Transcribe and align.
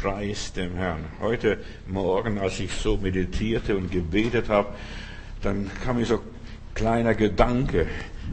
Preis 0.00 0.54
dem 0.54 0.76
Herrn. 0.76 1.04
Heute 1.20 1.58
Morgen, 1.86 2.38
als 2.38 2.58
ich 2.58 2.72
so 2.72 2.96
meditierte 2.96 3.76
und 3.76 3.90
gebetet 3.90 4.48
habe, 4.48 4.68
dann 5.42 5.70
kam 5.84 5.98
mir 5.98 6.06
so 6.06 6.20
kleiner 6.74 7.14
Gedanke. 7.14 7.86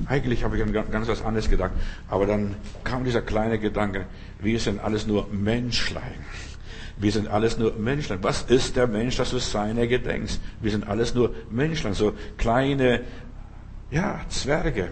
Eigentlich 0.06 0.46
habe 0.46 0.56
ich 0.56 0.64
an 0.64 0.72
ganz 0.72 1.10
was 1.10 1.22
anderes 1.22 1.50
gedacht, 1.50 1.72
aber 2.08 2.26
dann 2.26 2.56
kam 2.86 3.04
dieser 3.04 3.22
kleine 3.22 3.60
Gedanke, 3.60 4.06
wir 4.40 4.60
sind 4.60 4.80
alles 4.80 5.08
nur 5.08 5.28
Menschlein. 5.30 6.26
Wir 6.96 7.12
sind 7.12 7.28
alles 7.28 7.58
nur 7.58 7.74
Menschlein. 7.74 8.20
Was 8.22 8.44
ist 8.44 8.78
der 8.78 8.88
Mensch, 8.88 9.18
dass 9.18 9.32
du 9.32 9.40
seiner 9.40 9.88
gedenkst? 9.88 10.40
Wir 10.62 10.72
sind 10.72 10.88
alles 10.88 11.16
nur 11.16 11.36
Menschlein, 11.50 11.94
so 11.94 12.14
kleine, 12.38 13.02
ja, 13.92 14.22
Zwerge 14.30 14.92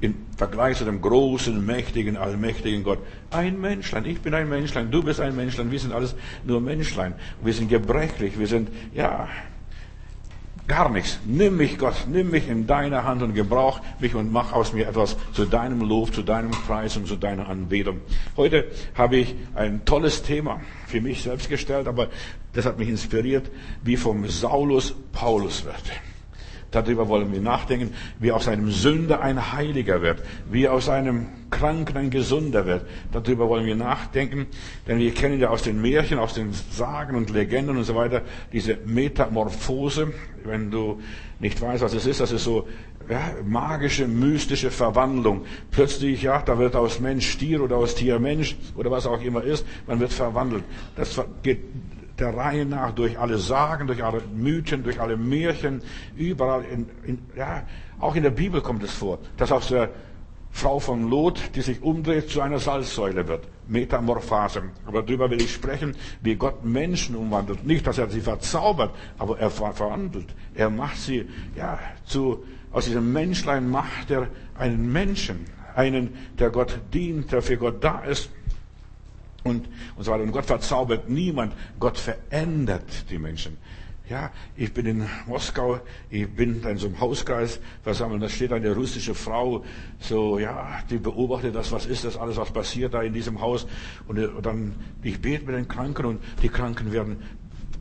im 0.00 0.14
Vergleich 0.36 0.76
zu 0.76 0.84
dem 0.84 1.00
großen, 1.00 1.64
mächtigen, 1.64 2.16
allmächtigen 2.16 2.84
Gott. 2.84 2.98
Ein 3.30 3.60
Menschlein, 3.60 4.04
ich 4.04 4.20
bin 4.20 4.34
ein 4.34 4.48
Menschlein, 4.48 4.90
du 4.90 5.02
bist 5.02 5.20
ein 5.20 5.34
Menschlein, 5.34 5.70
wir 5.70 5.80
sind 5.80 5.92
alles 5.92 6.14
nur 6.44 6.60
Menschlein. 6.60 7.14
Wir 7.42 7.54
sind 7.54 7.68
gebrechlich, 7.68 8.38
wir 8.38 8.46
sind, 8.46 8.68
ja, 8.94 9.28
gar 10.66 10.90
nichts. 10.90 11.18
Nimm 11.24 11.56
mich, 11.56 11.78
Gott, 11.78 12.06
nimm 12.08 12.30
mich 12.30 12.48
in 12.48 12.66
deine 12.66 13.04
Hand 13.04 13.22
und 13.22 13.34
gebrauch 13.34 13.80
mich 14.00 14.14
und 14.14 14.32
mach 14.32 14.52
aus 14.52 14.72
mir 14.72 14.88
etwas 14.88 15.16
zu 15.32 15.46
deinem 15.46 15.80
Lob, 15.80 16.12
zu 16.12 16.22
deinem 16.22 16.50
Preis 16.50 16.96
und 16.96 17.06
zu 17.06 17.16
deiner 17.16 17.48
Anbetung. 17.48 18.00
Heute 18.36 18.66
habe 18.94 19.16
ich 19.16 19.34
ein 19.54 19.84
tolles 19.84 20.22
Thema 20.22 20.60
für 20.86 21.00
mich 21.00 21.22
selbst 21.22 21.48
gestellt, 21.48 21.86
aber 21.86 22.08
das 22.52 22.66
hat 22.66 22.78
mich 22.78 22.88
inspiriert, 22.88 23.50
wie 23.82 23.96
vom 23.96 24.28
Saulus 24.28 24.94
Paulus 25.12 25.64
wird. 25.64 25.82
Darüber 26.76 27.08
wollen 27.08 27.32
wir 27.32 27.40
nachdenken, 27.40 27.94
wie 28.18 28.32
aus 28.32 28.48
einem 28.48 28.70
Sünder 28.70 29.22
ein 29.22 29.54
Heiliger 29.54 30.02
wird, 30.02 30.22
wie 30.50 30.68
aus 30.68 30.90
einem 30.90 31.28
Kranken 31.48 31.96
ein 31.96 32.10
Gesunder 32.10 32.66
wird. 32.66 32.84
Darüber 33.12 33.48
wollen 33.48 33.64
wir 33.64 33.76
nachdenken, 33.76 34.46
denn 34.86 34.98
wir 34.98 35.14
kennen 35.14 35.40
ja 35.40 35.48
aus 35.48 35.62
den 35.62 35.80
Märchen, 35.80 36.18
aus 36.18 36.34
den 36.34 36.52
Sagen 36.52 37.16
und 37.16 37.30
Legenden 37.30 37.78
und 37.78 37.84
so 37.84 37.94
weiter 37.94 38.20
diese 38.52 38.76
Metamorphose. 38.84 40.12
Wenn 40.44 40.70
du 40.70 41.00
nicht 41.40 41.62
weißt, 41.62 41.82
was 41.82 41.94
es 41.94 42.04
ist, 42.04 42.20
das 42.20 42.30
ist 42.30 42.44
so 42.44 42.68
ja, 43.08 43.32
magische, 43.42 44.06
mystische 44.06 44.70
Verwandlung. 44.70 45.46
Plötzlich, 45.70 46.20
ja, 46.24 46.42
da 46.42 46.58
wird 46.58 46.76
aus 46.76 47.00
Mensch 47.00 47.38
Tier 47.38 47.62
oder 47.62 47.76
aus 47.78 47.94
Tier 47.94 48.18
Mensch 48.18 48.54
oder 48.76 48.90
was 48.90 49.06
auch 49.06 49.22
immer 49.22 49.42
ist, 49.42 49.64
man 49.86 49.98
wird 49.98 50.12
verwandelt. 50.12 50.64
Das 50.94 51.18
geht 51.42 51.60
der 52.18 52.36
Reihe 52.36 52.64
nach 52.64 52.92
durch 52.92 53.18
alle 53.18 53.38
Sagen, 53.38 53.86
durch 53.86 54.02
alle 54.02 54.22
Mythen, 54.34 54.82
durch 54.82 55.00
alle 55.00 55.16
Märchen, 55.16 55.82
überall, 56.16 56.64
in, 56.64 56.88
in, 57.04 57.18
ja, 57.36 57.62
auch 58.00 58.14
in 58.14 58.22
der 58.22 58.30
Bibel 58.30 58.60
kommt 58.60 58.82
es 58.82 58.92
vor, 58.92 59.18
dass 59.36 59.52
aus 59.52 59.68
der 59.68 59.90
Frau 60.50 60.78
von 60.78 61.10
Lot, 61.10 61.54
die 61.54 61.60
sich 61.60 61.82
umdreht, 61.82 62.30
zu 62.30 62.40
einer 62.40 62.58
Salzsäule 62.58 63.28
wird. 63.28 63.46
Metamorphose. 63.68 64.62
Aber 64.86 65.02
darüber 65.02 65.30
will 65.30 65.42
ich 65.42 65.52
sprechen, 65.52 65.94
wie 66.22 66.34
Gott 66.34 66.64
Menschen 66.64 67.14
umwandelt. 67.14 67.66
Nicht, 67.66 67.86
dass 67.86 67.98
er 67.98 68.08
sie 68.08 68.22
verzaubert, 68.22 68.94
aber 69.18 69.38
er 69.38 69.50
verwandelt. 69.50 70.34
Er 70.54 70.70
macht 70.70 70.96
sie, 70.96 71.28
ja, 71.56 71.78
zu, 72.06 72.42
aus 72.72 72.86
diesem 72.86 73.12
Menschlein 73.12 73.68
macht 73.68 74.10
er 74.10 74.28
einen 74.58 74.90
Menschen. 74.90 75.44
Einen, 75.74 76.14
der 76.38 76.48
Gott 76.48 76.80
dient, 76.94 77.32
der 77.32 77.42
für 77.42 77.58
Gott 77.58 77.84
da 77.84 78.00
ist 78.00 78.30
und, 79.46 79.68
und 79.96 80.04
so 80.04 80.10
weiter. 80.10 80.22
Und 80.22 80.32
Gott 80.32 80.46
verzaubert 80.46 81.08
niemand. 81.08 81.54
Gott 81.78 81.98
verändert 81.98 83.10
die 83.10 83.18
Menschen. 83.18 83.56
Ja, 84.08 84.30
ich 84.54 84.72
bin 84.72 84.86
in 84.86 85.08
Moskau, 85.26 85.80
ich 86.10 86.28
bin 86.28 86.62
in 86.62 86.78
so 86.78 86.86
einem 86.86 87.00
Hauskreis 87.00 87.58
versammelt, 87.82 88.22
da 88.22 88.28
steht 88.28 88.52
eine 88.52 88.72
russische 88.72 89.16
Frau, 89.16 89.64
so, 89.98 90.38
ja, 90.38 90.78
die 90.88 90.98
beobachtet 90.98 91.56
das, 91.56 91.72
was 91.72 91.86
ist 91.86 92.04
das 92.04 92.16
alles, 92.16 92.36
was 92.36 92.52
passiert 92.52 92.94
da 92.94 93.02
in 93.02 93.12
diesem 93.12 93.40
Haus. 93.40 93.66
Und, 94.06 94.20
und 94.20 94.46
dann, 94.46 94.76
ich 95.02 95.20
bete 95.20 95.44
mit 95.44 95.56
den 95.56 95.66
Kranken 95.66 96.06
und 96.06 96.20
die 96.40 96.48
Kranken 96.48 96.92
werden 96.92 97.24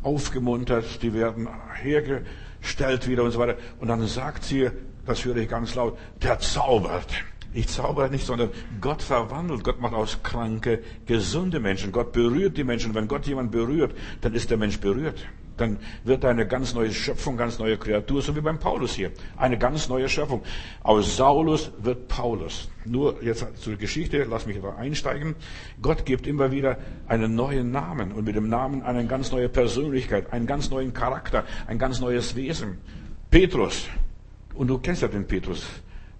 aufgemuntert, 0.02 1.04
die 1.04 1.14
werden 1.14 1.48
hergestellt 1.76 3.08
wieder 3.08 3.24
und 3.24 3.30
so 3.30 3.38
weiter. 3.38 3.58
Und 3.80 3.90
dann 3.90 4.08
sagt 4.08 4.46
sie, 4.46 4.72
das 5.06 5.24
höre 5.26 5.38
ich 5.38 5.50
ganz 5.50 5.76
laut, 5.76 5.96
der 6.24 6.40
zaubert. 6.40 7.14
Ich 7.56 7.70
zaubere 7.70 8.10
nicht, 8.10 8.26
sondern 8.26 8.50
Gott 8.82 9.02
verwandelt. 9.02 9.64
Gott 9.64 9.80
macht 9.80 9.94
aus 9.94 10.22
Kranke 10.22 10.84
gesunde 11.06 11.62
Menschen. 11.62 11.94
Gott 11.94 12.12
berührt 12.12 12.58
die 12.58 12.66
Menschen. 12.66 12.94
Wenn 12.94 13.08
Gott 13.08 13.26
jemand 13.28 13.52
berührt, 13.52 13.96
dann 14.20 14.34
ist 14.34 14.50
der 14.50 14.58
Mensch 14.58 14.82
berührt. 14.82 15.26
Dann 15.56 15.78
wird 16.04 16.26
er 16.26 16.32
eine 16.32 16.46
ganz 16.46 16.74
neue 16.74 16.92
Schöpfung, 16.92 17.38
ganz 17.38 17.58
neue 17.58 17.78
Kreatur, 17.78 18.22
so 18.22 18.36
wie 18.36 18.42
beim 18.42 18.60
Paulus 18.60 18.94
hier. 18.94 19.12
Eine 19.38 19.58
ganz 19.58 19.88
neue 19.88 20.10
Schöpfung. 20.10 20.44
Aus 20.84 21.16
Saulus 21.16 21.72
wird 21.78 22.10
Paulus. 22.10 22.70
Nur 22.84 23.24
jetzt 23.24 23.46
zur 23.62 23.78
Geschichte, 23.78 24.26
lass 24.30 24.46
mich 24.46 24.60
da 24.62 24.76
einsteigen. 24.76 25.36
Gott 25.82 26.06
gibt 26.06 26.28
immer 26.28 26.52
wieder 26.52 26.78
einen 27.08 27.36
neuen 27.36 27.72
Namen 27.72 28.12
und 28.12 28.26
mit 28.26 28.36
dem 28.36 28.50
Namen 28.50 28.82
eine 28.82 29.08
ganz 29.08 29.32
neue 29.32 29.48
Persönlichkeit, 29.48 30.34
einen 30.34 30.46
ganz 30.46 30.70
neuen 30.72 30.94
Charakter, 30.94 31.46
ein 31.68 31.80
ganz 31.80 32.02
neues 32.02 32.36
Wesen. 32.36 32.80
Petrus. 33.32 33.88
Und 34.56 34.68
du 34.68 34.78
kennst 34.80 35.04
ja 35.04 35.08
den 35.08 35.26
Petrus, 35.26 35.66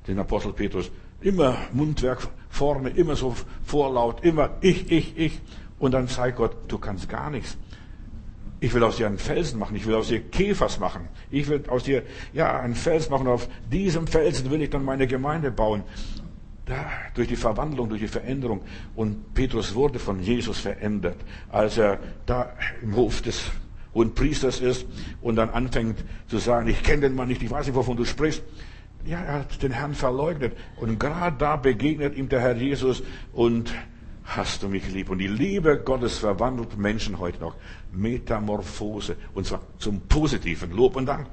den 0.08 0.18
Apostel 0.18 0.54
Petrus. 0.54 0.90
Immer 1.22 1.58
Mundwerk 1.74 2.28
vorne, 2.50 2.90
immer 2.90 3.16
so 3.16 3.36
vorlaut, 3.64 4.24
immer 4.24 4.52
ich, 4.62 4.92
ich, 4.92 5.18
ich. 5.18 5.42
Und 5.80 5.94
dann 5.94 6.08
sagt 6.08 6.38
Gott, 6.38 6.56
du 6.68 6.78
kannst 6.78 7.10
gar 7.10 7.30
nichts. 7.30 7.58
Ich 8.60 8.74
will 8.74 8.84
aus 8.84 8.98
dir 8.98 9.08
einen 9.08 9.18
Felsen 9.18 9.60
machen, 9.60 9.76
ich 9.76 9.86
will 9.86 9.96
aus 9.96 10.08
dir 10.08 10.22
Käfers 10.22 10.80
machen. 10.80 11.08
Ich 11.30 11.48
will 11.48 11.64
aus 11.68 11.84
dir, 11.84 12.04
ja, 12.34 12.60
einen 12.60 12.76
Fels 12.76 13.10
machen. 13.10 13.28
Auf 13.28 13.48
diesem 13.72 14.08
Felsen 14.08 14.50
will 14.50 14.62
ich 14.62 14.70
dann 14.70 14.86
meine 14.86 15.08
Gemeinde 15.08 15.52
bauen. 15.52 15.84
Da, 16.66 16.86
durch 17.14 17.28
die 17.28 17.36
Verwandlung, 17.36 17.90
durch 17.90 18.02
die 18.02 18.08
Veränderung. 18.08 18.62
Und 18.96 19.34
Petrus 19.36 19.76
wurde 19.76 20.00
von 20.00 20.20
Jesus 20.20 20.60
verändert, 20.60 21.18
als 21.52 21.78
er 21.78 22.00
da 22.26 22.54
im 22.82 22.96
Hof 22.96 23.22
des 23.22 23.52
hohen 23.94 24.16
Priesters 24.16 24.62
ist 24.62 24.86
und 25.22 25.36
dann 25.36 25.50
anfängt 25.50 26.04
zu 26.28 26.38
sagen, 26.38 26.68
ich 26.68 26.82
kenne 26.82 27.02
den 27.02 27.16
Mann 27.16 27.28
nicht, 27.28 27.44
ich 27.44 27.52
weiß 27.52 27.68
nicht, 27.68 27.76
wovon 27.76 27.98
du 27.98 28.06
sprichst 28.06 28.42
ja, 29.06 29.20
er 29.20 29.34
hat 29.40 29.62
den 29.62 29.72
Herrn 29.72 29.94
verleugnet. 29.94 30.58
Und 30.78 31.00
gerade 31.00 31.38
da 31.38 31.56
begegnet 31.56 32.16
ihm 32.16 32.30
der 32.30 32.42
Herr 32.42 32.56
Jesus 32.56 33.04
und 33.34 33.74
hast 34.24 34.64
du 34.64 34.68
mich 34.68 34.92
lieb. 34.92 35.10
Und 35.10 35.20
die 35.20 35.28
Liebe 35.28 35.80
Gottes 35.80 36.18
verwandelt 36.18 36.78
Menschen 36.78 37.20
heute 37.20 37.40
noch. 37.40 37.56
Metamorphose. 37.92 39.16
Und 39.34 39.46
zwar 39.46 39.62
zum 39.78 40.02
Positiven. 40.02 40.72
Lob 40.72 40.96
und 40.96 41.06
Dank. 41.06 41.28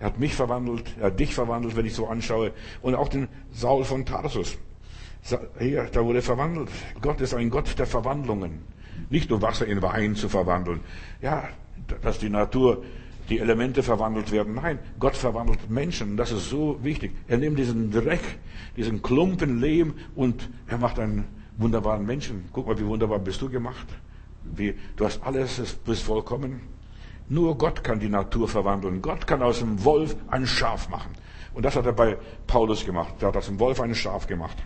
Er 0.00 0.06
hat 0.06 0.18
mich 0.18 0.34
verwandelt, 0.34 0.84
er 1.00 1.06
hat 1.06 1.18
dich 1.18 1.34
verwandelt, 1.34 1.76
wenn 1.76 1.84
ich 1.84 1.94
so 1.94 2.06
anschaue. 2.06 2.52
Und 2.82 2.94
auch 2.94 3.08
den 3.08 3.28
Saul 3.50 3.84
von 3.84 4.06
Tarsus. 4.06 4.56
Hier, 5.58 5.84
da 5.92 6.04
wurde 6.04 6.22
verwandelt. 6.22 6.70
Gott 7.02 7.20
ist 7.20 7.34
ein 7.34 7.50
Gott 7.50 7.78
der 7.78 7.86
Verwandlungen. 7.86 8.62
Nicht 9.10 9.30
nur 9.30 9.42
Wasser 9.42 9.66
in 9.66 9.82
Wein 9.82 10.14
zu 10.14 10.28
verwandeln. 10.28 10.80
Ja, 11.20 11.48
dass 12.02 12.18
die 12.18 12.30
Natur 12.30 12.84
die 13.28 13.38
Elemente 13.38 13.82
verwandelt 13.82 14.32
werden. 14.32 14.54
Nein, 14.54 14.78
Gott 14.98 15.16
verwandelt 15.16 15.70
Menschen. 15.70 16.16
Das 16.16 16.32
ist 16.32 16.48
so 16.48 16.78
wichtig. 16.82 17.12
Er 17.26 17.38
nimmt 17.38 17.58
diesen 17.58 17.90
Dreck, 17.90 18.38
diesen 18.76 19.02
Klumpen 19.02 19.60
Lehm 19.60 19.94
und 20.14 20.48
er 20.66 20.78
macht 20.78 20.98
einen 20.98 21.24
wunderbaren 21.58 22.06
Menschen. 22.06 22.48
Guck 22.52 22.66
mal, 22.66 22.78
wie 22.78 22.86
wunderbar 22.86 23.18
bist 23.18 23.42
du 23.42 23.50
gemacht. 23.50 23.86
Wie, 24.44 24.74
du 24.96 25.04
hast 25.04 25.22
alles, 25.22 25.58
bist 25.84 26.02
vollkommen. 26.02 26.60
Nur 27.28 27.58
Gott 27.58 27.84
kann 27.84 28.00
die 28.00 28.08
Natur 28.08 28.48
verwandeln. 28.48 29.02
Gott 29.02 29.26
kann 29.26 29.42
aus 29.42 29.58
dem 29.58 29.84
Wolf 29.84 30.16
ein 30.28 30.46
Schaf 30.46 30.88
machen. 30.88 31.12
Und 31.52 31.64
das 31.64 31.76
hat 31.76 31.84
er 31.84 31.92
bei 31.92 32.16
Paulus 32.46 32.86
gemacht. 32.86 33.14
Er 33.20 33.28
hat 33.28 33.36
aus 33.36 33.46
dem 33.46 33.58
Wolf 33.58 33.80
ein 33.80 33.94
Schaf 33.94 34.26
gemacht. 34.26 34.56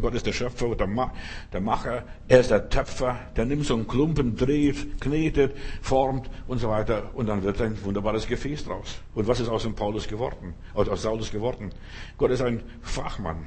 Gott 0.00 0.14
ist 0.14 0.26
der 0.26 0.32
Schöpfer, 0.32 0.76
der, 0.76 0.86
Ma 0.86 1.12
der 1.52 1.60
Macher, 1.60 2.04
er 2.28 2.40
ist 2.40 2.50
der 2.50 2.68
Töpfer, 2.68 3.18
der 3.36 3.46
nimmt 3.46 3.64
so 3.64 3.74
einen 3.74 3.88
Klumpen, 3.88 4.36
dreht, 4.36 5.00
knetet, 5.00 5.56
formt 5.82 6.30
und 6.46 6.58
so 6.58 6.68
weiter 6.68 7.10
und 7.14 7.26
dann 7.26 7.42
wird 7.42 7.60
ein 7.60 7.76
wunderbares 7.84 8.28
Gefäß 8.28 8.64
draus. 8.64 8.98
Und 9.14 9.26
was 9.26 9.40
ist 9.40 9.48
aus 9.48 9.64
dem 9.64 9.74
Paulus 9.74 10.06
geworden, 10.06 10.54
aus 10.74 11.02
Saulus 11.02 11.32
geworden? 11.32 11.70
Gott 12.16 12.30
ist 12.30 12.42
ein 12.42 12.62
Fachmann, 12.80 13.46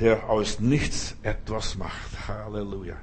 der 0.00 0.28
aus 0.28 0.58
nichts 0.58 1.16
etwas 1.22 1.76
macht. 1.76 2.26
Halleluja. 2.26 2.96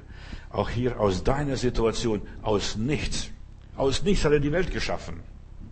Auch 0.50 0.68
hier 0.68 1.00
aus 1.00 1.24
deiner 1.24 1.56
Situation, 1.56 2.20
aus 2.42 2.76
nichts. 2.76 3.30
Aus 3.76 4.02
nichts 4.02 4.24
hat 4.24 4.32
er 4.32 4.40
die 4.40 4.52
Welt 4.52 4.70
geschaffen. 4.70 5.20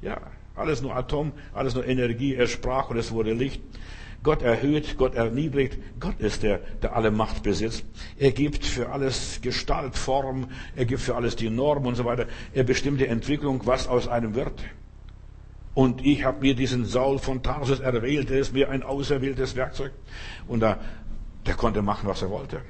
Ja, 0.00 0.20
alles 0.56 0.81
nur 0.82 0.94
Atom, 0.96 1.32
alles 1.52 1.75
nur 1.75 1.87
Energie. 1.87 2.34
Er 2.34 2.46
sprach 2.46 2.90
und 2.90 2.96
es 2.96 3.12
wurde 3.12 3.32
Licht. 3.32 3.62
Gott 4.25 4.43
erhöht, 4.43 4.97
Gott 4.97 5.15
erniedrigt. 5.15 5.79
Gott 6.00 6.19
ist 6.19 6.43
der, 6.43 6.59
der 6.82 6.97
alle 6.97 7.11
Macht 7.11 7.43
besitzt. 7.43 7.85
Er 8.19 8.32
gibt 8.32 8.65
für 8.65 8.88
alles 8.88 9.41
Gestalt, 9.43 9.97
Form, 9.97 10.49
er 10.75 10.87
gibt 10.87 11.03
für 11.03 11.15
alles 11.15 11.37
die 11.37 11.50
Norm 11.50 11.87
und 11.87 11.94
so 11.94 12.06
weiter. 12.06 12.26
Er 12.55 12.65
bestimmt 12.65 13.00
die 13.00 13.06
Entwicklung, 13.06 13.61
was 13.67 13.87
aus 13.87 14.09
einem 14.09 14.35
wird. 14.35 14.65
Und 15.75 16.06
ich 16.06 16.25
habe 16.25 16.41
mir 16.41 16.55
diesen 16.55 16.87
Saul 16.87 17.19
von 17.19 17.43
Tarsus 17.43 17.81
erwählt, 17.81 18.31
er 18.31 18.38
ist 18.38 18.55
mir 18.55 18.71
ein 18.71 18.82
auserwähltes 18.82 19.56
Werkzeug. 19.56 19.93
Und 20.49 20.61
da, 20.61 20.79
der 21.47 21.55
konnte 21.55 21.82
machen, 21.82 22.09
was 22.09 22.23
er 22.23 22.31
wollte. 22.31 22.62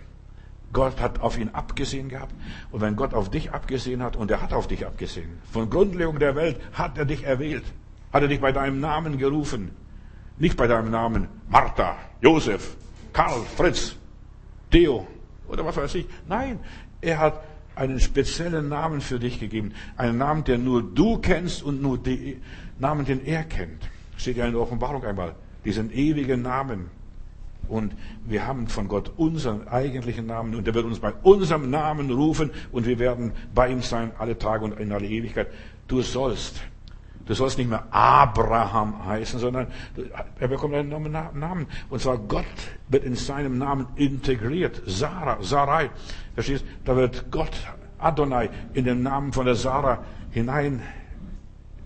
Gott 0.73 1.01
hat 1.01 1.21
auf 1.21 1.39
ihn 1.39 1.51
abgesehen 1.51 2.09
gehabt. 2.09 2.35
Und 2.73 2.81
wenn 2.81 2.97
Gott 2.97 3.15
auf 3.15 3.31
dich 3.31 3.53
abgesehen 3.53 4.03
hat, 4.03 4.17
und 4.17 4.29
er 4.29 4.43
hat 4.43 4.53
auf 4.53 4.67
dich 4.67 4.85
abgesehen, 4.85 5.39
von 5.53 5.71
Grundlegung 5.71 6.19
der 6.19 6.35
Welt 6.35 6.59
hat 6.73 6.99
er 6.99 7.05
dich 7.05 7.23
erwählt, 7.23 7.65
hat 8.12 8.23
er 8.23 8.29
dich 8.29 8.41
bei 8.41 8.51
deinem 8.51 8.81
Namen 8.81 9.19
gerufen, 9.19 9.71
nicht 10.38 10.56
bei 10.56 10.66
deinem 10.66 10.90
Namen 10.90 11.28
Martha, 11.48 11.96
Josef, 12.20 12.76
Karl, 13.12 13.42
Fritz, 13.56 13.96
Theo 14.70 15.06
oder 15.48 15.64
was 15.64 15.76
weiß 15.76 15.94
ich. 15.96 16.06
Nein, 16.26 16.58
er 17.00 17.19
hat 17.19 17.40
einen 17.76 18.00
speziellen 18.00 18.69
Namen 18.69 19.00
für 19.00 19.19
dich 19.19 19.40
gegeben. 19.40 19.72
Einen 19.96 20.19
Namen, 20.19 20.44
der 20.44 20.58
nur 20.58 20.82
du 20.82 21.19
kennst 21.19 21.62
und 21.62 21.82
nur 21.82 21.98
den 21.98 22.42
Namen, 22.78 23.04
den 23.04 23.25
er 23.25 23.44
kennt. 23.44 23.88
Steht 24.16 24.36
ja 24.36 24.46
in 24.46 24.52
der 24.52 24.60
Offenbarung 24.60 25.04
einmal. 25.04 25.34
Diesen 25.64 25.92
ewigen 25.92 26.42
Namen. 26.42 26.90
Und 27.69 27.94
wir 28.26 28.46
haben 28.46 28.69
von 28.69 28.88
Gott 28.88 29.12
unseren 29.16 29.66
eigentlichen 29.69 30.26
Namen 30.26 30.54
und 30.54 30.66
er 30.66 30.75
wird 30.75 30.84
uns 30.84 30.98
bei 30.98 31.12
unserem 31.22 31.70
Namen 31.70 32.10
rufen 32.10 32.50
und 32.72 32.86
wir 32.86 32.98
werden 32.98 33.32
bei 33.54 33.70
ihm 33.70 33.81
sein 33.81 34.12
alle 34.19 34.38
Tage 34.38 34.64
und 34.64 34.78
in 34.78 34.92
alle 34.92 35.06
Ewigkeit. 35.06 35.48
Du 35.88 36.02
sollst. 36.02 36.60
Du 37.26 37.35
sollst 37.35 37.56
nicht 37.56 37.71
mehr 37.71 37.87
Abraham 37.91 39.06
heißen, 39.06 39.38
sondern 39.38 39.69
er 40.38 40.49
bekommt 40.49 40.75
einen 40.75 41.11
Namen. 41.11 41.67
Und 41.88 42.00
zwar 42.00 42.19
Gott 42.19 42.44
wird 42.88 43.05
in 43.05 43.15
seinem 43.15 43.56
Namen 43.56 43.87
integriert. 43.97 44.82
Sarah, 44.87 45.43
Sarai. 45.43 45.91
Verstehst? 46.35 46.65
Da 46.85 46.94
wird 46.97 47.31
Gott, 47.31 47.53
Adonai, 47.99 48.50
in 48.75 48.85
den 48.85 49.03
Namen 49.03 49.32
von 49.32 49.47
der 49.47 49.55
Sarah 49.55 50.05
hinein, 50.31 50.82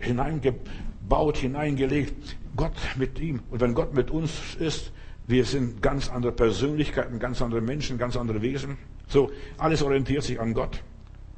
hineingebaut, 0.00 1.37
hineingelegt. 1.37 2.37
Gott 2.56 2.76
mit 2.96 3.20
ihm. 3.20 3.41
Und 3.50 3.61
wenn 3.61 3.75
Gott 3.75 3.94
mit 3.94 4.11
uns 4.11 4.56
ist, 4.58 4.93
wir 5.29 5.44
sind 5.44 5.82
ganz 5.82 6.11
andere 6.11 6.32
Persönlichkeiten, 6.32 7.20
ganz 7.20 7.41
andere 7.41 7.61
Menschen, 7.61 7.99
ganz 7.99 8.17
andere 8.17 8.43
Wesen. 8.43 8.79
So, 9.06 9.31
alles 9.58 9.82
orientiert 9.82 10.25
sich 10.25 10.41
an 10.41 10.55
Gott, 10.55 10.82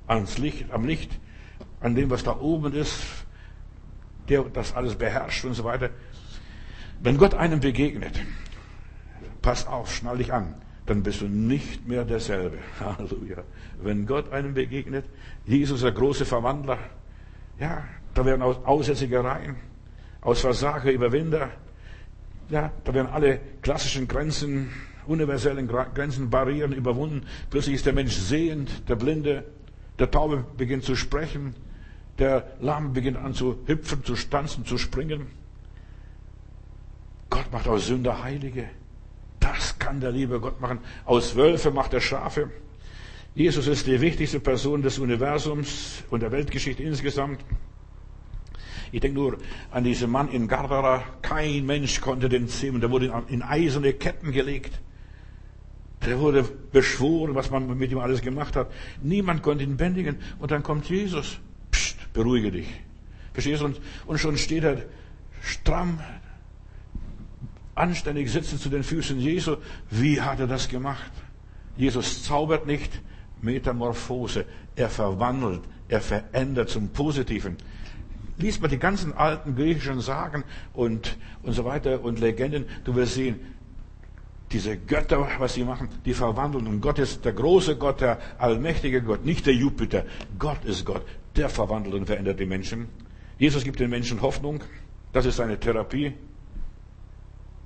ans 0.06 0.38
Licht, 0.38 0.70
am 0.70 0.86
Licht, 0.86 1.20
an 1.80 1.94
dem, 1.94 2.08
was 2.08 2.24
da 2.24 2.38
oben 2.38 2.72
ist, 2.72 3.02
der 4.28 4.44
das 4.44 4.74
alles 4.74 4.94
beherrscht 4.94 5.44
und 5.44 5.54
so 5.54 5.64
weiter. 5.64 5.90
Wenn 7.00 7.16
Gott 7.16 7.34
einem 7.34 7.60
begegnet, 7.60 8.20
pass 9.42 9.66
auf, 9.66 9.94
schnall 9.94 10.18
dich 10.18 10.32
an, 10.32 10.54
dann 10.86 11.02
bist 11.02 11.20
du 11.20 11.26
nicht 11.26 11.86
mehr 11.86 12.04
derselbe. 12.04 12.58
Halleluja. 12.80 13.44
Wenn 13.82 14.06
Gott 14.06 14.32
einem 14.32 14.54
begegnet, 14.54 15.04
Jesus 15.46 15.80
der 15.80 15.92
große 15.92 16.24
Verwandler, 16.24 16.78
ja, 17.58 17.84
da 18.14 18.24
werden 18.24 18.42
aus 18.42 18.56
Aussätzigereien, 18.64 19.56
aus 20.20 20.40
Versager 20.40 20.90
Überwinder, 20.90 21.50
ja, 22.48 22.72
da 22.84 22.94
werden 22.94 23.08
alle 23.08 23.40
klassischen 23.62 24.08
Grenzen, 24.08 24.70
universellen 25.06 25.68
Grenzen, 25.68 26.30
Barrieren 26.30 26.72
überwunden. 26.72 27.26
Plötzlich 27.48 27.76
ist 27.76 27.86
der 27.86 27.92
Mensch 27.92 28.14
sehend, 28.14 28.88
der 28.88 28.96
Blinde, 28.96 29.44
der 29.98 30.10
Taube 30.10 30.44
beginnt 30.56 30.84
zu 30.84 30.96
sprechen, 30.96 31.54
der 32.20 32.46
Lahme 32.60 32.90
beginnt 32.90 33.16
an 33.16 33.34
zu 33.34 33.58
hüpfen, 33.66 34.04
zu 34.04 34.14
tanzen, 34.14 34.64
zu 34.64 34.78
springen. 34.78 35.26
Gott 37.30 37.50
macht 37.52 37.68
aus 37.68 37.86
Sünder 37.86 38.22
Heilige. 38.22 38.68
Das 39.38 39.78
kann 39.78 40.00
der 40.00 40.10
liebe 40.10 40.40
Gott 40.40 40.60
machen. 40.60 40.78
Aus 41.04 41.34
Wölfe 41.36 41.70
macht 41.70 41.94
er 41.94 42.00
Schafe. 42.00 42.50
Jesus 43.34 43.66
ist 43.68 43.86
die 43.86 44.00
wichtigste 44.00 44.40
Person 44.40 44.82
des 44.82 44.98
Universums 44.98 46.04
und 46.10 46.20
der 46.20 46.32
Weltgeschichte 46.32 46.82
insgesamt. 46.82 47.40
Ich 48.92 49.00
denke 49.00 49.18
nur 49.18 49.38
an 49.70 49.84
diesen 49.84 50.10
Mann 50.10 50.28
in 50.30 50.48
Gardara. 50.48 51.04
Kein 51.22 51.64
Mensch 51.64 52.00
konnte 52.00 52.28
den 52.28 52.48
zähmen. 52.48 52.80
Der 52.80 52.90
wurde 52.90 53.24
in 53.28 53.42
eiserne 53.42 53.92
Ketten 53.92 54.32
gelegt. 54.32 54.80
Der 56.04 56.18
wurde 56.18 56.42
beschworen, 56.72 57.34
was 57.34 57.50
man 57.50 57.78
mit 57.78 57.92
ihm 57.92 57.98
alles 57.98 58.20
gemacht 58.20 58.56
hat. 58.56 58.70
Niemand 59.02 59.42
konnte 59.42 59.62
ihn 59.62 59.76
bändigen. 59.76 60.16
Und 60.38 60.50
dann 60.50 60.62
kommt 60.62 60.88
Jesus. 60.88 61.38
Beruhige 62.12 62.50
dich. 62.50 62.68
Verstehst 63.32 63.62
du? 63.62 63.72
Und, 64.06 64.18
schon 64.18 64.36
steht 64.36 64.64
er 64.64 64.82
stramm, 65.42 66.00
anständig 67.74 68.30
sitzend 68.30 68.60
zu 68.60 68.68
den 68.68 68.82
Füßen 68.82 69.18
Jesu. 69.18 69.56
Wie 69.90 70.20
hat 70.20 70.40
er 70.40 70.46
das 70.46 70.68
gemacht? 70.68 71.12
Jesus 71.76 72.24
zaubert 72.24 72.66
nicht. 72.66 73.00
Metamorphose. 73.42 74.44
Er 74.76 74.90
verwandelt. 74.90 75.62
Er 75.88 76.00
verändert 76.00 76.68
zum 76.68 76.90
Positiven 76.90 77.56
liest 78.40 78.60
mal 78.60 78.68
die 78.68 78.78
ganzen 78.78 79.12
alten 79.12 79.54
griechischen 79.54 80.00
Sagen 80.00 80.44
und, 80.72 81.16
und 81.42 81.52
so 81.52 81.64
weiter 81.64 82.02
und 82.02 82.18
Legenden, 82.18 82.66
du 82.84 82.94
wirst 82.94 83.14
sehen, 83.14 83.40
diese 84.52 84.76
Götter, 84.76 85.28
was 85.38 85.54
sie 85.54 85.64
machen, 85.64 85.88
die 86.04 86.14
verwandeln. 86.14 86.66
Und 86.66 86.80
Gott 86.80 86.98
ist 86.98 87.24
der 87.24 87.32
große 87.32 87.76
Gott, 87.76 88.00
der 88.00 88.18
allmächtige 88.38 89.00
Gott, 89.00 89.24
nicht 89.24 89.46
der 89.46 89.54
Jupiter. 89.54 90.04
Gott 90.38 90.64
ist 90.64 90.84
Gott. 90.84 91.04
Der 91.36 91.48
verwandelt 91.48 91.94
und 91.94 92.06
verändert 92.06 92.40
die 92.40 92.46
Menschen. 92.46 92.88
Jesus 93.38 93.64
gibt 93.64 93.80
den 93.80 93.90
Menschen 93.90 94.20
Hoffnung. 94.22 94.60
Das 95.12 95.26
ist 95.26 95.36
seine 95.36 95.58
Therapie. 95.58 96.12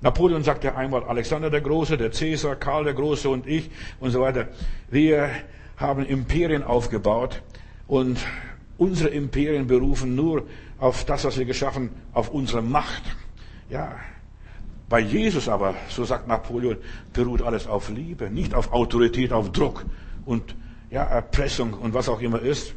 Napoleon 0.01 0.43
sagte 0.43 0.75
einmal, 0.75 1.03
Alexander 1.03 1.49
der 1.49 1.61
Große, 1.61 1.97
der 1.97 2.11
Cäsar, 2.11 2.55
Karl 2.55 2.83
der 2.83 2.93
Große 2.93 3.29
und 3.29 3.47
ich 3.47 3.71
und 3.99 4.11
so 4.11 4.21
weiter. 4.21 4.49
Wir 4.89 5.29
haben 5.77 6.05
Imperien 6.05 6.63
aufgebaut 6.63 7.41
und 7.87 8.19
unsere 8.77 9.09
Imperien 9.09 9.67
berufen 9.67 10.15
nur 10.15 10.45
auf 10.79 11.05
das, 11.05 11.25
was 11.25 11.37
wir 11.37 11.45
geschaffen, 11.45 11.89
auf 12.13 12.29
unsere 12.29 12.61
Macht. 12.61 13.03
Ja. 13.69 13.95
Bei 14.87 14.99
Jesus 14.99 15.49
aber, 15.49 15.73
so 15.89 16.05
sagt 16.05 16.27
Napoleon, 16.27 16.77
beruht 17.11 17.41
alles 17.41 17.65
auf 17.65 17.89
Liebe, 17.89 18.29
nicht 18.29 18.53
auf 18.53 18.71
Autorität, 18.71 19.33
auf 19.33 19.51
Druck 19.51 19.85
und 20.25 20.55
ja, 20.91 21.03
Erpressung 21.03 21.73
und 21.73 21.95
was 21.95 22.07
auch 22.07 22.21
immer 22.21 22.39
ist. 22.41 22.75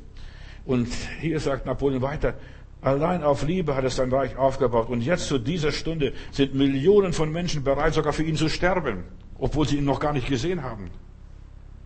Und 0.68 0.88
hier 1.22 1.40
sagt 1.40 1.64
Napoleon 1.64 2.02
weiter, 2.02 2.34
allein 2.82 3.22
auf 3.22 3.42
Liebe 3.42 3.74
hat 3.74 3.84
er 3.84 3.90
sein 3.90 4.12
Reich 4.12 4.36
aufgebaut. 4.36 4.90
Und 4.90 5.00
jetzt 5.00 5.26
zu 5.26 5.38
dieser 5.38 5.72
Stunde 5.72 6.12
sind 6.30 6.54
Millionen 6.54 7.14
von 7.14 7.32
Menschen 7.32 7.64
bereit, 7.64 7.94
sogar 7.94 8.12
für 8.12 8.22
ihn 8.22 8.36
zu 8.36 8.50
sterben, 8.50 9.04
obwohl 9.38 9.66
sie 9.66 9.78
ihn 9.78 9.86
noch 9.86 9.98
gar 9.98 10.12
nicht 10.12 10.28
gesehen 10.28 10.62
haben. 10.62 10.90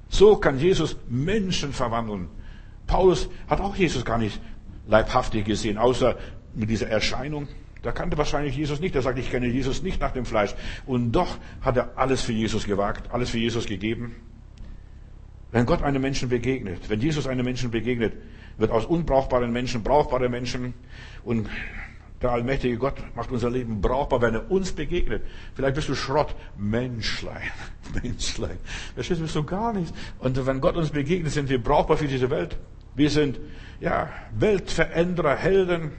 So 0.08 0.34
kann 0.34 0.58
Jesus 0.58 0.96
Menschen 1.08 1.72
verwandeln. 1.72 2.26
Paulus 2.88 3.28
hat 3.46 3.60
auch 3.60 3.76
Jesus 3.76 4.04
gar 4.04 4.18
nicht 4.18 4.40
leibhaftig 4.88 5.44
gesehen, 5.44 5.78
außer 5.78 6.16
mit 6.52 6.68
dieser 6.68 6.88
Erscheinung. 6.88 7.46
Da 7.82 7.92
kannte 7.92 8.18
wahrscheinlich 8.18 8.56
Jesus 8.56 8.80
nicht. 8.80 8.96
Er 8.96 9.02
sagt, 9.02 9.16
ich 9.16 9.30
kenne 9.30 9.46
Jesus 9.46 9.84
nicht 9.84 10.00
nach 10.00 10.10
dem 10.10 10.24
Fleisch. 10.24 10.56
Und 10.86 11.12
doch 11.12 11.38
hat 11.60 11.76
er 11.76 11.96
alles 11.96 12.22
für 12.22 12.32
Jesus 12.32 12.64
gewagt, 12.64 13.12
alles 13.12 13.30
für 13.30 13.38
Jesus 13.38 13.66
gegeben. 13.66 14.16
Wenn 15.52 15.66
Gott 15.66 15.82
einem 15.82 16.02
Menschen 16.02 16.30
begegnet, 16.30 16.88
wenn 16.88 17.00
Jesus 17.00 17.28
einem 17.28 17.44
Menschen 17.44 17.70
begegnet, 17.70 18.14
wird 18.58 18.70
aus 18.70 18.86
unbrauchbaren 18.86 19.52
Menschen 19.52 19.82
brauchbare 19.82 20.28
Menschen. 20.28 20.74
Und 21.24 21.48
der 22.22 22.30
allmächtige 22.30 22.78
Gott 22.78 22.94
macht 23.16 23.32
unser 23.32 23.50
Leben 23.50 23.80
brauchbar, 23.80 24.22
wenn 24.22 24.34
er 24.34 24.50
uns 24.50 24.72
begegnet. 24.72 25.24
Vielleicht 25.54 25.74
bist 25.74 25.88
du 25.88 25.94
Schrott. 25.94 26.34
Menschlein. 26.56 27.50
Menschlein. 28.02 28.58
Verstehst 28.94 29.20
du, 29.20 29.24
bist 29.24 29.34
du 29.34 29.42
gar 29.42 29.72
nichts. 29.72 29.92
Und 30.20 30.46
wenn 30.46 30.60
Gott 30.60 30.76
uns 30.76 30.90
begegnet, 30.90 31.32
sind 31.32 31.48
wir 31.48 31.62
brauchbar 31.62 31.96
für 31.96 32.06
diese 32.06 32.30
Welt. 32.30 32.56
Wir 32.94 33.10
sind, 33.10 33.40
ja, 33.80 34.08
Weltveränderer, 34.38 35.36
Helden. 35.36 35.92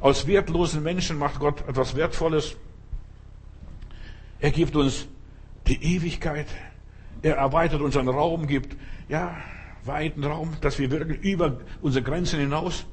Aus 0.00 0.26
wertlosen 0.26 0.82
Menschen 0.82 1.18
macht 1.18 1.38
Gott 1.40 1.68
etwas 1.68 1.94
Wertvolles. 1.94 2.56
Er 4.38 4.50
gibt 4.50 4.74
uns 4.76 5.06
die 5.66 5.96
Ewigkeit. 5.96 6.46
Er 7.20 7.36
erweitert 7.36 7.82
unseren 7.82 8.08
Raum, 8.08 8.46
gibt, 8.46 8.76
ja, 9.10 9.36
weiten 9.84 10.24
Raum, 10.24 10.56
dass 10.60 10.78
wir 10.78 10.90
wirken 10.90 11.14
über 11.14 11.60
unsere 11.80 12.04
Grenzen 12.04 12.40
hinaus. 12.40 12.86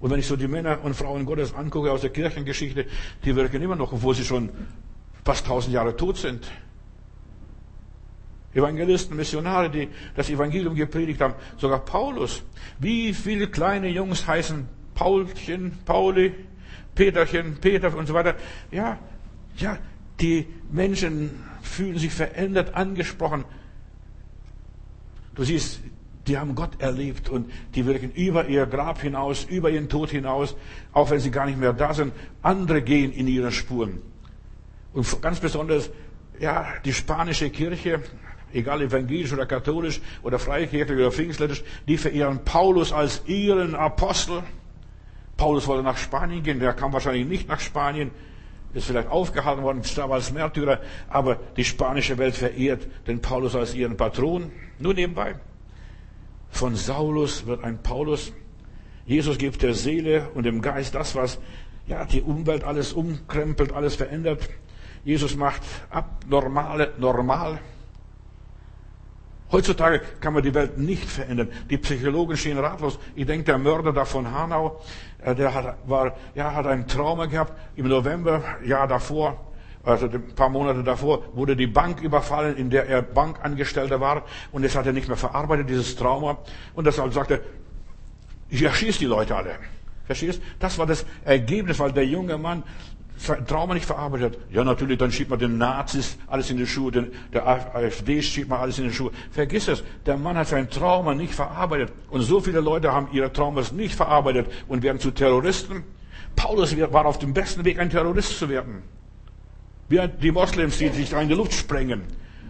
Und 0.00 0.10
wenn 0.10 0.18
ich 0.18 0.26
so 0.26 0.36
die 0.36 0.48
Männer 0.48 0.82
und 0.82 0.94
Frauen 0.94 1.26
Gottes 1.26 1.54
angucke 1.54 1.92
aus 1.92 2.00
der 2.00 2.10
Kirchengeschichte, 2.10 2.86
die 3.24 3.36
wirken 3.36 3.60
immer 3.60 3.76
noch, 3.76 3.92
obwohl 3.92 4.14
sie 4.14 4.24
schon 4.24 4.50
fast 5.24 5.46
tausend 5.46 5.74
Jahre 5.74 5.96
tot 5.96 6.16
sind. 6.16 6.50
Evangelisten, 8.54 9.16
Missionare, 9.16 9.70
die 9.70 9.88
das 10.16 10.28
Evangelium 10.28 10.74
gepredigt 10.74 11.20
haben, 11.20 11.34
sogar 11.56 11.84
Paulus. 11.84 12.42
Wie 12.78 13.14
viele 13.14 13.48
kleine 13.48 13.88
Jungs 13.88 14.26
heißen 14.26 14.66
Paulchen, 14.94 15.78
Pauli, 15.84 16.34
Peterchen, 16.94 17.56
Peter 17.60 17.96
und 17.96 18.06
so 18.06 18.14
weiter. 18.14 18.34
Ja, 18.70 18.98
ja, 19.56 19.78
die 20.20 20.46
Menschen 20.70 21.30
fühlen 21.62 21.98
sich 21.98 22.12
verändert, 22.12 22.74
angesprochen. 22.74 23.44
Du 25.34 25.44
siehst, 25.44 25.80
die 26.30 26.38
haben 26.38 26.54
Gott 26.54 26.80
erlebt 26.80 27.28
und 27.28 27.50
die 27.74 27.84
wirken 27.86 28.12
über 28.12 28.46
ihr 28.46 28.64
Grab 28.66 29.00
hinaus, 29.00 29.44
über 29.44 29.68
ihren 29.68 29.88
Tod 29.88 30.10
hinaus, 30.10 30.54
auch 30.92 31.10
wenn 31.10 31.18
sie 31.18 31.32
gar 31.32 31.46
nicht 31.46 31.58
mehr 31.58 31.72
da 31.72 31.92
sind. 31.92 32.12
Andere 32.40 32.82
gehen 32.82 33.12
in 33.12 33.26
ihre 33.26 33.50
Spuren. 33.50 34.00
Und 34.92 35.20
ganz 35.20 35.40
besonders, 35.40 35.90
ja, 36.38 36.66
die 36.84 36.92
spanische 36.92 37.50
Kirche 37.50 38.00
egal 38.52 38.82
evangelisch 38.82 39.32
oder 39.32 39.46
katholisch 39.46 40.00
oder 40.22 40.38
freikirchlich 40.38 40.98
oder 40.98 41.10
pfingstlerisch, 41.10 41.64
die 41.88 41.96
verehren 41.96 42.44
Paulus 42.44 42.92
als 42.92 43.22
ihren 43.26 43.74
Apostel. 43.74 44.42
Paulus 45.36 45.66
wollte 45.66 45.82
nach 45.82 45.96
Spanien 45.96 46.42
gehen, 46.42 46.60
der 46.60 46.74
kam 46.74 46.92
wahrscheinlich 46.92 47.26
nicht 47.26 47.48
nach 47.48 47.60
Spanien, 47.60 48.12
ist 48.72 48.86
vielleicht 48.86 49.08
aufgehalten 49.08 49.62
worden, 49.64 49.82
starb 49.82 50.12
als 50.12 50.32
Märtyrer, 50.32 50.80
aber 51.08 51.38
die 51.56 51.64
spanische 51.64 52.18
Welt 52.18 52.36
verehrt 52.36 52.86
den 53.08 53.20
Paulus 53.20 53.56
als 53.56 53.74
ihren 53.74 53.96
Patron. 53.96 54.52
Nur 54.78 54.94
nebenbei. 54.94 55.34
Von 56.50 56.74
Saulus 56.76 57.46
wird 57.46 57.64
ein 57.64 57.82
Paulus. 57.82 58.32
Jesus 59.06 59.38
gibt 59.38 59.62
der 59.62 59.74
Seele 59.74 60.28
und 60.34 60.44
dem 60.44 60.60
Geist 60.62 60.94
das, 60.94 61.14
was 61.14 61.38
ja, 61.86 62.04
die 62.04 62.22
Umwelt 62.22 62.64
alles 62.64 62.92
umkrempelt, 62.92 63.72
alles 63.72 63.96
verändert. 63.96 64.48
Jesus 65.04 65.36
macht 65.36 65.62
abnormale 65.90 66.92
normal. 66.98 67.58
Heutzutage 69.50 70.00
kann 70.20 70.32
man 70.32 70.44
die 70.44 70.54
Welt 70.54 70.78
nicht 70.78 71.08
verändern. 71.08 71.48
Die 71.68 71.78
Psychologen 71.78 72.36
stehen 72.36 72.58
ratlos. 72.58 73.00
Ich 73.16 73.26
denke, 73.26 73.46
der 73.46 73.58
Mörder 73.58 73.92
da 73.92 74.04
von 74.04 74.30
Hanau, 74.30 74.80
äh, 75.24 75.34
der 75.34 75.52
hat, 75.52 75.76
war, 75.88 76.14
ja, 76.36 76.54
hat 76.54 76.66
ein 76.66 76.86
Trauma 76.86 77.26
gehabt. 77.26 77.52
Im 77.74 77.88
November, 77.88 78.42
Jahr 78.64 78.86
davor, 78.86 79.49
also 79.82 80.06
ein 80.06 80.34
paar 80.34 80.50
Monate 80.50 80.84
davor, 80.84 81.22
wurde 81.34 81.56
die 81.56 81.66
Bank 81.66 82.00
überfallen, 82.02 82.56
in 82.56 82.70
der 82.70 82.86
er 82.86 83.02
Bankangestellter 83.02 84.00
war. 84.00 84.24
Und 84.52 84.64
das 84.64 84.76
hat 84.76 84.86
er 84.86 84.92
nicht 84.92 85.08
mehr 85.08 85.16
verarbeitet, 85.16 85.70
dieses 85.70 85.96
Trauma. 85.96 86.38
Und 86.74 86.86
deshalb 86.86 87.12
sagte 87.14 87.34
er, 87.34 87.40
ich 88.50 88.62
erschieße 88.62 88.98
die 88.98 89.06
Leute 89.06 89.36
alle. 89.36 89.52
Verstehst? 90.04 90.42
Das 90.58 90.76
war 90.76 90.86
das 90.86 91.06
Ergebnis, 91.24 91.78
weil 91.78 91.92
der 91.92 92.04
junge 92.04 92.36
Mann 92.36 92.64
sein 93.16 93.46
Trauma 93.46 93.74
nicht 93.74 93.86
verarbeitet 93.86 94.34
hat. 94.34 94.40
Ja, 94.50 94.64
natürlich, 94.64 94.98
dann 94.98 95.12
schiebt 95.12 95.30
man 95.30 95.38
den 95.38 95.58
Nazis 95.58 96.18
alles 96.26 96.50
in 96.50 96.56
die 96.56 96.66
Schuhe, 96.66 96.90
den, 96.90 97.12
der 97.32 97.46
AfD 97.46 98.22
schiebt 98.22 98.48
man 98.48 98.60
alles 98.60 98.78
in 98.78 98.84
die 98.88 98.92
Schuhe. 98.92 99.12
Vergiss 99.30 99.68
es, 99.68 99.84
der 100.06 100.16
Mann 100.16 100.36
hat 100.36 100.48
sein 100.48 100.68
Trauma 100.68 101.14
nicht 101.14 101.34
verarbeitet. 101.34 101.92
Und 102.10 102.22
so 102.22 102.40
viele 102.40 102.60
Leute 102.60 102.92
haben 102.92 103.08
ihre 103.12 103.32
Traumas 103.32 103.72
nicht 103.72 103.94
verarbeitet 103.94 104.50
und 104.68 104.82
werden 104.82 104.98
zu 104.98 105.10
Terroristen. 105.10 105.84
Paulus 106.34 106.76
war 106.92 107.06
auf 107.06 107.18
dem 107.18 107.34
besten 107.34 107.64
Weg, 107.64 107.78
ein 107.78 107.90
Terrorist 107.90 108.38
zu 108.38 108.48
werden. 108.48 108.82
Wie 109.90 110.00
die 110.22 110.30
Moslems, 110.30 110.78
die 110.78 110.88
sich 110.88 111.10
da 111.10 111.20
in 111.20 111.28
die 111.28 111.34
Luft 111.34 111.52
sprengen. 111.52 112.04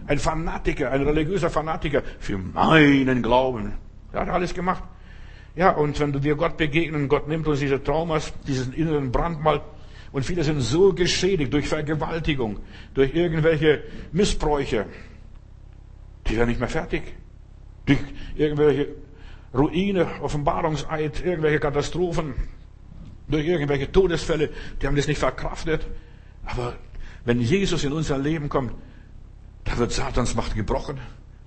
Ein 0.05 0.19
Fanatiker, 0.19 0.91
ein 0.91 1.01
religiöser 1.01 1.49
Fanatiker 1.49 2.03
für 2.19 2.37
meinen 2.37 3.23
Glauben. 3.23 3.73
Er 4.13 4.21
hat 4.21 4.29
alles 4.29 4.53
gemacht. 4.53 4.83
Ja, 5.55 5.71
und 5.71 5.99
wenn 5.99 6.23
wir 6.23 6.35
Gott 6.35 6.55
begegnen, 6.55 7.09
Gott 7.09 7.27
nimmt 7.27 7.47
uns 7.47 7.59
diese 7.59 7.83
Traumas, 7.83 8.31
diesen 8.47 8.73
inneren 8.73 9.11
Brandmal, 9.11 9.61
und 10.11 10.23
viele 10.23 10.43
sind 10.43 10.61
so 10.61 10.93
geschädigt 10.93 11.51
durch 11.51 11.67
Vergewaltigung, 11.67 12.59
durch 12.93 13.15
irgendwelche 13.15 13.83
Missbräuche. 14.11 14.85
Die 16.27 16.37
werden 16.37 16.49
nicht 16.49 16.59
mehr 16.59 16.69
fertig. 16.69 17.01
Durch 17.85 17.99
irgendwelche 18.35 18.89
Ruine, 19.53 20.05
Offenbarungseid, 20.21 21.25
irgendwelche 21.25 21.59
Katastrophen, 21.59 22.35
durch 23.27 23.47
irgendwelche 23.47 23.91
Todesfälle. 23.91 24.49
Die 24.81 24.87
haben 24.87 24.95
das 24.95 25.07
nicht 25.07 25.17
verkraftet. 25.17 25.87
Aber 26.45 26.75
wenn 27.25 27.39
Jesus 27.39 27.83
in 27.83 27.93
unser 27.93 28.17
Leben 28.17 28.49
kommt, 28.49 28.73
da 29.63 29.77
wird 29.77 29.91
Satans 29.91 30.35
Macht 30.35 30.55
gebrochen. 30.55 30.99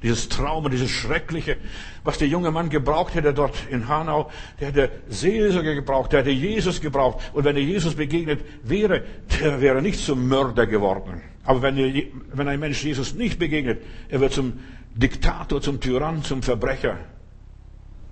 Dieses 0.03 0.29
Trauma, 0.29 0.69
dieses 0.69 0.91
Schreckliche, 0.91 1.57
was 2.05 2.19
der 2.19 2.29
junge 2.29 2.51
Mann 2.51 2.69
gebraucht 2.69 3.15
hätte 3.15 3.33
dort 3.33 3.57
in 3.71 3.89
Hanau, 3.89 4.31
der 4.61 4.69
hätte 4.69 4.91
Seelsorge 5.09 5.75
gebraucht, 5.75 6.13
der 6.13 6.21
hätte 6.21 6.31
Jesus 6.31 6.83
gebraucht. 6.83 7.25
Und 7.33 7.45
wenn 7.45 7.57
er 7.57 7.63
Jesus 7.63 7.95
begegnet 7.95 8.45
wäre, 8.63 9.03
der 9.41 9.63
wäre 9.63 9.81
nicht 9.81 9.99
zum 10.05 10.29
Mörder 10.29 10.67
geworden. 10.67 11.23
Aber 11.45 11.63
wenn, 11.63 11.79
er, 11.79 12.03
wenn 12.33 12.49
ein 12.49 12.61
Mensch 12.61 12.85
Jesus 12.85 13.15
nicht 13.15 13.39
begegnet, 13.39 13.83
er 14.11 14.21
wird 14.21 14.35
zum 14.35 14.61
Diktator, 14.95 15.63
zum 15.63 15.81
Tyrann, 15.81 16.23
zum 16.23 16.43
Verbrecher. 16.43 16.99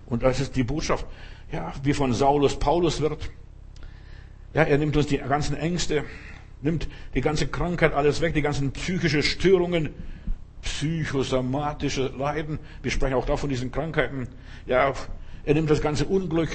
Und 0.06 0.22
das 0.22 0.40
ist 0.40 0.56
die 0.56 0.64
Botschaft, 0.64 1.06
ja, 1.52 1.72
wie 1.82 1.92
von 1.92 2.14
Saulus 2.14 2.58
Paulus 2.58 3.00
wird. 3.02 3.30
Ja, 4.54 4.62
er 4.64 4.78
nimmt 4.78 4.96
uns 4.96 5.06
die 5.06 5.18
ganzen 5.18 5.56
Ängste, 5.56 6.04
nimmt 6.62 6.88
die 7.14 7.20
ganze 7.20 7.46
Krankheit 7.46 7.92
alles 7.92 8.20
weg, 8.20 8.34
die 8.34 8.42
ganzen 8.42 8.72
psychischen 8.72 9.22
Störungen, 9.22 9.90
psychosomatische 10.62 12.12
Leiden. 12.16 12.58
Wir 12.82 12.90
sprechen 12.90 13.14
auch 13.14 13.26
da 13.26 13.36
von 13.36 13.50
diesen 13.50 13.70
Krankheiten. 13.72 14.28
Ja, 14.66 14.92
er 15.44 15.54
nimmt 15.54 15.70
das 15.70 15.82
ganze 15.82 16.06
Unglück, 16.06 16.50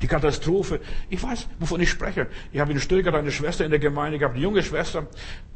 die 0.00 0.06
Katastrophe. 0.06 0.80
Ich 1.10 1.22
weiß, 1.22 1.48
wovon 1.58 1.80
ich 1.80 1.90
spreche. 1.90 2.26
Ich 2.52 2.60
habe 2.60 2.72
in 2.72 2.80
Stuttgart 2.80 3.14
eine 3.14 3.30
Schwester 3.30 3.64
in 3.64 3.70
der 3.70 3.80
Gemeinde 3.80 4.18
gehabt, 4.18 4.34
eine 4.34 4.42
junge 4.42 4.62
Schwester. 4.62 5.06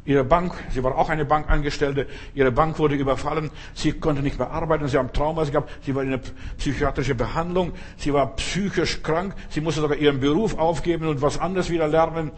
Ihre 0.05 0.23
Bank, 0.23 0.53
sie 0.71 0.83
war 0.83 0.97
auch 0.97 1.09
eine 1.09 1.25
Bankangestellte, 1.25 2.07
ihre 2.33 2.51
Bank 2.51 2.79
wurde 2.79 2.95
überfallen. 2.95 3.51
Sie 3.73 3.91
konnte 3.91 4.21
nicht 4.21 4.39
mehr 4.39 4.49
arbeiten, 4.49 4.87
sie 4.87 4.97
haben 4.97 5.11
Traumas 5.11 5.51
gehabt, 5.51 5.69
sie 5.85 5.93
war 5.95 6.03
in 6.03 6.09
einer 6.13 6.21
psychiatrischen 6.57 7.17
Behandlung, 7.17 7.73
sie 7.97 8.13
war 8.13 8.35
psychisch 8.37 9.03
krank, 9.03 9.35
sie 9.49 9.59
musste 9.59 9.81
sogar 9.81 9.97
ihren 9.97 10.21
Beruf 10.21 10.57
aufgeben 10.57 11.07
und 11.07 11.21
was 11.21 11.37
anderes 11.37 11.69
wieder 11.69 11.89
lernen. 11.89 12.31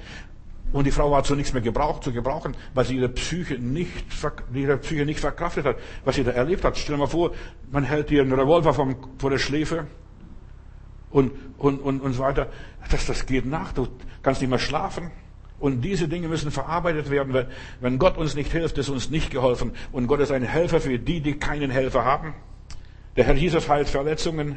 Und 0.72 0.86
die 0.86 0.92
Frau 0.92 1.10
war 1.10 1.24
zu 1.24 1.36
nichts 1.36 1.54
mehr 1.54 1.62
gebraucht, 1.62 2.04
zu 2.04 2.12
gebrauchen, 2.12 2.56
weil 2.74 2.86
sie 2.86 2.98
ihre 2.98 3.10
Psyche 3.10 3.56
nicht, 3.56 4.06
ihre 4.54 4.78
Psyche 4.78 5.06
nicht 5.06 5.20
verkraftet 5.20 5.66
hat, 5.66 5.78
was 6.06 6.16
sie 6.16 6.24
da 6.24 6.32
erlebt 6.32 6.64
hat. 6.64 6.78
Stell 6.78 6.96
dir 6.96 7.00
mal 7.00 7.08
vor, 7.08 7.32
man 7.72 7.84
hält 7.84 8.12
ihr 8.12 8.22
einen 8.22 8.34
Revolver 8.34 8.74
vom, 8.74 8.96
vor 9.18 9.32
der 9.32 9.40
Schläfe 9.40 9.88
und, 11.10 11.32
und, 11.58 11.80
und, 11.80 12.02
und 12.02 12.14
so 12.14 12.22
weiter. 12.22 12.50
Das, 12.92 13.08
das 13.08 13.26
geht 13.26 13.46
nach. 13.46 13.74
Du 13.74 13.88
kannst 14.22 14.42
nicht 14.42 14.50
mehr 14.50 14.60
schlafen. 14.60 15.12
Und 15.60 15.82
diese 15.82 16.08
Dinge 16.08 16.28
müssen 16.28 16.52
verarbeitet 16.52 17.10
werden. 17.10 17.48
Wenn 17.82 17.98
Gott 17.98 18.18
uns 18.18 18.36
nicht 18.36 18.52
hilft, 18.52 18.78
ist 18.78 18.90
uns 18.90 19.10
nicht 19.10 19.32
geholfen. 19.32 19.74
Und 19.92 20.08
Gott 20.08 20.20
ist 20.20 20.32
ein 20.32 20.44
Helfer 20.44 20.80
für 20.80 20.98
die, 21.00 21.20
die 21.20 21.38
keinen 21.38 21.72
Helfer 21.72 22.06
haben. 22.06 22.34
Der 23.18 23.26
Herr 23.26 23.36
Jesus 23.36 23.68
heilt 23.68 23.90
Verletzungen, 23.90 24.56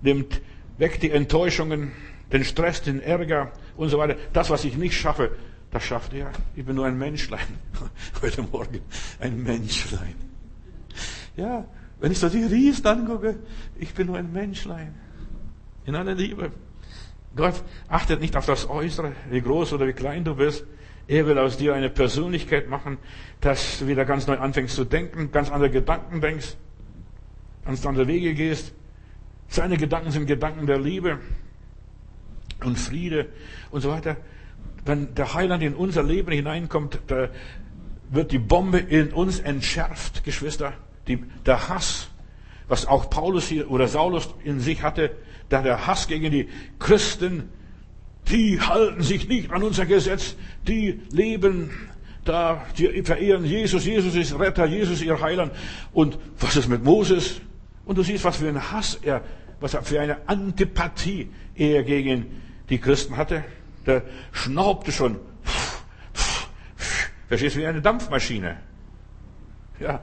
nimmt 0.00 0.40
weg 0.78 0.98
die 1.00 1.10
Enttäuschungen, 1.10 1.92
den 2.32 2.44
Stress, 2.44 2.82
den 2.82 3.00
Ärger 3.00 3.52
und 3.76 3.88
so 3.88 3.98
weiter. 3.98 4.16
Das, 4.32 4.50
was 4.50 4.64
ich 4.64 4.76
nicht 4.76 4.98
schaffe, 4.98 5.30
das 5.70 5.84
schafft 5.84 6.14
er. 6.14 6.30
Ich 6.54 6.64
bin 6.64 6.76
nur 6.76 6.86
ein 6.86 6.98
Menschlein. 6.98 7.46
Heute 8.22 8.42
Morgen 8.42 8.80
ein 9.20 9.42
Menschlein. 9.42 10.14
Ja, 11.36 11.66
wenn 12.00 12.12
ich 12.12 12.18
so 12.18 12.28
die 12.28 12.44
Riesen 12.44 12.86
angucke, 12.86 13.36
ich 13.78 13.92
bin 13.94 14.06
nur 14.06 14.16
ein 14.16 14.32
Menschlein. 14.32 14.94
In 15.84 15.96
aller 15.96 16.14
Liebe. 16.14 16.50
Gott 17.36 17.62
achtet 17.88 18.20
nicht 18.20 18.36
auf 18.36 18.46
das 18.46 18.68
Äußere, 18.68 19.12
wie 19.30 19.40
groß 19.40 19.72
oder 19.72 19.86
wie 19.86 19.92
klein 19.92 20.24
du 20.24 20.36
bist. 20.36 20.64
Er 21.06 21.26
will 21.26 21.38
aus 21.38 21.56
dir 21.56 21.74
eine 21.74 21.90
Persönlichkeit 21.90 22.68
machen, 22.68 22.98
dass 23.40 23.80
du 23.80 23.88
wieder 23.88 24.04
ganz 24.04 24.26
neu 24.26 24.38
anfängst 24.38 24.74
zu 24.74 24.84
denken, 24.84 25.32
ganz 25.32 25.50
andere 25.50 25.70
Gedanken 25.70 26.20
denkst, 26.20 26.56
ganz 27.64 27.84
andere 27.84 28.06
Wege 28.06 28.32
gehst. 28.34 28.72
Seine 29.48 29.76
Gedanken 29.76 30.10
sind 30.10 30.26
Gedanken 30.26 30.66
der 30.66 30.78
Liebe 30.78 31.18
und 32.66 32.78
Friede 32.78 33.26
und 33.70 33.80
so 33.80 33.90
weiter. 33.90 34.16
Wenn 34.84 35.14
der 35.14 35.34
Heiland 35.34 35.62
in 35.62 35.74
unser 35.74 36.02
Leben 36.02 36.32
hineinkommt, 36.32 37.00
da 37.06 37.28
wird 38.10 38.32
die 38.32 38.38
Bombe 38.38 38.78
in 38.78 39.12
uns 39.12 39.40
entschärft, 39.40 40.24
Geschwister. 40.24 40.74
Die, 41.08 41.22
der 41.46 41.68
Hass, 41.68 42.08
was 42.68 42.86
auch 42.86 43.10
Paulus 43.10 43.46
hier 43.48 43.70
oder 43.70 43.88
Saulus 43.88 44.28
in 44.44 44.60
sich 44.60 44.82
hatte, 44.82 45.10
da 45.48 45.62
der 45.62 45.86
Hass 45.86 46.06
gegen 46.06 46.30
die 46.30 46.48
Christen, 46.78 47.48
die 48.28 48.60
halten 48.60 49.02
sich 49.02 49.28
nicht 49.28 49.50
an 49.50 49.62
unser 49.62 49.84
Gesetz, 49.84 50.34
die 50.66 51.00
leben 51.10 51.70
da, 52.24 52.64
die 52.78 53.02
verehren 53.02 53.44
Jesus, 53.44 53.84
Jesus 53.84 54.14
ist 54.14 54.38
Retter, 54.38 54.64
Jesus 54.64 55.02
ihr 55.02 55.20
Heiland. 55.20 55.52
Und 55.92 56.18
was 56.40 56.56
ist 56.56 56.68
mit 56.68 56.82
Moses? 56.82 57.40
Und 57.84 57.98
du 57.98 58.02
siehst, 58.02 58.24
was 58.24 58.38
für 58.38 58.48
ein 58.48 58.72
Hass 58.72 58.98
er, 59.02 59.22
was 59.60 59.76
für 59.82 60.00
eine 60.00 60.26
Antipathie 60.26 61.28
er 61.54 61.82
gegen 61.82 62.26
die 62.68 62.78
Christen 62.78 63.16
hatte. 63.16 63.44
Der 63.86 64.02
schnaubte 64.32 64.92
schon. 64.92 65.18
Verstehst 67.28 67.56
du, 67.56 67.60
wie 67.60 67.66
eine 67.66 67.82
Dampfmaschine. 67.82 68.58
Ja. 69.80 70.02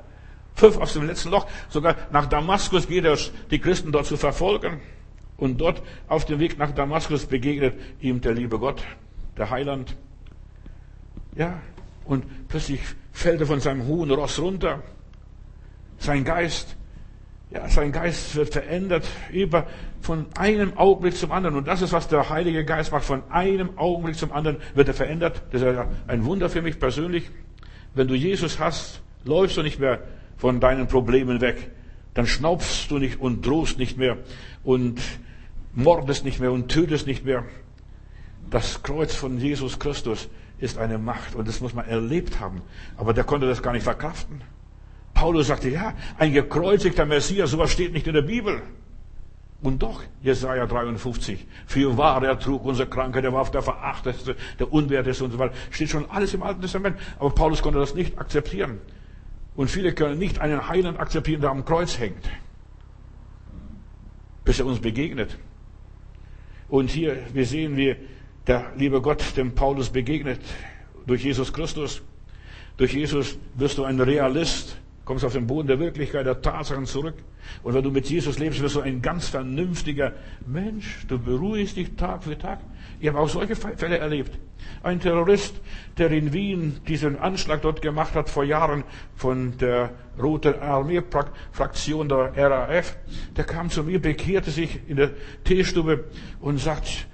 Pfiff 0.55 0.77
aus 0.77 0.93
dem 0.93 1.07
letzten 1.07 1.29
Loch. 1.29 1.47
Sogar 1.69 1.95
nach 2.11 2.27
Damaskus 2.27 2.87
geht 2.87 3.05
er, 3.05 3.17
die 3.49 3.59
Christen 3.59 3.91
dort 3.91 4.05
zu 4.05 4.17
verfolgen. 4.17 4.81
Und 5.37 5.59
dort 5.59 5.81
auf 6.07 6.25
dem 6.25 6.39
Weg 6.39 6.59
nach 6.59 6.71
Damaskus 6.71 7.25
begegnet 7.25 7.73
ihm 7.99 8.21
der 8.21 8.33
liebe 8.33 8.59
Gott, 8.59 8.83
der 9.37 9.49
Heiland. 9.49 9.95
Ja. 11.35 11.59
Und 12.05 12.47
plötzlich 12.47 12.81
fällt 13.11 13.41
er 13.41 13.47
von 13.47 13.59
seinem 13.59 13.87
hohen 13.87 14.11
Ross 14.11 14.37
runter. 14.39 14.83
Sein 15.97 16.23
Geist 16.23 16.75
ja, 17.51 17.67
sein 17.67 17.91
Geist 17.91 18.35
wird 18.35 18.53
verändert 18.53 19.05
über 19.31 19.67
von 19.99 20.27
einem 20.37 20.77
Augenblick 20.77 21.15
zum 21.15 21.31
anderen. 21.31 21.57
Und 21.57 21.67
das 21.67 21.81
ist, 21.81 21.91
was 21.91 22.07
der 22.07 22.29
Heilige 22.29 22.63
Geist 22.63 22.91
macht. 22.91 23.03
Von 23.03 23.23
einem 23.29 23.77
Augenblick 23.77 24.15
zum 24.15 24.31
anderen 24.31 24.57
wird 24.73 24.87
er 24.87 24.93
verändert. 24.93 25.43
Das 25.51 25.61
ist 25.61 25.77
ein 26.07 26.25
Wunder 26.25 26.49
für 26.49 26.61
mich 26.61 26.79
persönlich. 26.79 27.29
Wenn 27.93 28.07
du 28.07 28.15
Jesus 28.15 28.59
hast, 28.59 29.01
läufst 29.25 29.57
du 29.57 29.63
nicht 29.63 29.79
mehr 29.79 29.99
von 30.37 30.61
deinen 30.61 30.87
Problemen 30.87 31.41
weg. 31.41 31.71
Dann 32.13 32.25
schnaufst 32.25 32.89
du 32.89 32.97
nicht 32.97 33.19
und 33.19 33.45
drohst 33.45 33.77
nicht 33.77 33.97
mehr 33.97 34.17
und 34.63 35.01
mordest 35.73 36.23
nicht 36.23 36.39
mehr 36.39 36.51
und 36.51 36.69
tötest 36.69 37.05
nicht 37.05 37.25
mehr. 37.25 37.43
Das 38.49 38.81
Kreuz 38.81 39.13
von 39.13 39.37
Jesus 39.39 39.77
Christus 39.77 40.29
ist 40.59 40.77
eine 40.77 40.97
Macht 40.97 41.35
und 41.35 41.47
das 41.47 41.59
muss 41.59 41.73
man 41.73 41.85
erlebt 41.85 42.39
haben. 42.39 42.61
Aber 42.95 43.13
der 43.13 43.23
konnte 43.23 43.47
das 43.47 43.61
gar 43.61 43.73
nicht 43.73 43.83
verkraften. 43.83 44.41
Paulus 45.13 45.47
sagte, 45.47 45.69
ja, 45.69 45.93
ein 46.17 46.33
gekreuzigter 46.33 47.05
Messias, 47.05 47.51
sowas 47.51 47.71
steht 47.71 47.93
nicht 47.93 48.07
in 48.07 48.13
der 48.13 48.21
Bibel. 48.21 48.61
Und 49.61 49.83
doch, 49.83 50.01
Jesaja 50.23 50.65
53, 50.65 51.45
für 51.67 51.95
wahr, 51.95 52.23
er 52.23 52.39
trug 52.39 52.65
unsere 52.65 52.89
Krankheit, 52.89 53.23
er 53.23 53.33
war 53.33 53.41
auf 53.41 53.51
der 53.51 53.61
Verachteste, 53.61 54.35
der 54.57 54.73
Unwerteste 54.73 55.23
und 55.23 55.31
so 55.31 55.37
weiter. 55.39 55.53
Steht 55.69 55.89
schon 55.89 56.09
alles 56.09 56.33
im 56.33 56.41
Alten 56.41 56.61
Testament. 56.61 56.97
Aber 57.19 57.29
Paulus 57.29 57.61
konnte 57.61 57.77
das 57.77 57.93
nicht 57.93 58.17
akzeptieren. 58.17 58.79
Und 59.55 59.69
viele 59.69 59.93
können 59.93 60.17
nicht 60.17 60.39
einen 60.39 60.67
Heiland 60.67 60.99
akzeptieren, 60.99 61.41
der 61.41 61.51
am 61.51 61.63
Kreuz 61.63 61.99
hängt. 61.99 62.27
Bis 64.43 64.59
er 64.59 64.65
uns 64.65 64.79
begegnet. 64.79 65.37
Und 66.67 66.89
hier, 66.89 67.17
wir 67.33 67.45
sehen, 67.45 67.77
wie 67.77 67.95
der 68.47 68.71
liebe 68.77 69.01
Gott 69.01 69.37
dem 69.37 69.53
Paulus 69.53 69.91
begegnet. 69.91 70.41
Durch 71.05 71.23
Jesus 71.23 71.53
Christus. 71.53 72.01
Durch 72.77 72.93
Jesus 72.93 73.37
wirst 73.53 73.77
du 73.77 73.83
ein 73.83 73.99
Realist 73.99 74.77
kommst 75.05 75.25
auf 75.25 75.33
den 75.33 75.47
Boden 75.47 75.67
der 75.67 75.79
Wirklichkeit, 75.79 76.25
der 76.25 76.41
Tatsachen 76.41 76.85
zurück. 76.85 77.15
Und 77.63 77.73
wenn 77.73 77.83
du 77.83 77.91
mit 77.91 78.07
Jesus 78.09 78.39
lebst, 78.39 78.61
wirst 78.61 78.75
du 78.75 78.81
ein 78.81 79.01
ganz 79.01 79.27
vernünftiger 79.27 80.13
Mensch. 80.45 81.05
Du 81.07 81.17
beruhigst 81.17 81.75
dich 81.75 81.95
Tag 81.95 82.23
für 82.23 82.37
Tag. 82.37 82.59
Ich 82.99 83.07
habe 83.07 83.19
auch 83.19 83.29
solche 83.29 83.55
Fälle 83.55 83.97
erlebt. 83.97 84.37
Ein 84.83 84.99
Terrorist, 84.99 85.59
der 85.97 86.11
in 86.11 86.33
Wien 86.33 86.79
diesen 86.87 87.17
Anschlag 87.17 87.61
dort 87.63 87.81
gemacht 87.81 88.13
hat 88.15 88.29
vor 88.29 88.43
Jahren 88.43 88.83
von 89.15 89.57
der 89.57 89.91
Roten 90.21 90.59
Armee-Fraktion 90.59 92.09
der 92.09 92.33
RAF, 92.35 92.95
der 93.35 93.43
kam 93.43 93.69
zu 93.69 93.83
mir, 93.83 93.99
bekehrte 93.99 94.51
sich 94.51 94.79
in 94.87 94.97
der 94.97 95.11
Teestube 95.43 96.05
und 96.39 96.59
sagt, 96.59 97.07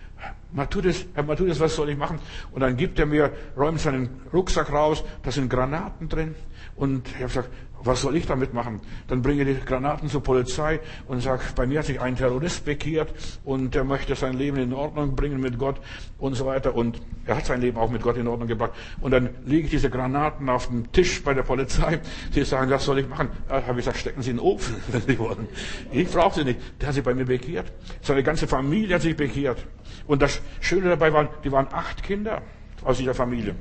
Matthäus, 0.52 1.06
Herr 1.14 1.24
Matthäus, 1.24 1.60
was 1.60 1.76
soll 1.76 1.90
ich 1.90 1.98
machen? 1.98 2.20
Und 2.52 2.62
dann 2.62 2.78
gibt 2.78 3.00
er 3.00 3.06
mir, 3.06 3.32
räumt 3.58 3.80
seinen 3.80 4.22
Rucksack 4.34 4.72
raus, 4.72 5.04
da 5.24 5.32
sind 5.32 5.50
Granaten 5.50 6.08
drin. 6.08 6.36
Und 6.76 7.08
ich 7.08 7.16
habe 7.16 7.26
gesagt, 7.26 7.50
was 7.84 8.02
soll 8.02 8.16
ich 8.16 8.26
damit 8.26 8.54
machen? 8.54 8.82
Dann 9.08 9.22
bringe 9.22 9.44
ich 9.44 9.60
die 9.60 9.66
Granaten 9.66 10.10
zur 10.10 10.24
Polizei 10.24 10.80
und 11.08 11.22
sage, 11.22 11.42
bei 11.56 11.66
mir 11.66 11.80
hat 11.80 11.86
sich 11.86 12.00
ein 12.00 12.16
Terrorist 12.16 12.66
bekehrt 12.66 13.14
und 13.46 13.76
er 13.76 13.84
möchte 13.84 14.16
sein 14.16 14.34
Leben 14.34 14.58
in 14.58 14.74
Ordnung 14.74 15.16
bringen 15.16 15.40
mit 15.40 15.58
Gott 15.58 15.80
und 16.18 16.36
so 16.36 16.46
weiter. 16.46 16.76
Und 16.76 17.02
er 17.26 17.38
hat 17.38 17.46
sein 17.46 17.62
Leben 17.62 17.78
auch 17.78 17.90
mit 17.90 18.02
Gott 18.02 18.18
in 18.18 18.28
Ordnung 18.28 18.48
gebracht. 18.48 18.72
Und 19.02 19.12
dann 19.12 19.30
lege 19.46 19.66
ich 19.66 19.72
diese 19.72 19.90
Granaten 19.90 20.50
auf 20.50 20.68
den 20.68 20.92
Tisch 20.92 21.24
bei 21.24 21.34
der 21.34 21.44
Polizei. 21.44 22.00
Sie 22.32 22.44
sagen, 22.44 22.70
was 22.72 22.86
soll 22.86 23.00
ich 23.00 23.08
machen? 23.08 23.30
Da 23.48 23.62
habe 23.62 23.80
ich 23.80 23.86
gesagt, 23.86 23.98
stecken 23.98 24.22
Sie 24.22 24.32
in 24.32 24.38
den 24.38 24.46
Ofen, 24.46 24.76
wenn 24.88 25.02
Sie 25.02 25.20
wollen. 25.20 25.48
Ich 25.92 26.10
brauche 26.10 26.36
sie 26.36 26.46
nicht. 26.46 26.60
Der 26.80 26.90
hat 26.90 26.96
sich 26.96 27.04
bei 27.04 27.14
mir 27.14 27.26
bekehrt. 27.26 27.72
Seine 28.02 28.24
ganze 28.24 28.48
Familie 28.48 28.96
hat 28.96 29.02
sich 29.02 29.16
bekehrt. 29.16 29.66
Und 30.08 30.22
das 30.22 30.42
Schöne 30.62 30.90
dabei 30.90 31.12
war, 31.14 31.30
die 31.44 31.52
waren 31.52 31.68
acht 31.72 32.04
Kinder 32.04 32.42
aus 32.84 32.98
dieser 32.98 33.14
Familie. 33.14 33.56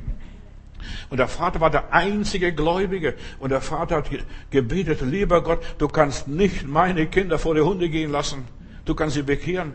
Und 1.11 1.19
der 1.19 1.28
Vater 1.28 1.61
war 1.61 1.71
der 1.71 1.93
einzige 1.93 2.52
Gläubige. 2.52 3.14
Und 3.38 3.50
der 3.50 3.61
Vater 3.61 3.97
hat 3.97 4.11
gebetet, 4.50 5.00
lieber 5.02 5.43
Gott, 5.43 5.61
du 5.78 5.88
kannst 5.88 6.28
nicht 6.28 6.66
meine 6.66 7.07
Kinder 7.07 7.38
vor 7.38 7.55
die 7.55 7.61
Hunde 7.61 7.88
gehen 7.88 8.11
lassen. 8.11 8.45
Du 8.85 8.95
kannst 8.95 9.14
sie 9.14 9.23
bekehren. 9.23 9.75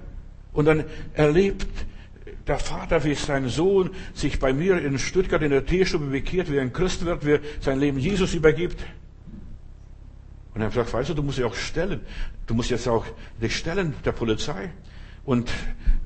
Und 0.53 0.65
dann 0.65 0.85
erlebt 1.13 1.67
der 2.47 2.59
Vater, 2.59 3.03
wie 3.03 3.15
sein 3.15 3.47
Sohn 3.49 3.91
sich 4.13 4.39
bei 4.39 4.53
mir 4.53 4.81
in 4.81 4.97
Stuttgart 4.99 5.41
in 5.41 5.51
der 5.51 5.65
Teestube 5.65 6.05
bekehrt, 6.05 6.51
wie 6.51 6.59
ein 6.59 6.73
Christ 6.73 7.05
wird, 7.05 7.25
wie 7.25 7.39
sein 7.59 7.79
Leben 7.79 7.99
Jesus 7.99 8.33
übergibt. 8.33 8.83
Und 10.53 10.61
er 10.61 10.67
gesagt, 10.67 10.93
weißt 10.93 11.09
du, 11.09 11.13
du 11.13 11.23
musst 11.23 11.37
dich 11.37 11.45
auch 11.45 11.55
stellen. 11.55 12.01
Du 12.47 12.53
musst 12.53 12.69
jetzt 12.69 12.87
auch 12.87 13.05
dich 13.41 13.55
stellen 13.55 13.93
der 14.03 14.11
Polizei. 14.11 14.71
Und 15.23 15.49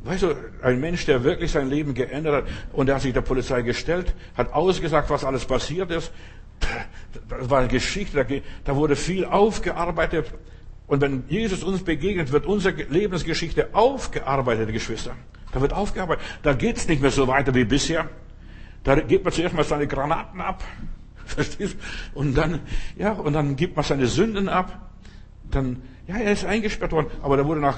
weißt 0.06 0.24
du, 0.24 0.36
ein 0.62 0.80
Mensch, 0.80 1.06
der 1.06 1.24
wirklich 1.24 1.52
sein 1.52 1.70
Leben 1.70 1.94
geändert 1.94 2.46
hat 2.46 2.52
und 2.74 2.86
der 2.88 2.96
hat 2.96 3.02
sich 3.02 3.14
der 3.14 3.22
Polizei 3.22 3.62
gestellt, 3.62 4.14
hat 4.36 4.54
ausgesagt, 4.54 5.10
was 5.10 5.24
alles 5.24 5.46
passiert 5.46 5.92
ist. 5.92 6.12
Das 7.28 7.50
war 7.50 7.60
eine 7.60 7.68
Geschichte, 7.68 8.44
da 8.64 8.76
wurde 8.76 8.96
viel 8.96 9.26
aufgearbeitet. 9.26 10.32
Und 10.88 11.02
wenn 11.02 11.24
Jesus 11.28 11.64
uns 11.64 11.84
begegnet, 11.84 12.32
wird 12.32 12.46
unsere 12.46 12.84
Lebensgeschichte 12.84 13.74
aufgearbeitet, 13.74 14.72
Geschwister. 14.72 15.16
Da 15.52 15.62
wird 15.62 15.74
aufgearbeitet. 15.74 16.24
Da 16.44 16.54
geht's 16.54 16.88
nicht 16.88 17.02
mehr 17.02 17.12
so 17.12 17.28
weiter 17.28 17.54
wie 17.56 17.66
bisher. 17.66 18.08
Da 18.84 18.96
gibt 18.96 19.24
man 19.24 19.34
zuerst 19.34 19.56
mal 19.56 19.64
seine 19.64 19.88
Granaten 19.88 20.40
ab. 20.42 20.64
Verstehst? 21.26 21.76
Und 22.14 22.36
dann, 22.36 22.60
ja, 22.96 23.14
und 23.14 23.34
dann 23.34 23.56
gibt 23.56 23.76
man 23.76 23.84
seine 23.84 24.06
Sünden 24.06 24.48
ab. 24.48 24.92
Dann, 25.50 25.82
ja, 26.08 26.18
er 26.18 26.34
ist 26.34 26.46
eingesperrt 26.46 26.92
worden, 26.92 27.08
aber 27.24 27.38
da 27.38 27.46
wurde 27.46 27.62
nach 27.62 27.78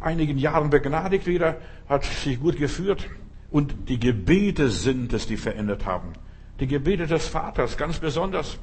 einigen 0.00 0.38
Jahren 0.38 0.70
begnadigt 0.70 1.26
wieder, 1.26 1.58
hat 1.88 2.04
sich 2.04 2.40
gut 2.40 2.56
geführt. 2.56 3.08
Und 3.50 3.88
die 3.88 4.00
Gebete 4.00 4.68
sind 4.70 5.12
es, 5.12 5.26
die 5.26 5.36
verändert 5.36 5.84
haben. 5.84 6.14
Die 6.60 6.66
Gebete 6.66 7.06
des 7.06 7.26
Vaters, 7.28 7.76
ganz 7.76 7.98
besonders 7.98 8.58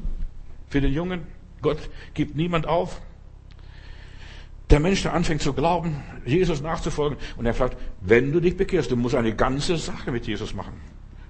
für 0.70 0.82
den 0.82 0.94
Jungen. 0.94 1.22
Gott 1.62 1.90
gibt 2.14 2.36
niemand 2.36 2.68
auf. 2.68 3.02
Der 4.70 4.80
Mensch, 4.80 5.02
der 5.02 5.14
anfängt 5.14 5.42
zu 5.42 5.54
glauben, 5.54 6.02
Jesus 6.26 6.62
nachzufolgen, 6.62 7.18
und 7.38 7.46
er 7.46 7.56
fragt, 7.56 7.78
wenn 8.02 8.32
du 8.32 8.40
dich 8.40 8.56
bekehrst, 8.56 8.92
du 8.92 8.96
musst 8.96 9.16
eine 9.16 9.36
ganze 9.36 9.78
Sache 9.78 10.12
mit 10.12 10.28
Jesus 10.28 10.54
machen. 10.54 10.74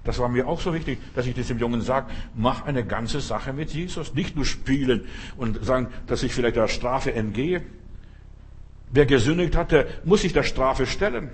Das 0.04 0.18
war 0.18 0.28
mir 0.28 0.46
auch 0.46 0.60
so 0.60 0.72
wichtig, 0.72 0.98
dass 1.14 1.26
ich 1.26 1.34
das 1.34 1.48
dem 1.48 1.58
Jungen 1.58 1.82
sage, 1.82 2.10
mach 2.34 2.64
eine 2.64 2.84
ganze 2.84 3.20
Sache 3.20 3.52
mit 3.52 3.70
Jesus. 3.70 4.14
Nicht 4.14 4.36
nur 4.36 4.44
spielen 4.46 5.06
und 5.36 5.64
sagen, 5.64 5.88
dass 6.06 6.22
ich 6.22 6.32
vielleicht 6.32 6.56
der 6.56 6.68
Strafe 6.68 7.12
entgehe. 7.12 7.62
Wer 8.90 9.06
gesündigt 9.06 9.56
hat, 9.56 9.72
der 9.72 9.86
muss 10.04 10.22
sich 10.22 10.32
der 10.32 10.42
Strafe 10.42 10.86
stellen. 10.86 11.30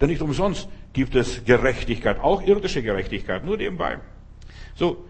Denn 0.00 0.08
nicht 0.08 0.22
umsonst 0.22 0.68
gibt 0.92 1.14
es 1.14 1.44
Gerechtigkeit, 1.44 2.18
auch 2.18 2.42
irdische 2.42 2.82
Gerechtigkeit, 2.82 3.44
nur 3.44 3.58
nebenbei. 3.58 3.98
So, 4.74 5.04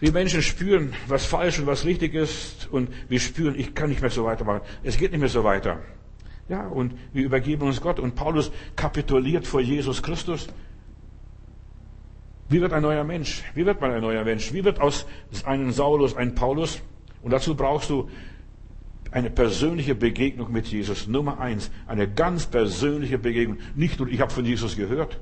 wir 0.00 0.12
Menschen 0.12 0.42
spüren, 0.42 0.94
was 1.06 1.26
falsch 1.26 1.58
und 1.58 1.66
was 1.66 1.84
richtig 1.84 2.14
ist 2.14 2.68
und 2.70 2.90
wir 3.08 3.20
spüren, 3.20 3.54
ich 3.58 3.74
kann 3.74 3.90
nicht 3.90 4.00
mehr 4.00 4.10
so 4.10 4.24
weitermachen. 4.24 4.62
Es 4.82 4.96
geht 4.96 5.12
nicht 5.12 5.20
mehr 5.20 5.28
so 5.28 5.44
weiter. 5.44 5.80
Ja, 6.48 6.66
und 6.66 6.94
wir 7.12 7.24
übergeben 7.24 7.62
uns 7.62 7.80
Gott 7.80 7.98
und 7.98 8.14
Paulus 8.14 8.50
kapituliert 8.76 9.46
vor 9.46 9.60
Jesus 9.60 10.02
Christus. 10.02 10.48
Wie 12.48 12.60
wird 12.60 12.72
ein 12.72 12.82
neuer 12.82 13.04
Mensch? 13.04 13.42
Wie 13.54 13.64
wird 13.64 13.80
man 13.80 13.92
ein 13.92 14.02
neuer 14.02 14.24
Mensch? 14.24 14.52
Wie 14.52 14.64
wird 14.64 14.80
aus 14.80 15.06
einem 15.44 15.70
Saulus 15.70 16.14
ein 16.16 16.34
Paulus? 16.34 16.82
Und 17.22 17.30
dazu 17.30 17.54
brauchst 17.54 17.88
du 17.88 18.10
eine 19.14 19.30
persönliche 19.30 19.94
Begegnung 19.94 20.50
mit 20.50 20.66
Jesus. 20.66 21.06
Nummer 21.06 21.38
eins, 21.38 21.70
eine 21.86 22.10
ganz 22.10 22.46
persönliche 22.46 23.16
Begegnung. 23.16 23.58
Nicht 23.76 24.00
nur, 24.00 24.08
ich 24.08 24.20
habe 24.20 24.32
von 24.32 24.44
Jesus 24.44 24.76
gehört, 24.76 25.20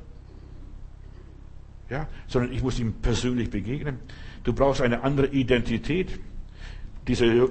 ja, 1.90 2.08
sondern 2.26 2.54
ich 2.54 2.62
muss 2.62 2.80
ihm 2.80 2.94
persönlich 2.94 3.50
begegnen. 3.50 3.98
Du 4.44 4.54
brauchst 4.54 4.80
eine 4.80 5.02
andere 5.02 5.26
Identität. 5.26 6.18
Dieser 7.06 7.48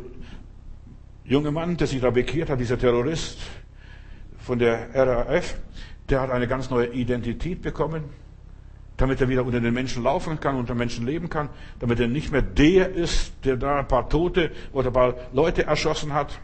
junge 1.25 1.51
Mann, 1.51 1.77
der 1.77 1.86
sich 1.86 2.01
da 2.01 2.10
bekehrt 2.10 2.49
hat, 2.49 2.60
dieser 2.60 2.80
Terrorist 2.80 3.38
von 4.39 4.58
der 4.58 4.89
RAF, 4.95 5.60
der 6.10 6.21
hat 6.21 6.32
eine 6.32 6.47
ganz 6.47 6.71
neue 6.71 6.88
Identität 6.88 7.62
bekommen, 7.62 8.06
damit 9.01 9.19
er 9.19 9.29
wieder 9.29 9.43
unter 9.43 9.59
den 9.59 9.73
Menschen 9.73 10.03
laufen 10.03 10.39
kann, 10.39 10.55
unter 10.55 10.75
Menschen 10.75 11.07
leben 11.07 11.27
kann, 11.27 11.49
damit 11.79 11.99
er 11.99 12.07
nicht 12.07 12.31
mehr 12.31 12.43
der 12.43 12.91
ist, 12.93 13.33
der 13.43 13.57
da 13.57 13.79
ein 13.79 13.87
paar 13.87 14.07
Tote 14.07 14.51
oder 14.73 14.91
ein 14.91 14.93
paar 14.93 15.15
Leute 15.33 15.65
erschossen 15.65 16.13
hat. 16.13 16.39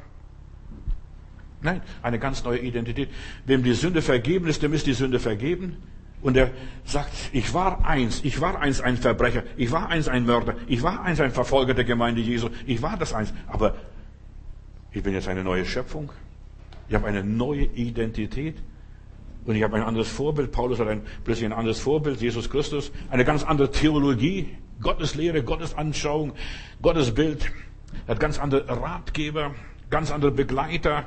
Nein, 1.62 1.82
eine 2.02 2.18
ganz 2.18 2.44
neue 2.44 2.58
Identität. 2.58 3.10
Wem 3.46 3.62
die 3.62 3.74
Sünde 3.74 4.02
vergeben 4.02 4.48
ist, 4.48 4.64
dem 4.64 4.74
ist 4.74 4.88
die 4.88 4.94
Sünde 4.94 5.20
vergeben. 5.20 5.78
Und 6.24 6.36
er 6.36 6.50
sagt, 6.84 7.12
ich 7.32 7.54
war 7.54 7.86
eins, 7.86 8.22
ich 8.24 8.42
war 8.42 8.60
eins 8.60 8.82
ein 8.82 8.98
Verbrecher, 8.98 9.44
ich 9.56 9.72
war 9.72 9.90
eins 9.90 10.08
ein 10.08 10.26
Mörder, 10.26 10.56
ich 10.68 10.82
war 10.82 11.04
eins 11.04 11.20
ein 11.20 11.30
Verfolger 11.30 11.76
der 11.76 11.86
Gemeinde 11.86 12.22
Jesu, 12.22 12.50
ich 12.66 12.82
war 12.82 12.98
das 12.98 13.14
eins. 13.14 13.32
Aber 13.46 13.76
ich 14.92 15.04
bin 15.04 15.14
jetzt 15.14 15.28
eine 15.28 15.44
neue 15.44 15.64
Schöpfung. 15.64 16.12
Ich 16.90 16.96
habe 16.96 17.06
eine 17.06 17.24
neue 17.24 17.66
Identität. 17.66 18.56
Und 19.48 19.56
ich 19.56 19.64
habe 19.64 19.78
ein 19.78 19.84
anderes 19.84 20.10
Vorbild. 20.10 20.52
Paulus 20.52 20.80
hat 20.80 20.90
ein, 20.90 21.02
plötzlich 21.24 21.46
ein 21.46 21.54
anderes 21.54 21.80
Vorbild, 21.80 22.22
Jesus 22.22 22.50
Christus. 22.50 22.92
Eine 23.10 23.24
ganz 23.24 23.46
andere 23.46 23.72
Theologie, 23.72 24.58
Gottes 24.82 25.16
Lehre, 25.16 25.42
Gottes 25.42 25.74
Anschauung, 25.74 26.34
Gottes 26.82 27.14
Bild. 27.14 27.50
Er 28.06 28.16
hat 28.16 28.20
ganz 28.20 28.40
andere 28.40 28.68
Ratgeber, 28.68 29.56
ganz 29.90 30.12
andere 30.12 30.32
Begleiter. 30.32 31.06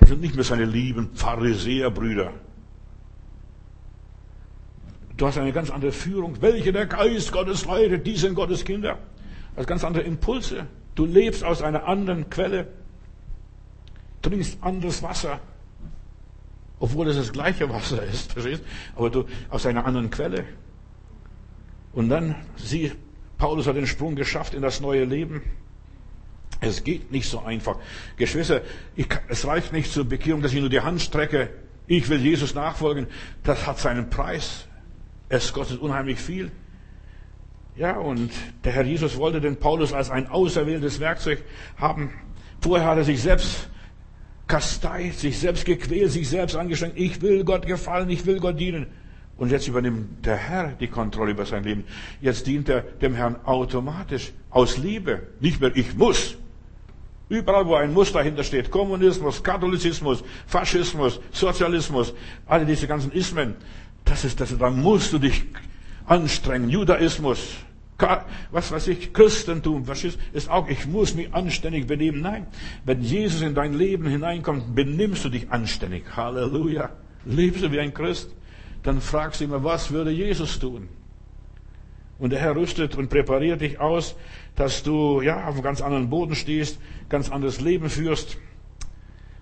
Das 0.00 0.08
sind 0.08 0.20
nicht 0.20 0.34
mehr 0.34 0.42
seine 0.42 0.64
lieben 0.64 1.10
Pharisäerbrüder. 1.14 2.32
Du 5.16 5.26
hast 5.28 5.38
eine 5.38 5.52
ganz 5.52 5.70
andere 5.70 5.92
Führung. 5.92 6.42
Welche 6.42 6.72
der 6.72 6.86
Geist 6.86 7.30
Gottes 7.30 7.64
leitet, 7.64 8.04
die 8.08 8.16
sind 8.16 8.34
Gottes 8.34 8.64
Kinder. 8.64 8.98
Du 9.54 9.60
hast 9.60 9.68
ganz 9.68 9.84
andere 9.84 10.02
Impulse. 10.02 10.66
Du 10.96 11.06
lebst 11.06 11.44
aus 11.44 11.62
einer 11.62 11.86
anderen 11.86 12.28
Quelle. 12.28 12.66
Trinkst 14.20 14.58
anderes 14.62 15.00
Wasser. 15.04 15.38
Obwohl 16.80 17.08
es 17.08 17.16
das 17.16 17.32
gleiche 17.32 17.68
Wasser 17.68 18.02
ist, 18.02 18.32
verstehst? 18.34 18.62
Aber 18.96 19.10
du 19.10 19.24
aus 19.50 19.66
einer 19.66 19.84
anderen 19.84 20.10
Quelle. 20.10 20.44
Und 21.92 22.08
dann, 22.08 22.34
sieh, 22.56 22.92
Paulus 23.38 23.66
hat 23.66 23.76
den 23.76 23.86
Sprung 23.86 24.14
geschafft 24.14 24.54
in 24.54 24.62
das 24.62 24.80
neue 24.80 25.04
Leben. 25.04 25.42
Es 26.60 26.82
geht 26.82 27.12
nicht 27.12 27.28
so 27.28 27.40
einfach. 27.40 27.76
Geschwister, 28.16 28.62
ich, 28.96 29.06
es 29.28 29.46
reicht 29.46 29.72
nicht 29.72 29.92
zur 29.92 30.04
Bekehrung, 30.04 30.42
dass 30.42 30.52
ich 30.52 30.60
nur 30.60 30.70
die 30.70 30.80
Hand 30.80 31.00
strecke. 31.00 31.50
Ich 31.86 32.08
will 32.08 32.20
Jesus 32.20 32.54
nachfolgen. 32.54 33.06
Das 33.44 33.66
hat 33.66 33.78
seinen 33.78 34.10
Preis. 34.10 34.66
Es 35.28 35.52
kostet 35.52 35.80
unheimlich 35.80 36.18
viel. 36.18 36.50
Ja, 37.76 37.96
und 37.96 38.32
der 38.64 38.72
Herr 38.72 38.84
Jesus 38.84 39.16
wollte 39.16 39.40
den 39.40 39.56
Paulus 39.56 39.92
als 39.92 40.10
ein 40.10 40.26
auserwähltes 40.26 40.98
Werkzeug 40.98 41.44
haben. 41.76 42.12
Vorher 42.60 42.88
hat 42.88 42.98
er 42.98 43.04
sich 43.04 43.22
selbst 43.22 43.68
kasteit, 44.48 45.14
sich 45.14 45.38
selbst 45.38 45.64
gequält, 45.64 46.10
sich 46.10 46.28
selbst 46.28 46.56
angestrengt. 46.56 46.94
Ich 46.96 47.20
will 47.22 47.44
Gott 47.44 47.66
gefallen, 47.66 48.10
ich 48.10 48.26
will 48.26 48.40
Gott 48.40 48.58
dienen. 48.58 48.86
Und 49.36 49.52
jetzt 49.52 49.68
übernimmt 49.68 50.26
der 50.26 50.36
Herr 50.36 50.72
die 50.72 50.88
Kontrolle 50.88 51.30
über 51.30 51.46
sein 51.46 51.62
Leben. 51.62 51.84
Jetzt 52.20 52.46
dient 52.46 52.68
er 52.68 52.80
dem 52.80 53.14
Herrn 53.14 53.36
automatisch, 53.44 54.32
aus 54.50 54.78
Liebe. 54.78 55.28
Nicht 55.38 55.60
mehr 55.60 55.76
ich 55.76 55.94
muss. 55.94 56.36
Überall, 57.28 57.66
wo 57.66 57.74
ein 57.74 57.92
Muss 57.92 58.10
dahinter 58.10 58.42
steht, 58.42 58.70
Kommunismus, 58.70 59.42
Katholizismus, 59.42 60.24
Faschismus, 60.46 61.20
Sozialismus, 61.30 62.14
alle 62.46 62.64
diese 62.64 62.86
ganzen 62.86 63.12
Ismen, 63.12 63.54
das 64.04 64.24
ist 64.24 64.40
das, 64.40 64.56
da 64.56 64.70
musst 64.70 65.12
du 65.12 65.18
dich 65.18 65.44
anstrengen. 66.06 66.70
Judaismus, 66.70 67.38
was 68.52 68.70
weiß 68.70 68.88
ich, 68.88 69.12
Christentum, 69.12 69.84
ist, 69.90 70.18
ist 70.32 70.48
auch, 70.48 70.68
ich 70.68 70.86
muss 70.86 71.14
mich 71.14 71.34
anständig 71.34 71.86
benehmen. 71.86 72.20
Nein, 72.20 72.46
wenn 72.84 73.02
Jesus 73.02 73.42
in 73.42 73.54
dein 73.54 73.74
Leben 73.74 74.06
hineinkommt, 74.06 74.74
benimmst 74.74 75.24
du 75.24 75.28
dich 75.28 75.50
anständig. 75.50 76.04
Halleluja. 76.16 76.90
Lebst 77.24 77.62
du 77.62 77.72
wie 77.72 77.80
ein 77.80 77.92
Christ? 77.92 78.34
Dann 78.84 79.00
fragst 79.00 79.40
du 79.40 79.44
immer, 79.44 79.64
was 79.64 79.90
würde 79.90 80.12
Jesus 80.12 80.60
tun? 80.60 80.88
Und 82.20 82.30
der 82.30 82.40
Herr 82.40 82.54
rüstet 82.54 82.96
und 82.96 83.10
präpariert 83.10 83.60
dich 83.60 83.80
aus, 83.80 84.14
dass 84.54 84.82
du, 84.82 85.20
ja, 85.20 85.46
auf 85.46 85.54
einem 85.54 85.62
ganz 85.62 85.80
anderen 85.80 86.08
Boden 86.08 86.34
stehst, 86.34 86.80
ganz 87.08 87.30
anderes 87.30 87.60
Leben 87.60 87.90
führst. 87.90 88.38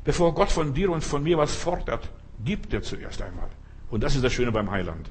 Bevor 0.04 0.34
Gott 0.34 0.50
von 0.50 0.72
dir 0.72 0.90
und 0.90 1.04
von 1.04 1.22
mir 1.22 1.36
was 1.36 1.54
fordert, 1.54 2.10
gibt 2.44 2.72
er 2.72 2.82
zuerst 2.82 3.20
einmal. 3.20 3.48
Und 3.90 4.02
das 4.02 4.14
ist 4.14 4.24
das 4.24 4.32
Schöne 4.32 4.52
beim 4.52 4.70
Heiland. 4.70 5.10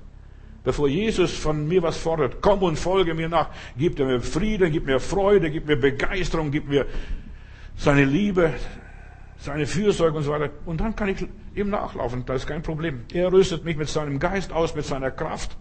Bevor 0.65 0.87
Jesus 0.87 1.31
von 1.31 1.67
mir 1.67 1.83
was 1.83 1.95
fordert, 1.95 2.41
komm 2.41 2.63
und 2.63 2.77
folge 2.77 3.13
mir 3.13 3.29
nach, 3.29 3.49
gibt 3.77 3.99
er 3.99 4.07
mir 4.07 4.19
Frieden, 4.19 4.71
gibt 4.71 4.87
mir 4.87 4.99
Freude, 4.99 5.51
gibt 5.51 5.67
mir 5.67 5.75
Begeisterung, 5.75 6.49
gibt 6.49 6.67
mir 6.67 6.87
seine 7.77 8.03
Liebe, 8.03 8.51
seine 9.37 9.67
Fürsorge 9.67 10.17
und 10.17 10.23
so 10.23 10.31
weiter. 10.31 10.49
Und 10.65 10.81
dann 10.81 10.95
kann 10.95 11.09
ich 11.09 11.27
ihm 11.53 11.69
nachlaufen, 11.69 12.25
das 12.25 12.41
ist 12.41 12.47
kein 12.47 12.63
Problem. 12.63 13.03
Er 13.13 13.31
rüstet 13.31 13.63
mich 13.63 13.77
mit 13.77 13.89
seinem 13.89 14.17
Geist 14.17 14.51
aus, 14.51 14.73
mit 14.73 14.85
seiner 14.85 15.11
Kraft, 15.11 15.55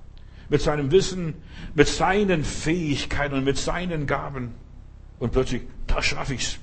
mit 0.48 0.62
seinem 0.62 0.90
Wissen, 0.90 1.34
mit 1.74 1.86
seinen 1.86 2.42
Fähigkeiten 2.42 3.34
und 3.34 3.44
mit 3.44 3.58
seinen 3.58 4.06
Gaben. 4.06 4.54
Und 5.18 5.32
plötzlich, 5.32 5.62
da 5.86 6.00
schaffe 6.00 6.32
ich's. 6.32 6.58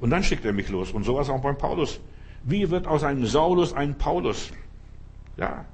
Und 0.00 0.10
dann 0.10 0.24
schickt 0.24 0.44
er 0.44 0.52
mich 0.52 0.68
los. 0.70 0.90
Und 0.90 1.04
sowas 1.04 1.30
auch 1.30 1.40
beim 1.40 1.56
Paulus. 1.56 2.00
Wie 2.42 2.68
wird 2.68 2.88
aus 2.88 3.04
einem 3.04 3.26
Saulus 3.26 3.72
ein 3.72 3.96
Paulus? 3.96 4.50
Ja, 5.36 5.64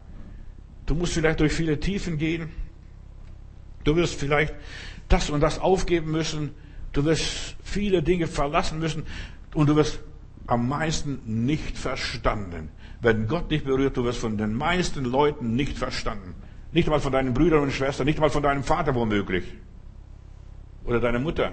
Du 0.87 0.95
musst 0.95 1.15
vielleicht 1.15 1.41
durch 1.41 1.53
viele 1.53 1.81
Tiefen 1.81 2.19
gehen. 2.19 2.51
Du 3.85 3.97
wirst 3.97 4.19
vielleicht 4.19 4.55
das 5.09 5.31
und 5.31 5.41
das 5.41 5.59
aufgeben 5.59 6.11
müssen. 6.11 6.51
Du 6.93 7.05
wirst 7.05 7.57
viele 7.63 8.03
Dinge 8.03 8.27
verlassen 8.27 8.79
müssen. 8.79 9.05
Und 9.55 9.69
du 9.69 9.77
wirst 9.77 10.01
am 10.47 10.69
meisten 10.69 11.21
nicht 11.47 11.79
verstanden. 11.79 12.69
Wenn 13.01 13.29
Gott 13.29 13.51
dich 13.51 13.65
berührt, 13.65 13.97
du 13.97 14.05
wirst 14.05 14.19
von 14.19 14.37
den 14.37 14.55
meisten 14.55 15.05
Leuten 15.05 15.55
nicht 15.57 15.79
verstanden. 15.79 16.35
Nicht 16.73 16.89
mal 16.89 17.01
von 17.01 17.13
deinen 17.13 17.35
Brüdern 17.35 17.63
und 17.63 17.73
Schwestern, 17.73 18.07
nicht 18.07 18.19
mal 18.19 18.31
von 18.31 18.43
deinem 18.43 18.65
Vater 18.65 18.95
womöglich. 18.95 19.45
Oder 20.85 21.01
deiner 21.01 21.19
Mutter. 21.19 21.53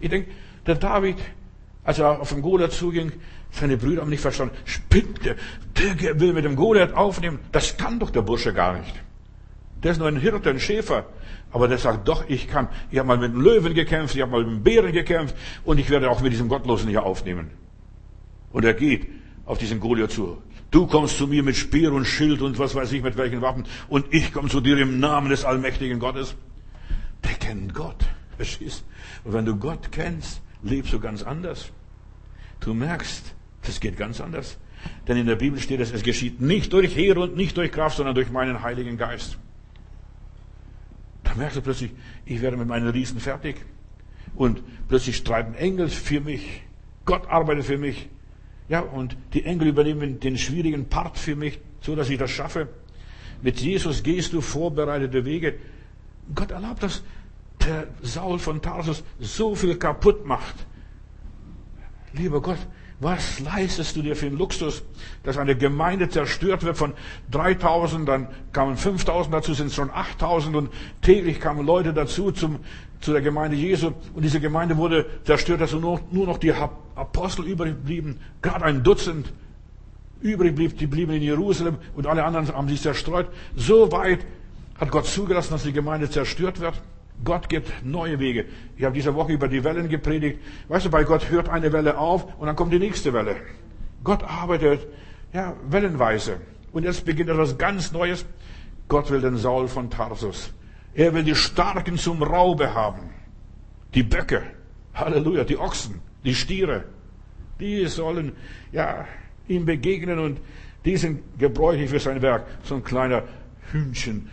Ich 0.00 0.10
denke, 0.10 0.30
der 0.66 0.74
David, 0.74 1.16
als 1.84 1.98
er 1.98 2.20
auf 2.20 2.30
den 2.30 2.42
Goliath 2.42 2.72
zuging, 2.72 3.12
seine 3.52 3.76
Brüder 3.76 4.02
haben 4.02 4.10
nicht 4.10 4.20
verstanden. 4.20 4.56
Spinnt 4.64 5.24
der? 5.24 5.36
Der 5.76 6.18
will 6.20 6.32
mit 6.32 6.44
dem 6.44 6.56
Goliath 6.56 6.94
aufnehmen. 6.94 7.38
Das 7.52 7.76
kann 7.76 7.98
doch 7.98 8.10
der 8.10 8.22
Bursche 8.22 8.52
gar 8.52 8.78
nicht. 8.78 8.94
Der 9.82 9.92
ist 9.92 9.98
nur 9.98 10.08
ein 10.08 10.16
Hirte, 10.16 10.50
ein 10.50 10.60
Schäfer. 10.60 11.06
Aber 11.50 11.68
der 11.68 11.78
sagt, 11.78 12.08
doch, 12.08 12.24
ich 12.28 12.48
kann. 12.48 12.68
Ich 12.90 12.98
habe 12.98 13.08
mal 13.08 13.18
mit 13.18 13.30
einem 13.30 13.42
Löwen 13.42 13.74
gekämpft, 13.74 14.14
ich 14.14 14.22
habe 14.22 14.30
mal 14.30 14.40
mit 14.40 14.48
einem 14.48 14.62
Bären 14.62 14.92
gekämpft 14.92 15.36
und 15.64 15.78
ich 15.78 15.90
werde 15.90 16.10
auch 16.10 16.20
mit 16.22 16.32
diesem 16.32 16.48
Gottlosen 16.48 16.88
hier 16.88 17.02
aufnehmen. 17.02 17.50
Und 18.52 18.64
er 18.64 18.74
geht 18.74 19.06
auf 19.44 19.58
diesen 19.58 19.80
Goliath 19.80 20.12
zu. 20.12 20.42
Du 20.70 20.86
kommst 20.86 21.18
zu 21.18 21.26
mir 21.26 21.42
mit 21.42 21.56
Speer 21.56 21.92
und 21.92 22.06
Schild 22.06 22.40
und 22.40 22.58
was 22.58 22.74
weiß 22.74 22.92
ich 22.92 23.02
mit 23.02 23.18
welchen 23.18 23.42
Waffen 23.42 23.64
und 23.88 24.06
ich 24.10 24.32
komme 24.32 24.48
zu 24.48 24.62
dir 24.62 24.78
im 24.78 25.00
Namen 25.00 25.28
des 25.28 25.44
allmächtigen 25.44 25.98
Gottes. 25.98 26.34
Der 27.24 27.34
kennt 27.34 27.74
Gott. 27.74 28.06
Verstehst? 28.36 28.84
Und 29.24 29.34
wenn 29.34 29.44
du 29.44 29.56
Gott 29.56 29.92
kennst, 29.92 30.40
lebst 30.62 30.92
du 30.94 31.00
ganz 31.00 31.22
anders. 31.22 31.70
Du 32.60 32.72
merkst, 32.72 33.34
das 33.62 33.80
geht 33.80 33.96
ganz 33.96 34.20
anders. 34.20 34.58
Denn 35.06 35.16
in 35.16 35.26
der 35.26 35.36
Bibel 35.36 35.60
steht 35.60 35.80
es, 35.80 35.92
es 35.92 36.02
geschieht 36.02 36.40
nicht 36.40 36.72
durch 36.72 36.96
Heer 36.96 37.16
und 37.16 37.36
nicht 37.36 37.56
durch 37.56 37.70
Kraft, 37.70 37.96
sondern 37.96 38.14
durch 38.14 38.30
meinen 38.30 38.62
Heiligen 38.62 38.96
Geist. 38.96 39.38
Da 41.22 41.34
merkst 41.34 41.56
du 41.56 41.62
plötzlich, 41.62 41.92
ich 42.24 42.42
werde 42.42 42.56
mit 42.56 42.68
meinen 42.68 42.88
Riesen 42.88 43.20
fertig. 43.20 43.64
Und 44.34 44.62
plötzlich 44.88 45.16
streiten 45.16 45.54
Engel 45.54 45.88
für 45.88 46.20
mich. 46.20 46.62
Gott 47.04 47.28
arbeitet 47.28 47.64
für 47.64 47.78
mich. 47.78 48.08
Ja, 48.68 48.80
und 48.80 49.16
die 49.34 49.44
Engel 49.44 49.68
übernehmen 49.68 50.20
den 50.20 50.38
schwierigen 50.38 50.88
Part 50.88 51.18
für 51.18 51.36
mich, 51.36 51.60
so 51.80 51.94
dass 51.94 52.08
ich 52.10 52.18
das 52.18 52.30
schaffe. 52.30 52.68
Mit 53.42 53.60
Jesus 53.60 54.02
gehst 54.02 54.32
du 54.32 54.40
vorbereitete 54.40 55.24
Wege. 55.24 55.58
Gott 56.34 56.52
erlaubt, 56.52 56.82
dass 56.82 57.02
der 57.64 57.88
Saul 58.00 58.38
von 58.38 58.62
Tarsus 58.62 59.04
so 59.18 59.54
viel 59.54 59.76
kaputt 59.76 60.24
macht. 60.26 60.54
Lieber 62.12 62.40
Gott, 62.40 62.58
was 63.02 63.40
leistest 63.40 63.96
du 63.96 64.02
dir 64.02 64.14
für 64.14 64.26
einen 64.26 64.38
Luxus, 64.38 64.82
dass 65.24 65.36
eine 65.36 65.56
Gemeinde 65.56 66.08
zerstört 66.08 66.62
wird 66.62 66.76
von 66.76 66.94
3000, 67.32 68.08
dann 68.08 68.28
kamen 68.52 68.76
5000 68.76 69.34
dazu, 69.34 69.54
sind 69.54 69.66
es 69.66 69.74
schon 69.74 69.90
8000 69.90 70.54
und 70.54 70.70
täglich 71.00 71.40
kamen 71.40 71.66
Leute 71.66 71.92
dazu 71.92 72.30
zum, 72.30 72.60
zu 73.00 73.12
der 73.12 73.20
Gemeinde 73.20 73.56
Jesu 73.56 73.92
und 74.14 74.22
diese 74.22 74.40
Gemeinde 74.40 74.76
wurde 74.76 75.06
zerstört, 75.24 75.60
dass 75.60 75.72
nur, 75.72 76.00
nur 76.12 76.26
noch 76.26 76.38
die 76.38 76.52
Apostel 76.52 77.44
übrig 77.44 77.74
blieben, 77.84 78.20
gerade 78.40 78.64
ein 78.64 78.84
Dutzend 78.84 79.32
übrig 80.20 80.54
blieb, 80.54 80.78
die 80.78 80.86
blieben 80.86 81.12
in 81.12 81.22
Jerusalem 81.22 81.78
und 81.96 82.06
alle 82.06 82.22
anderen 82.24 82.46
haben 82.54 82.68
sich 82.68 82.80
zerstreut. 82.80 83.26
So 83.56 83.90
weit 83.90 84.24
hat 84.78 84.90
Gott 84.92 85.06
zugelassen, 85.06 85.52
dass 85.52 85.64
die 85.64 85.72
Gemeinde 85.72 86.08
zerstört 86.08 86.60
wird. 86.60 86.80
Gott 87.24 87.48
gibt 87.48 87.84
neue 87.84 88.18
Wege. 88.18 88.46
Ich 88.76 88.84
habe 88.84 88.94
diese 88.94 89.14
Woche 89.14 89.32
über 89.32 89.48
die 89.48 89.62
Wellen 89.62 89.88
gepredigt. 89.88 90.40
Weißt 90.68 90.86
du, 90.86 90.90
bei 90.90 91.04
Gott 91.04 91.30
hört 91.30 91.48
eine 91.48 91.72
Welle 91.72 91.96
auf 91.98 92.38
und 92.38 92.46
dann 92.46 92.56
kommt 92.56 92.72
die 92.72 92.78
nächste 92.78 93.12
Welle. 93.12 93.36
Gott 94.02 94.24
arbeitet, 94.24 94.86
ja, 95.32 95.54
wellenweise. 95.68 96.40
Und 96.72 96.84
jetzt 96.84 97.04
beginnt 97.04 97.30
etwas 97.30 97.56
ganz 97.58 97.92
Neues. 97.92 98.26
Gott 98.88 99.10
will 99.10 99.20
den 99.20 99.36
Saul 99.36 99.68
von 99.68 99.88
Tarsus. 99.88 100.52
Er 100.94 101.14
will 101.14 101.22
die 101.22 101.34
Starken 101.34 101.96
zum 101.96 102.22
Raube 102.22 102.74
haben. 102.74 103.10
Die 103.94 104.02
Böcke. 104.02 104.42
Halleluja. 104.94 105.44
Die 105.44 105.58
Ochsen. 105.58 106.00
Die 106.24 106.34
Stiere. 106.34 106.84
Die 107.60 107.86
sollen, 107.86 108.32
ja, 108.72 109.06
ihm 109.48 109.64
begegnen 109.64 110.18
und 110.18 110.40
die 110.84 110.96
sind 110.96 111.20
gebräuchlich 111.38 111.90
für 111.90 112.00
sein 112.00 112.20
Werk. 112.20 112.46
So 112.64 112.74
ein 112.74 112.84
kleiner 112.84 113.22
Hühnchen 113.70 114.28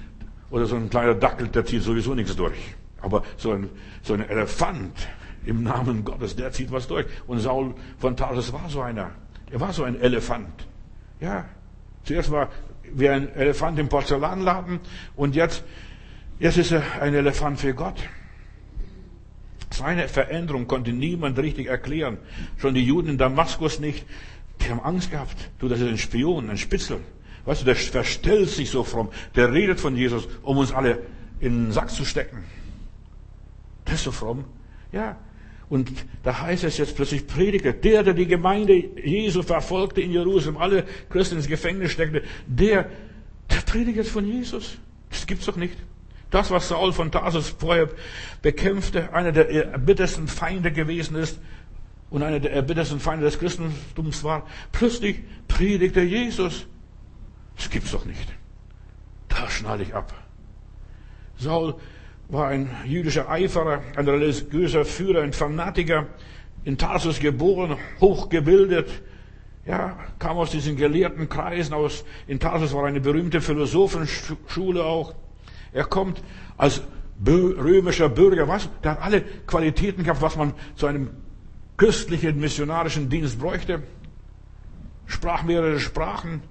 oder 0.52 0.66
so 0.66 0.76
ein 0.76 0.90
kleiner 0.90 1.16
Dackel, 1.16 1.48
der 1.48 1.66
zieht 1.66 1.84
sowieso 1.84 2.16
nichts 2.16 2.36
durch. 2.36 2.76
Aber 3.02 3.24
so 3.38 3.52
ein, 3.52 3.70
so 4.02 4.14
ein 4.14 4.28
Elefant 4.28 5.08
im 5.46 5.64
Namen 5.64 6.04
Gottes, 6.04 6.36
der 6.36 6.52
zieht 6.52 6.72
was 6.72 6.88
durch. 6.88 7.06
Und 7.28 7.40
Saul 7.40 7.74
von 7.98 8.18
Tarsus 8.18 8.52
war 8.52 8.70
so 8.70 8.82
einer. 8.82 9.12
Er 9.52 9.60
war 9.60 9.74
so 9.74 9.84
ein 9.84 10.00
Elefant. 10.00 10.68
Ja. 11.20 11.46
Zuerst 12.04 12.32
war 12.32 12.50
wie 12.94 13.10
ein 13.10 13.34
Elefant 13.36 13.78
im 13.80 13.90
Porzellanladen 13.90 14.80
und 15.16 15.36
jetzt, 15.36 15.64
jetzt 16.40 16.58
ist 16.58 16.72
er 16.72 16.84
ein 17.02 17.14
Elefant 17.14 17.60
für 17.60 17.74
Gott. 17.74 18.02
Seine 19.72 20.08
Veränderung 20.08 20.68
konnte 20.68 20.92
niemand 20.92 21.38
richtig 21.38 21.68
erklären. 21.68 22.18
Schon 22.58 22.74
die 22.74 22.84
Juden 22.84 23.10
in 23.10 23.18
Damaskus 23.18 23.80
nicht. 23.80 24.06
Die 24.62 24.70
haben 24.70 24.82
Angst 24.82 25.12
gehabt. 25.12 25.52
Du, 25.60 25.68
das 25.68 25.80
ist 25.80 25.88
ein 25.88 25.98
Spion, 25.98 26.50
ein 26.50 26.58
Spitzel. 26.58 27.00
Weißt 27.50 27.62
du, 27.62 27.66
der 27.66 27.76
verstellt 27.76 28.48
sich 28.48 28.70
so 28.70 28.84
fromm. 28.84 29.10
Der 29.36 29.52
redet 29.52 29.80
von 29.80 29.96
Jesus, 29.96 30.28
um 30.44 30.60
uns 30.60 30.72
alle 30.72 31.00
in 31.40 31.66
den 31.66 31.72
Sack 31.72 31.90
zu 31.90 32.06
stecken. 32.06 32.44
Der 33.88 33.96
ist 33.96 34.04
so 34.04 34.12
fromm. 34.12 34.46
Ja. 34.92 35.18
Und 35.68 35.92
da 36.22 36.42
heißt 36.42 36.64
es 36.64 36.78
jetzt 36.78 36.96
plötzlich 36.96 37.26
Prediger, 37.26 37.74
der, 37.74 38.04
der 38.04 38.14
die 38.14 38.28
Gemeinde 38.28 38.76
Jesu 39.04 39.42
verfolgte 39.42 40.00
in 40.00 40.12
Jerusalem, 40.12 40.58
alle 40.58 40.86
Christen 41.10 41.38
ins 41.38 41.48
Gefängnis 41.48 41.92
steckte, 41.92 42.22
der, 42.46 42.88
der 43.50 43.62
predigt 43.66 43.98
jetzt 43.98 44.12
von 44.12 44.28
Jesus. 44.28 44.78
Das 45.10 45.26
gibt's 45.26 45.48
doch 45.48 45.56
nicht. 45.56 45.76
Das, 46.30 46.52
was 46.52 46.68
Saul 46.68 46.94
von 46.94 47.12
Tarsus 47.12 47.50
vorher 47.50 47.90
bekämpfte, 48.44 49.12
einer 49.12 49.32
der 49.32 49.50
erbittersten 49.50 50.28
Feinde 50.28 50.72
gewesen 50.72 51.16
ist 51.16 51.40
und 52.12 52.22
einer 52.22 52.40
der 52.40 52.54
erbittersten 52.54 53.00
Feinde 53.00 53.26
des 53.26 53.40
Christentums 53.40 54.24
war, 54.24 54.46
plötzlich 54.72 55.22
predigte 55.48 56.02
Jesus. 56.02 56.68
Das 57.60 57.70
gibt's 57.70 57.92
doch 57.92 58.06
nicht. 58.06 58.34
Da 59.28 59.50
schnalle 59.50 59.84
ich 59.84 59.94
ab. 59.94 60.14
Saul 61.38 61.76
war 62.30 62.48
ein 62.48 62.70
jüdischer 62.86 63.30
Eiferer, 63.30 63.82
ein 63.98 64.08
religiöser 64.08 64.86
Führer, 64.86 65.22
ein 65.22 65.34
Fanatiker, 65.34 66.08
in 66.64 66.78
Tarsus 66.78 67.20
geboren, 67.20 67.78
hochgebildet, 68.00 68.90
ja, 69.66 69.98
kam 70.20 70.38
aus 70.38 70.52
diesen 70.52 70.78
gelehrten 70.78 71.28
Kreisen 71.28 71.74
aus, 71.74 72.06
in 72.28 72.40
Tarsus 72.40 72.74
war 72.74 72.86
eine 72.86 73.02
berühmte 73.02 73.42
Philosophenschule 73.42 74.84
auch. 74.84 75.14
Er 75.74 75.86
kommt 75.86 76.24
als 76.58 76.82
römischer 77.26 78.10
Bürger, 78.10 78.48
was? 78.48 78.70
Der 78.84 78.92
hat 78.92 79.02
alle 79.02 79.22
Qualitäten 79.22 80.04
gehabt, 80.04 80.22
was 80.22 80.38
man 80.38 80.54
zu 80.76 80.88
einem 80.88 81.10
christlichen 81.78 82.40
missionarischen 82.40 83.10
Dienst 83.10 83.38
bräuchte. 83.38 83.84
Sprach 85.08 85.44
mehrere 85.44 85.80
Sprachen 85.80 86.42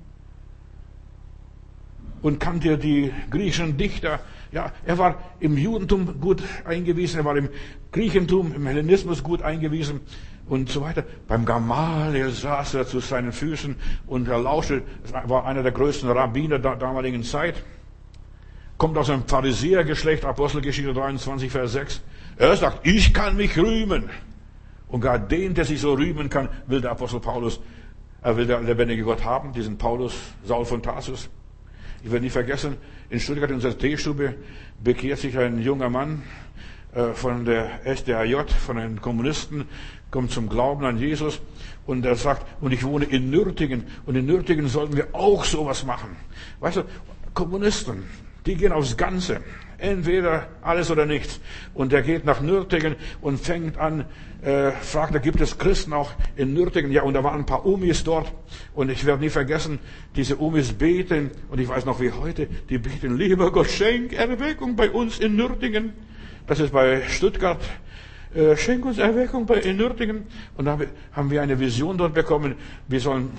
und 2.23 2.41
kannte 2.41 2.79
die 2.79 3.13
griechischen 3.31 3.77
Dichter, 3.77 4.21
ja, 4.51 4.73
er 4.87 4.99
war 4.99 5.17
im 5.41 5.57
Judentum 5.57 6.21
gut 6.21 6.43
eingewiesen, 6.65 7.19
er 7.19 7.25
war 7.25 7.37
im 7.37 7.49
Griechentum, 7.93 8.55
im 8.55 8.67
Hellenismus 8.67 9.23
gut 9.23 9.43
eingewiesen 9.43 10.01
und 10.49 10.71
so 10.71 10.81
weiter. 10.81 11.05
Beim 11.27 11.45
Gamaliel 11.45 12.31
saß 12.31 12.75
er 12.75 12.87
zu 12.87 13.01
seinen 13.01 13.33
Füßen 13.33 13.77
und 14.07 14.29
er 14.29 14.39
lauschte, 14.39 14.83
war 15.27 15.45
einer 15.45 15.63
der 15.63 15.73
größten 15.73 16.11
Rabbiner 16.11 16.59
der 16.59 16.77
damaligen 16.77 17.23
Zeit. 17.23 17.63
kommt 18.79 18.97
aus 18.97 19.11
einem 19.11 19.25
Pharisäergeschlecht, 19.27 20.25
Apostelgeschichte 20.25 20.95
23, 20.95 21.51
Vers 21.51 21.73
6. 21.73 22.03
Er 22.37 22.57
sagt, 22.57 22.87
ich 22.87 23.13
kann 23.13 23.37
mich 23.37 23.59
rühmen. 23.59 24.09
Und 24.87 25.03
gar 25.03 25.19
den, 25.19 25.53
der 25.53 25.67
sich 25.67 25.81
so 25.81 25.95
rühmen 25.95 26.31
kann, 26.31 26.49
will 26.67 26.81
der 26.81 26.93
Apostel 26.93 27.21
Paulus, 27.21 27.61
er 28.23 28.37
will 28.37 28.47
der 28.47 28.61
lebendige 28.63 29.03
Gott 29.03 29.25
haben, 29.25 29.53
diesen 29.53 29.77
Paulus, 29.77 30.15
Saul 30.45 30.65
von 30.65 30.81
Tarsus. 30.83 31.29
Ich 32.03 32.11
werde 32.11 32.25
nie 32.25 32.31
vergessen, 32.31 32.77
in 33.11 33.19
Stuttgart 33.19 33.51
in 33.51 33.57
unserer 33.57 33.77
Teestube 33.77 34.35
bekehrt 34.83 35.19
sich 35.19 35.37
ein 35.37 35.61
junger 35.61 35.91
Mann 35.91 36.23
äh, 36.95 37.13
von 37.13 37.45
der 37.45 37.81
SDAJ, 37.85 38.49
von 38.65 38.77
den 38.77 39.01
Kommunisten, 39.01 39.67
kommt 40.11 40.31
zum 40.31 40.49
Glauben 40.49 40.85
an 40.85 40.99
Jesus 40.99 41.41
und 41.87 42.05
er 42.07 42.15
sagt, 42.15 42.47
und 42.61 42.73
ich 42.73 42.85
wohne 42.85 43.05
in 43.05 43.31
Nürtingen 43.31 43.85
und 44.07 44.15
in 44.15 44.27
Nürtingen 44.27 44.69
sollten 44.69 44.97
wir 44.97 45.09
auch 45.13 45.45
sowas 45.45 45.85
machen. 45.85 46.17
Weißt 46.61 46.77
du, 46.77 46.85
Kommunisten, 47.35 48.05
die 48.47 48.55
gehen 48.55 48.73
aufs 48.73 48.97
Ganze. 48.97 49.41
Entweder 49.79 50.49
alles 50.63 50.91
oder 50.91 51.07
nichts. 51.07 51.41
Und 51.75 51.93
er 51.93 52.03
geht 52.03 52.25
nach 52.25 52.41
Nürtingen 52.41 52.97
und 53.21 53.39
fängt 53.39 53.79
an, 53.79 54.07
äh, 54.43 54.71
fragt, 54.71 55.15
da 55.15 55.19
gibt 55.19 55.41
es 55.41 55.59
Christen 55.59 55.93
auch 55.93 56.13
in 56.37 56.55
Nürtingen. 56.55 56.93
Ja, 56.93 57.03
und 57.03 57.15
da 57.15 57.25
waren 57.25 57.41
ein 57.41 57.47
paar 57.47 57.67
Umis 57.67 58.05
dort. 58.05 58.33
Und 58.75 58.91
ich 58.91 59.05
werde 59.05 59.23
nie 59.23 59.31
vergessen, 59.31 59.79
diese 60.15 60.37
Umis 60.37 60.73
beten. 60.73 61.31
Und 61.51 61.61
ich 61.61 61.69
weiß 61.69 61.85
noch 61.85 62.01
wie 62.01 62.13
heute, 62.13 62.49
die 62.69 62.79
beten, 62.79 63.17
lieber 63.17 63.51
Gott, 63.51 63.69
schenk 63.69 64.13
Erweckung 64.13 64.77
bei 64.77 64.91
uns 64.91 65.19
in 65.19 65.37
Nürtingen. 65.37 65.93
Das 66.47 66.61
ist 66.61 66.73
bei 66.73 67.03
Stuttgart. 67.09 67.61
Äh, 68.35 68.57
schenk 68.57 68.85
uns 68.85 68.99
Erweckung 68.99 69.47
bei, 69.47 69.57
in 69.57 69.77
Nürtingen. 69.77 70.27
Und 70.57 70.67
da 70.67 70.79
haben 71.13 71.31
wir 71.31 71.43
eine 71.43 71.59
Vision 71.59 71.99
dort 71.99 72.15
bekommen. 72.15 72.55
Wir 72.87 73.01
sollen 73.01 73.33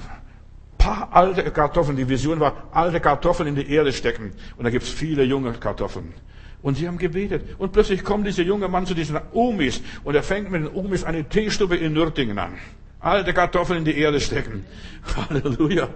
paar 0.80 1.10
alte 1.12 1.44
Kartoffeln, 1.52 1.98
die 1.98 2.10
Vision 2.10 2.40
war, 2.40 2.70
alte 2.72 3.00
Kartoffeln 3.00 3.50
in 3.50 3.56
die 3.56 3.72
Erde 3.72 3.94
stecken. 3.94 4.32
Und 4.58 4.64
da 4.64 4.72
gibt's 4.72 4.90
viele 4.90 5.24
junge 5.24 5.54
Kartoffeln. 5.54 6.14
Und 6.62 6.76
sie 6.76 6.88
haben 6.88 6.98
gebetet. 6.98 7.56
Und 7.58 7.72
plötzlich 7.72 8.04
kommt 8.04 8.28
dieser 8.28 8.44
junge 8.44 8.68
Mann 8.68 8.86
zu 8.86 8.94
diesen 8.94 9.18
Umis 9.32 9.82
und 10.04 10.16
er 10.16 10.24
fängt 10.24 10.52
mit 10.52 10.62
den 10.62 10.68
Umis 10.68 11.04
eine 11.04 11.24
Teestube 11.24 11.78
in 11.78 11.94
Nürtingen 11.94 12.38
an. 12.38 12.54
Alte 13.00 13.34
Kartoffeln 13.34 13.80
in 13.80 13.86
die 13.86 13.98
Erde 13.98 14.20
stecken. 14.20 14.66
Halleluja. 15.30 15.88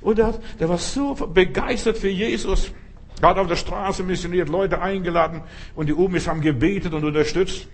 Und 0.00 0.18
der, 0.18 0.34
der 0.58 0.68
war 0.68 0.78
so 0.78 1.14
begeistert 1.14 1.98
für 1.98 2.08
Jesus. 2.08 2.72
Er 3.20 3.28
hat 3.28 3.38
auf 3.38 3.46
der 3.46 3.56
Straße 3.56 4.02
missioniert, 4.02 4.48
Leute 4.48 4.80
eingeladen 4.80 5.42
und 5.76 5.88
die 5.88 5.92
Umis 5.92 6.26
haben 6.26 6.40
gebetet 6.40 6.92
und 6.94 7.04
unterstützt. 7.04 7.68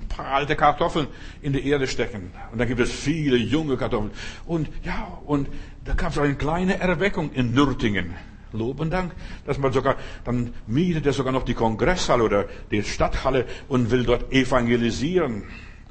Ein 0.00 0.08
paar 0.08 0.26
alte 0.26 0.56
Kartoffeln 0.56 1.06
in 1.42 1.52
die 1.52 1.68
Erde 1.68 1.86
stecken. 1.86 2.32
Und 2.50 2.58
da 2.58 2.64
gibt 2.64 2.80
es 2.80 2.90
viele 2.90 3.36
junge 3.36 3.76
Kartoffeln. 3.76 4.10
Und 4.46 4.68
ja, 4.84 5.18
und 5.26 5.48
da 5.84 5.92
gab 5.92 6.12
es 6.12 6.18
eine 6.18 6.34
kleine 6.34 6.80
Erweckung 6.80 7.30
in 7.32 7.52
Nürtingen. 7.52 8.14
Lob 8.52 8.80
und 8.80 8.90
Dank, 8.90 9.12
dass 9.46 9.58
man 9.58 9.72
sogar, 9.72 9.96
dann 10.24 10.54
mietet 10.66 11.06
er 11.06 11.12
sogar 11.12 11.32
noch 11.32 11.44
die 11.44 11.54
Kongresshalle 11.54 12.22
oder 12.22 12.44
die 12.70 12.82
Stadthalle 12.82 13.46
und 13.68 13.90
will 13.90 14.04
dort 14.04 14.32
evangelisieren 14.32 15.44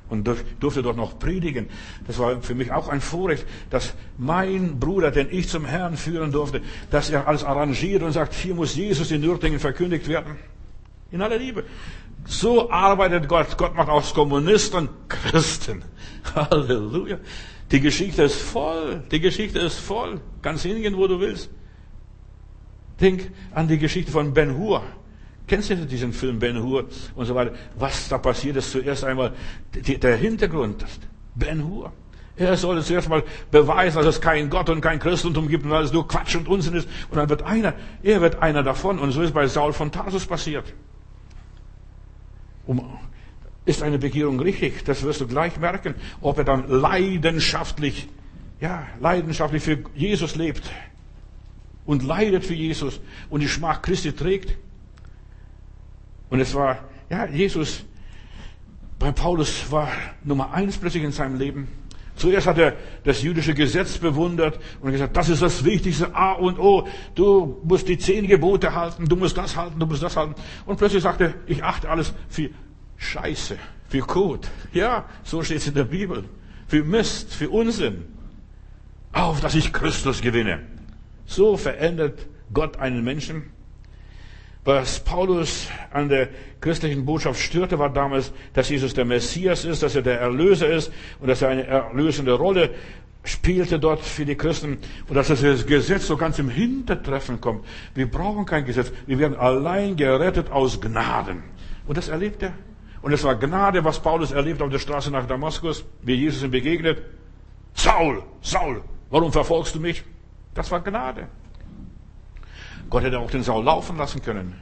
und 0.09 0.29
durfte 0.59 0.81
dort 0.81 0.97
noch 0.97 1.19
predigen. 1.19 1.67
Das 2.05 2.17
war 2.19 2.41
für 2.41 2.55
mich 2.55 2.71
auch 2.71 2.87
ein 2.87 3.01
Vorrecht, 3.01 3.45
dass 3.69 3.93
mein 4.17 4.79
Bruder, 4.79 5.11
den 5.11 5.27
ich 5.31 5.49
zum 5.49 5.65
Herrn 5.65 5.97
führen 5.97 6.31
durfte, 6.31 6.61
dass 6.91 7.09
er 7.09 7.27
alles 7.27 7.43
arrangiert 7.43 8.03
und 8.03 8.13
sagt, 8.13 8.33
hier 8.33 8.55
muss 8.55 8.75
Jesus 8.75 9.11
in 9.11 9.21
Nürtingen 9.21 9.59
verkündigt 9.59 10.07
werden. 10.07 10.37
In 11.11 11.21
aller 11.21 11.37
Liebe. 11.37 11.63
So 12.25 12.69
arbeitet 12.69 13.29
Gott. 13.29 13.57
Gott 13.57 13.75
macht 13.75 13.89
aus 13.89 14.13
Kommunisten 14.13 14.89
Christen. 15.07 15.83
Halleluja. 16.35 17.19
Die 17.71 17.79
Geschichte 17.79 18.23
ist 18.23 18.41
voll. 18.41 19.03
Die 19.11 19.19
Geschichte 19.19 19.59
ist 19.59 19.79
voll. 19.79 20.19
Kannst 20.41 20.63
hingehen, 20.63 20.97
wo 20.97 21.07
du 21.07 21.19
willst. 21.19 21.49
Denk 22.99 23.31
an 23.53 23.67
die 23.67 23.77
Geschichte 23.77 24.11
von 24.11 24.33
Ben 24.33 24.57
Hur. 24.57 24.83
Kennst 25.47 25.69
du 25.69 25.75
diesen 25.85 26.11
Film 26.11 26.39
Ben 26.39 26.61
Hur 26.61 26.85
und 27.15 27.25
so 27.25 27.33
weiter? 27.35 27.53
Was 27.75 28.09
da 28.09 28.17
passiert 28.17 28.57
ist 28.57 28.71
zuerst 28.71 29.03
einmal 29.03 29.33
der 29.73 30.17
Hintergrund. 30.17 30.85
Ben 31.35 31.65
Hur. 31.65 31.93
Er 32.35 32.55
soll 32.55 32.83
zuerst 32.83 33.09
mal 33.09 33.23
beweisen, 33.49 33.97
dass 33.97 34.05
es 34.05 34.21
kein 34.21 34.49
Gott 34.49 34.69
und 34.69 34.81
kein 34.81 34.99
Christentum 34.99 35.47
gibt 35.47 35.65
und 35.65 35.71
alles 35.71 35.91
nur 35.91 36.07
Quatsch 36.07 36.35
und 36.35 36.47
Unsinn 36.47 36.75
ist. 36.75 36.87
Und 37.09 37.17
dann 37.17 37.29
wird 37.29 37.43
einer, 37.43 37.73
er 38.03 38.21
wird 38.21 38.41
einer 38.41 38.61
davon. 38.61 38.99
Und 38.99 39.11
so 39.11 39.21
ist 39.21 39.33
bei 39.33 39.47
Saul 39.47 39.73
von 39.73 39.91
Tarsus 39.91 40.25
passiert. 40.25 40.73
Um, 42.67 42.83
ist 43.65 43.81
eine 43.81 43.97
Bekehrung 43.97 44.39
richtig? 44.39 44.83
Das 44.85 45.03
wirst 45.03 45.21
du 45.21 45.27
gleich 45.27 45.57
merken, 45.57 45.95
ob 46.21 46.37
er 46.37 46.43
dann 46.43 46.67
leidenschaftlich, 46.67 48.07
ja, 48.59 48.85
leidenschaftlich 48.99 49.63
für 49.63 49.79
Jesus 49.95 50.35
lebt 50.35 50.69
und 51.87 52.03
leidet 52.03 52.45
für 52.45 52.53
Jesus 52.53 52.99
und 53.31 53.39
die 53.39 53.47
Schmach 53.47 53.81
Christi 53.81 54.11
trägt. 54.11 54.55
Und 56.29 56.39
es 56.39 56.53
war, 56.53 56.83
ja, 57.09 57.25
Jesus 57.25 57.83
bei 58.99 59.11
Paulus 59.11 59.71
war 59.71 59.91
Nummer 60.23 60.53
eins 60.53 60.77
plötzlich 60.77 61.03
in 61.03 61.11
seinem 61.11 61.37
Leben. 61.37 61.67
Zuerst 62.15 62.47
hat 62.47 62.57
er 62.57 62.73
das 63.03 63.21
jüdische 63.21 63.53
Gesetz 63.53 63.99
bewundert 63.99 64.59
und 64.81 64.91
gesagt, 64.91 65.15
das 65.15 65.29
ist 65.29 65.43
das 65.43 65.63
Wichtigste, 65.63 66.15
A 66.15 66.33
und 66.33 66.57
O. 66.57 66.87
Du 67.13 67.61
musst 67.63 67.87
die 67.87 67.99
zehn 67.99 68.27
Gebote 68.27 68.73
halten, 68.73 69.05
du 69.05 69.15
musst 69.15 69.37
das 69.37 69.55
halten, 69.55 69.79
du 69.79 69.85
musst 69.85 70.01
das 70.01 70.17
halten. 70.17 70.33
Und 70.65 70.77
plötzlich 70.77 71.03
sagt 71.03 71.21
er, 71.21 71.35
ich 71.45 71.63
achte 71.63 71.87
alles 71.89 72.13
für 72.27 72.49
Scheiße, 72.97 73.57
für 73.87 73.99
Kot. 73.99 74.49
Ja, 74.73 75.05
so 75.23 75.43
steht 75.43 75.57
es 75.57 75.67
in 75.67 75.75
der 75.75 75.83
Bibel. 75.83 76.25
Für 76.65 76.83
Mist, 76.83 77.33
für 77.33 77.51
Unsinn. 77.51 78.05
Auf, 79.13 79.39
dass 79.39 79.53
ich 79.53 79.71
Christus 79.71 80.21
gewinne. 80.21 80.76
So 81.27 81.57
verändert 81.57 82.25
Gott 82.53 82.77
einen 82.77 83.03
Menschen. 83.03 83.51
Was 84.63 84.99
Paulus 84.99 85.67
an 85.91 86.09
der 86.09 86.29
christlichen 86.59 87.05
Botschaft 87.05 87.39
störte, 87.39 87.79
war 87.79 87.89
damals, 87.89 88.33
dass 88.53 88.69
Jesus 88.69 88.93
der 88.93 89.05
Messias 89.05 89.63
ist, 89.63 89.83
dass 89.83 89.95
er 89.95 90.01
der 90.01 90.19
Erlöser 90.19 90.67
ist 90.67 90.91
und 91.19 91.27
dass 91.27 91.41
er 91.41 91.49
eine 91.49 91.65
erlösende 91.65 92.33
Rolle 92.33 92.71
spielte 93.23 93.79
dort 93.79 94.01
für 94.01 94.25
die 94.25 94.35
Christen 94.35 94.77
und 95.07 95.15
dass 95.15 95.27
das 95.27 95.65
Gesetz 95.65 96.07
so 96.07 96.17
ganz 96.17 96.39
im 96.39 96.49
Hintertreffen 96.49 97.39
kommt. 97.39 97.65
Wir 97.93 98.09
brauchen 98.09 98.45
kein 98.45 98.65
Gesetz. 98.65 98.91
Wir 99.05 99.19
werden 99.19 99.37
allein 99.37 99.95
gerettet 99.95 100.49
aus 100.51 100.81
Gnaden. 100.81 101.43
Und 101.87 101.97
das 101.97 102.07
erlebt 102.07 102.43
er. 102.43 102.53
Und 103.01 103.13
es 103.13 103.23
war 103.23 103.35
Gnade, 103.35 103.83
was 103.83 104.01
Paulus 104.01 104.31
erlebt 104.31 104.61
auf 104.61 104.69
der 104.69 104.79
Straße 104.79 105.11
nach 105.11 105.27
Damaskus, 105.27 105.85
wie 106.01 106.15
Jesus 106.15 106.43
ihm 106.43 106.51
begegnet. 106.51 107.01
Saul, 107.73 108.23
Saul, 108.41 108.81
warum 109.09 109.31
verfolgst 109.31 109.75
du 109.75 109.79
mich? 109.79 110.03
Das 110.57 110.71
war 110.71 110.81
Gnade. 110.81 111.27
Gott 112.89 113.03
hätte 113.03 113.19
auch 113.19 113.29
den 113.29 113.43
Saul 113.43 113.63
laufen 113.63 113.95
lassen 113.95 114.23
können. 114.23 114.59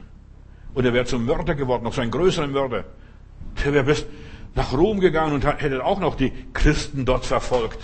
Und 0.74 0.84
er 0.84 0.92
wäre 0.92 1.06
zum 1.06 1.24
Mörder 1.24 1.54
geworden, 1.54 1.84
noch 1.84 1.94
so 1.94 2.02
ein 2.02 2.10
größerer 2.10 2.48
Mörder. 2.48 2.84
Der 3.64 3.72
wäre 3.72 3.84
bis 3.84 4.04
nach 4.54 4.74
Rom 4.74 5.00
gegangen 5.00 5.32
und 5.32 5.46
hätte 5.46 5.82
auch 5.82 5.98
noch 5.98 6.14
die 6.14 6.32
Christen 6.52 7.06
dort 7.06 7.24
verfolgt. 7.24 7.78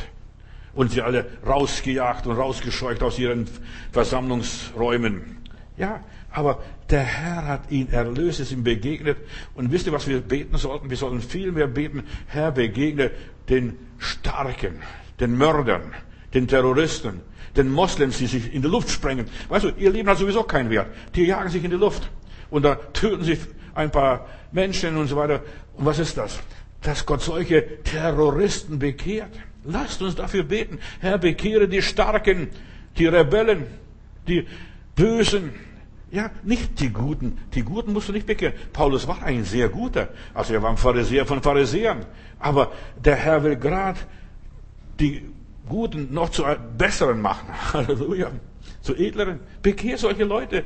Und 0.75 0.90
sie 0.90 1.01
alle 1.01 1.25
rausgejagt 1.46 2.27
und 2.27 2.37
rausgescheucht 2.37 3.03
aus 3.03 3.18
ihren 3.18 3.48
Versammlungsräumen. 3.92 5.38
Ja, 5.79 6.01
aber 6.31 6.62
der 6.90 7.05
Herr 7.05 7.46
hat 7.46 7.70
ihn 7.70 7.88
erlöst, 7.90 8.40
ist 8.40 8.53
ihm 8.53 8.62
begegnet. 8.62 9.16
Und 9.55 9.72
wisst 9.72 9.87
ihr, 9.87 9.92
was 9.94 10.07
wir 10.07 10.20
beten 10.20 10.59
sollten? 10.59 10.90
Wir 10.90 10.98
sollten 10.98 11.22
viel 11.22 11.51
mehr 11.51 11.66
beten. 11.66 12.03
Herr, 12.27 12.53
begegne 12.53 13.11
den 13.48 13.79
Starken, 13.96 14.83
den 15.18 15.38
Mördern, 15.38 15.94
den 16.35 16.46
Terroristen, 16.46 17.22
den 17.57 17.71
Moslems, 17.71 18.19
die 18.19 18.27
sich 18.27 18.53
in 18.53 18.62
die 18.62 18.69
Luft 18.69 18.91
sprengen. 18.91 19.27
Weißt 19.49 19.65
du, 19.65 19.69
ihr 19.77 19.91
Leben 19.91 20.09
hat 20.09 20.19
sowieso 20.19 20.43
keinen 20.43 20.71
Wert. 20.71 20.88
Die 21.15 21.25
jagen 21.25 21.51
sich 21.51 21.62
in 21.62 21.71
die 21.71 21.77
Luft. 21.77 22.11
Und 22.51 22.65
da 22.65 22.75
töten 22.75 23.25
sich 23.25 23.38
ein 23.75 23.91
paar 23.91 24.27
Menschen 24.53 24.97
und 24.97 25.09
so 25.09 25.17
weiter. 25.17 25.43
Und 25.77 25.87
was 25.87 25.99
ist 25.99 26.17
das? 26.17 26.41
Dass 26.83 27.07
Gott 27.07 27.23
solche 27.23 27.83
Terroristen 27.83 28.79
bekehrt. 28.79 29.33
Lasst 29.65 30.03
uns 30.03 30.15
dafür 30.15 30.43
beten. 30.43 30.79
Herr, 31.01 31.19
bekehre 31.19 31.69
die 31.69 31.83
Starken, 31.83 32.49
die 32.99 33.07
Rebellen, 33.07 33.67
die 34.27 34.47
Bösen. 34.97 35.53
Ja, 36.11 36.31
nicht 36.43 36.81
die 36.81 36.91
Guten. 36.91 37.38
Die 37.55 37.62
Guten 37.62 37.93
musst 37.93 38.09
du 38.09 38.12
nicht 38.12 38.27
bekehren. 38.27 38.55
Paulus 38.73 39.07
war 39.07 39.23
ein 39.23 39.45
sehr 39.45 39.69
guter. 39.69 40.09
Also 40.35 40.53
er 40.53 40.62
war 40.62 40.71
ein 40.71 40.77
Pharisäer 40.77 41.25
von 41.25 41.41
Pharisäern. 41.43 42.05
Aber 42.38 42.73
der 43.03 43.17
Herr 43.17 43.45
will 43.45 43.57
gerade 43.57 44.01
die 45.01 45.23
Guten 45.68 46.12
noch 46.12 46.31
zu 46.31 46.44
Besseren 46.77 47.20
machen. 47.20 47.48
Halleluja. 47.72 48.31
Zu 48.81 48.94
Edleren. 48.94 49.40
Bekehr 49.62 49.98
solche 49.98 50.25
Leute, 50.25 50.64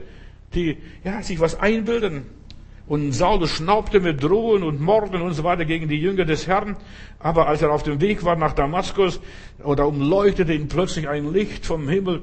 die 0.55 0.79
ja, 1.05 1.23
sich 1.23 1.41
was 1.41 1.59
einbilden. 1.59 2.27
Und 2.87 3.13
Saulus 3.13 3.51
schnaubte 3.51 3.99
mit 3.99 4.23
Drohen 4.23 4.63
und 4.63 4.81
Morden 4.81 5.21
und 5.21 5.35
so 5.35 5.43
weiter 5.43 5.65
gegen 5.65 5.89
die 5.89 5.97
Jünger 5.97 6.25
des 6.25 6.47
Herrn. 6.47 6.77
Aber 7.19 7.49
als 7.49 7.61
er 7.61 7.73
auf 7.73 7.83
dem 7.83 8.01
Weg 8.01 8.25
war 8.25 8.37
nach 8.37 8.53
Damaskus, 8.53 9.21
oder 9.63 9.89
umleuchtete 9.89 10.53
ihn 10.53 10.69
plötzlich 10.69 11.09
ein 11.09 11.33
Licht 11.33 11.67
vom 11.67 11.89
Himmel. 11.89 12.23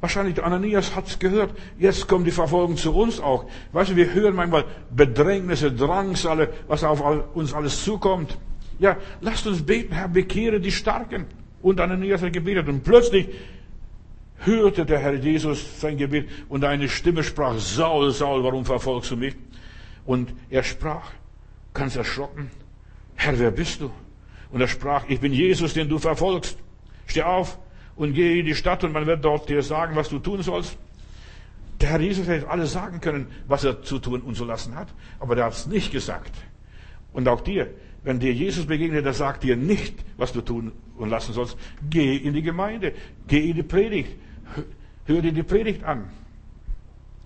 Wahrscheinlich 0.00 0.42
Ananias 0.42 0.96
hat's 0.96 1.20
gehört. 1.20 1.54
Jetzt 1.78 2.08
kommt 2.08 2.26
die 2.26 2.32
Verfolgung 2.32 2.76
zu 2.76 2.92
uns 2.92 3.20
auch. 3.20 3.44
Weißt 3.70 3.92
du, 3.92 3.96
wir 3.96 4.12
hören 4.12 4.34
manchmal 4.34 4.64
Bedrängnisse, 4.90 5.70
Drangsale, 5.70 6.50
was 6.66 6.82
auf 6.82 7.00
uns 7.34 7.54
alles 7.54 7.84
zukommt. 7.84 8.36
Ja, 8.80 8.96
lasst 9.20 9.46
uns 9.46 9.62
beten, 9.64 9.94
Herr, 9.94 10.08
bekehre 10.08 10.58
die 10.58 10.72
Starken. 10.72 11.26
Und 11.62 11.80
Ananias 11.80 12.22
hat 12.22 12.32
gebetet 12.32 12.68
und 12.68 12.82
plötzlich 12.82 13.28
hörte 14.38 14.84
der 14.84 14.98
Herr 14.98 15.14
Jesus 15.14 15.80
sein 15.80 15.96
Gebet 15.96 16.28
und 16.48 16.64
eine 16.64 16.88
Stimme 16.88 17.22
sprach, 17.22 17.58
Saul, 17.58 18.10
Saul, 18.10 18.42
warum 18.42 18.64
verfolgst 18.64 19.10
du 19.12 19.16
mich? 19.16 19.36
Und 20.04 20.34
er 20.50 20.64
sprach, 20.64 21.12
ganz 21.72 21.96
erschrocken, 21.96 22.50
Herr, 23.14 23.38
wer 23.38 23.52
bist 23.52 23.80
du? 23.80 23.90
Und 24.50 24.60
er 24.60 24.68
sprach, 24.68 25.04
ich 25.08 25.20
bin 25.20 25.32
Jesus, 25.32 25.74
den 25.74 25.88
du 25.88 25.98
verfolgst. 25.98 26.58
Steh 27.06 27.22
auf 27.22 27.58
und 27.94 28.14
geh 28.14 28.40
in 28.40 28.46
die 28.46 28.54
Stadt 28.54 28.82
und 28.84 28.92
man 28.92 29.06
wird 29.06 29.24
dort 29.24 29.48
dir 29.48 29.62
sagen, 29.62 29.94
was 29.96 30.08
du 30.08 30.18
tun 30.18 30.42
sollst. 30.42 30.76
Der 31.80 31.90
Herr 31.90 32.00
Jesus 32.00 32.26
hätte 32.26 32.48
alles 32.48 32.72
sagen 32.72 33.00
können, 33.00 33.26
was 33.46 33.64
er 33.64 33.82
zu 33.82 33.98
tun 33.98 34.20
und 34.22 34.36
zu 34.36 34.44
lassen 34.44 34.74
hat, 34.74 34.88
aber 35.20 35.36
er 35.36 35.46
hat 35.46 35.52
es 35.52 35.66
nicht 35.66 35.92
gesagt. 35.92 36.32
Und 37.12 37.28
auch 37.28 37.40
dir, 37.40 37.68
wenn 38.04 38.18
dir 38.18 38.32
Jesus 38.32 38.66
begegnet, 38.66 39.04
der 39.04 39.14
sagt 39.14 39.44
dir 39.44 39.56
nicht, 39.56 40.04
was 40.16 40.32
du 40.32 40.40
tun 40.40 40.72
und 40.96 41.10
lassen 41.10 41.32
sollst. 41.32 41.56
Geh 41.88 42.16
in 42.16 42.34
die 42.34 42.42
Gemeinde, 42.42 42.92
geh 43.26 43.50
in 43.50 43.56
die 43.56 43.62
Predigt, 43.62 44.16
hör 45.06 45.22
dir 45.22 45.32
die 45.32 45.42
Predigt 45.42 45.84
an. 45.84 46.10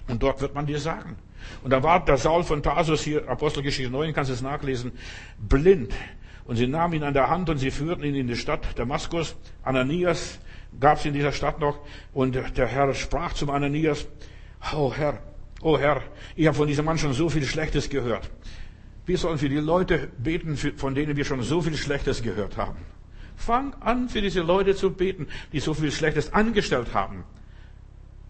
Und 0.09 0.23
dort 0.23 0.41
wird 0.41 0.55
man 0.55 0.67
dir 0.67 0.79
sagen. 0.79 1.17
Und 1.63 1.71
da 1.71 1.83
war 1.83 2.05
der 2.05 2.17
Saul 2.17 2.45
von 2.45 2.63
Tarsus 2.63 3.03
hier, 3.03 3.29
Apostelgeschichte 3.29 3.91
9, 3.91 4.13
kannst 4.13 4.31
du 4.31 4.35
es 4.35 4.43
nachlesen, 4.43 4.93
blind. 5.39 5.93
Und 6.45 6.57
sie 6.57 6.67
nahmen 6.67 6.95
ihn 6.95 7.03
an 7.03 7.15
der 7.15 7.29
Hand 7.29 7.51
und 7.51 7.59
sie 7.59 7.71
führten 7.71 8.05
ihn 8.05 8.15
in 8.15 8.29
die 8.29 8.37
Stadt 8.37 8.79
Damaskus. 8.79 9.37
Ananias 9.63 10.39
gab 10.79 10.99
es 10.99 11.05
in 11.05 11.13
dieser 11.13 11.33
Stadt 11.33 11.59
noch. 11.59 11.79
Und 12.13 12.35
der 12.35 12.67
Herr 12.67 12.95
sprach 12.95 13.33
zum 13.33 13.51
Ananias, 13.51 14.07
oh 14.75 14.93
Herr, 14.95 15.19
oh 15.61 15.79
Herr, 15.79 16.03
ich 16.37 16.47
habe 16.47 16.57
von 16.57 16.69
diesem 16.69 16.85
Mann 16.85 16.99
schon 16.99 17.13
so 17.13 17.29
viel 17.29 17.45
Schlechtes 17.45 17.89
gehört. 17.89 18.31
Wir 19.07 19.19
sollen 19.19 19.39
für 19.39 19.49
die 19.49 19.57
Leute 19.57 20.09
beten, 20.19 20.57
von 20.57 20.95
denen 20.95 21.17
wir 21.17 21.25
schon 21.25 21.41
so 21.43 21.63
viel 21.63 21.77
Schlechtes 21.77 22.23
gehört 22.23 22.57
haben. 22.57 22.79
Fang 23.37 23.75
an, 23.81 24.09
für 24.09 24.21
diese 24.21 24.41
Leute 24.41 24.75
zu 24.75 24.91
beten, 24.91 25.29
die 25.53 25.61
so 25.61 25.75
viel 25.75 25.93
Schlechtes 25.93 26.33
angestellt 26.33 26.93
haben. 26.93 27.25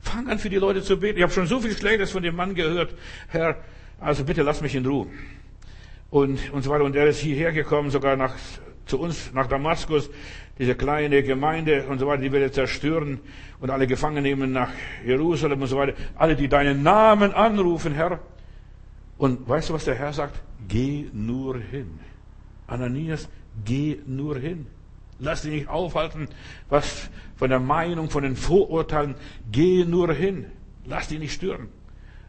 Fang 0.01 0.29
an, 0.29 0.39
für 0.39 0.51
die 0.51 0.57
Leute 0.57 0.83
zu 0.83 0.99
beten. 0.99 1.17
Ich 1.17 1.23
habe 1.23 1.33
schon 1.33 1.47
so 1.47 1.61
viel 1.61 1.77
Schlechtes 1.77 2.11
von 2.11 2.23
dem 2.23 2.37
Mann 2.37 2.55
gehört. 2.55 2.95
Herr, 3.29 3.57
also 3.99 4.25
bitte 4.25 4.43
lass 4.43 4.61
mich 4.61 4.75
in 4.75 4.85
Ruhe. 4.85 5.07
Und, 6.11 6.53
und 6.53 6.63
so 6.63 6.71
weiter. 6.71 6.85
Und 6.85 6.95
er 6.95 7.07
ist 7.07 7.21
hierher 7.21 7.53
gekommen, 7.53 7.91
sogar 7.91 8.17
nach, 8.17 8.35
zu 8.85 9.01
uns, 9.01 9.33
nach 9.33 9.47
Damaskus, 9.47 10.11
diese 10.59 10.75
kleine 10.75 11.23
Gemeinde 11.23 11.87
und 11.89 11.99
so 11.99 12.07
weiter, 12.07 12.23
die 12.23 12.33
wir 12.33 12.41
jetzt 12.41 12.55
zerstören 12.55 13.21
und 13.61 13.71
alle 13.71 13.87
gefangen 13.87 14.23
nehmen 14.23 14.53
nach 14.53 14.71
Jerusalem 15.05 15.63
und 15.63 15.69
so 15.69 15.79
weiter. 15.79 15.95
Alle, 16.17 16.37
die 16.37 16.49
deinen 16.49 16.83
Namen 16.83 17.33
anrufen, 17.33 17.95
Herr. 17.95 18.21
Und 19.19 19.49
weißt 19.49 19.71
du, 19.71 19.75
was 19.75 19.85
der 19.85 19.95
Herr 19.95 20.13
sagt? 20.13 20.41
Geh 20.69 21.07
nur 21.13 21.59
hin. 21.59 21.99
Ananias, 22.67 23.29
geh 23.65 23.99
nur 24.07 24.39
hin. 24.39 24.67
Lass 25.19 25.43
dich 25.43 25.53
nicht 25.53 25.69
aufhalten, 25.69 26.29
was 26.69 27.09
von 27.37 27.49
der 27.49 27.61
Meinung, 27.61 28.11
von 28.11 28.23
den 28.23 28.37
Vorurteilen. 28.37 29.15
Geh 29.51 29.85
nur 29.85 30.13
hin. 30.13 30.47
Lass 30.85 31.09
dich 31.09 31.19
nicht 31.19 31.33
stören. 31.33 31.69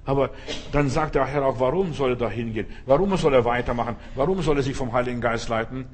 Aber 0.05 0.31
dann 0.71 0.89
sagt 0.89 1.15
der 1.15 1.25
Herr 1.25 1.45
auch, 1.45 1.59
warum 1.59 1.93
soll 1.93 2.11
er 2.11 2.15
da 2.15 2.29
hingehen? 2.29 2.67
Warum 2.85 3.15
soll 3.17 3.33
er 3.33 3.43
weitermachen? 3.43 3.97
Warum 4.15 4.41
soll 4.41 4.55
er 4.55 4.63
sich 4.63 4.75
vom 4.75 4.93
Heiligen 4.93 5.19
Geist 5.19 5.49
leiten? 5.49 5.85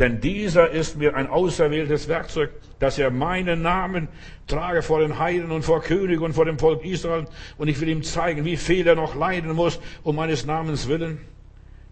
Denn 0.00 0.20
dieser 0.20 0.70
ist 0.70 0.96
mir 0.96 1.14
ein 1.14 1.28
auserwähltes 1.28 2.08
Werkzeug, 2.08 2.50
dass 2.78 2.98
er 2.98 3.10
meinen 3.10 3.60
Namen 3.60 4.08
trage 4.46 4.80
vor 4.80 5.00
den 5.00 5.18
Heiden 5.18 5.50
und 5.50 5.62
vor 5.62 5.82
König 5.82 6.22
und 6.22 6.32
vor 6.32 6.46
dem 6.46 6.58
Volk 6.58 6.86
Israel. 6.86 7.26
Und 7.58 7.68
ich 7.68 7.78
will 7.82 7.88
ihm 7.90 8.02
zeigen, 8.02 8.46
wie 8.46 8.56
viel 8.56 8.86
er 8.86 8.94
noch 8.94 9.14
leiden 9.14 9.52
muss 9.52 9.78
um 10.02 10.16
meines 10.16 10.46
Namens 10.46 10.88
willen. 10.88 11.18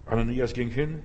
Ananias 0.06 0.54
ging 0.54 0.70
hin 0.70 1.02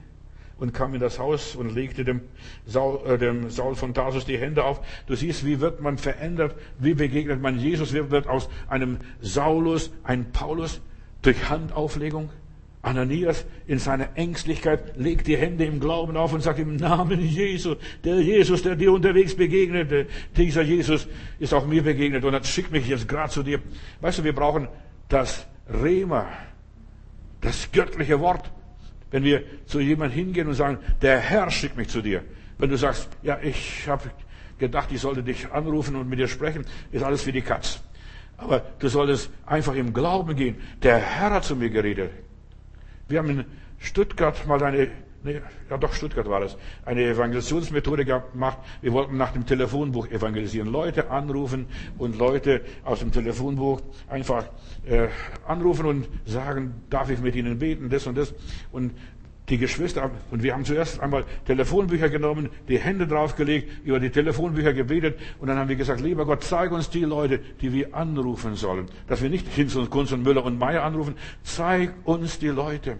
und 0.57 0.73
kam 0.73 0.93
in 0.93 1.01
das 1.01 1.19
Haus 1.19 1.57
und 1.57 1.75
legte 1.75 2.05
dem 2.05 2.21
Saul, 2.65 3.05
äh, 3.05 3.17
dem 3.17 3.49
Saul 3.49 3.75
von 3.75 3.93
Tarsus 3.93 4.23
die 4.23 4.37
Hände 4.37 4.63
auf. 4.63 4.79
Du 5.05 5.15
siehst, 5.15 5.45
wie 5.45 5.59
wird 5.59 5.81
man 5.81 5.97
verändert, 5.97 6.55
wie 6.79 6.93
begegnet 6.93 7.41
man 7.41 7.59
Jesus, 7.59 7.93
wie 7.93 8.11
wird 8.11 8.27
aus 8.27 8.47
einem 8.69 8.99
Saulus 9.19 9.91
ein 10.03 10.31
Paulus 10.31 10.79
durch 11.21 11.49
Handauflegung. 11.49 12.29
Ananias 12.83 13.45
in 13.65 13.79
seiner 13.79 14.09
Ängstlichkeit 14.15 14.97
legt 14.97 15.25
die 15.27 15.37
Hände 15.37 15.63
im 15.63 15.79
Glauben 15.79 16.17
auf 16.17 16.33
und 16.33 16.41
sagt 16.41 16.59
im 16.59 16.75
Namen 16.75 17.21
Jesu, 17.21 17.75
der 18.03 18.21
Jesus, 18.21 18.61
der 18.61 18.75
dir 18.75 18.91
unterwegs 18.91 19.35
begegnete, 19.35 20.05
dieser 20.35 20.63
Jesus 20.63 21.07
ist 21.39 21.53
auch 21.53 21.65
mir 21.65 21.81
begegnet 21.81 22.25
und 22.25 22.35
hat 22.35 22.45
schickt 22.45 22.71
mich 22.71 22.85
jetzt 22.87 23.07
gerade 23.07 23.31
zu 23.31 23.41
dir. 23.41 23.61
Weißt 24.01 24.19
du, 24.19 24.25
wir 24.25 24.35
brauchen 24.35 24.67
das 25.07 25.47
Rema, 25.69 26.27
das 27.39 27.71
göttliche 27.71 28.19
Wort. 28.19 28.51
Wenn 29.11 29.23
wir 29.23 29.43
zu 29.65 29.79
jemandem 29.79 30.17
hingehen 30.17 30.47
und 30.49 30.55
sagen, 30.55 30.77
der 31.01 31.19
Herr 31.19 31.49
schickt 31.51 31.77
mich 31.77 31.87
zu 31.87 32.01
dir. 32.01 32.21
Wenn 32.57 32.69
du 32.69 32.77
sagst, 32.77 33.07
ja, 33.21 33.39
ich 33.41 33.87
habe 33.87 34.11
gedacht, 34.57 34.91
ich 34.91 34.99
sollte 34.99 35.23
dich 35.23 35.49
anrufen 35.49 35.95
und 35.95 36.09
mit 36.09 36.19
dir 36.19 36.27
sprechen, 36.27 36.65
ist 36.91 37.03
alles 37.03 37.25
wie 37.25 37.31
die 37.31 37.41
Katz. 37.41 37.81
Aber 38.35 38.59
du 38.79 38.89
solltest 38.89 39.29
einfach 39.45 39.75
im 39.75 39.93
Glauben 39.93 40.35
gehen. 40.35 40.57
Der 40.81 40.97
Herr 40.97 41.31
hat 41.31 41.45
zu 41.45 41.55
mir 41.55 41.69
geredet. 41.69 42.11
Wir 43.13 43.19
haben 43.19 43.29
in 43.29 43.45
Stuttgart 43.77 44.47
mal 44.47 44.63
eine, 44.63 44.87
nee, 45.23 45.39
ja 45.69 45.77
doch 45.77 45.93
Stuttgart 45.93 46.27
war 46.27 46.39
das, 46.39 46.57
eine 46.83 47.03
Evangelisationsmethode 47.03 48.05
gemacht. 48.05 48.57
Wir 48.81 48.91
wollten 48.91 49.17
nach 49.17 49.33
dem 49.33 49.45
Telefonbuch 49.45 50.07
evangelisieren. 50.07 50.67
Leute 50.67 51.11
anrufen 51.11 51.67
und 51.99 52.17
Leute 52.17 52.61
aus 52.83 53.01
dem 53.01 53.11
Telefonbuch 53.11 53.81
einfach 54.09 54.45
äh, 54.87 55.09
anrufen 55.45 55.85
und 55.85 56.07
sagen, 56.25 56.73
darf 56.89 57.11
ich 57.11 57.19
mit 57.19 57.35
ihnen 57.35 57.59
beten, 57.59 57.87
das 57.87 58.07
und 58.07 58.17
das. 58.17 58.33
Und 58.71 58.93
die 59.49 59.57
Geschwister, 59.57 60.09
und 60.31 60.41
wir 60.41 60.53
haben 60.53 60.63
zuerst 60.63 61.01
einmal 61.01 61.25
Telefonbücher 61.45 62.09
genommen, 62.09 62.49
die 62.69 62.79
Hände 62.79 63.07
draufgelegt, 63.07 63.85
über 63.85 63.99
die 63.99 64.09
Telefonbücher 64.09 64.73
gebetet, 64.73 65.19
und 65.39 65.47
dann 65.47 65.57
haben 65.57 65.67
wir 65.67 65.75
gesagt, 65.75 65.99
lieber 65.99 66.25
Gott, 66.25 66.43
zeig 66.43 66.71
uns 66.71 66.89
die 66.89 67.01
Leute, 67.01 67.39
die 67.61 67.73
wir 67.73 67.93
anrufen 67.93 68.55
sollen. 68.55 68.85
Dass 69.07 69.21
wir 69.21 69.29
nicht 69.29 69.47
Hinz 69.49 69.75
und 69.75 69.89
Kunz 69.89 70.13
und 70.13 70.23
Müller 70.23 70.45
und 70.45 70.57
Meier 70.57 70.83
anrufen, 70.83 71.15
zeig 71.43 71.93
uns 72.05 72.39
die 72.39 72.47
Leute. 72.47 72.97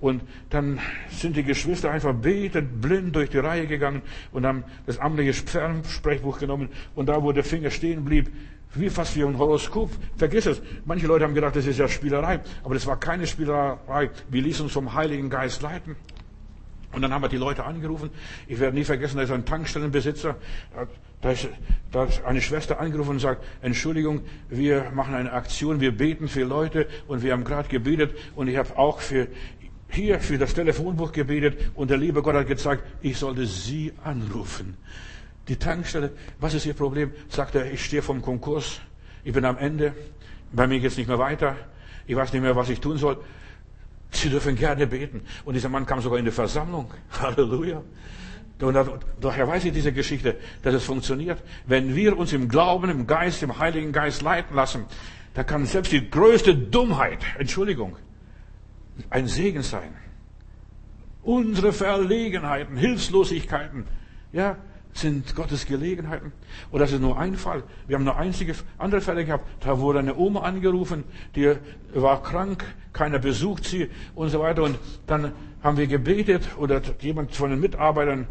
Und 0.00 0.22
dann 0.50 0.80
sind 1.10 1.36
die 1.36 1.44
Geschwister 1.44 1.92
einfach 1.92 2.14
betend, 2.14 2.80
blind 2.80 3.14
durch 3.14 3.30
die 3.30 3.38
Reihe 3.38 3.66
gegangen 3.66 4.02
und 4.32 4.44
haben 4.46 4.64
das 4.86 4.98
amtliche 4.98 5.32
Sprechbuch 5.32 6.40
genommen, 6.40 6.70
und 6.96 7.08
da, 7.08 7.22
wo 7.22 7.30
der 7.30 7.44
Finger 7.44 7.70
stehen 7.70 8.04
blieb, 8.04 8.30
wie 8.74 8.90
fast 8.90 9.16
wie 9.16 9.24
ein 9.24 9.38
Horoskop. 9.38 9.90
Vergiss 10.16 10.46
es. 10.46 10.60
Manche 10.84 11.06
Leute 11.06 11.24
haben 11.24 11.34
gedacht, 11.34 11.56
das 11.56 11.66
ist 11.66 11.78
ja 11.78 11.88
Spielerei. 11.88 12.40
Aber 12.62 12.74
das 12.74 12.86
war 12.86 12.98
keine 12.98 13.26
Spielerei. 13.26 14.10
Wir 14.28 14.42
ließen 14.42 14.64
uns 14.64 14.72
vom 14.72 14.94
Heiligen 14.94 15.30
Geist 15.30 15.62
leiten. 15.62 15.96
Und 16.92 17.02
dann 17.02 17.12
haben 17.12 17.22
wir 17.22 17.28
die 17.28 17.36
Leute 17.36 17.64
angerufen. 17.64 18.10
Ich 18.46 18.60
werde 18.60 18.76
nie 18.76 18.84
vergessen, 18.84 19.16
da 19.16 19.24
ist 19.24 19.30
ein 19.32 19.44
Tankstellenbesitzer. 19.44 20.36
Da 21.20 21.30
ist, 21.30 21.48
da 21.90 22.04
ist 22.04 22.24
eine 22.24 22.40
Schwester 22.40 22.78
angerufen 22.78 23.10
und 23.10 23.18
sagt, 23.18 23.44
Entschuldigung, 23.62 24.22
wir 24.48 24.90
machen 24.94 25.14
eine 25.14 25.32
Aktion, 25.32 25.80
wir 25.80 25.96
beten 25.96 26.28
für 26.28 26.44
Leute 26.44 26.86
und 27.08 27.22
wir 27.22 27.32
haben 27.32 27.44
gerade 27.44 27.68
gebetet 27.68 28.14
und 28.36 28.46
ich 28.48 28.56
habe 28.56 28.76
auch 28.78 29.00
für 29.00 29.26
hier 29.88 30.20
für 30.20 30.38
das 30.38 30.54
Telefonbuch 30.54 31.12
gebetet 31.12 31.58
und 31.74 31.90
der 31.90 31.96
liebe 31.96 32.22
Gott 32.22 32.34
hat 32.34 32.46
gezeigt, 32.46 32.82
ich 33.00 33.16
sollte 33.16 33.46
Sie 33.46 33.92
anrufen. 34.02 34.76
Die 35.48 35.56
Tankstelle, 35.56 36.12
was 36.38 36.54
ist 36.54 36.66
Ihr 36.66 36.74
Problem? 36.74 37.12
Sagt 37.28 37.54
er, 37.54 37.70
ich 37.70 37.84
stehe 37.84 38.02
vom 38.02 38.22
Konkurs, 38.22 38.80
ich 39.24 39.32
bin 39.32 39.44
am 39.44 39.58
Ende, 39.58 39.94
bei 40.52 40.66
mir 40.66 40.80
geht 40.80 40.92
es 40.92 40.96
nicht 40.96 41.08
mehr 41.08 41.18
weiter, 41.18 41.56
ich 42.06 42.16
weiß 42.16 42.32
nicht 42.32 42.42
mehr, 42.42 42.56
was 42.56 42.68
ich 42.68 42.80
tun 42.80 42.96
soll. 42.96 43.18
Sie 44.10 44.30
dürfen 44.30 44.56
gerne 44.56 44.86
beten. 44.86 45.22
Und 45.44 45.54
dieser 45.54 45.68
Mann 45.68 45.86
kam 45.86 46.00
sogar 46.00 46.18
in 46.18 46.24
die 46.24 46.30
Versammlung. 46.30 46.90
Halleluja. 47.20 47.82
Und 48.60 48.78
daher 49.20 49.48
weiß 49.48 49.64
ich 49.64 49.72
diese 49.72 49.92
Geschichte, 49.92 50.36
dass 50.62 50.74
es 50.74 50.84
funktioniert. 50.84 51.42
Wenn 51.66 51.94
wir 51.96 52.16
uns 52.16 52.32
im 52.32 52.48
Glauben, 52.48 52.88
im 52.88 53.06
Geist, 53.06 53.42
im 53.42 53.58
Heiligen 53.58 53.92
Geist 53.92 54.22
leiten 54.22 54.54
lassen, 54.54 54.84
da 55.34 55.42
kann 55.42 55.66
selbst 55.66 55.90
die 55.90 56.08
größte 56.08 56.54
Dummheit, 56.54 57.18
Entschuldigung, 57.36 57.96
ein 59.10 59.26
Segen 59.26 59.62
sein. 59.62 59.96
Unsere 61.22 61.72
Verlegenheiten, 61.72 62.76
Hilflosigkeiten, 62.76 63.86
ja, 64.32 64.56
sind 64.94 65.34
Gottes 65.34 65.66
Gelegenheiten. 65.66 66.32
Oder 66.70 66.84
das 66.84 66.92
ist 66.92 67.00
nur 67.00 67.18
ein 67.18 67.36
Fall. 67.36 67.62
Wir 67.86 67.96
haben 67.96 68.04
nur 68.04 68.16
einzige 68.16 68.54
andere 68.78 69.00
Fälle 69.00 69.24
gehabt. 69.24 69.46
Da 69.64 69.78
wurde 69.78 69.98
eine 69.98 70.16
Oma 70.16 70.40
angerufen, 70.40 71.04
die 71.34 71.54
war 71.94 72.22
krank, 72.22 72.64
keiner 72.92 73.18
besucht 73.18 73.64
sie 73.64 73.90
und 74.14 74.30
so 74.30 74.40
weiter. 74.40 74.62
Und 74.62 74.78
dann 75.06 75.32
haben 75.62 75.76
wir 75.76 75.86
gebetet 75.86 76.48
oder 76.58 76.80
jemand 77.00 77.34
von 77.34 77.50
den 77.50 77.60
Mitarbeitern, 77.60 78.26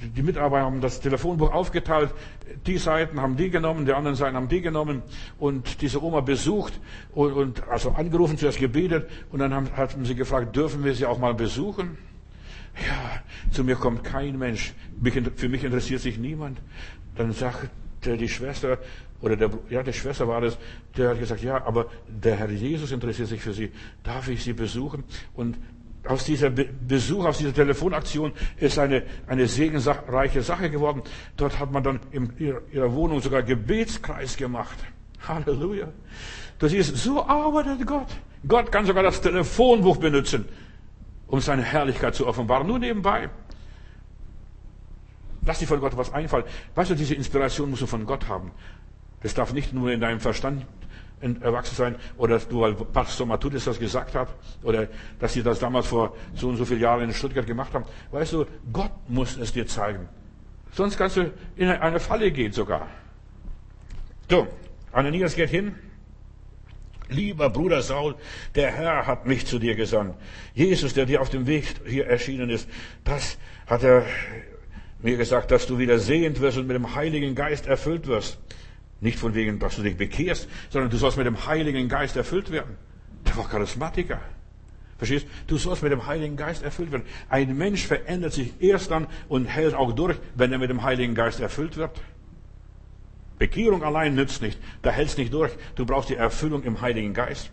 die 0.00 0.22
Mitarbeiter 0.22 0.64
haben 0.64 0.80
das 0.80 1.00
Telefonbuch 1.00 1.52
aufgeteilt. 1.52 2.12
Die 2.66 2.78
Seiten 2.78 3.20
haben 3.20 3.36
die 3.36 3.50
genommen, 3.50 3.86
die 3.86 3.92
anderen 3.92 4.14
Seiten 4.14 4.36
haben 4.36 4.48
die 4.48 4.60
genommen 4.60 5.02
und 5.38 5.80
diese 5.80 6.02
Oma 6.02 6.20
besucht 6.20 6.78
und, 7.14 7.32
und 7.32 7.68
also 7.68 7.90
angerufen, 7.92 8.36
zuerst 8.36 8.58
gebetet 8.58 9.08
und 9.32 9.38
dann 9.38 9.54
haben, 9.54 9.68
haben 9.74 10.04
sie 10.04 10.14
gefragt, 10.14 10.54
dürfen 10.54 10.84
wir 10.84 10.94
sie 10.94 11.06
auch 11.06 11.18
mal 11.18 11.34
besuchen? 11.34 11.96
Ja, 12.86 13.15
zu 13.50 13.64
mir 13.64 13.76
kommt 13.76 14.04
kein 14.04 14.38
Mensch. 14.38 14.74
Für 15.36 15.48
mich 15.48 15.64
interessiert 15.64 16.00
sich 16.00 16.18
niemand. 16.18 16.58
Dann 17.16 17.32
sagt 17.32 17.70
die 18.04 18.28
Schwester, 18.28 18.78
oder 19.20 19.36
der, 19.36 19.50
ja, 19.70 19.82
die 19.82 19.92
Schwester 19.92 20.28
war 20.28 20.40
das, 20.40 20.58
der 20.96 21.10
hat 21.10 21.18
gesagt, 21.18 21.42
ja, 21.42 21.64
aber 21.64 21.86
der 22.06 22.36
Herr 22.36 22.50
Jesus 22.50 22.92
interessiert 22.92 23.28
sich 23.28 23.40
für 23.40 23.52
Sie. 23.52 23.72
Darf 24.02 24.28
ich 24.28 24.44
Sie 24.44 24.52
besuchen? 24.52 25.04
Und 25.34 25.56
aus 26.04 26.24
dieser 26.24 26.50
Besuch, 26.50 27.24
aus 27.24 27.38
dieser 27.38 27.54
Telefonaktion 27.54 28.32
ist 28.58 28.78
eine, 28.78 29.02
eine 29.26 29.46
segensreiche 29.46 30.42
Sache 30.42 30.70
geworden. 30.70 31.02
Dort 31.36 31.58
hat 31.58 31.72
man 31.72 31.82
dann 31.82 32.00
in 32.12 32.32
ihrer 32.38 32.92
Wohnung 32.92 33.20
sogar 33.20 33.42
Gebetskreis 33.42 34.36
gemacht. 34.36 34.78
Halleluja. 35.26 35.88
Du 36.58 36.68
siehst, 36.68 36.96
so 36.96 37.24
arbeitet 37.24 37.86
Gott. 37.86 38.08
Gott 38.46 38.70
kann 38.70 38.86
sogar 38.86 39.02
das 39.02 39.20
Telefonbuch 39.20 39.96
benutzen, 39.96 40.46
um 41.28 41.40
seine 41.40 41.62
Herrlichkeit 41.62 42.14
zu 42.14 42.26
offenbaren. 42.26 42.66
Nur 42.66 42.78
nebenbei. 42.78 43.28
Lass 45.44 45.58
dir 45.58 45.66
von 45.66 45.80
Gott 45.80 45.96
was 45.96 46.12
einfallen. 46.12 46.44
Weißt 46.74 46.90
du, 46.90 46.94
diese 46.94 47.14
Inspiration 47.14 47.70
musst 47.70 47.82
du 47.82 47.86
von 47.86 48.04
Gott 48.04 48.28
haben. 48.28 48.50
Das 49.22 49.34
darf 49.34 49.52
nicht 49.52 49.72
nur 49.72 49.90
in 49.92 50.00
deinem 50.00 50.20
Verstand 50.20 50.66
erwachsen 51.20 51.74
sein 51.74 51.96
oder 52.18 52.38
du, 52.38 52.60
weil 52.60 52.74
Pastor 52.74 53.26
Matudis 53.26 53.64
das 53.64 53.78
gesagt 53.78 54.14
hat 54.14 54.28
oder 54.62 54.88
dass 55.18 55.32
sie 55.32 55.42
das 55.42 55.58
damals 55.58 55.86
vor 55.86 56.14
so 56.34 56.48
und 56.48 56.56
so 56.56 56.64
vielen 56.64 56.80
Jahren 56.80 57.04
in 57.04 57.14
Stuttgart 57.14 57.46
gemacht 57.46 57.72
haben. 57.72 57.84
Weißt 58.10 58.34
du, 58.34 58.46
Gott 58.72 58.92
muss 59.08 59.36
es 59.36 59.52
dir 59.52 59.66
zeigen. 59.66 60.08
Sonst 60.72 60.98
kannst 60.98 61.16
du 61.16 61.32
in 61.56 61.68
eine 61.68 62.00
Falle 62.00 62.30
gehen 62.30 62.52
sogar. 62.52 62.86
So, 64.28 64.46
Ananias 64.92 65.34
geht 65.34 65.50
hin. 65.50 65.74
Lieber 67.08 67.50
Bruder 67.50 67.82
Saul, 67.82 68.16
der 68.54 68.72
Herr 68.72 69.06
hat 69.06 69.26
mich 69.26 69.46
zu 69.46 69.58
dir 69.58 69.74
gesandt. 69.74 70.16
Jesus, 70.54 70.94
der 70.94 71.06
dir 71.06 71.20
auf 71.20 71.30
dem 71.30 71.46
Weg 71.46 71.66
hier 71.86 72.06
erschienen 72.06 72.50
ist, 72.50 72.68
das 73.04 73.38
hat 73.66 73.84
er 73.84 74.04
mir 75.00 75.16
gesagt, 75.16 75.50
dass 75.50 75.66
du 75.66 75.78
wieder 75.78 75.98
sehend 75.98 76.40
wirst 76.40 76.58
und 76.58 76.66
mit 76.66 76.74
dem 76.74 76.94
Heiligen 76.94 77.34
Geist 77.34 77.66
erfüllt 77.66 78.06
wirst. 78.06 78.38
Nicht 79.00 79.18
von 79.18 79.34
wegen, 79.34 79.58
dass 79.58 79.76
du 79.76 79.82
dich 79.82 79.96
bekehrst, 79.96 80.48
sondern 80.70 80.90
du 80.90 80.96
sollst 80.96 81.16
mit 81.16 81.26
dem 81.26 81.46
Heiligen 81.46 81.88
Geist 81.88 82.16
erfüllt 82.16 82.50
werden. 82.50 82.76
Der 83.26 83.36
war 83.36 83.48
Charismatiker. 83.48 84.20
Verstehst? 84.98 85.26
Du 85.46 85.58
sollst 85.58 85.82
mit 85.82 85.92
dem 85.92 86.06
Heiligen 86.06 86.36
Geist 86.36 86.62
erfüllt 86.62 86.90
werden. 86.90 87.04
Ein 87.28 87.56
Mensch 87.56 87.86
verändert 87.86 88.32
sich 88.32 88.54
erst 88.60 88.90
dann 88.90 89.06
und 89.28 89.44
hält 89.44 89.74
auch 89.74 89.92
durch, 89.92 90.16
wenn 90.34 90.52
er 90.52 90.58
mit 90.58 90.70
dem 90.70 90.82
Heiligen 90.82 91.14
Geist 91.14 91.40
erfüllt 91.40 91.76
wird. 91.76 91.90
Bekehrung 93.38 93.82
allein 93.82 94.14
nützt 94.14 94.42
nicht. 94.42 94.58
Da 94.82 94.90
hältst 94.90 95.18
nicht 95.18 95.32
durch. 95.32 95.52
Du 95.74 95.84
brauchst 95.84 96.08
die 96.08 96.16
Erfüllung 96.16 96.62
im 96.62 96.80
Heiligen 96.80 97.14
Geist. 97.14 97.50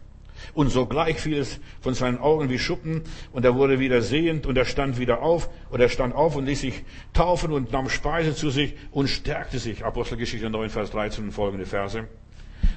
Und 0.53 0.69
sogleich 0.69 1.19
fiel 1.19 1.37
es 1.37 1.59
von 1.81 1.93
seinen 1.93 2.17
Augen 2.17 2.49
wie 2.49 2.59
Schuppen 2.59 3.03
und 3.31 3.45
er 3.45 3.55
wurde 3.55 3.79
wieder 3.79 4.01
sehend 4.01 4.45
und 4.45 4.57
er 4.57 4.65
stand 4.65 4.99
wieder 4.99 5.21
auf 5.21 5.49
oder 5.71 5.83
er 5.83 5.89
stand 5.89 6.13
auf 6.15 6.35
und 6.35 6.45
ließ 6.45 6.61
sich 6.61 6.83
taufen 7.13 7.51
und 7.51 7.71
nahm 7.71 7.89
Speise 7.89 8.35
zu 8.35 8.49
sich 8.49 8.75
und 8.91 9.07
stärkte 9.07 9.59
sich. 9.59 9.85
Apostelgeschichte 9.85 10.49
9, 10.49 10.69
Vers 10.69 10.91
13 10.91 11.25
und 11.25 11.31
folgende 11.31 11.65
Verse. 11.65 12.07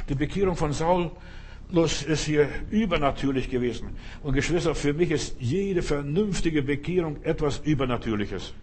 Die 0.09 0.15
Bekehrung 0.15 0.57
von 0.57 0.73
Saulus 0.73 2.03
ist 2.07 2.25
hier 2.25 2.49
übernatürlich 2.71 3.51
gewesen. 3.51 3.91
Und 4.23 4.35
Geschwister, 4.35 4.75
für 4.75 4.93
mich 4.93 5.11
ist 5.11 5.37
jede 5.41 5.83
vernünftige 5.83 6.63
Bekehrung 6.63 7.23
etwas 7.25 7.59
Übernatürliches. 7.59 8.55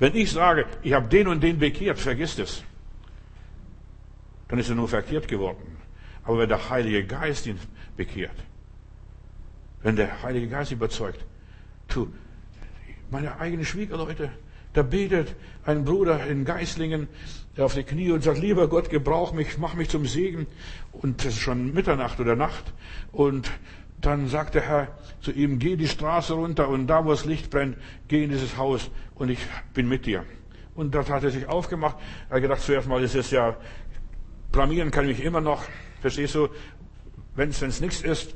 Wenn 0.00 0.16
ich 0.16 0.32
sage, 0.32 0.64
ich 0.82 0.94
habe 0.94 1.08
den 1.08 1.28
und 1.28 1.42
den 1.42 1.58
bekehrt, 1.58 1.98
vergisst 1.98 2.38
es. 2.38 2.64
Dann 4.48 4.58
ist 4.58 4.70
er 4.70 4.74
nur 4.74 4.88
verkehrt 4.88 5.28
geworden. 5.28 5.76
Aber 6.24 6.38
wenn 6.38 6.48
der 6.48 6.70
Heilige 6.70 7.06
Geist 7.06 7.46
ihn 7.46 7.60
bekehrt, 7.96 8.34
wenn 9.82 9.96
der 9.96 10.22
Heilige 10.22 10.48
Geist 10.48 10.72
überzeugt, 10.72 11.24
tu, 11.86 12.08
meine 13.10 13.38
eigenen 13.38 13.64
Schwiegerleute, 13.64 14.30
da 14.72 14.82
betet 14.82 15.34
ein 15.66 15.84
Bruder 15.84 16.26
in 16.26 16.44
Geislingen 16.44 17.08
auf 17.58 17.74
die 17.74 17.82
Knie 17.82 18.10
und 18.10 18.22
sagt, 18.22 18.38
lieber 18.38 18.68
Gott, 18.68 18.88
gebrauch 18.88 19.32
mich, 19.32 19.58
mach 19.58 19.74
mich 19.74 19.90
zum 19.90 20.06
Segen. 20.06 20.46
Und 20.92 21.20
es 21.24 21.34
ist 21.34 21.40
schon 21.40 21.74
Mitternacht 21.74 22.20
oder 22.20 22.36
Nacht. 22.36 22.72
Und 23.12 23.50
dann 24.00 24.28
sagt 24.28 24.54
der 24.54 24.62
Herr 24.62 24.88
zu 25.20 25.32
ihm, 25.32 25.58
geh 25.58 25.76
die 25.76 25.88
Straße 25.88 26.34
runter 26.34 26.68
und 26.68 26.86
da, 26.86 27.04
wo 27.04 27.10
das 27.10 27.24
Licht 27.24 27.50
brennt, 27.50 27.76
geh 28.08 28.24
in 28.24 28.30
dieses 28.30 28.56
Haus 28.56 28.90
und 29.14 29.30
ich 29.30 29.38
bin 29.74 29.88
mit 29.88 30.06
dir. 30.06 30.24
Und 30.74 30.94
dort 30.94 31.10
hat 31.10 31.24
er 31.24 31.30
sich 31.30 31.46
aufgemacht. 31.46 31.96
Er 32.28 32.36
hat 32.36 32.42
gedacht, 32.42 32.60
zuerst 32.62 32.88
mal 32.88 33.02
ist 33.02 33.14
es 33.14 33.30
ja, 33.30 33.56
blamieren 34.52 34.90
kann 34.90 35.08
ich 35.08 35.18
mich 35.18 35.26
immer 35.26 35.40
noch. 35.40 35.64
Verstehst 36.00 36.34
du? 36.34 36.48
Wenn 37.34 37.50
es 37.50 37.80
nichts 37.80 38.02
ist. 38.02 38.34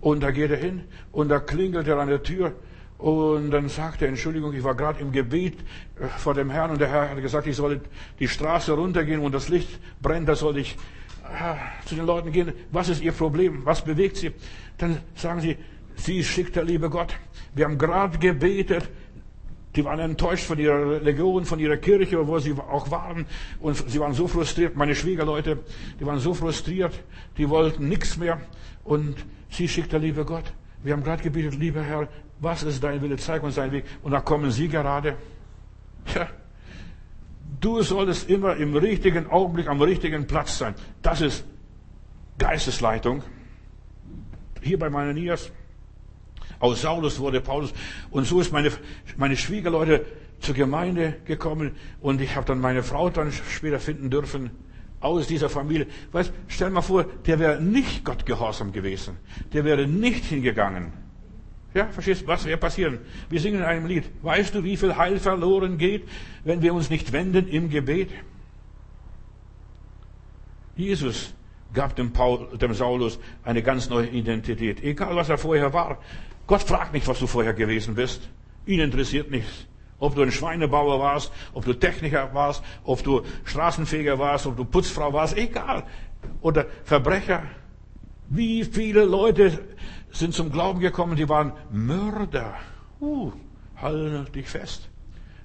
Und 0.00 0.22
da 0.22 0.30
geht 0.30 0.50
er 0.50 0.56
hin 0.56 0.84
und 1.10 1.30
da 1.30 1.40
klingelt 1.40 1.88
er 1.88 1.98
an 1.98 2.08
der 2.08 2.22
Tür 2.22 2.54
und 2.98 3.50
dann 3.50 3.68
sagt 3.68 4.02
er, 4.02 4.08
Entschuldigung, 4.08 4.52
ich 4.54 4.64
war 4.64 4.74
gerade 4.74 5.00
im 5.00 5.12
Gebet 5.12 5.58
äh, 6.00 6.06
vor 6.18 6.34
dem 6.34 6.50
Herrn 6.50 6.70
und 6.70 6.80
der 6.80 6.88
Herr 6.88 7.10
hat 7.10 7.20
gesagt, 7.20 7.46
ich 7.46 7.56
soll 7.56 7.80
die 8.18 8.28
Straße 8.28 8.72
runtergehen 8.72 9.20
und 9.20 9.32
das 9.32 9.48
Licht 9.48 9.80
brennt, 10.00 10.28
da 10.28 10.34
soll 10.34 10.58
ich 10.58 10.76
zu 11.84 11.94
den 11.94 12.06
Leuten 12.06 12.32
gehen. 12.32 12.52
Was 12.70 12.88
ist 12.88 13.02
ihr 13.02 13.12
Problem? 13.12 13.64
Was 13.64 13.84
bewegt 13.84 14.16
sie? 14.16 14.32
Dann 14.78 14.98
sagen 15.14 15.40
sie, 15.40 15.56
sie 15.96 16.22
schickt 16.24 16.56
der 16.56 16.64
liebe 16.64 16.90
Gott. 16.90 17.14
Wir 17.54 17.64
haben 17.64 17.78
gerade 17.78 18.18
gebetet, 18.18 18.88
die 19.76 19.84
waren 19.84 19.98
enttäuscht 19.98 20.44
von 20.44 20.58
ihrer 20.58 21.00
Legion, 21.00 21.44
von 21.44 21.58
ihrer 21.58 21.76
Kirche, 21.76 22.26
wo 22.26 22.38
sie 22.38 22.54
auch 22.54 22.90
waren. 22.90 23.26
Und 23.60 23.76
sie 23.90 24.00
waren 24.00 24.14
so 24.14 24.26
frustriert. 24.26 24.74
Meine 24.74 24.94
Schwiegerleute, 24.94 25.58
die 26.00 26.06
waren 26.06 26.18
so 26.18 26.32
frustriert. 26.32 26.98
Die 27.36 27.48
wollten 27.48 27.88
nichts 27.88 28.16
mehr. 28.16 28.40
Und 28.84 29.16
sie 29.50 29.68
schickt 29.68 29.92
der 29.92 30.00
liebe 30.00 30.24
Gott. 30.24 30.44
Wir 30.82 30.94
haben 30.94 31.02
gerade 31.02 31.22
gebetet, 31.22 31.58
lieber 31.58 31.82
Herr, 31.82 32.08
was 32.40 32.62
ist 32.62 32.82
dein 32.82 33.02
Wille? 33.02 33.16
Zeig 33.16 33.42
uns 33.42 33.56
deinen 33.56 33.72
Weg. 33.72 33.84
Und 34.02 34.12
da 34.12 34.20
kommen 34.20 34.50
sie 34.50 34.68
gerade. 34.68 35.16
Tja, 36.06 36.28
du 37.60 37.82
solltest 37.82 38.28
immer 38.28 38.56
im 38.56 38.76
richtigen 38.76 39.28
Augenblick 39.28 39.68
am 39.68 39.80
richtigen 39.80 40.26
Platz 40.26 40.58
sein. 40.58 40.74
Das 41.02 41.20
ist 41.20 41.44
Geistesleitung. 42.38 43.22
Hier 44.62 44.78
bei 44.78 44.90
meinen 44.90 45.14
Nias. 45.14 45.50
Aus 46.58 46.82
Saulus 46.82 47.18
wurde 47.18 47.40
Paulus. 47.40 47.72
Und 48.10 48.26
so 48.26 48.40
ist 48.40 48.52
meine, 48.52 48.70
meine 49.16 49.36
Schwiegerleute 49.36 50.04
zur 50.40 50.54
Gemeinde 50.54 51.16
gekommen 51.24 51.76
und 52.00 52.20
ich 52.20 52.36
habe 52.36 52.46
dann 52.46 52.60
meine 52.60 52.82
Frau 52.82 53.10
dann 53.10 53.32
später 53.32 53.80
finden 53.80 54.10
dürfen 54.10 54.50
aus 55.00 55.26
dieser 55.26 55.48
Familie. 55.48 55.86
Weißt, 56.12 56.32
stell 56.48 56.70
mal 56.70 56.82
vor, 56.82 57.04
der 57.26 57.38
wäre 57.38 57.62
nicht 57.62 58.04
Gott 58.04 58.26
gehorsam 58.26 58.72
gewesen. 58.72 59.16
Der 59.52 59.64
wäre 59.64 59.86
nicht 59.86 60.24
hingegangen. 60.24 60.92
Ja, 61.76 61.84
verstehst 61.88 62.26
was 62.26 62.46
wäre 62.46 62.56
passieren? 62.56 63.00
Wir 63.28 63.38
singen 63.38 63.58
in 63.58 63.64
einem 63.64 63.84
Lied. 63.84 64.04
Weißt 64.22 64.54
du, 64.54 64.64
wie 64.64 64.78
viel 64.78 64.96
Heil 64.96 65.18
verloren 65.18 65.76
geht, 65.76 66.08
wenn 66.42 66.62
wir 66.62 66.72
uns 66.72 66.88
nicht 66.88 67.12
wenden 67.12 67.48
im 67.48 67.68
Gebet? 67.68 68.08
Jesus 70.74 71.34
gab 71.74 71.94
dem, 71.94 72.14
Paul, 72.14 72.48
dem 72.56 72.72
Saulus 72.72 73.18
eine 73.44 73.62
ganz 73.62 73.90
neue 73.90 74.06
Identität. 74.06 74.82
Egal, 74.82 75.16
was 75.16 75.28
er 75.28 75.36
vorher 75.36 75.74
war. 75.74 75.98
Gott 76.46 76.62
fragt 76.62 76.94
nicht, 76.94 77.06
was 77.08 77.18
du 77.18 77.26
vorher 77.26 77.52
gewesen 77.52 77.94
bist. 77.94 78.26
Ihn 78.64 78.80
interessiert 78.80 79.30
nichts. 79.30 79.66
Ob 79.98 80.14
du 80.14 80.22
ein 80.22 80.32
Schweinebauer 80.32 80.98
warst, 80.98 81.30
ob 81.52 81.66
du 81.66 81.74
Techniker 81.74 82.32
warst, 82.32 82.64
ob 82.84 83.02
du 83.02 83.20
Straßenfeger 83.44 84.18
warst, 84.18 84.46
ob 84.46 84.56
du 84.56 84.64
Putzfrau 84.64 85.12
warst, 85.12 85.36
egal. 85.36 85.84
Oder 86.40 86.64
Verbrecher. 86.84 87.42
Wie 88.30 88.64
viele 88.64 89.04
Leute 89.04 89.62
sind 90.18 90.34
zum 90.34 90.50
Glauben 90.50 90.80
gekommen, 90.80 91.16
die 91.16 91.28
waren 91.28 91.52
Mörder. 91.70 92.54
Uh, 93.00 93.32
halt 93.76 94.34
dich 94.34 94.48
fest. 94.48 94.88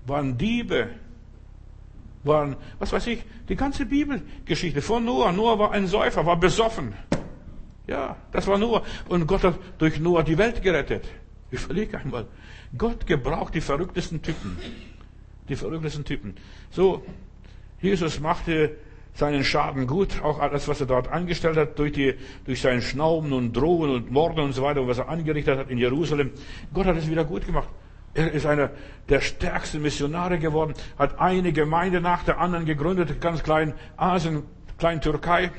Waren 0.06 0.38
Diebe. 0.38 0.90
Waren, 2.24 2.56
was 2.80 2.92
weiß 2.92 3.08
ich, 3.08 3.24
die 3.50 3.56
ganze 3.56 3.86
Bibelgeschichte 3.86 4.82
von 4.82 5.04
Noah. 5.04 5.32
Noah 5.32 5.58
war 5.58 5.72
ein 5.72 5.88
Säufer, 5.88 6.26
war 6.26 6.40
besoffen. 6.40 6.94
Ja, 7.88 8.16
das 8.32 8.48
war 8.48 8.58
Noah. 8.58 8.84
Und 9.10 9.28
Gott 9.28 9.44
hat 9.44 9.56
durch 9.78 10.00
Noah 10.00 10.24
die 10.24 10.38
Welt 10.38 10.62
gerettet. 10.62 11.06
Überleg 11.50 11.94
einmal. 11.96 12.28
Gott 12.78 13.06
gebraucht 13.06 13.54
die 13.56 13.62
verrücktesten 13.62 14.22
Typen. 14.22 14.58
Die 15.50 15.56
verrücktesten 15.56 16.06
Typen. 16.06 16.36
So, 16.70 17.04
Jesus 17.82 18.20
machte 18.20 18.78
seinen 19.14 19.44
Schaden 19.44 19.88
gut, 19.88 20.22
auch 20.24 20.40
alles, 20.40 20.68
was 20.68 20.80
er 20.80 20.88
dort 20.88 21.12
angestellt 21.12 21.58
hat, 21.58 21.78
durch, 21.78 21.92
die, 21.92 22.16
durch 22.46 22.62
sein 22.62 22.82
Schnauben 22.82 23.34
und 23.34 23.54
Drohen 23.54 23.92
und 23.92 24.12
Morden 24.12 24.40
und 24.40 24.54
so 24.54 24.64
weiter, 24.64 24.88
was 24.88 24.98
er 24.98 25.10
angerichtet 25.10 25.58
hat 25.58 25.70
in 25.70 25.78
Jerusalem. 25.78 26.32
Gott 26.74 26.86
hat 26.86 26.98
es 26.98 27.10
wieder 27.10 27.26
gut 27.26 27.46
gemacht. 27.46 27.70
Er 28.14 28.32
ist 28.32 28.46
einer 28.46 28.72
der 29.08 29.22
stärksten 29.22 29.82
Missionare 29.82 30.38
geworden, 30.38 30.74
hat 30.98 31.20
eine 31.20 31.54
Gemeinde 31.54 32.02
nach 32.02 32.24
der 32.24 32.40
anderen 32.40 32.66
gegründet, 32.66 33.22
ganz 33.22 33.42
klein 33.42 33.74
Asien, 33.96 34.44
klein 34.78 35.00
Türkei. 35.00 35.52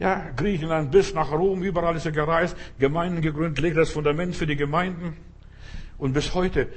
Ja, 0.00 0.24
Griechenland 0.34 0.90
bis 0.90 1.14
nach 1.14 1.30
Rom, 1.30 1.62
überall 1.62 1.94
ist 1.94 2.06
er 2.06 2.12
gereist, 2.12 2.56
Gemeinden 2.80 3.22
gegründet, 3.22 3.60
legt 3.60 3.76
das 3.76 3.90
Fundament 3.90 4.34
für 4.34 4.46
die 4.46 4.56
Gemeinden. 4.56 5.16
Und 5.96 6.12
bis 6.12 6.34
heute 6.34 6.68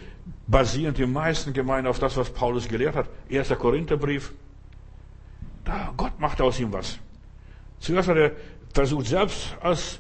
basieren 0.45 0.93
die 0.93 1.07
meisten 1.07 1.53
Gemeinden 1.53 1.87
auf 1.87 1.97
das, 1.97 2.15
was 2.15 2.29
Paulus 2.29 2.67
gelehrt 2.67 2.95
hat. 2.95 3.09
Erster 3.29 3.55
Korintherbrief. 3.55 4.33
Da, 5.67 5.93
Gott 5.97 6.17
macht 6.17 6.39
aus 6.39 6.61
ihm 6.61 6.71
was. 6.71 6.97
Zuerst 7.79 8.07
hat 8.07 8.15
er 8.15 8.31
versucht, 8.73 9.07
selbst 9.07 9.57
als 9.61 9.99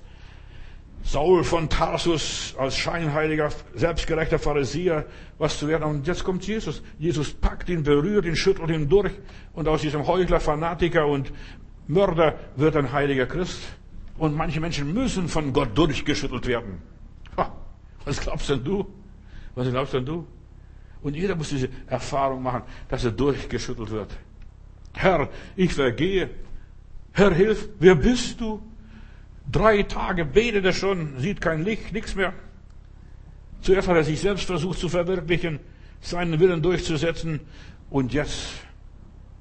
Saul 1.03 1.43
von 1.43 1.67
Tarsus, 1.67 2.55
als 2.57 2.77
scheinheiliger, 2.77 3.49
selbstgerechter 3.75 4.39
Pharisäer, 4.39 5.05
was 5.37 5.59
zu 5.59 5.67
werden. 5.67 5.83
Und 5.83 6.07
jetzt 6.07 6.23
kommt 6.23 6.47
Jesus. 6.47 6.81
Jesus 6.97 7.33
packt 7.33 7.67
ihn, 7.67 7.83
berührt 7.83 8.25
ihn, 8.25 8.37
schüttelt 8.37 8.69
ihn 8.69 8.87
durch. 8.87 9.11
Und 9.51 9.67
aus 9.67 9.81
diesem 9.81 10.07
Heuchler, 10.07 10.39
Fanatiker 10.39 11.05
und 11.05 11.33
Mörder 11.87 12.39
wird 12.55 12.77
ein 12.77 12.93
heiliger 12.93 13.25
Christ. 13.25 13.59
Und 14.17 14.37
manche 14.37 14.61
Menschen 14.61 14.93
müssen 14.93 15.27
von 15.27 15.51
Gott 15.51 15.77
durchgeschüttelt 15.77 16.47
werden. 16.47 16.81
Was 18.05 18.21
glaubst 18.21 18.49
denn 18.49 18.63
du? 18.63 18.87
Was 19.53 19.69
glaubst 19.69 19.93
denn 19.93 20.05
du? 20.05 20.25
Und 21.01 21.13
jeder 21.13 21.35
muss 21.35 21.49
diese 21.49 21.67
Erfahrung 21.87 22.41
machen, 22.41 22.63
dass 22.87 23.03
er 23.03 23.11
durchgeschüttelt 23.11 23.91
wird. 23.91 24.17
Herr, 24.97 25.29
ich 25.55 25.73
vergehe. 25.73 26.29
Herr, 27.13 27.33
hilf. 27.33 27.69
Wer 27.79 27.95
bist 27.95 28.41
du? 28.41 28.61
Drei 29.51 29.83
Tage 29.83 30.25
betet 30.25 30.65
er 30.65 30.73
schon, 30.73 31.19
sieht 31.19 31.39
kein 31.39 31.63
Licht, 31.63 31.93
nichts 31.93 32.15
mehr. 32.15 32.33
Zuerst 33.61 33.87
hat 33.87 33.95
er 33.95 34.03
sich 34.03 34.19
selbst 34.19 34.45
versucht 34.45 34.79
zu 34.79 34.89
verwirklichen, 34.89 35.59
seinen 36.01 36.39
Willen 36.39 36.61
durchzusetzen. 36.61 37.39
Und 37.89 38.13
jetzt, 38.13 38.49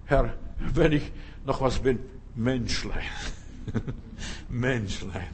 Herr, 0.04 0.34
wenn 0.74 0.92
ich 0.92 1.10
noch 1.44 1.60
was 1.60 1.78
bin, 1.78 1.98
Menschlein. 2.34 3.02
Menschlein. 4.48 5.28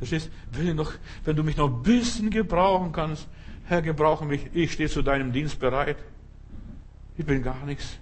Ist, 0.00 0.30
wenn, 0.50 0.74
noch, 0.74 0.92
wenn 1.24 1.36
du 1.36 1.44
mich 1.44 1.56
noch 1.56 1.68
ein 1.68 1.82
bisschen 1.82 2.30
gebrauchen 2.30 2.90
kannst, 2.90 3.28
Herr, 3.66 3.82
gebrauche 3.82 4.24
mich, 4.24 4.46
ich 4.52 4.72
stehe 4.72 4.88
zu 4.88 5.02
deinem 5.02 5.32
Dienst 5.32 5.60
bereit. 5.60 5.96
Ich 7.16 7.24
bin 7.24 7.42
gar 7.42 7.64
nichts. 7.64 7.98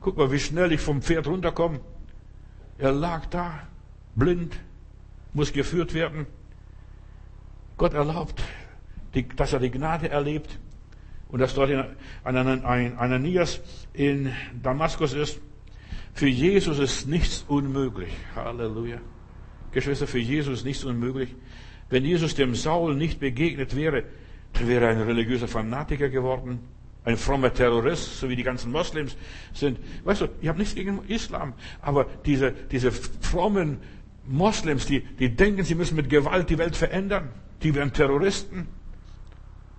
Guck 0.00 0.16
mal, 0.16 0.30
wie 0.30 0.38
schnell 0.38 0.72
ich 0.72 0.80
vom 0.80 1.02
Pferd 1.02 1.26
runterkomme. 1.26 1.80
Er 2.78 2.92
lag 2.92 3.26
da, 3.26 3.66
blind, 4.14 4.56
muss 5.32 5.52
geführt 5.52 5.94
werden. 5.94 6.26
Gott 7.76 7.94
erlaubt, 7.94 8.42
dass 9.36 9.52
er 9.52 9.60
die 9.60 9.70
Gnade 9.70 10.08
erlebt 10.08 10.58
und 11.28 11.40
dass 11.40 11.54
dort 11.54 11.70
ein 11.70 12.64
Ananias 12.96 13.60
in 13.92 14.32
Damaskus 14.62 15.12
ist. 15.12 15.40
Für 16.14 16.28
Jesus 16.28 16.78
ist 16.78 17.06
nichts 17.06 17.44
unmöglich. 17.46 18.12
Halleluja. 18.34 18.98
Geschwister, 19.72 20.06
für 20.06 20.18
Jesus 20.18 20.60
ist 20.60 20.64
nichts 20.64 20.84
unmöglich. 20.84 21.34
Wenn 21.90 22.04
Jesus 22.04 22.34
dem 22.34 22.54
Saul 22.54 22.94
nicht 22.94 23.20
begegnet 23.20 23.76
wäre, 23.76 24.04
wäre 24.58 24.86
er 24.86 24.90
ein 24.90 25.02
religiöser 25.02 25.48
Fanatiker 25.48 26.08
geworden, 26.08 26.60
ein 27.08 27.16
frommer 27.16 27.52
Terrorist, 27.52 28.20
so 28.20 28.28
wie 28.28 28.36
die 28.36 28.42
ganzen 28.42 28.70
Moslems 28.70 29.16
sind. 29.54 29.78
Weißt 30.04 30.20
du, 30.20 30.28
ich 30.40 30.48
habe 30.48 30.58
nichts 30.58 30.74
gegen 30.74 31.00
Islam, 31.08 31.54
aber 31.80 32.06
diese, 32.26 32.52
diese 32.52 32.92
frommen 32.92 33.78
Moslems, 34.26 34.86
die, 34.86 35.00
die 35.00 35.34
denken, 35.34 35.64
sie 35.64 35.74
müssen 35.74 35.96
mit 35.96 36.10
Gewalt 36.10 36.50
die 36.50 36.58
Welt 36.58 36.76
verändern, 36.76 37.30
die 37.62 37.74
werden 37.74 37.92
Terroristen. 37.92 38.68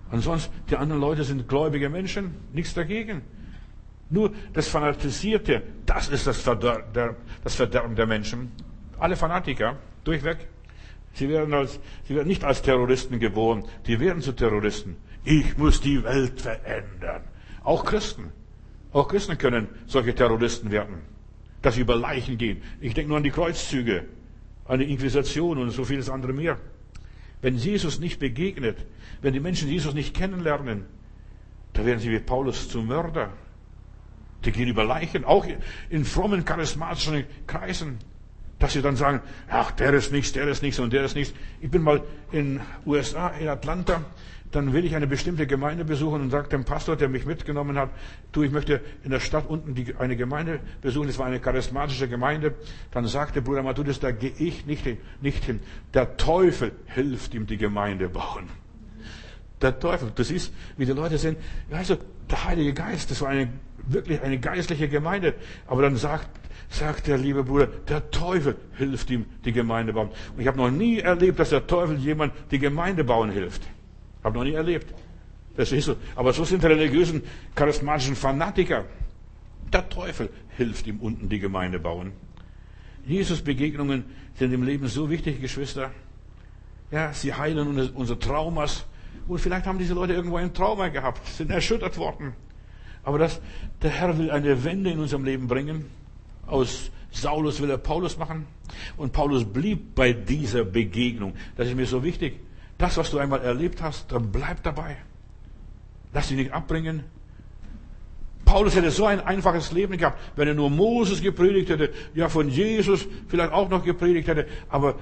Ansonsten, 0.10 0.52
die 0.70 0.76
anderen 0.76 1.02
Leute 1.02 1.24
sind 1.24 1.48
gläubige 1.48 1.88
Menschen, 1.90 2.34
nichts 2.52 2.74
dagegen. 2.74 3.22
Nur 4.10 4.34
das 4.54 4.68
Fanatisierte, 4.68 5.62
das 5.86 6.10
ist 6.10 6.26
das 6.26 6.42
Verderben, 6.42 7.16
das 7.44 7.54
Verderben 7.54 7.96
der 7.96 8.08
Menschen. 8.08 8.52
Alle 8.98 9.16
Fanatiker, 9.16 9.78
durchweg. 10.04 10.48
Sie 11.14 11.30
werden, 11.30 11.54
als, 11.54 11.80
sie 12.06 12.16
werden 12.16 12.28
nicht 12.28 12.44
als 12.44 12.64
Terroristen 12.64 13.20
geboren, 13.20 13.66
die 13.86 14.00
werden 14.00 14.22
zu 14.22 14.32
Terroristen. 14.32 14.98
Ich 15.30 15.60
muss 15.60 15.80
die 15.80 16.04
Welt 16.04 16.42
verändern. 16.42 17.22
Auch 17.64 17.86
Christen. 17.86 18.32
Auch 18.92 19.08
Christen 19.08 19.38
können 19.38 19.68
solche 19.86 20.16
Terroristen 20.16 20.72
werden. 20.72 21.04
Dass 21.62 21.76
sie 21.76 21.82
über 21.82 21.96
Leichen 21.96 22.40
gehen. 22.40 22.64
Ich 22.82 22.96
denke 22.96 23.10
nur 23.10 23.18
an 23.18 23.24
die 23.24 23.30
Kreuzzüge, 23.30 24.06
an 24.66 24.80
die 24.80 24.92
Inquisition 24.92 25.60
und 25.60 25.70
so 25.70 25.84
vieles 25.84 26.10
andere 26.10 26.34
mehr. 26.34 26.58
Wenn 27.44 27.58
Jesus 27.58 28.00
nicht 28.00 28.18
begegnet, 28.18 28.88
wenn 29.22 29.34
die 29.34 29.40
Menschen 29.40 29.70
Jesus 29.70 29.94
nicht 29.94 30.16
kennenlernen, 30.16 30.86
dann 31.74 31.86
werden 31.86 32.00
sie 32.00 32.10
wie 32.10 32.18
Paulus 32.18 32.68
zu 32.68 32.82
Mörder. 32.82 33.30
Die 34.46 34.52
gehen 34.52 34.68
über 34.68 34.84
Leichen, 34.84 35.26
auch 35.26 35.46
in 35.92 36.06
frommen, 36.06 36.44
charismatischen 36.44 37.26
Kreisen, 37.46 38.00
dass 38.58 38.74
sie 38.74 38.82
dann 38.82 38.96
sagen, 38.96 39.22
ach, 39.48 39.70
der 39.72 39.94
ist 39.94 40.12
nichts, 40.12 40.32
der 40.32 40.48
ist 40.48 40.64
nichts 40.64 40.80
und 40.80 40.92
der 40.92 41.04
ist 41.04 41.16
nichts. 41.16 41.36
Ich 41.62 41.70
bin 41.70 41.84
mal 41.84 42.02
in 42.32 42.62
USA, 42.88 43.30
in 43.30 43.48
Atlanta, 43.48 44.04
dann 44.52 44.74
will 44.74 44.84
ich 44.84 44.96
eine 44.96 45.06
bestimmte 45.06 45.46
Gemeinde 45.46 45.86
besuchen 45.86 46.22
und 46.22 46.32
sage 46.32 46.50
dem 46.50 46.66
Pastor, 46.66 46.96
der 46.96 47.08
mich 47.08 47.26
mitgenommen 47.26 47.78
hat, 47.78 47.92
du, 48.32 48.42
ich 48.42 48.52
möchte 48.52 48.82
in 49.04 49.12
der 49.12 49.20
Stadt 49.20 49.48
unten 49.48 49.76
die, 49.76 49.96
eine 49.96 50.16
Gemeinde 50.16 50.60
besuchen, 50.82 51.08
das 51.08 51.20
war 51.20 51.28
eine 51.28 51.40
charismatische 51.40 52.08
Gemeinde. 52.08 52.56
Dann 52.92 53.06
sagte 53.06 53.42
Bruder 53.42 53.62
Matthäus, 53.62 54.00
da 54.00 54.12
gehe 54.12 54.34
ich 54.38 54.66
nicht 54.66 54.84
hin, 54.84 54.98
nicht 55.22 55.44
hin. 55.44 55.60
Der 55.94 56.18
Teufel 56.18 56.72
hilft 56.86 57.36
ihm 57.36 57.46
die 57.46 57.58
Gemeinde 57.58 58.10
bauen. 58.10 58.50
Der 59.62 59.78
Teufel, 59.80 60.12
du 60.16 60.24
siehst, 60.24 60.54
wie 60.78 60.86
die 60.86 60.94
Leute 60.94 61.18
sind. 61.18 61.38
Du, 61.70 61.98
der 62.30 62.46
Heilige 62.46 62.74
Geist, 62.74 63.12
das 63.12 63.22
war 63.22 63.30
eine, 63.30 63.50
wirklich 63.86 64.22
eine 64.22 64.40
geistliche 64.40 64.88
Gemeinde. 64.88 65.36
Aber 65.68 65.82
dann 65.82 65.96
sagt, 65.96 66.30
sagt 66.70 67.08
der 67.08 67.18
liebe 67.18 67.44
Bruder, 67.44 67.68
der 67.68 68.10
Teufel 68.10 68.56
hilft 68.78 69.10
ihm 69.10 69.26
die 69.46 69.52
Gemeinde 69.52 69.94
bauen. 69.94 70.10
Und 70.34 70.42
ich 70.42 70.48
habe 70.48 70.58
noch 70.58 70.72
nie 70.72 71.00
erlebt, 71.00 71.40
dass 71.40 71.50
der 71.50 71.68
Teufel 71.68 71.98
jemand 71.98 72.34
die 72.52 72.60
Gemeinde 72.60 73.04
bauen 73.04 73.32
hilft. 73.32 73.68
Habe 74.24 74.38
noch 74.38 74.44
nie 74.44 74.54
erlebt. 74.54 74.94
Ist 75.58 75.72
so. 75.82 75.96
Aber 76.16 76.32
so 76.32 76.46
sind 76.46 76.64
religiösen, 76.64 77.22
charismatischen 77.54 78.16
Fanatiker. 78.16 78.86
Der 79.74 79.90
Teufel 79.90 80.30
hilft 80.56 80.88
ihm 80.88 81.00
unten 81.00 81.28
die 81.28 81.40
Gemeinde 81.40 81.80
bauen. 81.80 82.14
Jesus-Begegnungen 83.06 84.06
sind 84.36 84.54
im 84.54 84.64
Leben 84.64 84.88
so 84.88 85.10
wichtig, 85.10 85.42
Geschwister. 85.42 85.92
Ja, 86.92 87.14
sie 87.14 87.34
heilen 87.34 87.92
unsere 87.94 88.20
Traumas. 88.20 88.86
Und 89.28 89.40
vielleicht 89.40 89.66
haben 89.66 89.78
diese 89.78 89.94
Leute 89.94 90.14
irgendwo 90.14 90.38
ein 90.38 90.54
Trauma 90.54 90.88
gehabt, 90.88 91.28
sind 91.28 91.52
erschüttert 91.52 91.98
worden. 91.98 92.34
Aber 93.04 93.20
das, 93.20 93.42
der 93.82 93.92
Herr 93.92 94.18
will 94.18 94.32
eine 94.32 94.64
Wende 94.64 94.92
in 94.92 95.00
unserem 95.00 95.24
Leben 95.24 95.48
bringen. 95.48 95.86
Aus 96.48 96.90
Saulus 97.12 97.62
will 97.62 97.70
er 97.70 97.78
Paulus 97.78 98.18
machen. 98.18 98.46
Und 98.98 99.14
Paulus 99.14 99.46
blieb 99.46 99.94
bei 99.96 100.14
dieser 100.14 100.64
Begegnung. 100.64 101.34
Das 101.58 101.68
ist 101.68 101.76
mir 101.76 101.86
so 101.86 102.04
wichtig. 102.04 102.40
Das, 102.80 102.98
was 102.98 103.12
du 103.12 103.20
einmal 103.20 103.42
erlebt 103.42 103.84
hast, 103.84 104.12
dann 104.12 104.32
bleib 104.32 104.64
dabei. 104.64 104.98
Lass 106.14 106.30
dich 106.30 106.38
nicht 106.38 106.54
abbringen. 106.54 107.04
Paulus 108.46 108.76
hätte 108.76 108.90
so 108.90 109.06
ein 109.06 109.20
einfaches 109.20 109.72
Leben 109.74 109.98
gehabt, 109.98 110.18
wenn 110.36 110.48
er 110.48 110.56
nur 110.56 110.72
Moses 110.72 111.22
gepredigt 111.22 111.70
hätte, 111.70 111.92
ja 112.16 112.30
von 112.30 112.50
Jesus 112.50 113.06
vielleicht 113.28 113.52
auch 113.52 113.70
noch 113.70 113.84
gepredigt 113.84 114.28
hätte, 114.28 114.48
aber 114.70 114.96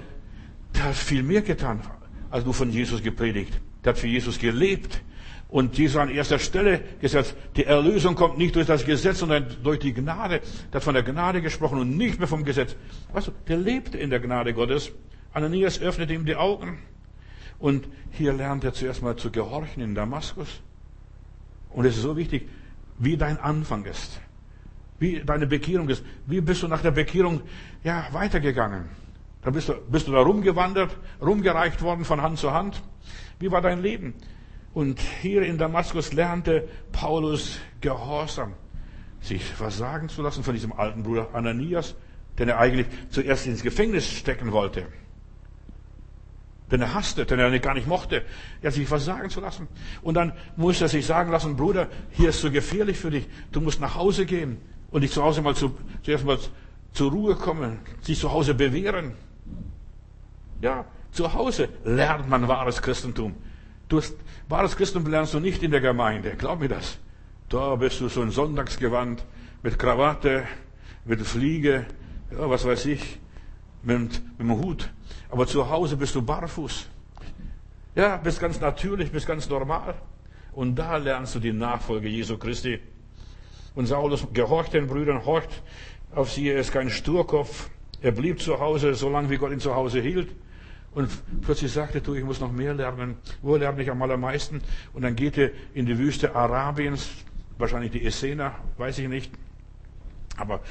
der 0.75 0.85
hat 0.85 0.95
viel 0.95 1.23
mehr 1.23 1.43
getan, 1.43 1.81
als 2.29 2.43
nur 2.43 2.53
von 2.53 2.71
Jesus 2.71 3.01
gepredigt. 3.01 3.53
Der 3.85 3.93
hat 3.93 3.99
für 3.99 4.07
Jesus 4.07 4.39
gelebt 4.39 5.01
und 5.47 5.77
Jesus 5.77 5.97
an 5.97 6.09
erster 6.09 6.39
Stelle 6.39 6.81
gesetzt. 6.99 7.35
Die 7.55 7.63
Erlösung 7.63 8.15
kommt 8.15 8.39
nicht 8.39 8.55
durch 8.55 8.65
das 8.65 8.85
Gesetz, 8.85 9.19
sondern 9.19 9.45
durch 9.63 9.79
die 9.79 9.93
Gnade. 9.93 10.41
Der 10.73 10.77
hat 10.79 10.83
von 10.83 10.95
der 10.95 11.03
Gnade 11.03 11.41
gesprochen 11.43 11.79
und 11.79 11.95
nicht 11.95 12.17
mehr 12.17 12.27
vom 12.27 12.43
Gesetz. 12.43 12.75
Weißt 13.13 13.27
du, 13.27 13.31
der 13.47 13.57
lebte 13.57 13.99
in 13.99 14.09
der 14.09 14.19
Gnade 14.19 14.53
Gottes. 14.53 14.91
Ananias 15.31 15.79
öffnete 15.79 16.13
ihm 16.13 16.25
die 16.25 16.35
Augen. 16.35 16.79
Und 17.59 17.87
hier 18.11 18.33
lernt 18.33 18.63
er 18.63 18.73
zuerst 18.73 19.01
mal 19.01 19.15
zu 19.15 19.31
gehorchen 19.31 19.81
in 19.81 19.95
Damaskus. 19.95 20.61
Und 21.69 21.85
es 21.85 21.95
ist 21.95 22.03
so 22.03 22.15
wichtig, 22.15 22.47
wie 22.99 23.17
dein 23.17 23.39
Anfang 23.39 23.85
ist. 23.85 24.19
Wie 24.99 25.21
deine 25.23 25.47
Bekehrung 25.47 25.89
ist. 25.89 26.03
Wie 26.25 26.41
bist 26.41 26.63
du 26.63 26.67
nach 26.67 26.81
der 26.81 26.91
Bekehrung, 26.91 27.41
ja, 27.83 28.07
weitergegangen? 28.11 28.85
Da 29.43 29.51
bist 29.51 29.69
du, 29.69 29.73
bist 29.89 30.07
du 30.07 30.11
da 30.11 30.19
rumgewandert, 30.19 30.95
rumgereicht 31.21 31.81
worden 31.81 32.05
von 32.05 32.21
Hand 32.21 32.39
zu 32.39 32.51
Hand. 32.51 32.81
Wie 33.39 33.51
war 33.51 33.61
dein 33.61 33.81
Leben? 33.81 34.15
Und 34.73 34.99
hier 34.99 35.43
in 35.43 35.57
Damaskus 35.57 36.13
lernte 36.13 36.67
Paulus 36.91 37.59
Gehorsam, 37.81 38.53
sich 39.21 39.43
versagen 39.43 40.09
zu 40.09 40.21
lassen 40.21 40.43
von 40.43 40.53
diesem 40.53 40.73
alten 40.73 41.03
Bruder 41.03 41.29
Ananias, 41.33 41.95
den 42.37 42.49
er 42.49 42.59
eigentlich 42.59 42.87
zuerst 43.09 43.47
ins 43.47 43.63
Gefängnis 43.63 44.07
stecken 44.11 44.51
wollte 44.51 44.85
den 46.71 46.81
er 46.81 46.93
hasste, 46.93 47.25
den 47.25 47.39
er 47.39 47.57
gar 47.59 47.73
nicht 47.73 47.87
mochte, 47.87 48.23
ja, 48.61 48.71
sich 48.71 48.87
versagen 48.87 49.29
zu 49.29 49.39
lassen. 49.39 49.67
Und 50.01 50.15
dann 50.15 50.33
musste 50.55 50.85
er 50.85 50.89
sich 50.89 51.05
sagen 51.05 51.31
lassen, 51.31 51.55
Bruder, 51.55 51.87
hier 52.11 52.29
ist 52.29 52.41
so 52.41 52.51
gefährlich 52.51 52.97
für 52.97 53.09
dich, 53.09 53.27
du 53.51 53.61
musst 53.61 53.79
nach 53.79 53.95
Hause 53.95 54.25
gehen 54.25 54.57
und 54.91 55.01
dich 55.01 55.11
zu 55.11 55.23
Hause 55.23 55.41
mal 55.41 55.55
zu, 55.55 55.77
zuerst 56.03 56.25
mal 56.25 56.37
zur 56.93 57.11
Ruhe 57.11 57.35
kommen, 57.35 57.79
sich 58.01 58.19
zu 58.19 58.31
Hause 58.31 58.53
bewähren. 58.53 59.13
Ja, 60.61 60.85
zu 61.11 61.33
Hause 61.33 61.69
lernt 61.83 62.29
man 62.29 62.47
wahres 62.47 62.81
Christentum. 62.81 63.35
Du 63.87 63.97
hast, 63.97 64.15
wahres 64.49 64.75
Christentum 64.75 65.09
lernst 65.09 65.33
du 65.33 65.39
nicht 65.39 65.63
in 65.63 65.71
der 65.71 65.81
Gemeinde, 65.81 66.35
glaub 66.37 66.59
mir 66.59 66.69
das. 66.69 66.97
Da 67.49 67.75
bist 67.75 68.01
du 68.01 68.09
so 68.09 68.21
ein 68.21 68.31
Sonntagsgewand 68.31 69.23
mit 69.63 69.79
Krawatte, 69.79 70.43
mit 71.05 71.21
Fliege, 71.21 71.85
ja, 72.31 72.49
was 72.49 72.65
weiß 72.65 72.85
ich, 72.87 73.19
mit, 73.83 74.21
mit 74.37 74.39
dem 74.39 74.51
Hut. 74.57 74.89
Aber 75.29 75.47
zu 75.47 75.69
Hause 75.69 75.97
bist 75.97 76.15
du 76.15 76.21
barfuß. 76.21 76.87
Ja, 77.95 78.17
bist 78.17 78.39
ganz 78.39 78.59
natürlich, 78.59 79.11
bist 79.11 79.27
ganz 79.27 79.49
normal. 79.49 79.95
Und 80.53 80.75
da 80.75 80.97
lernst 80.97 81.35
du 81.35 81.39
die 81.39 81.53
Nachfolge 81.53 82.07
Jesu 82.07 82.37
Christi. 82.37 82.79
Und 83.75 83.85
Saulus 83.85 84.25
gehorcht 84.33 84.73
den 84.73 84.87
Brüdern, 84.87 85.25
horcht 85.25 85.61
auf 86.13 86.31
sie, 86.31 86.49
er 86.49 86.59
ist 86.59 86.71
kein 86.71 86.89
Sturkopf. 86.89 87.69
Er 88.01 88.11
blieb 88.11 88.41
zu 88.41 88.59
Hause, 88.59 88.95
so 88.95 89.09
lange 89.09 89.29
wie 89.29 89.37
Gott 89.37 89.51
ihn 89.51 89.59
zu 89.59 89.75
Hause 89.75 89.99
hielt. 89.99 90.29
Und 90.93 91.09
plötzlich 91.41 91.71
sagte, 91.71 92.01
du, 92.01 92.15
ich 92.15 92.23
muss 92.23 92.39
noch 92.39 92.51
mehr 92.51 92.73
lernen. 92.73 93.17
Wo 93.41 93.55
lerne 93.55 93.81
ich 93.83 93.91
am 93.91 94.01
allermeisten? 94.01 94.61
Und 94.93 95.03
dann 95.03 95.15
geht 95.15 95.37
er 95.37 95.51
in 95.73 95.85
die 95.85 95.97
Wüste 95.97 96.35
Arabiens, 96.35 97.09
wahrscheinlich 97.57 97.91
die 97.91 98.05
Essena, 98.05 98.55
weiß 98.77 98.99
ich 98.99 99.07
nicht. 99.07 99.31
Aber 100.37 100.61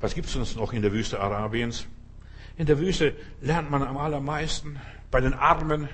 was 0.00 0.14
gibt 0.14 0.28
es 0.28 0.36
uns 0.36 0.56
noch 0.56 0.72
in 0.72 0.82
der 0.82 0.92
Wüste 0.92 1.20
Arabiens? 1.20 1.86
In 2.58 2.66
der 2.66 2.78
Wüste 2.80 3.14
lernt 3.40 3.70
man 3.70 3.84
am 3.84 3.96
allermeisten. 3.96 4.80
Bei 5.12 5.20
den 5.20 5.32
Armen, 5.32 5.88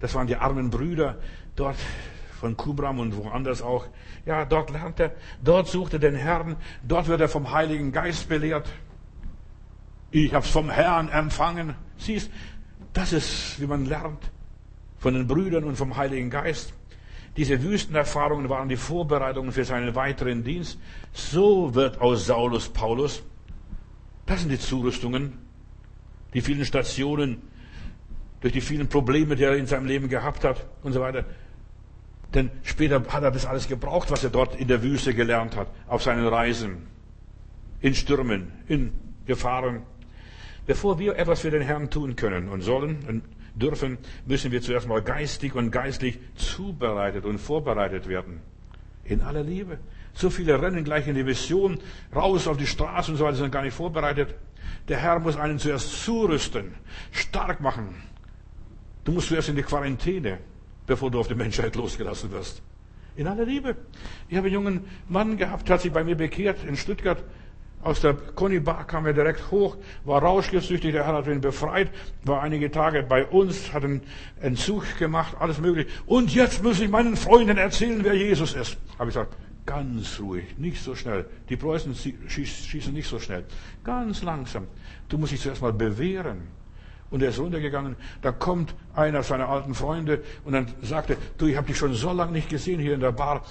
das 0.00 0.14
waren 0.14 0.26
die 0.26 0.36
armen 0.36 0.70
Brüder 0.70 1.18
dort 1.54 1.76
von 2.40 2.56
Kubram 2.56 2.98
und 2.98 3.14
woanders 3.14 3.60
auch. 3.60 3.86
Ja, 4.24 4.46
dort 4.46 4.70
lernt 4.70 4.98
er, 4.98 5.12
dort 5.44 5.68
sucht 5.68 5.92
er 5.92 5.98
den 5.98 6.16
Herrn, 6.16 6.56
dort 6.82 7.08
wird 7.08 7.20
er 7.20 7.28
vom 7.28 7.52
Heiligen 7.52 7.92
Geist 7.92 8.26
belehrt. 8.26 8.68
Ich 10.10 10.32
hab's 10.32 10.48
vom 10.48 10.70
Herrn 10.70 11.10
empfangen. 11.10 11.74
Siehst, 11.98 12.30
das 12.94 13.12
ist, 13.12 13.60
wie 13.60 13.66
man 13.66 13.84
lernt 13.84 14.30
von 14.98 15.12
den 15.12 15.26
Brüdern 15.26 15.64
und 15.64 15.76
vom 15.76 15.96
Heiligen 15.96 16.30
Geist. 16.30 16.72
Diese 17.36 17.62
Wüstenerfahrungen 17.62 18.48
waren 18.48 18.68
die 18.70 18.76
Vorbereitungen 18.76 19.52
für 19.52 19.64
seinen 19.64 19.94
weiteren 19.94 20.42
Dienst. 20.42 20.78
So 21.12 21.74
wird 21.74 22.00
aus 22.00 22.26
Saulus 22.26 22.70
Paulus. 22.70 23.22
Das 24.24 24.40
sind 24.40 24.50
die 24.50 24.58
Zurüstungen, 24.58 25.41
die 26.34 26.40
vielen 26.40 26.64
Stationen, 26.64 27.42
durch 28.40 28.52
die 28.52 28.60
vielen 28.60 28.88
Probleme, 28.88 29.36
die 29.36 29.44
er 29.44 29.56
in 29.56 29.66
seinem 29.66 29.86
Leben 29.86 30.08
gehabt 30.08 30.44
hat 30.44 30.66
und 30.82 30.92
so 30.92 31.00
weiter. 31.00 31.24
Denn 32.34 32.50
später 32.62 33.02
hat 33.08 33.22
er 33.22 33.30
das 33.30 33.46
alles 33.46 33.68
gebraucht, 33.68 34.10
was 34.10 34.24
er 34.24 34.30
dort 34.30 34.56
in 34.56 34.68
der 34.68 34.82
Wüste 34.82 35.14
gelernt 35.14 35.56
hat, 35.56 35.68
auf 35.86 36.02
seinen 36.02 36.26
Reisen, 36.26 36.86
in 37.80 37.94
Stürmen, 37.94 38.52
in 38.68 38.92
Gefahren. 39.26 39.82
Bevor 40.66 40.98
wir 40.98 41.16
etwas 41.16 41.40
für 41.40 41.50
den 41.50 41.62
Herrn 41.62 41.90
tun 41.90 42.16
können 42.16 42.48
und 42.48 42.62
sollen 42.62 43.04
und 43.06 43.22
dürfen, 43.54 43.98
müssen 44.26 44.50
wir 44.50 44.62
zuerst 44.62 44.88
mal 44.88 45.02
geistig 45.02 45.54
und 45.54 45.70
geistlich 45.70 46.18
zubereitet 46.36 47.24
und 47.24 47.38
vorbereitet 47.38 48.08
werden. 48.08 48.40
In 49.04 49.20
aller 49.20 49.42
Liebe. 49.42 49.78
So 50.14 50.30
viele 50.30 50.60
rennen 50.60 50.84
gleich 50.84 51.06
in 51.08 51.14
die 51.14 51.24
Mission, 51.24 51.78
raus 52.14 52.46
auf 52.46 52.56
die 52.56 52.66
Straße 52.66 53.10
und 53.10 53.18
so 53.18 53.24
weiter, 53.24 53.36
sind 53.36 53.52
gar 53.52 53.62
nicht 53.62 53.74
vorbereitet. 53.74 54.34
Der 54.88 54.98
Herr 54.98 55.18
muss 55.18 55.36
einen 55.36 55.58
zuerst 55.58 56.04
zurüsten, 56.04 56.74
stark 57.12 57.60
machen. 57.60 58.02
Du 59.04 59.12
musst 59.12 59.28
zuerst 59.28 59.48
in 59.48 59.56
die 59.56 59.62
Quarantäne, 59.62 60.38
bevor 60.86 61.10
du 61.10 61.20
auf 61.20 61.28
die 61.28 61.34
Menschheit 61.34 61.76
losgelassen 61.76 62.30
wirst. 62.32 62.62
In 63.16 63.26
aller 63.26 63.44
Liebe. 63.44 63.76
Ich 64.28 64.36
habe 64.36 64.46
einen 64.46 64.54
jungen 64.54 64.84
Mann 65.08 65.36
gehabt, 65.36 65.68
hat 65.70 65.82
sich 65.82 65.92
bei 65.92 66.02
mir 66.02 66.16
bekehrt 66.16 66.64
in 66.64 66.76
Stuttgart. 66.76 67.22
Aus 67.82 68.00
der 68.00 68.14
Conny 68.14 68.60
Bar 68.60 68.86
kam 68.86 69.06
er 69.06 69.12
direkt 69.12 69.50
hoch, 69.50 69.76
war 70.04 70.22
rauschgesüchtig, 70.22 70.92
der 70.92 71.04
Herr 71.04 71.14
hat 71.14 71.26
ihn 71.26 71.40
befreit, 71.40 71.90
war 72.22 72.40
einige 72.40 72.70
Tage 72.70 73.02
bei 73.02 73.26
uns, 73.26 73.72
hat 73.72 73.82
einen 73.82 74.02
Entzug 74.40 74.98
gemacht, 74.98 75.36
alles 75.40 75.58
mögliche. 75.58 75.88
Und 76.06 76.32
jetzt 76.32 76.62
muss 76.62 76.80
ich 76.80 76.88
meinen 76.88 77.16
Freunden 77.16 77.58
erzählen, 77.58 78.04
wer 78.04 78.14
Jesus 78.14 78.54
ist. 78.54 78.78
Habe 78.98 79.10
ich 79.10 79.14
gesagt, 79.14 79.36
ganz 79.66 80.20
ruhig, 80.20 80.58
nicht 80.58 80.82
so 80.82 80.94
schnell. 80.94 81.26
Die 81.48 81.56
Preußen 81.56 81.94
schießen 81.94 82.92
nicht 82.92 83.08
so 83.08 83.18
schnell. 83.18 83.44
Ganz 83.84 84.22
langsam. 84.22 84.66
Du 85.08 85.18
musst 85.18 85.32
dich 85.32 85.40
zuerst 85.40 85.62
mal 85.62 85.72
bewähren. 85.72 86.48
Und 87.10 87.22
er 87.22 87.28
ist 87.28 87.38
runtergegangen. 87.38 87.96
Da 88.22 88.32
kommt 88.32 88.74
einer 88.94 89.22
seiner 89.22 89.48
alten 89.48 89.74
Freunde 89.74 90.22
und 90.44 90.54
dann 90.54 90.66
sagte, 90.80 91.18
du, 91.36 91.46
ich 91.46 91.56
habe 91.56 91.66
dich 91.66 91.76
schon 91.76 91.92
so 91.92 92.12
lange 92.12 92.32
nicht 92.32 92.48
gesehen 92.48 92.80
hier 92.80 92.94
in 92.94 93.00
der 93.00 93.12
Bar. 93.12 93.44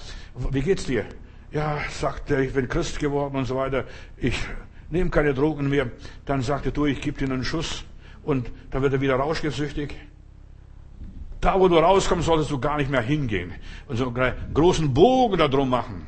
Wie 0.51 0.61
geht's 0.61 0.85
dir? 0.85 1.05
ja, 1.51 1.79
sagte, 1.89 2.43
ich 2.43 2.53
bin 2.53 2.67
Christ 2.67 2.99
geworden 2.99 3.35
und 3.35 3.45
so 3.45 3.55
weiter, 3.55 3.85
ich 4.17 4.39
nehme 4.89 5.09
keine 5.09 5.33
Drogen 5.33 5.69
mehr. 5.69 5.91
Dann 6.25 6.41
sagte, 6.41 6.71
du, 6.71 6.85
ich 6.85 7.01
gebe 7.01 7.17
dir 7.17 7.31
einen 7.31 7.43
Schuss 7.43 7.83
und 8.23 8.49
dann 8.71 8.81
wird 8.81 8.93
er 8.93 9.01
wieder 9.01 9.15
rauschgesüchtig. 9.15 9.95
Da, 11.41 11.59
wo 11.59 11.67
du 11.67 11.77
rauskommst, 11.77 12.27
solltest 12.27 12.51
du 12.51 12.59
gar 12.59 12.77
nicht 12.77 12.91
mehr 12.91 13.01
hingehen 13.01 13.53
und 13.87 13.97
so 13.97 14.13
einen 14.13 14.53
großen 14.53 14.93
Bogen 14.93 15.39
darum 15.39 15.69
machen. 15.69 16.05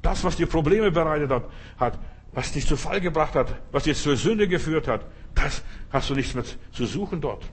Das, 0.00 0.22
was 0.22 0.36
dir 0.36 0.46
Probleme 0.46 0.92
bereitet 0.92 1.30
hat, 1.78 1.98
was 2.32 2.52
dich 2.52 2.66
zu 2.66 2.76
Fall 2.76 3.00
gebracht 3.00 3.34
hat, 3.34 3.52
was 3.72 3.84
dich 3.84 3.98
zur 3.98 4.16
Sünde 4.16 4.46
geführt 4.46 4.86
hat, 4.86 5.04
das 5.34 5.62
hast 5.90 6.08
du 6.08 6.14
nichts 6.14 6.34
mehr 6.34 6.44
zu 6.72 6.86
suchen 6.86 7.20
dort. 7.20 7.44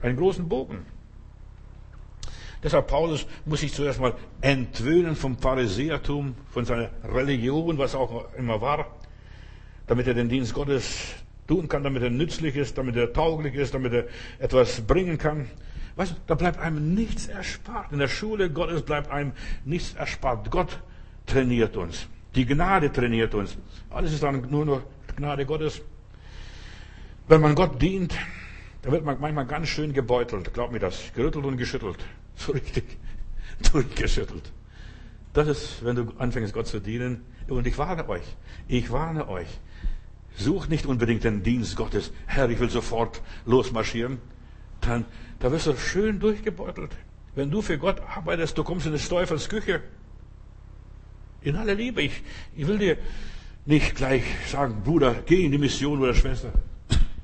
Einen 0.00 0.16
großen 0.16 0.48
Bogen. 0.48 0.86
Deshalb 2.62 2.86
Paulus 2.86 3.26
muss 3.44 3.60
sich 3.60 3.74
zuerst 3.74 4.00
mal 4.00 4.14
entwöhnen 4.40 5.16
vom 5.16 5.36
Pharisäertum, 5.36 6.34
von 6.50 6.64
seiner 6.64 6.88
Religion, 7.04 7.76
was 7.76 7.94
auch 7.94 8.32
immer 8.38 8.62
war, 8.62 8.86
damit 9.86 10.06
er 10.06 10.14
den 10.14 10.30
Dienst 10.30 10.54
Gottes 10.54 11.14
tun 11.46 11.68
kann, 11.68 11.84
damit 11.84 12.02
er 12.02 12.08
nützlich 12.08 12.56
ist, 12.56 12.78
damit 12.78 12.96
er 12.96 13.12
tauglich 13.12 13.54
ist, 13.54 13.74
damit 13.74 13.92
er 13.92 14.04
etwas 14.38 14.80
bringen 14.80 15.18
kann. 15.18 15.50
Weißt 15.96 16.12
du, 16.12 16.16
da 16.26 16.34
bleibt 16.34 16.58
einem 16.58 16.94
nichts 16.94 17.26
erspart. 17.26 17.92
In 17.92 17.98
der 17.98 18.08
Schule 18.08 18.50
Gottes 18.50 18.82
bleibt 18.82 19.10
einem 19.10 19.32
nichts 19.64 19.94
erspart. 19.94 20.50
Gott 20.50 20.80
trainiert 21.26 21.76
uns. 21.76 22.08
Die 22.34 22.46
Gnade 22.46 22.92
trainiert 22.92 23.34
uns. 23.34 23.56
Alles 23.90 24.12
ist 24.12 24.22
dann 24.22 24.50
nur 24.50 24.64
noch 24.64 24.82
Gnade 25.16 25.46
Gottes. 25.46 25.80
Wenn 27.28 27.40
man 27.40 27.54
Gott 27.54 27.80
dient, 27.80 28.14
da 28.82 28.90
wird 28.90 29.04
man 29.04 29.20
manchmal 29.20 29.46
ganz 29.46 29.68
schön 29.68 29.92
gebeutelt. 29.92 30.52
Glaub 30.52 30.72
mir 30.72 30.80
das. 30.80 31.12
Gerüttelt 31.14 31.44
und 31.44 31.56
geschüttelt. 31.56 31.98
So 32.36 32.50
richtig 32.50 32.98
durchgeschüttelt. 33.72 34.50
Das 35.32 35.46
ist, 35.46 35.84
wenn 35.84 35.94
du 35.94 36.12
anfängst, 36.18 36.52
Gott 36.52 36.66
zu 36.66 36.80
dienen. 36.80 37.24
Und 37.48 37.64
ich 37.66 37.78
warne 37.78 38.08
euch. 38.08 38.24
Ich 38.66 38.90
warne 38.90 39.28
euch. 39.28 39.46
Such 40.36 40.66
nicht 40.66 40.86
unbedingt 40.86 41.22
den 41.22 41.44
Dienst 41.44 41.76
Gottes. 41.76 42.12
Herr, 42.26 42.50
ich 42.50 42.58
will 42.58 42.70
sofort 42.70 43.22
losmarschieren. 43.46 44.18
Dann, 44.80 45.04
da 45.40 45.50
wirst 45.50 45.66
du 45.66 45.76
schön 45.76 46.20
durchgebeutelt. 46.20 46.92
Wenn 47.34 47.50
du 47.50 47.62
für 47.62 47.78
Gott 47.78 48.00
arbeitest, 48.00 48.56
du 48.56 48.64
kommst 48.64 48.86
in 48.86 48.92
des 48.92 49.08
Teufels 49.08 49.48
Küche. 49.48 49.82
In 51.42 51.56
aller 51.56 51.74
Liebe. 51.74 52.02
Ich, 52.02 52.22
ich 52.56 52.66
will 52.66 52.78
dir 52.78 52.96
nicht 53.66 53.94
gleich 53.94 54.24
sagen, 54.46 54.82
Bruder, 54.84 55.16
geh 55.26 55.44
in 55.44 55.52
die 55.52 55.58
Mission 55.58 56.00
oder 56.00 56.14
Schwester. 56.14 56.52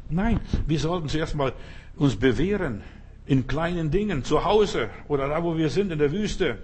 Nein, 0.09 0.41
wir 0.67 0.79
sollten 0.79 1.09
zuerst 1.09 1.35
mal 1.35 1.53
uns 1.97 2.17
bewähren 2.17 2.83
in 3.27 3.47
kleinen 3.47 3.91
Dingen, 3.91 4.25
zu 4.25 4.45
Hause 4.45 4.91
oder 5.07 5.29
da, 5.29 5.45
wo 5.45 5.57
wir 5.57 5.71
sind, 5.71 5.93
in 5.93 5.99
der 5.99 6.11
Wüste, 6.11 6.59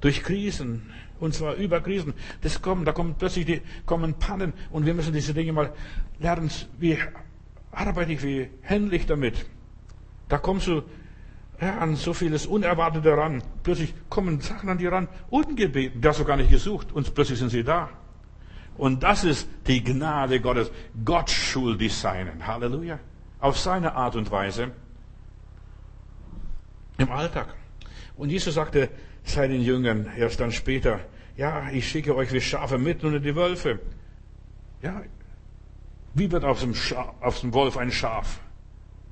durch 0.00 0.22
Krisen, 0.22 0.90
und 1.20 1.34
zwar 1.34 1.54
über 1.54 1.80
Krisen. 1.80 2.14
Das 2.40 2.62
kommen, 2.62 2.84
da 2.84 2.92
kommen 2.92 3.14
plötzlich 3.18 3.46
die, 3.46 3.60
kommen 3.86 4.14
Pannen 4.14 4.52
und 4.70 4.86
wir 4.86 4.94
müssen 4.94 5.12
diese 5.12 5.34
Dinge 5.34 5.52
mal 5.52 5.72
lernen, 6.18 6.50
wie 6.78 6.98
arbeite 7.70 8.12
ich, 8.12 8.22
wie 8.22 8.48
handle 8.68 8.96
ich 8.96 9.06
damit. 9.06 9.46
Da 10.28 10.38
kommst 10.38 10.66
du 10.66 10.82
ja, 11.60 11.78
an 11.78 11.96
so 11.96 12.12
vieles 12.12 12.46
Unerwartete 12.46 13.16
ran. 13.16 13.42
Plötzlich 13.62 13.94
kommen 14.08 14.40
Sachen 14.40 14.68
an 14.68 14.78
die 14.78 14.86
ran, 14.86 15.08
ungebeten, 15.30 16.00
das 16.00 16.10
hast 16.10 16.20
du 16.20 16.24
gar 16.24 16.36
nicht 16.36 16.50
gesucht, 16.50 16.92
und 16.92 17.14
plötzlich 17.14 17.38
sind 17.38 17.50
sie 17.50 17.64
da. 17.64 17.90
Und 18.76 19.02
das 19.02 19.24
ist 19.24 19.48
die 19.66 19.82
Gnade 19.82 20.40
Gottes. 20.40 20.70
Gott 21.04 21.30
schuldig 21.30 21.94
seinen. 21.94 22.46
Halleluja. 22.46 23.00
Auf 23.40 23.58
seine 23.58 23.94
Art 23.94 24.14
und 24.14 24.30
Weise 24.30 24.70
im 26.96 27.10
Alltag. 27.10 27.54
Und 28.16 28.30
Jesus 28.30 28.54
sagte 28.54 28.88
seinen 29.24 29.60
Jüngern 29.60 30.10
erst 30.16 30.40
dann 30.40 30.52
später, 30.52 31.00
ja, 31.36 31.70
ich 31.70 31.88
schicke 31.88 32.14
euch 32.14 32.32
wie 32.32 32.40
Schafe 32.40 32.78
mit 32.78 33.04
unter 33.04 33.20
die 33.20 33.34
Wölfe. 33.34 33.80
Ja, 34.82 35.02
wie 36.14 36.30
wird 36.30 36.44
aus 36.44 36.60
dem, 36.60 36.74
Schaf, 36.74 37.14
aus 37.20 37.40
dem 37.40 37.52
Wolf 37.52 37.76
ein 37.76 37.92
Schaf? 37.92 38.40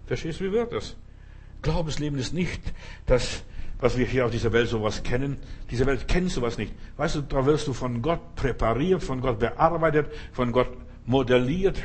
Verstehst 0.07 0.41
du, 0.41 0.45
wie 0.45 0.53
wird 0.53 0.73
das? 0.73 0.97
Glaubensleben 1.63 2.19
ist 2.19 2.33
nicht 2.33 2.61
das, 3.07 3.43
was 3.79 3.97
wir 3.97 4.07
hier 4.07 4.25
auf 4.25 4.31
dieser 4.31 4.53
Welt 4.53 4.69
sowas 4.69 5.03
kennen. 5.03 5.39
Diese 5.71 5.87
Welt 5.87 6.09
kennt 6.09 6.31
sowas 6.31 6.59
nicht. 6.59 6.73
Weißt 6.97 7.17
du, 7.17 7.23
da 7.23 7.45
wirst 7.45 7.67
du 7.67 7.73
von 7.73 8.03
Gott 8.03 8.35
präpariert, 8.37 9.03
von 9.03 9.21
Gott 9.21 9.39
bearbeitet, 9.39 10.07
von 10.33 10.53
Gott 10.53 10.71
modelliert. 11.05 11.83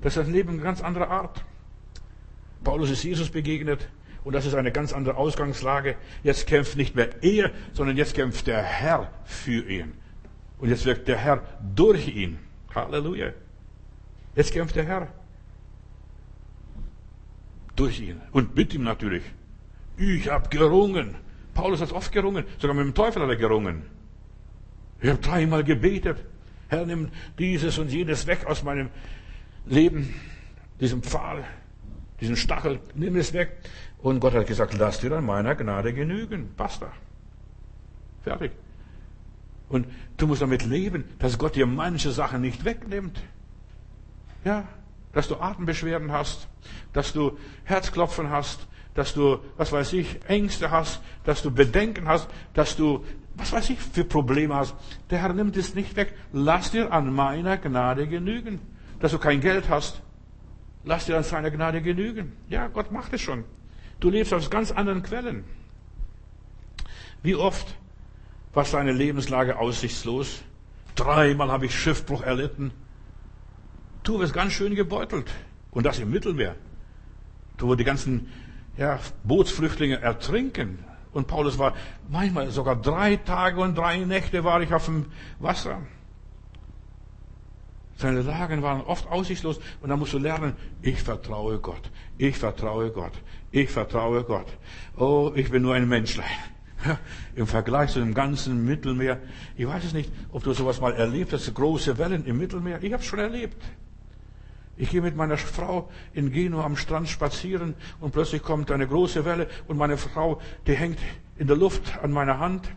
Das 0.00 0.16
ist 0.16 0.26
ein 0.26 0.32
Leben 0.32 0.60
ganz 0.62 0.80
anderer 0.80 1.10
Art. 1.10 1.44
Paulus 2.64 2.90
ist 2.90 3.02
Jesus 3.02 3.30
begegnet. 3.30 3.88
Und 4.24 4.34
das 4.34 4.46
ist 4.46 4.54
eine 4.54 4.70
ganz 4.70 4.92
andere 4.92 5.16
Ausgangslage. 5.16 5.96
Jetzt 6.22 6.46
kämpft 6.46 6.76
nicht 6.76 6.94
mehr 6.94 7.10
er, 7.22 7.50
sondern 7.72 7.96
jetzt 7.96 8.14
kämpft 8.14 8.46
der 8.46 8.62
Herr 8.62 9.10
für 9.24 9.68
ihn. 9.68 9.94
Und 10.58 10.68
jetzt 10.68 10.84
wirkt 10.84 11.08
der 11.08 11.16
Herr 11.16 11.42
durch 11.74 12.06
ihn. 12.08 12.38
Halleluja. 12.72 13.32
Jetzt 14.36 14.52
kämpft 14.52 14.76
der 14.76 14.84
Herr. 14.84 15.08
Durch 17.76 18.00
ihn. 18.00 18.20
Und 18.32 18.54
mit 18.54 18.74
ihm 18.74 18.84
natürlich. 18.84 19.22
Ich 19.96 20.28
habe 20.28 20.48
gerungen. 20.48 21.14
Paulus 21.54 21.80
hat 21.80 21.92
oft 21.92 22.12
gerungen. 22.12 22.44
Sogar 22.58 22.74
mit 22.74 22.84
dem 22.84 22.94
Teufel 22.94 23.22
hat 23.22 23.28
er 23.28 23.36
gerungen. 23.36 23.82
Ich 25.00 25.08
habe 25.08 25.20
dreimal 25.20 25.64
gebetet. 25.64 26.18
Herr, 26.68 26.86
nimm 26.86 27.10
dieses 27.38 27.78
und 27.78 27.90
jenes 27.90 28.26
weg 28.26 28.46
aus 28.46 28.62
meinem 28.62 28.88
Leben. 29.66 30.14
Diesem 30.80 31.02
Pfahl, 31.02 31.44
diesen 32.20 32.36
Stachel, 32.36 32.80
nimm 32.94 33.16
es 33.16 33.32
weg. 33.32 33.58
Und 33.98 34.20
Gott 34.20 34.34
hat 34.34 34.46
gesagt, 34.46 34.74
lass 34.78 35.00
dir 35.00 35.12
an 35.12 35.24
meiner 35.24 35.54
Gnade 35.54 35.92
genügen. 35.92 36.50
Basta. 36.56 36.92
Fertig. 38.22 38.52
Und 39.68 39.86
du 40.16 40.26
musst 40.26 40.42
damit 40.42 40.64
leben, 40.64 41.04
dass 41.18 41.38
Gott 41.38 41.56
dir 41.56 41.66
manche 41.66 42.10
Sachen 42.10 42.40
nicht 42.40 42.64
wegnimmt. 42.64 43.20
Ja, 44.44 44.68
dass 45.12 45.28
du 45.28 45.36
Atembeschwerden 45.36 46.12
hast, 46.12 46.48
dass 46.92 47.12
du 47.12 47.38
Herzklopfen 47.64 48.30
hast, 48.30 48.66
dass 48.94 49.14
du, 49.14 49.38
was 49.56 49.72
weiß 49.72 49.92
ich, 49.94 50.20
Ängste 50.28 50.70
hast, 50.70 51.00
dass 51.24 51.42
du 51.42 51.50
Bedenken 51.50 52.08
hast, 52.08 52.28
dass 52.54 52.76
du, 52.76 53.04
was 53.36 53.52
weiß 53.52 53.70
ich, 53.70 53.78
für 53.80 54.04
Probleme 54.04 54.54
hast. 54.54 54.74
Der 55.10 55.20
Herr 55.20 55.32
nimmt 55.32 55.56
es 55.56 55.74
nicht 55.74 55.96
weg. 55.96 56.14
Lass 56.32 56.70
dir 56.70 56.92
an 56.92 57.12
meiner 57.12 57.56
Gnade 57.56 58.06
genügen. 58.06 58.60
dass 59.02 59.10
du 59.10 59.18
kein 59.18 59.40
Geld 59.40 59.68
hast. 59.68 60.00
Lass 60.84 61.06
dir 61.06 61.16
an 61.16 61.24
seiner 61.24 61.50
Gnade 61.50 61.82
genügen. 61.82 62.36
Ja, 62.48 62.68
Gott 62.68 62.92
macht 62.92 63.12
es 63.12 63.20
schon. 63.20 63.44
Du 63.98 64.10
lebst 64.10 64.32
aus 64.32 64.48
ganz 64.48 64.70
anderen 64.70 65.02
Quellen. 65.02 65.44
Wie 67.22 67.34
oft 67.34 67.74
war 68.52 68.64
seine 68.64 68.92
Lebenslage 68.92 69.58
aussichtslos? 69.58 70.42
Dreimal 70.94 71.50
habe 71.50 71.66
ich 71.66 71.78
Schiffbruch 71.78 72.22
erlitten. 72.22 72.70
Du 74.02 74.18
wirst 74.18 74.34
ganz 74.34 74.52
schön 74.52 74.74
gebeutelt. 74.74 75.30
Und 75.70 75.86
das 75.86 75.98
im 75.98 76.10
Mittelmeer. 76.10 76.56
Du, 77.56 77.68
wo 77.68 77.74
die 77.74 77.84
ganzen 77.84 78.28
ja, 78.76 78.98
Bootsflüchtlinge 79.24 80.00
ertrinken. 80.00 80.84
Und 81.12 81.26
Paulus 81.26 81.58
war 81.58 81.74
manchmal 82.08 82.50
sogar 82.50 82.76
drei 82.76 83.16
Tage 83.16 83.60
und 83.60 83.76
drei 83.76 83.98
Nächte 83.98 84.44
war 84.44 84.60
ich 84.62 84.72
auf 84.72 84.86
dem 84.86 85.06
Wasser. 85.38 85.78
Seine 87.96 88.22
Lagen 88.22 88.62
waren 88.62 88.80
oft 88.80 89.08
aussichtslos 89.08 89.60
und 89.80 89.90
da 89.90 89.96
musst 89.96 90.12
du 90.12 90.18
lernen, 90.18 90.54
ich 90.80 91.00
vertraue 91.00 91.58
Gott, 91.58 91.90
ich 92.18 92.36
vertraue 92.36 92.90
Gott, 92.90 93.12
ich 93.52 93.70
vertraue 93.70 94.24
Gott. 94.24 94.46
Oh, 94.96 95.30
ich 95.36 95.50
bin 95.50 95.62
nur 95.62 95.74
ein 95.74 95.88
Menschlein. 95.88 96.26
Im 97.36 97.46
Vergleich 97.46 97.90
zu 97.90 98.00
dem 98.00 98.12
ganzen 98.12 98.64
Mittelmeer. 98.64 99.20
Ich 99.56 99.68
weiß 99.68 99.84
es 99.84 99.92
nicht, 99.92 100.10
ob 100.32 100.42
du 100.42 100.52
sowas 100.52 100.80
mal 100.80 100.94
erlebt 100.94 101.32
hast, 101.32 101.54
große 101.54 101.96
Wellen 101.98 102.24
im 102.24 102.38
Mittelmeer. 102.38 102.82
Ich 102.82 102.92
habe 102.92 103.02
es 103.02 103.08
schon 103.08 103.20
erlebt. 103.20 103.62
Ich 104.76 104.90
gehe 104.90 105.02
mit 105.02 105.16
meiner 105.16 105.36
Frau 105.36 105.90
in 106.14 106.32
Genua 106.32 106.64
am 106.64 106.76
Strand 106.76 107.08
spazieren 107.08 107.74
und 108.00 108.12
plötzlich 108.12 108.42
kommt 108.42 108.70
eine 108.70 108.86
große 108.86 109.24
Welle 109.24 109.48
und 109.68 109.76
meine 109.76 109.96
Frau, 109.96 110.40
die 110.66 110.74
hängt 110.74 110.98
in 111.36 111.46
der 111.46 111.56
Luft 111.56 111.98
an 112.02 112.12
meiner 112.12 112.38
Hand. 112.38 112.68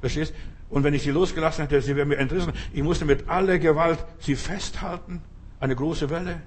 Verstehst? 0.00 0.34
Und 0.70 0.84
wenn 0.84 0.92
ich 0.92 1.02
sie 1.02 1.10
losgelassen 1.10 1.62
hätte, 1.62 1.80
sie 1.80 1.96
wäre 1.96 2.06
mir 2.06 2.18
entrissen. 2.18 2.52
Ich 2.72 2.82
musste 2.82 3.04
mit 3.04 3.28
aller 3.28 3.58
Gewalt 3.58 4.04
sie 4.18 4.36
festhalten. 4.36 5.22
Eine 5.60 5.74
große 5.74 6.10
Welle. 6.10 6.42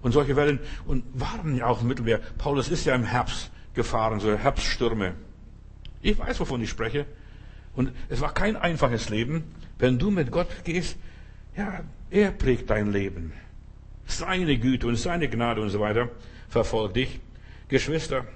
Und 0.00 0.12
solche 0.12 0.34
Wellen 0.34 0.58
und 0.86 1.04
waren 1.14 1.54
ja 1.54 1.66
auch 1.66 1.82
im 1.82 1.88
Mittelmeer. 1.88 2.20
Paulus 2.38 2.68
ist 2.68 2.86
ja 2.86 2.94
im 2.94 3.04
Herbst 3.04 3.50
gefahren, 3.74 4.18
so 4.18 4.34
Herbststürme. 4.34 5.14
Ich 6.00 6.18
weiß, 6.18 6.40
wovon 6.40 6.60
ich 6.62 6.70
spreche. 6.70 7.06
Und 7.76 7.92
es 8.08 8.20
war 8.20 8.34
kein 8.34 8.56
einfaches 8.56 9.10
Leben. 9.10 9.44
Wenn 9.78 9.98
du 9.98 10.10
mit 10.10 10.30
Gott 10.30 10.48
gehst, 10.64 10.96
ja, 11.56 11.82
er 12.12 12.30
prägt 12.30 12.68
dein 12.68 12.92
Leben. 12.92 13.32
Seine 14.04 14.58
Güte 14.58 14.86
und 14.86 14.96
seine 14.96 15.28
Gnade 15.28 15.62
und 15.62 15.70
so 15.70 15.80
weiter 15.80 16.10
verfolgt 16.48 16.96
dich. 16.96 17.20
Geschwister, 17.68 18.26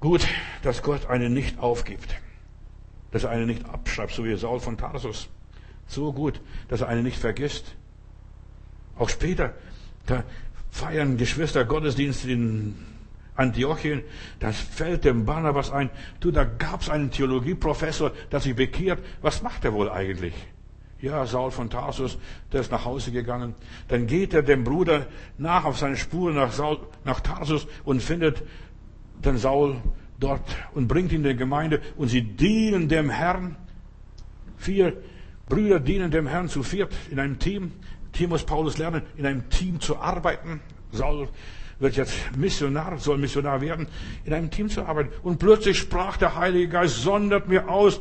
gut, 0.00 0.26
dass 0.62 0.82
Gott 0.82 1.06
einen 1.06 1.34
nicht 1.34 1.58
aufgibt. 1.58 2.16
Dass 3.10 3.24
er 3.24 3.30
einen 3.30 3.46
nicht 3.46 3.68
abschreibt, 3.68 4.12
so 4.12 4.24
wie 4.24 4.34
Saul 4.36 4.60
von 4.60 4.78
Tarsus. 4.78 5.28
So 5.86 6.12
gut, 6.12 6.40
dass 6.68 6.80
er 6.80 6.88
einen 6.88 7.04
nicht 7.04 7.18
vergisst. 7.18 7.76
Auch 8.96 9.10
später, 9.10 9.54
da 10.06 10.24
feiern 10.70 11.18
Geschwister 11.18 11.66
Gottesdienst 11.66 12.24
in 12.24 12.76
Antiochien, 13.34 14.02
das 14.40 14.58
fällt 14.58 15.04
dem 15.04 15.26
Barnabas 15.26 15.70
ein, 15.70 15.90
du, 16.20 16.30
da 16.30 16.44
gab's 16.44 16.88
einen 16.88 17.10
Theologieprofessor, 17.10 18.12
der 18.32 18.40
sich 18.40 18.56
bekehrt. 18.56 19.00
Was 19.20 19.42
macht 19.42 19.66
er 19.66 19.74
wohl 19.74 19.90
eigentlich? 19.90 20.34
Ja, 21.00 21.26
Saul 21.26 21.50
von 21.50 21.68
Tarsus, 21.68 22.18
der 22.52 22.62
ist 22.62 22.72
nach 22.72 22.86
Hause 22.86 23.12
gegangen. 23.12 23.54
Dann 23.88 24.06
geht 24.06 24.32
er 24.32 24.42
dem 24.42 24.64
Bruder 24.64 25.06
nach 25.36 25.64
auf 25.64 25.78
seine 25.78 25.96
Spuren 25.96 26.36
nach, 26.36 26.52
Saul, 26.52 26.78
nach 27.04 27.20
Tarsus 27.20 27.66
und 27.84 28.02
findet 28.02 28.42
den 29.22 29.36
Saul 29.36 29.76
dort 30.18 30.40
und 30.74 30.88
bringt 30.88 31.12
ihn 31.12 31.22
in 31.22 31.30
die 31.30 31.36
Gemeinde 31.36 31.82
und 31.96 32.08
sie 32.08 32.22
dienen 32.22 32.88
dem 32.88 33.10
Herrn. 33.10 33.56
Vier 34.56 34.96
Brüder 35.48 35.80
dienen 35.80 36.10
dem 36.10 36.26
Herrn 36.26 36.48
zu 36.48 36.62
viert 36.62 36.94
in 37.10 37.20
einem 37.20 37.38
Team. 37.38 37.72
Hier 38.14 38.28
muss 38.28 38.44
Paulus 38.44 38.78
lernen, 38.78 39.02
in 39.16 39.26
einem 39.26 39.50
Team 39.50 39.80
zu 39.80 39.98
arbeiten. 39.98 40.60
Saul 40.92 41.28
wird 41.78 41.96
jetzt 41.96 42.14
Missionar, 42.38 42.96
soll 42.96 43.18
Missionar 43.18 43.60
werden, 43.60 43.86
in 44.24 44.32
einem 44.32 44.50
Team 44.50 44.70
zu 44.70 44.82
arbeiten. 44.82 45.10
Und 45.22 45.38
plötzlich 45.38 45.78
sprach 45.78 46.16
der 46.16 46.36
Heilige 46.36 46.68
Geist, 46.68 47.02
sondert 47.02 47.48
mir 47.48 47.68
aus, 47.68 48.00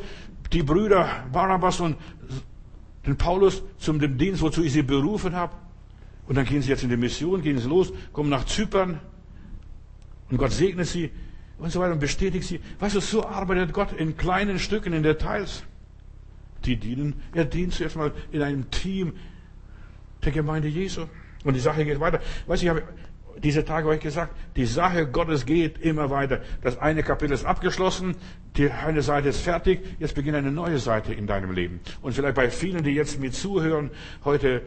die 0.53 0.63
Brüder 0.63 1.09
Barabbas 1.33 1.81
und 1.81 1.97
den 3.05 3.17
Paulus 3.17 3.63
zum 3.77 3.99
dem 3.99 4.17
Dienst, 4.17 4.41
wozu 4.41 4.63
ich 4.63 4.73
sie 4.73 4.81
berufen 4.81 5.35
habe. 5.35 5.55
Und 6.27 6.35
dann 6.35 6.45
gehen 6.45 6.61
sie 6.61 6.69
jetzt 6.69 6.83
in 6.83 6.89
die 6.89 6.97
Mission, 6.97 7.41
gehen 7.41 7.57
sie 7.59 7.67
los, 7.67 7.93
kommen 8.11 8.29
nach 8.29 8.45
Zypern 8.45 8.99
und 10.29 10.37
Gott 10.37 10.51
segnet 10.51 10.87
sie 10.87 11.11
und 11.57 11.71
so 11.71 11.79
weiter 11.79 11.93
und 11.93 11.99
bestätigt 11.99 12.47
sie. 12.47 12.59
Weißt 12.79 12.95
du, 12.95 12.99
so 12.99 13.25
arbeitet 13.25 13.73
Gott 13.73 13.93
in 13.93 14.17
kleinen 14.17 14.59
Stücken, 14.59 14.93
in 14.93 15.03
Details. 15.03 15.63
Die 16.65 16.77
dienen, 16.77 17.21
er 17.33 17.45
dient 17.45 17.73
zuerst 17.73 17.95
mal 17.95 18.11
in 18.31 18.41
einem 18.41 18.71
Team 18.71 19.13
der 20.23 20.31
Gemeinde 20.31 20.67
Jesu. 20.67 21.05
Und 21.43 21.53
die 21.53 21.59
Sache 21.59 21.85
geht 21.85 21.99
weiter. 21.99 22.19
Weißt 22.47 22.63
du, 22.63 22.65
ich 22.65 22.69
habe 22.71 22.83
diese 23.37 23.65
Tage 23.65 23.87
euch 23.87 23.99
gesagt, 23.99 24.33
die 24.55 24.65
Sache 24.65 25.07
Gottes 25.07 25.45
geht 25.45 25.77
immer 25.79 26.09
weiter. 26.09 26.41
Das 26.61 26.77
eine 26.77 27.03
Kapitel 27.03 27.33
ist 27.33 27.45
abgeschlossen, 27.45 28.15
die 28.57 28.71
eine 28.71 29.01
Seite 29.01 29.29
ist 29.29 29.41
fertig, 29.41 29.81
jetzt 29.99 30.15
beginnt 30.15 30.37
eine 30.37 30.51
neue 30.51 30.79
Seite 30.79 31.13
in 31.13 31.27
deinem 31.27 31.51
Leben. 31.51 31.79
Und 32.01 32.13
vielleicht 32.13 32.35
bei 32.35 32.49
vielen, 32.49 32.83
die 32.83 32.91
jetzt 32.91 33.19
mir 33.19 33.31
zuhören, 33.31 33.91
heute 34.23 34.61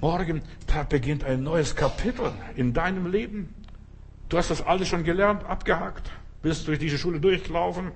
Morgen, 0.00 0.42
da 0.66 0.84
beginnt 0.84 1.24
ein 1.24 1.42
neues 1.42 1.74
Kapitel 1.74 2.30
in 2.54 2.72
deinem 2.72 3.10
Leben. 3.10 3.52
Du 4.28 4.38
hast 4.38 4.50
das 4.50 4.64
alles 4.64 4.88
schon 4.88 5.02
gelernt, 5.02 5.44
abgehakt, 5.44 6.10
bist 6.40 6.68
durch 6.68 6.78
diese 6.78 6.98
Schule 6.98 7.18
durchgelaufen, 7.18 7.90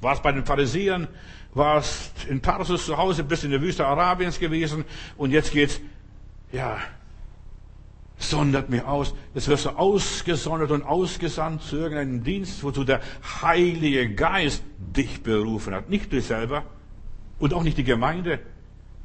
warst 0.00 0.22
bei 0.22 0.32
den 0.32 0.46
Pharisäern, 0.46 1.08
warst 1.52 2.24
in 2.26 2.40
Tarsus 2.40 2.86
zu 2.86 2.96
Hause, 2.96 3.24
bist 3.24 3.44
in 3.44 3.50
der 3.50 3.60
Wüste 3.60 3.86
Arabiens 3.86 4.38
gewesen 4.38 4.84
und 5.16 5.30
jetzt 5.30 5.52
geht's, 5.52 5.80
ja, 6.52 6.78
sondert 8.18 8.68
mich 8.68 8.82
aus. 8.82 9.14
Jetzt 9.34 9.48
wirst 9.48 9.66
du 9.66 9.70
ausgesondert 9.70 10.70
und 10.70 10.82
ausgesandt 10.82 11.62
zu 11.62 11.76
irgendeinem 11.76 12.24
Dienst, 12.24 12.62
wozu 12.62 12.84
der 12.84 13.00
Heilige 13.42 14.12
Geist 14.12 14.62
dich 14.78 15.22
berufen 15.22 15.74
hat. 15.74 15.88
Nicht 15.88 16.12
du 16.12 16.20
selber 16.20 16.64
und 17.38 17.54
auch 17.54 17.62
nicht 17.62 17.78
die 17.78 17.84
Gemeinde, 17.84 18.40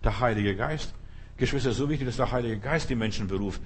der 0.04 0.20
Heilige 0.20 0.56
Geist. 0.56 0.94
Geschwister, 1.38 1.72
so 1.72 1.90
wichtig, 1.90 2.08
dass 2.08 2.18
der 2.18 2.32
Heilige 2.32 2.58
Geist 2.58 2.90
die 2.90 2.96
Menschen 2.96 3.28
beruft. 3.28 3.62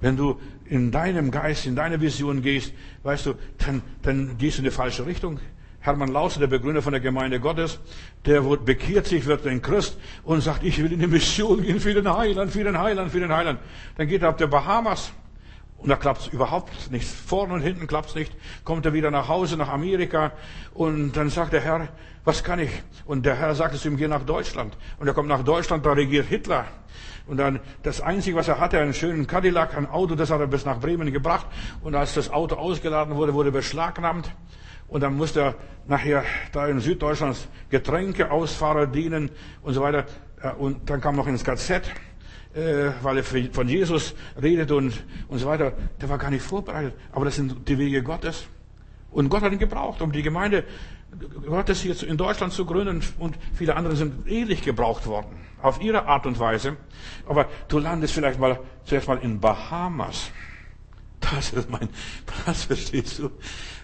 Wenn 0.00 0.16
du 0.16 0.38
in 0.66 0.90
deinem 0.90 1.30
Geist, 1.30 1.66
in 1.66 1.74
deine 1.74 2.00
Vision 2.00 2.42
gehst, 2.42 2.72
weißt 3.02 3.26
du, 3.26 3.34
dann, 3.58 3.82
dann 4.02 4.36
gehst 4.36 4.58
du 4.58 4.60
in 4.60 4.64
die 4.66 4.70
falsche 4.70 5.06
Richtung. 5.06 5.40
Hermann 5.86 6.08
Lause, 6.08 6.40
der 6.40 6.48
Begründer 6.48 6.82
von 6.82 6.92
der 6.92 7.00
Gemeinde 7.00 7.38
Gottes, 7.38 7.78
der 8.24 8.42
bekehrt 8.42 9.06
sich, 9.06 9.24
wird 9.26 9.46
ein 9.46 9.62
Christ 9.62 9.96
und 10.24 10.40
sagt, 10.40 10.64
ich 10.64 10.82
will 10.82 10.92
in 10.92 10.98
die 10.98 11.06
Mission 11.06 11.62
gehen 11.62 11.78
für 11.78 11.94
den 11.94 12.12
Heiland, 12.12 12.50
für 12.50 12.64
den 12.64 12.76
Heiland, 12.76 13.12
für 13.12 13.20
den 13.20 13.32
Heiland. 13.32 13.60
Dann 13.96 14.08
geht 14.08 14.22
er 14.22 14.30
auf 14.30 14.36
der 14.36 14.48
Bahamas 14.48 15.12
und 15.78 15.88
da 15.88 15.94
klappt's 15.94 16.26
überhaupt 16.26 16.90
nicht. 16.90 17.06
Vorne 17.06 17.54
und 17.54 17.60
hinten 17.60 17.86
klappt's 17.86 18.16
nicht. 18.16 18.34
Kommt 18.64 18.84
er 18.84 18.94
wieder 18.94 19.12
nach 19.12 19.28
Hause, 19.28 19.56
nach 19.56 19.68
Amerika 19.68 20.32
und 20.74 21.12
dann 21.12 21.30
sagt 21.30 21.52
der 21.52 21.60
Herr, 21.60 21.88
was 22.24 22.42
kann 22.42 22.58
ich? 22.58 22.70
Und 23.04 23.24
der 23.24 23.36
Herr 23.36 23.54
sagt 23.54 23.76
es 23.76 23.84
ihm, 23.84 23.96
geh 23.96 24.08
nach 24.08 24.24
Deutschland. 24.24 24.76
Und 24.98 25.06
er 25.06 25.14
kommt 25.14 25.28
nach 25.28 25.44
Deutschland, 25.44 25.86
da 25.86 25.92
regiert 25.92 26.26
Hitler. 26.26 26.64
Und 27.28 27.36
dann 27.36 27.60
das 27.84 28.00
Einzige, 28.00 28.36
was 28.36 28.48
er 28.48 28.58
hatte, 28.58 28.80
einen 28.80 28.92
schönen 28.92 29.28
Cadillac, 29.28 29.76
ein 29.76 29.86
Auto, 29.86 30.16
das 30.16 30.30
hat 30.30 30.40
er 30.40 30.48
bis 30.48 30.64
nach 30.64 30.80
Bremen 30.80 31.12
gebracht. 31.12 31.46
Und 31.82 31.94
als 31.94 32.14
das 32.14 32.28
Auto 32.28 32.56
ausgeladen 32.56 33.14
wurde, 33.14 33.34
wurde 33.34 33.52
beschlagnahmt. 33.52 34.32
Und 34.88 35.02
dann 35.02 35.16
musste 35.16 35.40
er 35.40 35.54
nachher 35.86 36.24
da 36.52 36.66
in 36.68 36.80
Süddeutschland 36.80 37.48
Getränkeausfahrer 37.70 38.86
dienen 38.86 39.30
und 39.62 39.74
so 39.74 39.82
weiter. 39.82 40.06
Äh, 40.42 40.52
und 40.52 40.88
dann 40.88 41.00
kam 41.00 41.16
noch 41.16 41.26
ins 41.26 41.44
KZ, 41.44 41.88
äh, 42.54 42.90
weil 43.02 43.18
er 43.18 43.24
von 43.24 43.68
Jesus 43.68 44.14
redet 44.40 44.70
und, 44.70 45.04
und 45.28 45.38
so 45.38 45.46
weiter. 45.46 45.72
Der 46.00 46.08
war 46.08 46.18
gar 46.18 46.30
nicht 46.30 46.42
vorbereitet. 46.42 46.94
Aber 47.12 47.24
das 47.24 47.36
sind 47.36 47.68
die 47.68 47.78
Wege 47.78 48.02
Gottes. 48.02 48.46
Und 49.10 49.28
Gott 49.28 49.42
hat 49.42 49.52
ihn 49.52 49.58
gebraucht, 49.58 50.02
um 50.02 50.12
die 50.12 50.22
Gemeinde 50.22 50.64
Gottes 51.46 51.80
hier 51.80 52.00
in 52.06 52.16
Deutschland 52.16 52.52
zu 52.52 52.64
gründen. 52.66 53.02
Und 53.18 53.36
viele 53.54 53.74
andere 53.74 53.96
sind 53.96 54.28
ähnlich 54.28 54.62
gebraucht 54.62 55.06
worden. 55.06 55.36
Auf 55.62 55.80
ihre 55.80 56.06
Art 56.06 56.26
und 56.26 56.38
Weise. 56.38 56.76
Aber 57.26 57.46
du 57.68 57.78
landest 57.78 58.14
vielleicht 58.14 58.38
mal 58.38 58.60
zuerst 58.84 59.08
mal 59.08 59.18
in 59.18 59.40
Bahamas. 59.40 60.30
Das 61.34 61.52
ist 61.52 61.70
mein, 61.70 61.88
das 62.44 62.64
verstehst 62.64 63.18
du. 63.18 63.30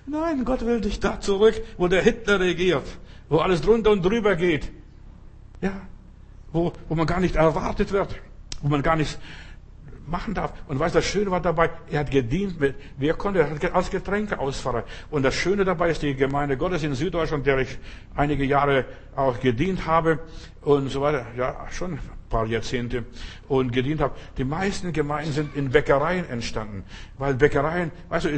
Nein, 0.07 0.45
Gott 0.45 0.64
will 0.64 0.80
dich 0.80 1.01
da 1.01 1.20
zurück, 1.20 1.61
wo 1.76 1.88
der 1.88 2.03
Hitler 2.03 2.40
regiert, 2.40 2.86
wo 3.28 3.38
alles 3.38 3.61
drunter 3.61 3.90
und 3.90 4.05
drüber 4.05 4.36
geht. 4.36 4.70
Ja, 5.61 5.80
wo, 6.53 6.72
wo 6.88 6.95
man 6.95 7.07
gar 7.07 7.20
nicht 7.20 7.36
erwartet 7.36 7.93
wird, 7.93 8.16
wo 8.61 8.68
man 8.68 8.82
gar 8.82 8.97
nichts 8.97 9.18
machen 10.07 10.34
darf. 10.34 10.53
Und 10.68 10.78
weißt 10.78 10.95
du, 10.95 10.99
das 10.99 11.07
Schöne 11.07 11.30
war 11.30 11.40
dabei, 11.40 11.70
er 11.90 12.01
hat 12.01 12.11
gedient 12.11 12.61
mit, 12.61 12.74
wer 12.99 13.14
konnte, 13.14 13.47
als 13.72 13.90
Getränkeausfahrer. 13.90 14.84
Und 15.11 15.22
das 15.22 15.34
Schöne 15.34 15.64
dabei 15.64 15.90
ist 15.90 16.03
die 16.03 16.14
Gemeinde 16.14 16.57
Gottes 16.57 16.82
in 16.82 16.95
Süddeutschland, 16.95 17.47
der 17.47 17.59
ich 17.59 17.78
einige 18.14 18.45
Jahre 18.45 18.84
auch 19.14 19.38
gedient 19.40 19.86
habe 19.86 20.18
und 20.62 20.88
so 20.90 21.01
weiter. 21.01 21.26
Ja, 21.36 21.66
schon 21.70 21.99
paar 22.32 22.46
Jahrzehnte 22.46 23.04
und 23.46 23.72
gedient 23.72 24.00
habe. 24.00 24.14
Die 24.38 24.44
meisten 24.44 24.92
Gemeinden 24.92 25.32
sind 25.32 25.54
in 25.54 25.70
Bäckereien 25.70 26.28
entstanden. 26.28 26.82
Weil 27.18 27.34
Bäckereien, 27.34 27.92
weißt 28.08 28.24
du, 28.24 28.30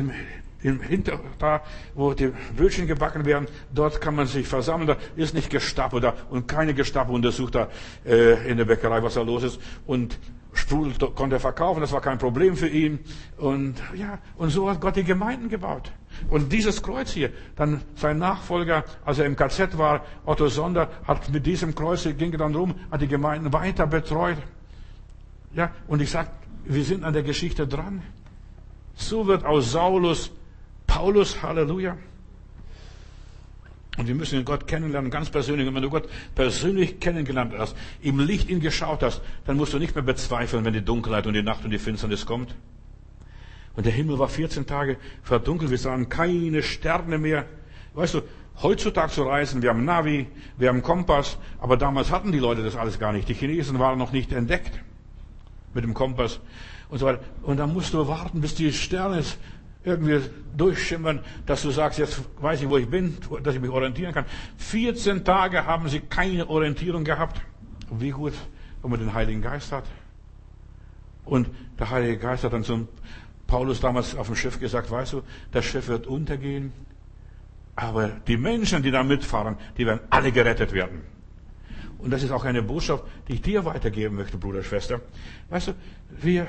Im 0.62 0.80
Hinter, 0.80 1.20
da, 1.38 1.62
wo 1.95 2.14
die 2.14 2.32
Brötchen 2.57 2.86
gebacken 2.86 3.26
werden, 3.26 3.47
dort 3.74 4.01
kann 4.01 4.16
man 4.16 4.26
sich 4.26 4.49
versammeln. 4.49 4.86
Da 4.86 4.97
ist 5.14 5.34
nicht 5.34 5.51
Gestapo 5.51 6.01
da 6.01 6.14
und 6.30 6.49
keine 6.49 6.72
Gestapo 6.72 7.12
untersucht 7.12 7.55
da 7.55 7.68
äh, 8.07 8.51
in 8.51 8.57
der 8.57 8.64
Bäckerei, 8.64 9.03
was 9.03 9.14
da 9.14 9.20
los 9.20 9.42
ist. 9.42 9.61
Und 9.86 10.18
Sprudel 10.55 10.95
konnte 11.11 11.36
er 11.36 11.40
verkaufen, 11.40 11.82
das 11.82 11.92
war 11.92 12.01
kein 12.01 12.16
Problem 12.18 12.57
für 12.57 12.68
ihn. 12.68 12.99
Und 13.36 13.74
ja, 13.95 14.18
und 14.36 14.51
so 14.51 14.70
hat 14.70 14.80
Gott 14.80 14.97
die 14.97 15.05
Gemeinden 15.05 15.51
gebaut. 15.51 15.92
Und 16.29 16.53
dieses 16.53 16.83
Kreuz 16.83 17.11
hier, 17.11 17.31
dann 17.57 17.83
sein 17.97 18.19
Nachfolger, 18.19 18.85
als 19.05 19.19
er 19.19 19.27
im 19.27 19.37
KZ 19.37 19.77
war, 19.79 20.05
Otto 20.25 20.49
Sonder, 20.49 20.89
hat 21.05 21.31
mit 21.31 21.47
diesem 21.47 21.75
Kreuz, 21.75 22.05
ging 22.05 22.33
dann 22.33 22.55
rum, 22.55 22.75
hat 22.91 23.01
die 23.01 23.09
Gemeinden 23.09 23.53
weiter 23.53 23.87
betreut. 23.87 24.39
Ja, 25.55 25.71
und 25.87 26.03
ich 26.03 26.11
sag, 26.11 26.31
wir 26.65 26.85
sind 26.85 27.05
an 27.05 27.12
der 27.12 27.23
Geschichte 27.23 27.67
dran. 27.67 28.03
So 28.95 29.27
wird 29.27 29.45
aus 29.45 29.73
Saulus 29.73 30.31
Paulus, 30.87 31.43
Halleluja. 31.43 31.97
Und 33.97 34.09
wir 34.09 34.15
müssen 34.15 34.45
Gott 34.45 34.67
kennenlernen, 34.67 35.11
ganz 35.11 35.31
persönlich. 35.31 35.67
Und 35.67 35.75
wenn 35.75 35.83
du 35.83 35.91
Gott 35.91 36.09
persönlich 36.35 36.99
kennengelernt 36.99 37.55
hast, 37.57 37.77
im 38.01 38.19
Licht 38.19 38.49
ihn 38.49 38.61
geschaut 38.61 39.03
hast, 39.03 39.21
dann 39.45 39.57
musst 39.57 39.73
du 39.73 39.79
nicht 39.79 39.95
mehr 39.95 40.03
bezweifeln, 40.03 40.65
wenn 40.65 40.73
die 40.73 40.85
Dunkelheit 40.85 41.27
und 41.27 41.35
die 41.35 41.43
Nacht 41.43 41.65
und 41.65 41.71
die 41.71 41.79
Finsternis 41.79 42.27
kommt. 42.27 42.55
Und 43.77 43.87
der 43.87 43.93
Himmel 43.93 44.18
war 44.18 44.29
14 44.29 44.66
Tage 44.66 44.97
verdunkelt. 45.22 45.70
Wir 45.70 45.79
sahen 45.79 46.09
keine 46.09 46.62
Sterne 46.62 47.18
mehr. 47.18 47.47
Weißt 47.95 48.14
du, 48.14 48.22
heutzutage 48.62 49.12
zu 49.12 49.25
reisen, 49.25 49.62
wir 49.62 49.70
haben 49.70 49.85
Navi, 49.85 50.27
wir 50.57 50.68
haben 50.68 50.83
Kompass, 50.83 51.39
aber 51.59 51.77
damals 51.77 52.11
hatten 52.11 52.33
die 52.33 52.39
Leute 52.39 52.62
das 52.62 52.77
alles 52.77 52.99
gar 52.99 53.12
nicht. 53.12 53.29
Die 53.29 53.35
Chinesen 53.35 53.79
waren 53.79 53.99
noch 53.99 54.12
nicht 54.12 54.33
entdeckt 54.33 54.81
mit 55.75 55.85
dem 55.85 55.95
Kompass 55.95 56.41
und 56.89 56.99
so 56.99 57.07
weiter. 57.07 57.20
Und 57.43 57.59
dann 57.59 57.72
musst 57.72 57.95
du 57.95 58.07
warten, 58.07 58.41
bis 58.41 58.55
die 58.55 58.72
Sterne 58.72 59.22
irgendwie 59.85 60.20
durchschimmern, 60.57 61.20
dass 61.47 61.62
du 61.62 61.70
sagst, 61.70 61.99
jetzt 61.99 62.22
weiß 62.41 62.62
ich, 62.62 62.68
wo 62.68 62.79
ich 62.79 62.89
bin, 62.89 63.18
dass 63.43 63.55
ich 63.55 63.61
mich 63.61 63.70
orientieren 63.70 64.14
kann. 64.14 64.25
14 64.57 65.25
Tage 65.25 65.66
haben 65.66 65.89
sie 65.89 66.01
keine 66.01 66.49
Orientierung 66.49 67.05
gehabt. 67.05 67.41
Wie 67.91 68.11
gut, 68.11 68.33
wenn 68.83 68.91
man 68.91 69.01
den 69.01 69.12
Heiligen 69.12 69.43
Geist 69.43 69.72
hat. 69.72 69.85
Und 71.25 71.49
der 71.79 71.91
Heilige 71.91 72.18
Geist 72.18 72.45
hat 72.45 72.53
dann 72.53 72.64
zum 72.64 72.89
Paulus 73.47 73.80
damals 73.80 74.14
auf 74.16 74.26
dem 74.26 74.36
Schiff 74.36 74.59
gesagt, 74.59 74.90
weißt 74.90 75.14
du, 75.14 75.22
das 75.53 75.64
Schiff 75.64 75.88
wird 75.88 76.07
untergehen, 76.07 76.72
aber 77.76 78.09
die 78.26 78.36
Menschen, 78.36 78.82
die 78.82 78.90
da 78.90 79.03
mitfahren, 79.03 79.57
die 79.76 79.86
werden 79.86 80.01
alle 80.11 80.32
gerettet 80.32 80.72
werden. 80.72 81.03
Und 81.99 82.11
das 82.11 82.22
ist 82.22 82.30
auch 82.30 82.45
eine 82.45 82.62
Botschaft, 82.62 83.05
die 83.28 83.34
ich 83.34 83.42
dir 83.42 83.64
weitergeben 83.64 84.16
möchte, 84.16 84.36
Bruder, 84.36 84.62
Schwester. 84.62 85.01
Weißt 85.51 85.68
du, 85.68 85.72
wir, 86.20 86.47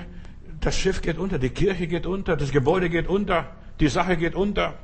das 0.59 0.77
Schiff 0.77 1.01
geht 1.01 1.17
unter, 1.17 1.39
die 1.39 1.49
Kirche 1.49 1.87
geht 1.87 2.05
unter, 2.05 2.35
das 2.35 2.51
Gebäude 2.51 2.89
geht 2.89 3.07
unter, 3.07 3.55
die 3.79 3.87
Sache 3.87 4.17
geht 4.17 4.35
unter, 4.35 4.75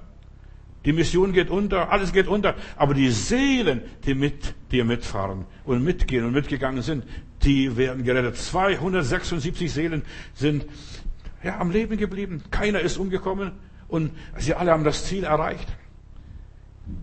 die 0.86 0.94
Mission 0.94 1.34
geht 1.34 1.50
unter, 1.50 1.92
alles 1.92 2.12
geht 2.12 2.28
unter. 2.28 2.56
Aber 2.76 2.94
die 2.94 3.10
Seelen, 3.10 3.82
die 4.06 4.16
mit 4.16 4.56
dir 4.72 4.84
mitfahren 4.84 5.46
und 5.66 5.84
mitgehen 5.84 6.26
und 6.26 6.34
mitgegangen 6.34 6.82
sind, 6.82 7.04
die 7.44 7.76
werden 7.78 8.04
gerettet. 8.04 8.38
276 8.38 9.72
Seelen 9.72 10.04
sind 10.34 10.66
ja, 11.44 11.60
am 11.60 11.72
Leben 11.72 11.98
geblieben. 11.98 12.44
Keiner 12.52 12.80
ist 12.80 12.98
umgekommen 12.98 13.54
und 13.88 14.12
sie 14.38 14.54
alle 14.54 14.72
haben 14.72 14.84
das 14.84 15.06
Ziel 15.06 15.24
erreicht. 15.24 15.68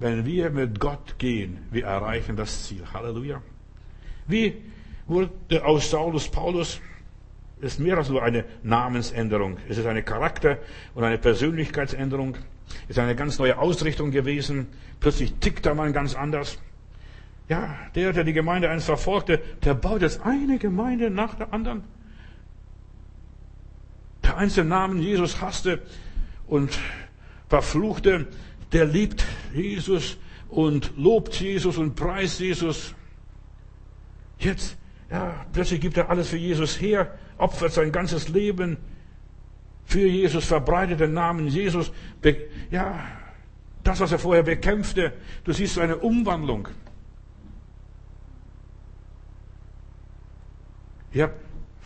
Wenn 0.01 0.27
wir 0.27 0.51
mit 0.51 0.81
Gott 0.81 1.19
gehen, 1.19 1.59
wir 1.71 1.85
erreichen 1.85 2.37
das 2.37 2.65
Ziel. 2.65 2.83
Halleluja. 2.93 3.43
Wie 4.27 4.57
wurde 5.07 5.65
aus 5.65 5.91
Saulus 5.91 6.29
Paulus? 6.29 6.81
ist 7.61 7.81
mehr 7.81 7.99
als 7.99 8.09
nur 8.09 8.23
eine 8.23 8.45
Namensänderung. 8.63 9.59
Es 9.69 9.79
ist 9.79 9.87
eine 9.87 10.03
Charakter- 10.03 10.59
und 10.95 11.05
eine 11.05 11.19
Persönlichkeitsänderung. 11.19 12.37
Es 12.85 12.91
ist 12.91 12.99
eine 12.99 13.17
ganz 13.17 13.39
neue 13.39 13.59
Ausrichtung 13.59 14.11
gewesen. 14.11 14.69
Plötzlich 15.01 15.35
tickt 15.35 15.65
der 15.65 15.75
Mann 15.75 15.93
ganz 15.93 16.15
anders. 16.15 16.59
Ja, 17.49 17.75
der, 17.95 18.13
der 18.13 18.25
die 18.25 18.33
Gemeinde 18.33 18.69
einst 18.69 18.87
verfolgte, 18.87 19.41
der 19.65 19.75
baut 19.75 20.03
jetzt 20.03 20.21
eine 20.25 20.59
Gemeinde 20.59 21.11
nach 21.11 21.35
der 21.35 21.53
anderen. 21.53 21.83
Der 24.39 24.45
einzelne 24.45 24.71
Namen 24.71 25.03
Jesus 25.03 25.41
hasste 25.41 25.83
und 26.47 26.79
verfluchte, 27.49 28.29
der 28.71 28.85
liebt 28.85 29.25
Jesus 29.53 30.17
und 30.49 30.93
lobt 30.97 31.41
Jesus 31.41 31.77
und 31.77 31.97
preist 31.97 32.39
Jesus. 32.39 32.95
Jetzt, 34.39 34.77
ja, 35.11 35.45
plötzlich 35.53 35.81
gibt 35.81 35.97
er 35.97 36.09
alles 36.09 36.29
für 36.29 36.37
Jesus 36.37 36.81
her 36.81 37.19
opfert 37.37 37.73
sein 37.73 37.91
ganzes 37.91 38.29
Leben 38.29 38.77
für 39.85 40.07
Jesus, 40.07 40.45
verbreitet 40.45 41.01
den 41.01 41.15
Namen 41.15 41.49
Jesus. 41.49 41.91
Ja, 42.71 43.09
das, 43.83 43.99
was 43.99 44.13
er 44.13 44.21
vorher 44.21 44.45
bekämpfte, 44.45 45.15
du 45.43 45.53
siehst 45.53 45.81
eine 45.81 45.97
Umwandlung. 45.97 46.69
Ich 51.11 51.23
habe 51.23 51.35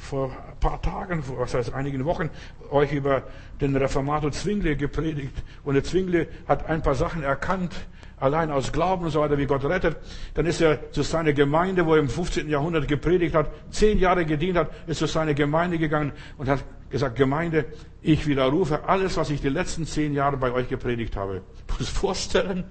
vor 0.03 0.31
ein 0.31 0.59
paar 0.59 0.83
Tagen, 0.83 1.23
was 1.39 1.55
heißt 1.55 1.73
einigen 1.73 2.05
Wochen, 2.05 2.29
euch 2.71 2.93
über 2.93 3.23
den 3.61 3.77
Reformator 3.77 4.33
Zwingli 4.33 4.75
gepredigt. 4.75 5.33
Und 5.65 5.75
der 5.75 5.85
Zwingli 5.85 6.27
hat 6.49 6.69
ein 6.69 6.83
paar 6.83 6.97
Sachen 6.97 7.23
erkannt, 7.23 7.73
allein 8.19 8.51
aus 8.51 8.73
Glauben 8.73 9.05
und 9.05 9.11
so 9.13 9.21
weiter, 9.21 9.39
wie 9.39 9.47
Gott 9.47 9.65
rettet. 9.65 9.97
Dann 10.35 10.47
ist 10.47 10.61
er 10.61 10.91
zu 10.91 11.03
seiner 11.03 11.33
Gemeinde, 11.33 11.87
wo 11.87 11.95
er 11.95 12.01
im 12.01 12.09
15. 12.09 12.49
Jahrhundert 12.49 12.89
gepredigt 12.89 13.35
hat, 13.35 13.51
zehn 13.71 13.99
Jahre 13.99 14.27
gedient 14.27 14.59
hat, 14.59 14.71
ist 14.89 14.99
zu 14.99 15.07
seiner 15.07 15.35
Gemeinde 15.35 15.79
gegangen 15.79 16.13
und 16.37 16.49
hat 16.49 16.65
gesagt, 16.91 17.17
Gemeinde, 17.17 17.65
ich 18.03 18.27
widerrufe 18.27 18.85
alles, 18.89 19.17
was 19.17 19.31
ich 19.31 19.41
die 19.41 19.49
letzten 19.49 19.87
zehn 19.87 20.15
Jahre 20.15 20.37
bei 20.37 20.53
euch 20.53 20.69
gepredigt 20.69 21.17
habe. 21.17 21.43
Du 21.69 21.75
musst 21.79 21.97
vorstellen, 21.97 22.65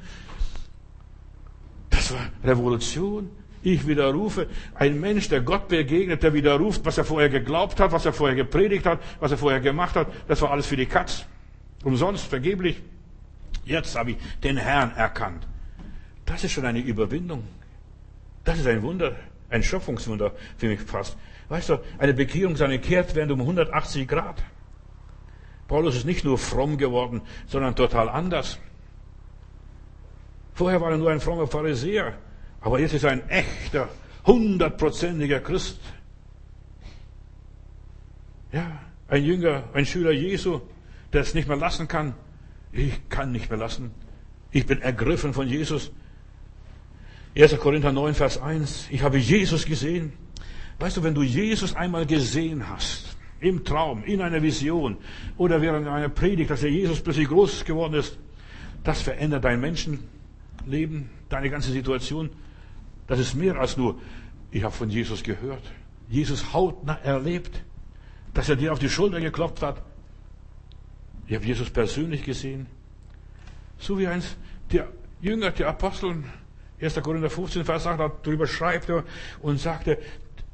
das 1.89 2.13
war 2.13 2.19
Revolution. 2.43 3.29
Ich 3.64 3.86
widerrufe. 3.86 4.47
Ein 4.74 4.99
Mensch, 4.99 5.30
der 5.30 5.41
Gott 5.41 5.68
begegnet, 5.68 6.24
der 6.24 6.34
widerruft, 6.34 6.84
was 6.84 6.97
er 6.97 7.05
vorher 7.05 7.30
geglaubt 7.30 7.80
hat, 7.80 7.91
was 7.91 8.05
er 8.05 8.14
vorher 8.14 8.36
gepredigt 8.36 8.86
hat, 8.86 8.99
was 9.20 9.32
er 9.32 9.38
vorher 9.38 9.59
gemacht 9.59 9.95
hat. 9.95 10.07
Das 10.28 10.41
war 10.41 10.51
alles 10.51 10.66
für 10.66 10.78
die 10.78 10.88
Katz. 10.88 11.26
Umsonst, 11.84 12.26
vergeblich. 12.26 12.82
Jetzt 13.66 13.95
habe 13.95 14.12
ich 14.12 14.18
den 14.43 14.57
Herrn 14.57 14.91
erkannt. 14.95 15.47
Das 16.26 16.43
ist 16.43 16.51
schon 16.51 16.66
eine 16.66 16.80
Überwindung. 16.80 17.43
Das 18.43 18.57
ist 18.57 18.66
ein 18.66 18.82
Wunder, 18.82 19.16
ein 19.49 19.62
Schöpfungswunder 19.62 20.32
für 20.57 20.68
mich 20.68 20.82
fast. 20.82 21.16
Weißt 21.49 21.70
du, 21.70 21.80
eine 21.99 22.14
Bekehrung, 22.14 22.55
seine 22.55 22.80
Kehrtwende 22.80 23.34
um 23.34 23.41
180 23.41 24.07
Grad. 24.07 24.41
Paulus 25.68 25.95
ist 25.95 26.05
nicht 26.05 26.26
nur 26.26 26.38
fromm 26.38 26.78
geworden, 26.78 27.22
sondern 27.47 27.76
total 27.76 28.09
anders. 28.09 28.57
Vorher 30.53 30.82
war 30.82 30.91
er 30.91 30.97
nur 30.97 31.12
ein 31.12 31.20
frommer 31.20 31.47
Pharisäer, 31.47 32.14
aber 32.62 32.80
jetzt 32.80 32.93
ist 32.93 33.03
er 33.03 33.12
ein 33.12 33.30
echter, 33.30 33.89
hundertprozentiger 34.26 35.39
Christ. 35.39 35.80
Ja, 38.51 38.80
ein 39.07 39.24
Jünger, 39.24 39.64
ein 39.74 39.86
Schüler 39.86 40.12
Jesu, 40.12 40.62
der 41.12 41.22
es 41.22 41.34
nicht 41.34 41.47
mehr 41.47 41.57
lassen 41.57 41.88
kann, 41.88 42.14
ich 42.72 43.09
kann 43.09 43.32
nicht 43.32 43.49
mehr 43.49 43.59
lassen. 43.59 43.91
Ich 44.51 44.66
bin 44.66 44.82
ergriffen 44.82 45.34
von 45.34 45.47
Jesus. 45.47 45.91
1. 47.36 47.57
Korinther 47.59 47.91
9, 47.91 48.14
Vers 48.14 48.41
1. 48.41 48.88
Ich 48.89 49.01
habe 49.01 49.18
Jesus 49.18 49.66
gesehen. 49.66 50.14
Weißt 50.80 50.97
du, 50.97 51.03
wenn 51.03 51.14
du 51.14 51.24
Jesus 51.24 51.76
einmal 51.76 52.05
gesehen 52.05 52.68
hast, 52.70 53.18
im 53.39 53.64
Traum, 53.64 54.03
in 54.03 54.22
einer 54.22 54.41
Vision 54.41 54.97
oder 55.38 55.62
während 55.62 55.88
einer 55.88 56.09
Predigt, 56.09 56.49
dass 56.49 56.62
der 56.62 56.72
Jesus 56.72 57.01
plötzlich 57.01 57.28
groß 57.28 57.66
geworden 57.66 57.95
ist, 57.95 58.18
das 58.84 59.01
verändert 59.01 59.43
dein 59.43 59.59
Menschenleben, 59.59 61.09
deine 61.30 61.49
ganze 61.49 61.72
Situation. 61.72 62.30
Das 63.07 63.19
ist 63.19 63.35
mehr 63.35 63.57
als 63.57 63.77
nur, 63.77 63.99
ich 64.51 64.63
habe 64.63 64.73
von 64.73 64.89
Jesus 64.89 65.23
gehört. 65.23 65.63
Jesus 66.09 66.53
hautnah 66.53 66.99
erlebt, 67.03 67.63
dass 68.33 68.49
er 68.49 68.55
dir 68.55 68.71
auf 68.71 68.79
die 68.79 68.89
Schulter 68.89 69.19
geklopft 69.19 69.61
hat, 69.61 69.81
ich 71.27 71.35
habe 71.35 71.45
Jesus 71.45 71.69
persönlich 71.69 72.23
gesehen. 72.23 72.67
So 73.77 73.97
wie 73.97 74.07
eins 74.07 74.35
der 74.71 74.89
Jünger, 75.21 75.51
der 75.51 75.69
Apostel, 75.69 76.23
1. 76.81 76.95
Korinther 77.01 77.29
15, 77.29 77.63
Vers 77.63 77.87
8, 77.87 78.11
darüber 78.23 78.47
schreibt 78.47 78.91
und 79.41 79.57
sagte, 79.57 79.97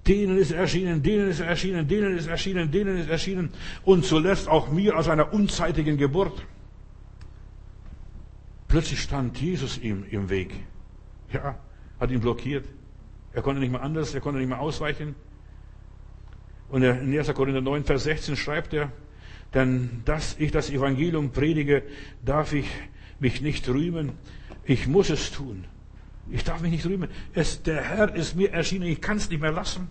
denen 0.05 0.37
ist 0.37 0.51
erschienen, 0.51 1.01
denen 1.01 1.29
ist 1.29 1.39
erschienen, 1.39 1.87
denen 1.87 2.17
ist 2.17 2.27
erschienen, 2.27 2.71
denen 2.71 2.97
ist 2.97 3.09
erschienen 3.09 3.49
und 3.83 4.05
zuletzt 4.05 4.47
auch 4.47 4.69
mir 4.69 4.97
aus 4.97 5.07
einer 5.07 5.33
unzeitigen 5.33 5.97
Geburt. 5.97 6.45
Plötzlich 8.67 9.01
stand 9.01 9.39
Jesus 9.39 9.77
ihm 9.77 10.05
im 10.11 10.29
Weg. 10.29 10.53
Ja, 11.31 11.57
hat 11.99 12.11
ihn 12.11 12.19
blockiert. 12.19 12.65
Er 13.33 13.41
konnte 13.41 13.59
nicht 13.59 13.71
mehr 13.71 13.81
anders, 13.81 14.13
er 14.13 14.21
konnte 14.21 14.39
nicht 14.39 14.49
mehr 14.49 14.59
ausweichen. 14.59 15.15
Und 16.69 16.83
in 16.83 17.17
1. 17.17 17.33
Korinther 17.33 17.61
9, 17.61 17.83
Vers 17.85 18.03
16 18.03 18.35
schreibt 18.35 18.73
er, 18.73 18.91
denn 19.53 20.01
dass 20.05 20.35
ich 20.37 20.51
das 20.51 20.69
Evangelium 20.69 21.31
predige, 21.31 21.83
darf 22.23 22.53
ich 22.53 22.69
mich 23.19 23.41
nicht 23.41 23.67
rühmen. 23.69 24.13
Ich 24.65 24.87
muss 24.87 25.09
es 25.09 25.31
tun. 25.31 25.65
Ich 26.29 26.43
darf 26.43 26.61
mich 26.61 26.71
nicht 26.71 26.85
rühmen. 26.85 27.09
Es, 27.33 27.63
der 27.63 27.81
Herr 27.81 28.13
ist 28.13 28.35
mir 28.35 28.51
erschienen. 28.51 28.87
Ich 28.87 28.99
kann 28.99 29.17
es 29.17 29.29
nicht 29.29 29.41
mehr 29.41 29.51
lassen. 29.51 29.87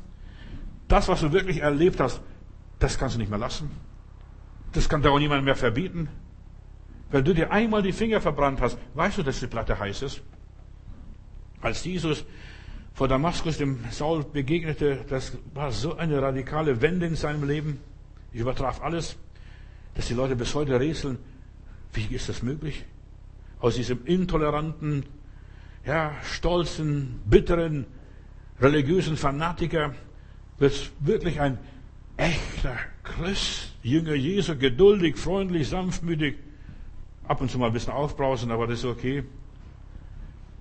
Das, 0.88 1.08
was 1.08 1.20
du 1.22 1.32
wirklich 1.32 1.62
erlebt 1.62 1.98
hast, 1.98 2.20
das 2.78 2.98
kannst 2.98 3.14
du 3.14 3.18
nicht 3.18 3.30
mehr 3.30 3.38
lassen. 3.38 3.70
Das 4.72 4.88
kann 4.88 5.00
dir 5.02 5.10
auch 5.10 5.18
niemand 5.18 5.44
mehr 5.44 5.56
verbieten. 5.56 6.08
Weil 7.10 7.22
du 7.22 7.32
dir 7.32 7.50
einmal 7.50 7.82
die 7.82 7.92
Finger 7.92 8.20
verbrannt 8.20 8.60
hast, 8.60 8.78
weißt 8.94 9.18
du, 9.18 9.22
dass 9.22 9.40
die 9.40 9.46
Platte 9.46 9.78
heiß 9.78 10.02
ist? 10.02 10.22
Als 11.66 11.84
Jesus 11.84 12.24
vor 12.94 13.08
Damaskus 13.08 13.58
dem 13.58 13.80
Saul 13.90 14.22
begegnete, 14.22 15.04
das 15.08 15.36
war 15.52 15.72
so 15.72 15.96
eine 15.96 16.22
radikale 16.22 16.80
Wende 16.80 17.06
in 17.06 17.16
seinem 17.16 17.42
Leben. 17.42 17.80
Ich 18.32 18.38
übertraf 18.38 18.80
alles, 18.82 19.16
dass 19.96 20.06
die 20.06 20.14
Leute 20.14 20.36
bis 20.36 20.54
heute 20.54 20.78
rätseln, 20.78 21.18
wie 21.92 22.14
ist 22.14 22.28
das 22.28 22.44
möglich? 22.44 22.84
Aus 23.58 23.74
diesem 23.74 24.06
intoleranten, 24.06 25.06
ja, 25.84 26.12
stolzen, 26.22 27.18
bitteren, 27.24 27.86
religiösen 28.60 29.16
Fanatiker 29.16 29.92
wird 30.58 30.92
wirklich 31.00 31.40
ein 31.40 31.58
echter 32.16 32.76
Christ, 33.02 33.74
Jünger 33.82 34.14
Jesu, 34.14 34.56
geduldig, 34.56 35.16
freundlich, 35.16 35.68
sanftmütig, 35.68 36.36
ab 37.26 37.40
und 37.40 37.50
zu 37.50 37.58
mal 37.58 37.66
ein 37.66 37.72
bisschen 37.72 37.92
aufbrausen, 37.92 38.52
aber 38.52 38.68
das 38.68 38.78
ist 38.78 38.84
okay. 38.84 39.24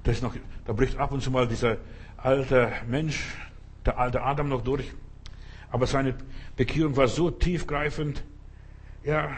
Das 0.05 0.21
noch, 0.21 0.35
da 0.65 0.73
bricht 0.73 0.97
ab 0.97 1.11
und 1.11 1.21
zu 1.21 1.31
mal 1.31 1.47
dieser 1.47 1.77
alte 2.17 2.71
Mensch, 2.87 3.25
der 3.85 3.97
alte 3.97 4.21
Adam 4.21 4.49
noch 4.49 4.61
durch. 4.61 4.93
Aber 5.71 5.87
seine 5.87 6.15
Bekehrung 6.55 6.95
war 6.95 7.07
so 7.07 7.31
tiefgreifend. 7.31 8.23
Ja, 9.03 9.31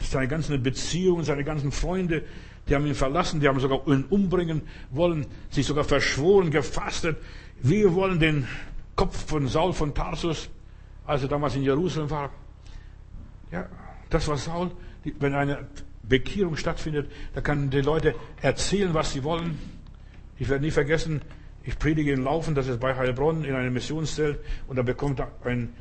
seine 0.00 0.28
ganzen 0.28 0.62
Beziehungen, 0.62 1.24
seine 1.24 1.44
ganzen 1.44 1.72
Freunde, 1.72 2.24
die 2.68 2.74
haben 2.74 2.86
ihn 2.86 2.94
verlassen, 2.94 3.40
die 3.40 3.48
haben 3.48 3.58
sogar 3.58 3.86
ihn 3.88 4.04
umbringen 4.04 4.62
wollen, 4.90 5.26
sich 5.48 5.66
sogar 5.66 5.84
verschworen, 5.84 6.50
gefastet. 6.50 7.16
Wir 7.62 7.94
wollen 7.94 8.20
den 8.20 8.46
Kopf 8.94 9.26
von 9.26 9.48
Saul 9.48 9.72
von 9.72 9.94
Tarsus, 9.94 10.50
als 11.06 11.22
er 11.22 11.28
damals 11.28 11.56
in 11.56 11.62
Jerusalem 11.62 12.10
war. 12.10 12.30
Ja, 13.50 13.66
das 14.10 14.28
war 14.28 14.36
Saul. 14.36 14.72
Wenn 15.18 15.34
eine 15.34 15.66
Bekehrung 16.02 16.56
stattfindet, 16.56 17.10
da 17.34 17.40
können 17.40 17.70
die 17.70 17.80
Leute 17.80 18.14
erzählen, 18.42 18.92
was 18.92 19.12
sie 19.12 19.24
wollen. 19.24 19.81
Ich 20.42 20.48
werde 20.48 20.64
nie 20.64 20.72
vergessen, 20.72 21.22
ich 21.62 21.78
predige 21.78 22.12
in 22.12 22.24
Laufen, 22.24 22.56
das 22.56 22.66
ist 22.66 22.80
bei 22.80 22.96
Heilbronn 22.96 23.44
in 23.44 23.54
einem 23.54 23.72
Missionszelt, 23.72 24.40
und 24.66 24.74
da 24.74 24.82
bekommt 24.82 25.22
ein, 25.44 25.72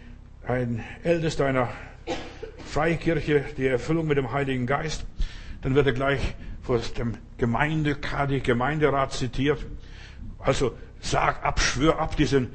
ein 0.45 0.83
Ältester 1.01 1.47
einer 1.47 1.69
Freikirche 2.63 3.43
die 3.57 3.65
Erfüllung 3.65 4.05
mit 4.05 4.19
dem 4.19 4.31
Heiligen 4.31 4.67
Geist. 4.67 5.07
Dann 5.63 5.73
wird 5.73 5.87
er 5.87 5.93
gleich 5.93 6.35
vor 6.61 6.79
dem 6.95 7.17
Gemeindekadi, 7.39 8.41
Gemeinderat 8.41 9.13
zitiert. 9.13 9.65
Also 10.37 10.77
sag 10.99 11.43
ab, 11.43 11.59
schwör 11.59 11.97
ab 11.97 12.15
diesen 12.15 12.49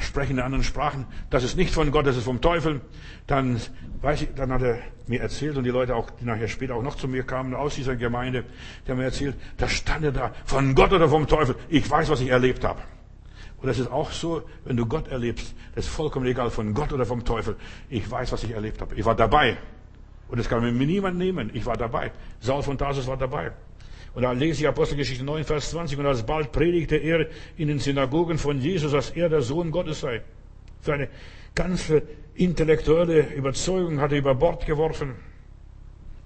sprechen 0.00 0.38
in 0.38 0.40
anderen 0.40 0.64
Sprachen, 0.64 1.06
das 1.30 1.44
ist 1.44 1.56
nicht 1.56 1.72
von 1.72 1.90
Gott, 1.90 2.06
das 2.06 2.16
ist 2.16 2.24
vom 2.24 2.40
Teufel. 2.40 2.80
Dann 3.26 3.60
weiß 4.00 4.22
ich, 4.22 4.28
dann 4.34 4.52
hat 4.52 4.62
er 4.62 4.78
mir 5.06 5.20
erzählt 5.20 5.56
und 5.56 5.64
die 5.64 5.70
Leute 5.70 5.94
auch, 5.94 6.10
die 6.10 6.24
nachher 6.24 6.48
später 6.48 6.74
auch 6.74 6.82
noch 6.82 6.96
zu 6.96 7.08
mir 7.08 7.22
kamen 7.22 7.54
aus 7.54 7.74
dieser 7.76 7.96
Gemeinde, 7.96 8.44
die 8.86 8.90
haben 8.90 8.98
mir 8.98 9.04
erzählt, 9.04 9.36
da 9.56 9.68
stand 9.68 10.04
er 10.04 10.12
da, 10.12 10.32
von 10.44 10.74
Gott 10.74 10.92
oder 10.92 11.08
vom 11.08 11.26
Teufel. 11.26 11.56
Ich 11.68 11.88
weiß, 11.88 12.08
was 12.10 12.20
ich 12.20 12.28
erlebt 12.28 12.64
habe. 12.64 12.80
Und 13.62 13.68
das 13.68 13.78
ist 13.78 13.90
auch 13.90 14.10
so, 14.10 14.42
wenn 14.64 14.76
du 14.76 14.86
Gott 14.86 15.08
erlebst, 15.08 15.54
das 15.74 15.86
ist 15.86 15.92
vollkommen 15.92 16.26
egal, 16.26 16.50
von 16.50 16.74
Gott 16.74 16.92
oder 16.92 17.06
vom 17.06 17.24
Teufel. 17.24 17.56
Ich 17.88 18.10
weiß, 18.10 18.32
was 18.32 18.42
ich 18.42 18.50
erlebt 18.50 18.80
habe. 18.80 18.94
Ich 18.96 19.04
war 19.04 19.14
dabei. 19.14 19.56
Und 20.28 20.38
das 20.38 20.48
kann 20.48 20.62
mir 20.62 20.72
niemand 20.72 21.16
nehmen. 21.16 21.50
Ich 21.54 21.64
war 21.64 21.76
dabei. 21.76 22.10
Saul 22.40 22.62
von 22.62 22.76
Tarsus 22.76 23.06
war 23.06 23.16
dabei. 23.16 23.52
Und 24.14 24.22
da 24.22 24.32
lese 24.32 24.62
ich 24.62 24.68
Apostelgeschichte 24.68 25.24
9, 25.24 25.44
Vers 25.44 25.70
20. 25.70 25.98
Und 25.98 26.06
alsbald 26.06 26.52
predigte 26.52 26.96
er 26.96 27.28
in 27.56 27.68
den 27.68 27.78
Synagogen 27.78 28.38
von 28.38 28.60
Jesus, 28.60 28.92
dass 28.92 29.10
er 29.10 29.28
der 29.28 29.42
Sohn 29.42 29.70
Gottes 29.70 30.00
sei. 30.00 30.22
Seine 30.82 31.08
ganze 31.54 32.02
intellektuelle 32.34 33.34
Überzeugung 33.34 34.00
hat 34.00 34.12
er 34.12 34.18
über 34.18 34.34
Bord 34.34 34.66
geworfen. 34.66 35.14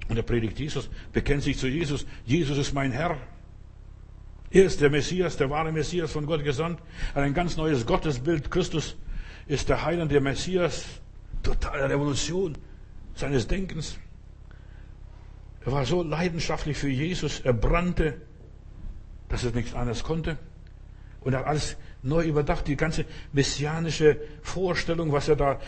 Und 0.08 0.16
er 0.16 0.22
predigt 0.22 0.58
Jesus, 0.58 0.88
bekennt 1.12 1.42
sich 1.42 1.58
zu 1.58 1.68
Jesus. 1.68 2.06
Jesus 2.24 2.58
ist 2.58 2.72
mein 2.72 2.92
Herr. 2.92 3.16
Er 4.50 4.64
ist 4.64 4.80
der 4.80 4.90
Messias, 4.90 5.36
der 5.36 5.50
wahre 5.50 5.72
Messias 5.72 6.12
von 6.12 6.26
Gott 6.26 6.44
gesandt. 6.44 6.80
Ein 7.14 7.34
ganz 7.34 7.56
neues 7.56 7.84
Gottesbild. 7.84 8.50
Christus 8.50 8.96
ist 9.48 9.68
der 9.68 9.84
Heiland, 9.84 10.12
der 10.12 10.20
Messias. 10.20 10.86
Totale 11.42 11.88
Revolution 11.88 12.56
seines 13.14 13.46
Denkens. 13.46 13.98
Er 15.66 15.72
war 15.72 15.84
so 15.84 16.04
leidenschaftlich 16.04 16.78
für 16.78 16.88
Jesus, 16.88 17.40
er 17.40 17.52
brannte, 17.52 18.14
dass 19.28 19.42
er 19.44 19.50
nichts 19.50 19.74
anderes 19.74 20.04
konnte. 20.04 20.38
Und 21.20 21.32
er 21.32 21.40
hat 21.40 21.46
alles 21.48 21.76
neu 22.04 22.24
überdacht, 22.24 22.68
die 22.68 22.76
ganze 22.76 23.04
messianische 23.32 24.16
Vorstellung, 24.42 25.10
was 25.10 25.26
er 25.26 25.34
da 25.34 25.58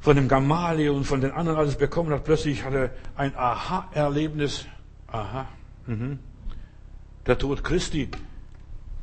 von 0.00 0.16
dem 0.16 0.28
Gamaliel 0.28 0.90
und 0.90 1.04
von 1.04 1.22
den 1.22 1.30
anderen 1.30 1.58
alles 1.58 1.76
bekommen 1.76 2.12
hat. 2.12 2.24
Plötzlich 2.24 2.62
hat 2.62 2.74
er 2.74 2.90
ein 3.16 3.34
Aha-Erlebnis. 3.34 4.66
Aha. 5.06 5.48
Mhm. 5.86 6.18
Der 7.24 7.38
Tod 7.38 7.64
Christi, 7.64 8.10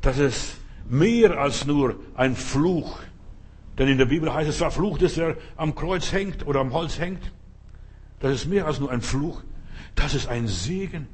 das 0.00 0.18
ist 0.18 0.58
mehr 0.88 1.40
als 1.40 1.66
nur 1.66 1.96
ein 2.14 2.36
Fluch. 2.36 3.00
Denn 3.78 3.88
in 3.88 3.98
der 3.98 4.04
Bibel 4.04 4.32
heißt 4.32 4.48
es, 4.48 4.58
verflucht 4.58 5.02
ist, 5.02 5.18
er 5.18 5.36
am 5.56 5.74
Kreuz 5.74 6.12
hängt 6.12 6.46
oder 6.46 6.60
am 6.60 6.72
Holz 6.72 7.00
hängt. 7.00 7.32
Das 8.20 8.32
ist 8.32 8.46
mehr 8.46 8.66
als 8.66 8.78
nur 8.78 8.92
ein 8.92 9.00
Fluch. 9.00 9.42
Das 9.94 10.14
ist 10.14 10.28
ein 10.28 10.48
Segen. 10.48 11.08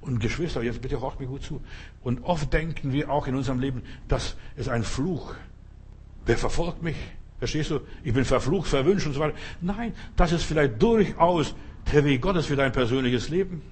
Und 0.00 0.18
Geschwister, 0.18 0.62
jetzt 0.62 0.80
bitte 0.80 1.00
hört 1.00 1.20
mir 1.20 1.26
gut 1.26 1.42
zu. 1.42 1.62
Und 2.02 2.24
oft 2.24 2.52
denken 2.52 2.92
wir 2.92 3.10
auch 3.10 3.26
in 3.26 3.34
unserem 3.34 3.60
Leben, 3.60 3.82
das 4.08 4.36
ist 4.56 4.68
ein 4.68 4.82
Fluch. 4.82 5.34
Wer 6.24 6.38
verfolgt 6.38 6.82
mich? 6.82 6.96
Verstehst 7.38 7.70
du? 7.70 7.80
Ich 8.02 8.14
bin 8.14 8.24
verflucht, 8.24 8.68
verwünscht 8.68 9.06
und 9.06 9.14
so 9.14 9.20
weiter. 9.20 9.36
Nein, 9.60 9.94
das 10.16 10.32
ist 10.32 10.44
vielleicht 10.44 10.80
durchaus 10.80 11.54
der 11.92 12.04
Weg 12.04 12.22
Gottes 12.22 12.46
für 12.46 12.56
dein 12.56 12.72
persönliches 12.72 13.28
Leben. 13.28 13.62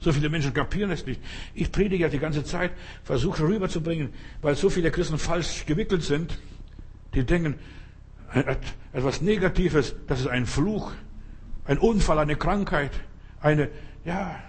So 0.00 0.12
viele 0.12 0.28
Menschen 0.28 0.52
kapieren 0.52 0.90
es 0.90 1.06
nicht. 1.06 1.20
Ich 1.54 1.72
predige 1.72 2.02
ja 2.02 2.08
die 2.08 2.18
ganze 2.18 2.44
Zeit, 2.44 2.72
versuche 3.04 3.42
rüberzubringen, 3.42 4.10
weil 4.42 4.54
so 4.54 4.68
viele 4.68 4.90
Christen 4.90 5.18
falsch 5.18 5.64
gewickelt 5.64 6.02
sind. 6.02 6.38
Die 7.14 7.24
denken, 7.24 7.54
etwas 8.92 9.22
Negatives, 9.22 9.94
das 10.06 10.20
ist 10.20 10.26
ein 10.26 10.46
Fluch, 10.46 10.92
ein 11.64 11.78
Unfall, 11.78 12.18
eine 12.18 12.36
Krankheit, 12.36 12.90
eine 13.40 13.70
ja, 14.04 14.40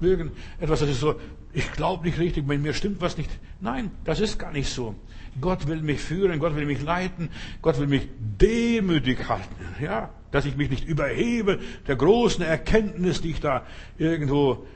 mögen 0.00 0.32
etwas, 0.58 0.80
das 0.80 0.90
ist 0.90 1.00
so, 1.00 1.20
ich 1.52 1.72
glaube 1.72 2.06
nicht 2.06 2.18
richtig, 2.18 2.46
bei 2.46 2.58
mir 2.58 2.74
stimmt 2.74 3.00
was 3.00 3.16
nicht. 3.16 3.30
Nein, 3.60 3.90
das 4.04 4.20
ist 4.20 4.38
gar 4.38 4.52
nicht 4.52 4.68
so. 4.68 4.94
Gott 5.40 5.66
will 5.66 5.82
mich 5.82 6.00
führen, 6.00 6.38
Gott 6.38 6.56
will 6.56 6.66
mich 6.66 6.82
leiten, 6.82 7.30
Gott 7.62 7.78
will 7.78 7.86
mich 7.86 8.08
demütig 8.18 9.28
halten, 9.28 9.54
ja, 9.80 10.10
dass 10.30 10.44
ich 10.44 10.56
mich 10.56 10.70
nicht 10.70 10.84
überhebe 10.84 11.60
der 11.86 11.96
großen 11.96 12.44
Erkenntnis, 12.44 13.20
die 13.20 13.30
ich 13.30 13.40
da 13.40 13.64
irgendwo 13.98 14.66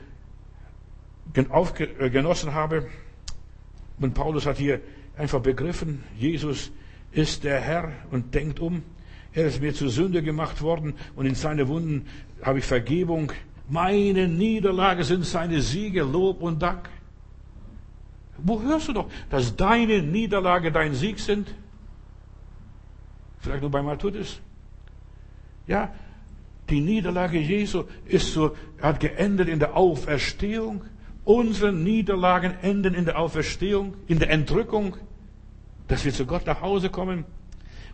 äh, 1.33 2.09
genossen 2.09 2.53
habe. 2.53 2.87
Und 3.99 4.13
Paulus 4.13 4.45
hat 4.45 4.57
hier 4.57 4.81
einfach 5.17 5.41
begriffen, 5.41 6.03
Jesus 6.17 6.71
ist 7.11 7.43
der 7.43 7.59
Herr 7.61 7.91
und 8.11 8.35
denkt 8.35 8.59
um. 8.59 8.83
Er 9.33 9.47
ist 9.47 9.61
mir 9.61 9.73
zur 9.73 9.89
Sünde 9.89 10.23
gemacht 10.23 10.61
worden 10.61 10.93
und 11.15 11.25
in 11.25 11.35
seine 11.35 11.67
Wunden 11.67 12.07
habe 12.41 12.59
ich 12.59 12.65
Vergebung 12.65 13.33
meine 13.67 14.27
Niederlage 14.27 15.03
sind 15.03 15.25
seine 15.25 15.61
Siege, 15.61 16.03
Lob 16.03 16.41
und 16.41 16.61
Dank. 16.61 16.89
Wo 18.37 18.61
hörst 18.61 18.87
du 18.89 18.93
doch, 18.93 19.09
dass 19.29 19.55
deine 19.55 20.01
Niederlage 20.01 20.71
dein 20.71 20.93
Sieg 20.93 21.19
sind? 21.19 21.53
Vielleicht 23.39 23.61
nur 23.61 23.71
bei 23.71 23.81
Matthäus. 23.81 24.39
Ja, 25.67 25.93
die 26.69 26.81
Niederlage 26.81 27.39
Jesu 27.39 27.83
ist 28.05 28.33
so, 28.33 28.55
hat 28.81 28.99
geendet 28.99 29.47
in 29.47 29.59
der 29.59 29.75
Auferstehung. 29.75 30.81
Unsere 31.23 31.71
Niederlagen 31.71 32.55
enden 32.61 32.93
in 32.93 33.05
der 33.05 33.17
Auferstehung, 33.17 33.95
in 34.07 34.19
der 34.19 34.29
Entrückung, 34.29 34.97
dass 35.87 36.05
wir 36.05 36.13
zu 36.13 36.25
Gott 36.25 36.45
nach 36.45 36.61
Hause 36.61 36.89
kommen. 36.89 37.25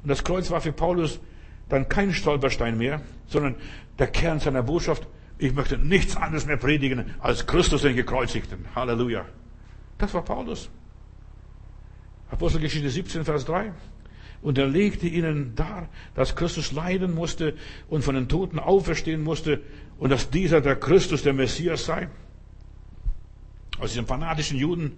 Und 0.04 0.10
das 0.10 0.24
Kreuz 0.24 0.50
war 0.52 0.62
für 0.62 0.72
Paulus 0.72 1.20
dann 1.70 1.88
kein 1.88 2.14
Stolperstein 2.14 2.78
mehr, 2.78 3.02
sondern 3.28 3.56
der 4.00 4.08
Kern 4.08 4.40
seiner 4.40 4.64
Botschaft. 4.64 5.08
Ich 5.42 5.56
möchte 5.56 5.76
nichts 5.76 6.16
anderes 6.16 6.46
mehr 6.46 6.58
predigen 6.58 7.16
als 7.20 7.48
Christus 7.48 7.82
den 7.82 7.96
Gekreuzigten. 7.96 8.64
Halleluja. 8.76 9.26
Das 9.98 10.14
war 10.14 10.22
Paulus. 10.24 10.70
Apostelgeschichte 12.30 12.92
17, 12.92 13.26
Vers 13.26 13.46
3. 13.46 13.74
Und 14.44 14.60
er 14.60 14.68
legte 14.68 15.08
ihnen 15.08 15.56
dar, 15.56 15.90
dass 16.14 16.36
Christus 16.36 16.72
leiden 16.74 17.16
musste 17.16 17.56
und 17.90 18.04
von 18.04 18.14
den 18.14 18.30
Toten 18.30 18.60
auferstehen 18.60 19.24
musste 19.24 19.62
und 19.98 20.12
dass 20.12 20.30
dieser 20.30 20.62
der 20.62 20.76
Christus, 20.76 21.24
der 21.24 21.34
Messias 21.34 21.86
sei. 21.86 22.08
Aus 23.80 23.90
diesem 23.90 24.06
fanatischen 24.06 24.60
Juden 24.60 24.92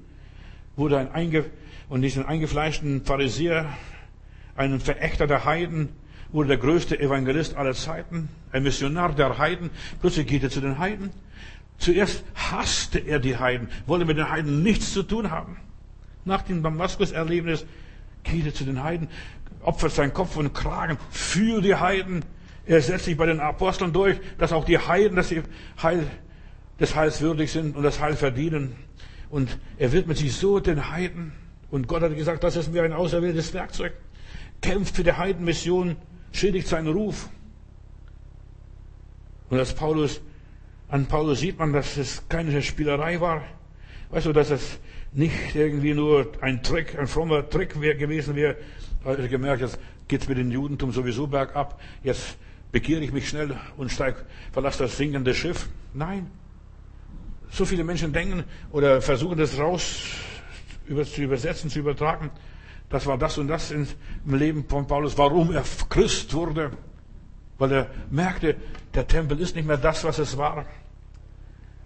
wurde 0.75 0.97
ein 0.97 1.09
einge 1.09 1.45
und 1.87 2.01
diesen 2.01 2.25
eingefleischten 2.25 3.05
Pharisäer, 3.05 3.69
einen 4.57 4.81
Verächter 4.81 5.25
der 5.25 5.45
Heiden, 5.45 5.87
wurde 6.33 6.49
der 6.49 6.57
größte 6.57 6.99
Evangelist 6.99 7.55
aller 7.55 7.73
Zeiten, 7.73 8.27
ein 8.51 8.63
Missionar 8.63 9.13
der 9.13 9.37
Heiden. 9.37 9.69
Plötzlich 10.01 10.27
geht 10.27 10.43
er 10.43 10.49
zu 10.49 10.59
den 10.59 10.79
Heiden. 10.79 11.11
Zuerst 11.77 12.23
hasste 12.35 12.99
er 12.99 13.19
die 13.19 13.37
Heiden, 13.37 13.69
wollte 13.85 14.05
mit 14.05 14.17
den 14.17 14.29
Heiden 14.29 14.63
nichts 14.63 14.93
zu 14.93 15.03
tun 15.03 15.31
haben. 15.31 15.57
Nach 16.25 16.41
dem 16.41 16.63
Damaskus-Erlebnis 16.63 17.65
geht 18.23 18.45
er 18.45 18.53
zu 18.53 18.63
den 18.63 18.83
Heiden, 18.83 19.09
opfert 19.61 19.91
seinen 19.91 20.13
Kopf 20.13 20.35
und 20.35 20.53
Kragen 20.53 20.97
für 21.11 21.61
die 21.61 21.75
Heiden. 21.75 22.25
Er 22.65 22.81
setzt 22.81 23.05
sich 23.05 23.17
bei 23.17 23.25
den 23.25 23.39
Aposteln 23.39 23.93
durch, 23.93 24.17
dass 24.37 24.53
auch 24.53 24.65
die 24.65 24.77
Heiden, 24.79 25.15
dass 25.15 25.29
sie 25.29 25.43
Heil 25.81 26.07
des 26.79 26.95
Heils 26.95 27.21
würdig 27.21 27.51
sind 27.51 27.75
und 27.75 27.83
das 27.83 27.99
Heil 27.99 28.15
verdienen. 28.15 28.75
Und 29.29 29.57
er 29.77 29.91
widmet 29.91 30.17
sich 30.17 30.35
so 30.35 30.59
den 30.59 30.89
Heiden. 30.89 31.33
Und 31.69 31.87
Gott 31.87 32.01
hat 32.01 32.15
gesagt, 32.15 32.43
das 32.43 32.55
ist 32.55 32.71
mir 32.71 32.83
ein 32.83 32.93
auserwähltes 32.93 33.53
Werkzeug. 33.53 33.93
Kämpft 34.61 34.95
für 34.95 35.03
die 35.03 35.13
Heidenmission, 35.13 35.97
schädigt 36.33 36.67
seinen 36.67 36.91
Ruf. 36.91 37.29
Und 39.49 39.59
als 39.59 39.73
Paulus, 39.73 40.19
an 40.89 41.05
Paulus 41.05 41.39
sieht 41.39 41.57
man, 41.57 41.71
dass 41.71 41.95
es 41.97 42.27
keine 42.27 42.61
Spielerei 42.61 43.21
war. 43.21 43.43
Weißt 44.09 44.25
du, 44.25 44.33
dass 44.33 44.49
es 44.49 44.79
nicht 45.13 45.55
irgendwie 45.55 45.93
nur 45.93 46.31
ein 46.41 46.61
Trick, 46.63 46.97
ein 46.97 47.07
frommer 47.07 47.47
Trick 47.49 47.79
wär, 47.79 47.95
gewesen 47.95 48.35
wäre. 48.35 48.57
Da 49.03 49.11
hat 49.11 49.19
er 49.19 49.27
gemerkt, 49.27 49.61
jetzt 49.61 49.79
geht's 50.07 50.27
mit 50.27 50.37
dem 50.37 50.51
Judentum 50.51 50.91
sowieso 50.91 51.27
bergab. 51.27 51.79
Jetzt 52.03 52.37
bekehre 52.71 53.01
ich 53.01 53.13
mich 53.13 53.29
schnell 53.29 53.55
und 53.77 53.91
steig, 53.91 54.25
verlasse 54.51 54.83
das 54.83 54.97
sinkende 54.97 55.33
Schiff. 55.33 55.69
Nein. 55.93 56.29
So 57.51 57.65
viele 57.65 57.83
Menschen 57.83 58.11
denken 58.11 58.43
oder 58.71 59.01
versuchen 59.01 59.37
das 59.37 59.59
raus 59.59 60.03
zu 60.87 61.21
übersetzen, 61.21 61.69
zu 61.69 61.79
übertragen. 61.79 62.31
Das 62.93 63.07
war 63.07 63.17
das 63.17 63.39
und 63.39 63.47
das 63.47 63.71
im 63.71 63.87
Leben 64.27 64.65
von 64.69 64.85
Paulus, 64.85 65.17
warum 65.17 65.51
er 65.51 65.63
Christ 65.89 66.31
wurde. 66.35 66.69
Weil 67.57 67.71
er 67.71 67.87
merkte, 68.11 68.55
der 68.93 69.07
Tempel 69.07 69.39
ist 69.39 69.55
nicht 69.55 69.65
mehr 69.65 69.77
das, 69.77 70.03
was 70.03 70.19
es 70.19 70.37
war. 70.37 70.67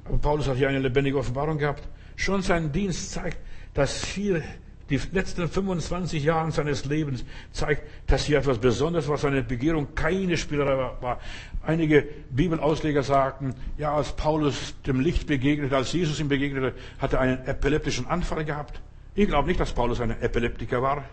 Aber 0.03 0.17
Paulus 0.17 0.49
hat 0.49 0.57
hier 0.57 0.67
eine 0.67 0.79
lebendige 0.79 1.17
Offenbarung 1.17 1.59
gehabt. 1.59 1.87
Schon 2.17 2.41
sein 2.41 2.73
Dienst 2.73 3.13
zeigt, 3.13 3.37
dass 3.73 4.03
hier 4.03 4.43
die 4.89 4.99
letzten 5.13 5.47
25 5.47 6.25
Jahre 6.25 6.51
seines 6.51 6.83
Lebens 6.83 7.23
zeigt, 7.53 7.83
dass 8.07 8.25
hier 8.25 8.39
etwas 8.39 8.57
Besonderes 8.57 9.07
war. 9.07 9.17
Seine 9.17 9.43
Begehrung 9.43 9.95
keine 9.95 10.35
Spielerei 10.35 10.91
war. 10.99 11.21
Einige 11.65 12.05
Bibelausleger 12.31 13.03
sagten, 13.03 13.55
ja, 13.77 13.95
als 13.95 14.11
Paulus 14.11 14.75
dem 14.85 14.99
Licht 14.99 15.25
begegnete, 15.25 15.73
als 15.73 15.93
Jesus 15.93 16.19
ihm 16.19 16.27
begegnete, 16.27 16.73
hat 16.99 17.13
er 17.13 17.21
einen 17.21 17.45
epileptischen 17.45 18.07
Anfall 18.07 18.43
gehabt. 18.43 18.81
Ich 19.17 19.27
glaube 19.27 19.47
nicht, 19.47 19.59
dass 19.59 19.73
Paulus 19.73 19.99
ein 19.99 20.11
Epileptiker 20.21 20.79
war. 20.83 21.03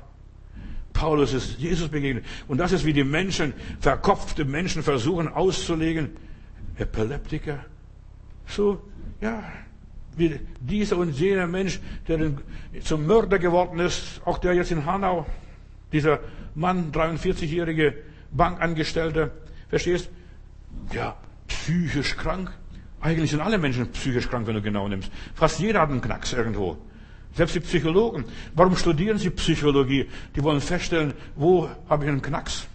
Paulus 0.92 1.32
ist 1.32 1.58
Jesus 1.58 1.88
begegnet. 1.88 2.26
Und 2.46 2.58
das 2.58 2.72
ist 2.72 2.84
wie 2.84 2.92
die 2.92 3.02
Menschen, 3.02 3.54
verkopfte 3.80 4.44
Menschen 4.44 4.82
versuchen 4.82 5.26
auszulegen. 5.26 6.10
Epileptiker. 6.76 7.64
So, 8.46 8.82
ja, 9.22 9.42
wie 10.18 10.38
dieser 10.60 10.98
und 10.98 11.18
jener 11.18 11.46
Mensch, 11.46 11.80
der 12.06 12.32
zum 12.82 13.06
Mörder 13.06 13.38
geworden 13.38 13.78
ist, 13.78 14.20
auch 14.26 14.36
der 14.36 14.52
jetzt 14.52 14.70
in 14.70 14.84
Hanau, 14.84 15.24
dieser 15.90 16.20
Mann, 16.54 16.92
43-jährige 16.92 17.94
Bankangestellte, 18.32 19.30
verstehst? 19.70 20.10
Ja, 20.92 21.16
psychisch 21.48 22.18
krank. 22.18 22.52
Eigentlich 23.00 23.30
sind 23.30 23.40
alle 23.40 23.56
Menschen 23.56 23.90
psychisch 23.92 24.28
krank, 24.28 24.46
wenn 24.46 24.56
du 24.56 24.62
genau 24.62 24.88
nimmst. 24.88 25.10
Fast 25.34 25.58
jeder 25.58 25.80
hat 25.80 25.88
einen 25.88 26.02
Knacks 26.02 26.34
irgendwo. 26.34 26.76
Selbst 27.34 27.54
die 27.54 27.60
Psychologen. 27.60 28.24
Warum 28.54 28.76
studieren 28.76 29.18
sie 29.18 29.30
Psychologie? 29.30 30.06
Die 30.36 30.42
wollen 30.42 30.60
feststellen, 30.60 31.14
wo 31.34 31.68
habe 31.88 32.04
ich 32.04 32.10
einen 32.10 32.22
Knacks? 32.22 32.66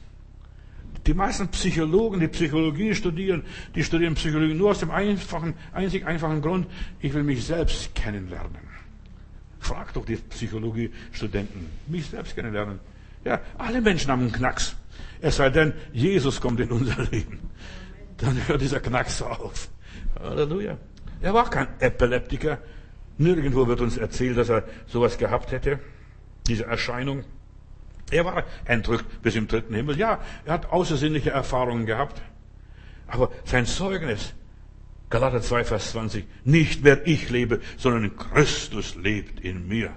Die 1.08 1.14
meisten 1.14 1.48
Psychologen, 1.48 2.20
die 2.20 2.28
Psychologie 2.28 2.94
studieren, 2.94 3.44
die 3.74 3.84
studieren 3.84 4.16
Psychologie 4.16 4.54
nur 4.54 4.72
aus 4.72 4.80
dem 4.80 4.92
einfachen, 4.92 5.54
einzig 5.72 6.06
einfachen 6.06 6.42
Grund, 6.42 6.68
ich 7.00 7.14
will 7.14 7.24
mich 7.24 7.46
selbst 7.46 7.96
kennenlernen. 7.96 8.68
Frag 9.60 9.94
doch 9.94 10.06
die 10.06 10.18
Psychologiestudenten, 10.18 11.68
mich 11.88 12.08
selbst 12.08 12.36
kennenlernen. 12.36 12.80
Ja, 13.24 13.40
alle 13.58 13.82
Menschen 13.82 14.12
haben 14.12 14.24
einen 14.24 14.32
Knacks. 14.32 14.76
Es 15.22 15.38
sei 15.38 15.50
denn, 15.50 15.74
Jesus 15.94 16.40
kommt 16.40 16.60
in 16.60 16.72
unser 16.72 17.04
Leben. 17.12 17.40
Dann 18.18 18.38
hört 18.48 18.62
dieser 18.62 18.80
Knacks 18.80 19.22
auf. 19.22 19.70
Halleluja. 20.20 20.78
Er 21.22 21.34
war 21.34 21.50
kein 21.50 21.68
Epileptiker. 21.80 22.60
Nirgendwo 23.20 23.68
wird 23.68 23.82
uns 23.82 23.98
erzählt, 23.98 24.38
dass 24.38 24.50
er 24.50 24.64
sowas 24.88 25.18
gehabt 25.18 25.52
hätte. 25.52 25.80
Diese 26.48 26.66
Erscheinung. 26.66 27.26
Er 28.12 28.24
war 28.26 28.46
entrückt 28.66 29.22
bis 29.22 29.36
im 29.36 29.48
dritten 29.48 29.76
Himmel. 29.76 29.98
Ja, 29.98 30.20
er 30.46 30.54
hat 30.54 30.72
außersinnliche 30.72 31.30
Erfahrungen 31.30 31.86
gehabt. 31.86 32.22
Aber 33.08 33.30
sein 33.44 33.66
Zeugnis, 33.66 34.34
Galater 35.10 35.42
2, 35.42 35.66
Vers 35.66 35.92
20, 35.92 36.26
nicht 36.46 36.84
mehr 36.84 37.06
ich 37.06 37.30
lebe, 37.30 37.60
sondern 37.78 38.16
Christus 38.16 38.96
lebt 38.96 39.42
in 39.42 39.68
mir. 39.68 39.92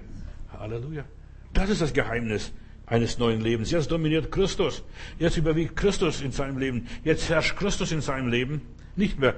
Halleluja. 0.59 1.05
Das 1.53 1.69
ist 1.69 1.81
das 1.81 1.93
Geheimnis 1.93 2.51
eines 2.85 3.19
neuen 3.19 3.39
Lebens. 3.39 3.71
Jetzt 3.71 3.89
dominiert 3.89 4.33
Christus. 4.33 4.83
Jetzt 5.17 5.37
überwiegt 5.37 5.77
Christus 5.77 6.21
in 6.21 6.33
seinem 6.33 6.57
Leben. 6.57 6.87
Jetzt 7.05 7.29
herrscht 7.29 7.55
Christus 7.55 7.93
in 7.93 8.01
seinem 8.01 8.27
Leben. 8.27 8.61
Nicht 8.97 9.17
mehr 9.17 9.35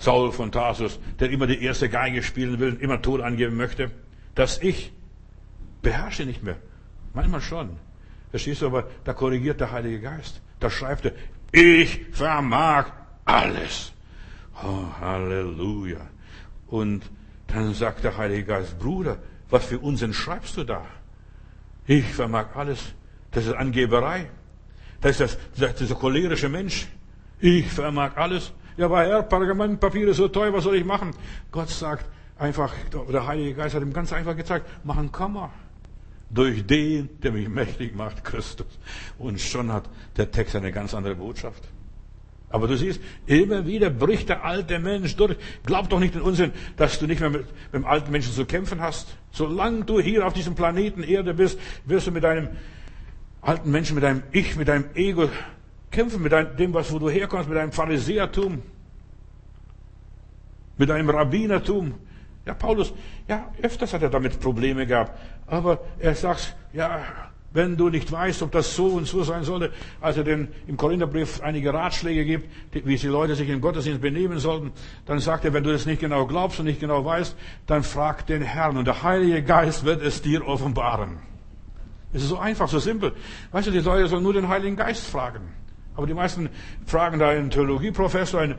Saul 0.00 0.32
von 0.32 0.50
Tarsus, 0.50 0.98
der 1.20 1.30
immer 1.30 1.46
die 1.46 1.62
erste 1.62 1.90
Geige 1.90 2.22
spielen 2.22 2.58
will, 2.58 2.78
immer 2.80 3.02
Tod 3.02 3.20
angeben 3.20 3.56
möchte. 3.56 3.90
Das 4.34 4.60
Ich 4.62 4.92
beherrsche 5.82 6.24
nicht 6.24 6.42
mehr. 6.42 6.56
Manchmal 7.12 7.42
schon. 7.42 7.76
Verstehst 8.30 8.62
du, 8.62 8.66
aber 8.66 8.88
da 9.04 9.12
korrigiert 9.12 9.60
der 9.60 9.72
Heilige 9.72 10.00
Geist. 10.00 10.40
Da 10.58 10.70
schreibt 10.70 11.04
er, 11.04 11.12
ich 11.52 12.06
vermag 12.12 12.86
alles. 13.26 13.92
Oh, 14.62 14.86
Halleluja. 15.00 16.00
Und 16.68 17.02
dann 17.48 17.74
sagt 17.74 18.02
der 18.02 18.16
Heilige 18.16 18.44
Geist, 18.44 18.78
Bruder, 18.78 19.18
was 19.50 19.66
für 19.66 19.80
Unsinn 19.80 20.14
schreibst 20.14 20.56
du 20.56 20.64
da? 20.64 20.86
Ich 21.86 22.06
vermag 22.06 22.54
alles. 22.54 22.94
Das 23.32 23.44
ist 23.44 23.54
Angeberei. 23.54 24.30
Das 25.02 25.20
ist, 25.20 25.20
das, 25.20 25.38
das 25.56 25.70
ist 25.72 25.80
dieser 25.80 25.94
cholerische 25.96 26.48
Mensch. 26.48 26.86
Ich 27.38 27.66
vermag 27.70 28.16
alles. 28.16 28.52
Ja, 28.80 28.86
aber 28.86 29.04
Herr, 29.04 29.22
Pergamentpapier 29.22 30.08
ist 30.08 30.16
so 30.16 30.28
teuer, 30.28 30.54
was 30.54 30.64
soll 30.64 30.76
ich 30.76 30.86
machen? 30.86 31.10
Gott 31.52 31.68
sagt 31.68 32.06
einfach, 32.38 32.72
der 33.12 33.26
Heilige 33.26 33.52
Geist 33.52 33.74
hat 33.74 33.82
ihm 33.82 33.92
ganz 33.92 34.10
einfach 34.10 34.34
gezeigt, 34.34 34.66
mach 34.84 34.96
einen 34.96 35.12
Komma 35.12 35.50
durch 36.30 36.64
den, 36.66 37.10
der 37.20 37.32
mich 37.32 37.46
mächtig 37.50 37.94
macht, 37.94 38.24
Christus. 38.24 38.78
Und 39.18 39.38
schon 39.38 39.70
hat 39.70 39.84
der 40.16 40.30
Text 40.30 40.56
eine 40.56 40.72
ganz 40.72 40.94
andere 40.94 41.14
Botschaft. 41.14 41.62
Aber 42.48 42.68
du 42.68 42.76
siehst, 42.78 43.02
immer 43.26 43.66
wieder 43.66 43.90
bricht 43.90 44.30
der 44.30 44.46
alte 44.46 44.78
Mensch 44.78 45.14
durch. 45.14 45.36
Glaub 45.66 45.90
doch 45.90 46.00
nicht 46.00 46.14
den 46.14 46.22
Unsinn, 46.22 46.50
dass 46.78 46.98
du 46.98 47.06
nicht 47.06 47.20
mehr 47.20 47.28
mit, 47.28 47.42
mit 47.42 47.82
dem 47.82 47.84
alten 47.84 48.10
Menschen 48.10 48.32
zu 48.32 48.46
kämpfen 48.46 48.80
hast. 48.80 49.14
Solange 49.30 49.84
du 49.84 50.00
hier 50.00 50.26
auf 50.26 50.32
diesem 50.32 50.54
Planeten 50.54 51.02
Erde 51.02 51.34
bist, 51.34 51.60
wirst 51.84 52.06
du 52.06 52.12
mit 52.12 52.24
deinem 52.24 52.48
alten 53.42 53.70
Menschen, 53.70 53.94
mit 53.94 54.04
deinem 54.04 54.22
Ich, 54.32 54.56
mit 54.56 54.68
deinem 54.68 54.86
Ego 54.94 55.28
kämpfen, 55.90 56.22
mit 56.22 56.32
dem, 56.32 56.74
was, 56.74 56.92
wo 56.92 56.98
du 56.98 57.10
herkommst, 57.10 57.48
mit 57.48 57.58
deinem 57.58 57.72
Pharisäertum, 57.72 58.62
mit 60.78 60.88
deinem 60.88 61.10
Rabbinertum, 61.10 61.94
ja, 62.46 62.54
Paulus, 62.54 62.92
ja, 63.28 63.52
öfters 63.60 63.92
hat 63.92 64.02
er 64.02 64.10
damit 64.10 64.40
Probleme 64.40 64.86
gehabt. 64.86 65.12
Aber 65.46 65.80
er 65.98 66.14
sagt, 66.14 66.56
ja, 66.72 67.00
wenn 67.52 67.76
du 67.76 67.88
nicht 67.88 68.10
weißt, 68.10 68.42
ob 68.42 68.52
das 68.52 68.74
so 68.76 68.86
und 68.86 69.06
so 69.06 69.22
sein 69.24 69.42
sollte, 69.42 69.72
als 70.00 70.16
er 70.16 70.24
den, 70.24 70.48
im 70.68 70.76
Korintherbrief 70.76 71.42
einige 71.42 71.74
Ratschläge 71.74 72.24
gibt, 72.24 72.48
wie 72.86 72.96
die 72.96 73.06
Leute 73.08 73.34
sich 73.34 73.48
im 73.48 73.60
Gottesdienst 73.60 74.00
benehmen 74.00 74.38
sollten, 74.38 74.72
dann 75.06 75.18
sagt 75.18 75.44
er, 75.44 75.52
wenn 75.52 75.64
du 75.64 75.72
das 75.72 75.84
nicht 75.84 76.00
genau 76.00 76.26
glaubst 76.26 76.60
und 76.60 76.66
nicht 76.66 76.80
genau 76.80 77.04
weißt, 77.04 77.36
dann 77.66 77.82
frag 77.82 78.26
den 78.26 78.42
Herrn 78.42 78.76
und 78.76 78.86
der 78.86 79.02
Heilige 79.02 79.42
Geist 79.42 79.84
wird 79.84 80.00
es 80.00 80.22
dir 80.22 80.46
offenbaren. 80.46 81.18
Es 82.12 82.22
ist 82.22 82.28
so 82.28 82.38
einfach, 82.38 82.68
so 82.68 82.78
simpel. 82.78 83.12
Weißt 83.52 83.68
du, 83.68 83.72
die 83.72 83.80
Leute 83.80 84.08
sollen 84.08 84.22
nur 84.22 84.32
den 84.32 84.48
Heiligen 84.48 84.76
Geist 84.76 85.06
fragen. 85.06 85.40
Aber 86.00 86.06
die 86.06 86.14
meisten 86.14 86.48
fragen 86.86 87.18
da 87.18 87.28
einen 87.28 87.50
Theologieprofessor, 87.50 88.40
einen 88.40 88.54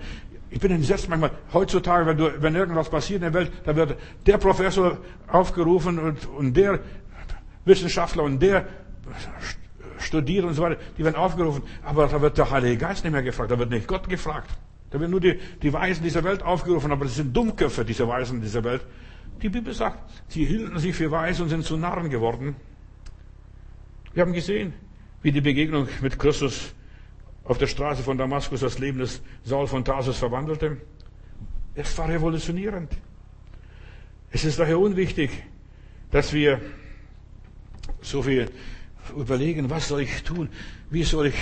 ich 0.51 0.59
bin 0.59 0.69
entsetzt 0.69 1.09
manchmal. 1.09 1.31
Heutzutage, 1.53 2.05
wenn, 2.05 2.17
du, 2.17 2.39
wenn 2.39 2.53
irgendwas 2.53 2.87
passiert 2.87 3.23
in 3.23 3.31
der 3.31 3.33
Welt, 3.33 3.51
dann 3.63 3.75
wird 3.75 3.97
der 4.27 4.37
Professor 4.37 4.99
aufgerufen 5.27 5.97
und, 5.97 6.27
und 6.27 6.55
der 6.55 6.81
Wissenschaftler 7.65 8.21
und 8.21 8.39
der 8.39 8.67
studiert 9.97 10.45
und 10.45 10.53
so 10.53 10.61
weiter. 10.61 10.79
Die 10.99 11.03
werden 11.03 11.15
aufgerufen. 11.15 11.63
Aber 11.83 12.05
da 12.05 12.21
wird 12.21 12.37
der 12.37 12.51
Heilige 12.51 12.77
Geist 12.77 13.03
nicht 13.03 13.11
mehr 13.11 13.23
gefragt. 13.23 13.49
Da 13.49 13.57
wird 13.57 13.71
nicht 13.71 13.87
Gott 13.87 14.07
gefragt. 14.07 14.51
Da 14.91 14.99
werden 14.99 15.09
nur 15.09 15.21
die, 15.21 15.39
die 15.63 15.73
Weisen 15.73 16.03
dieser 16.03 16.23
Welt 16.23 16.43
aufgerufen. 16.43 16.91
Aber 16.91 17.05
das 17.05 17.15
sind 17.15 17.35
Dummköpfe, 17.35 17.83
diese 17.83 18.07
Weisen 18.07 18.39
dieser 18.39 18.63
Welt. 18.63 18.85
Die 19.41 19.49
Bibel 19.49 19.73
sagt, 19.73 19.97
sie 20.27 20.45
hielten 20.45 20.77
sich 20.77 20.95
für 20.95 21.09
weise 21.09 21.41
und 21.41 21.49
sind 21.49 21.65
zu 21.65 21.75
Narren 21.75 22.11
geworden. 22.11 22.55
Wir 24.13 24.21
haben 24.21 24.33
gesehen, 24.33 24.73
wie 25.23 25.31
die 25.31 25.41
Begegnung 25.41 25.87
mit 26.01 26.19
Christus 26.19 26.75
auf 27.43 27.57
der 27.57 27.67
Straße 27.67 28.03
von 28.03 28.17
Damaskus 28.17 28.61
das 28.61 28.79
Leben 28.79 28.99
des 28.99 29.21
Saul 29.43 29.67
von 29.67 29.83
Tarsus 29.83 30.17
verwandelte. 30.17 30.77
Es 31.75 31.97
war 31.97 32.07
revolutionierend. 32.07 32.91
Es 34.31 34.45
ist 34.45 34.59
daher 34.59 34.79
unwichtig, 34.79 35.31
dass 36.11 36.33
wir 36.33 36.61
so 38.01 38.21
viel 38.21 38.49
überlegen, 39.15 39.69
was 39.69 39.87
soll 39.87 40.01
ich 40.01 40.23
tun, 40.23 40.49
wie 40.89 41.03
soll 41.03 41.27
ich 41.27 41.35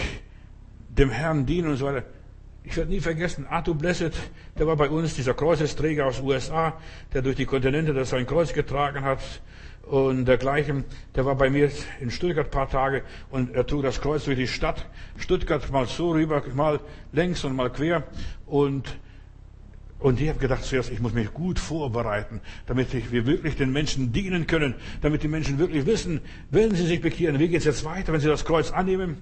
dem 0.90 1.10
Herrn 1.10 1.46
dienen 1.46 1.70
und 1.70 1.78
so 1.78 1.86
weiter. 1.86 2.06
Ich 2.64 2.76
werde 2.78 2.92
nie 2.92 3.00
vergessen, 3.00 3.48
Arthur 3.48 3.76
Blessed, 3.76 4.14
der 4.58 4.68
war 4.68 4.76
bei 4.76 4.90
uns, 4.90 5.16
dieser 5.16 5.34
Kreuzesträger 5.34 6.06
aus 6.06 6.22
USA, 6.22 6.80
der 7.14 7.22
durch 7.22 7.36
die 7.36 7.46
Kontinente 7.46 7.94
das 7.94 8.10
sein 8.10 8.28
Kreuz 8.28 8.54
getragen 8.54 9.04
hat 9.04 9.20
und 9.90 10.26
dergleichen. 10.26 10.86
Der 11.16 11.26
war 11.26 11.36
bei 11.36 11.50
mir 11.50 11.72
in 12.00 12.12
Stuttgart 12.12 12.52
paar 12.52 12.70
Tage 12.70 13.04
und 13.32 13.56
er 13.56 13.66
trug 13.66 13.84
das 13.84 14.00
Kreuz 14.00 14.26
durch 14.26 14.38
die 14.38 14.48
Stadt. 14.48 14.86
Stuttgart 15.18 15.70
mal 15.72 15.88
so 15.88 16.12
rüber, 16.12 16.44
mal 16.54 16.80
längs 17.12 17.44
und 17.44 17.56
mal 17.56 17.70
quer. 17.72 18.04
Und 18.46 18.98
Und 20.00 20.22
ich 20.22 20.30
habe 20.30 20.40
gedacht 20.40 20.64
zuerst, 20.64 20.92
ich 20.92 21.02
muss 21.02 21.14
mich 21.14 21.34
gut 21.34 21.60
vorbereiten, 21.60 22.40
damit 22.68 22.94
wir 23.12 23.26
wirklich 23.26 23.58
den 23.58 23.74
Menschen 23.74 24.14
dienen 24.14 24.48
können, 24.48 24.76
damit 25.02 25.24
die 25.24 25.28
Menschen 25.28 25.60
wirklich 25.60 25.86
wissen, 25.86 26.22
wenn 26.52 26.74
sie 26.74 26.86
sich 26.86 27.02
bekehren, 27.02 27.38
wie 27.38 27.50
geht 27.50 27.60
es 27.60 27.66
jetzt 27.66 27.84
weiter, 27.84 28.14
wenn 28.14 28.22
sie 28.22 28.30
das 28.30 28.46
Kreuz 28.46 28.72
annehmen. 28.72 29.18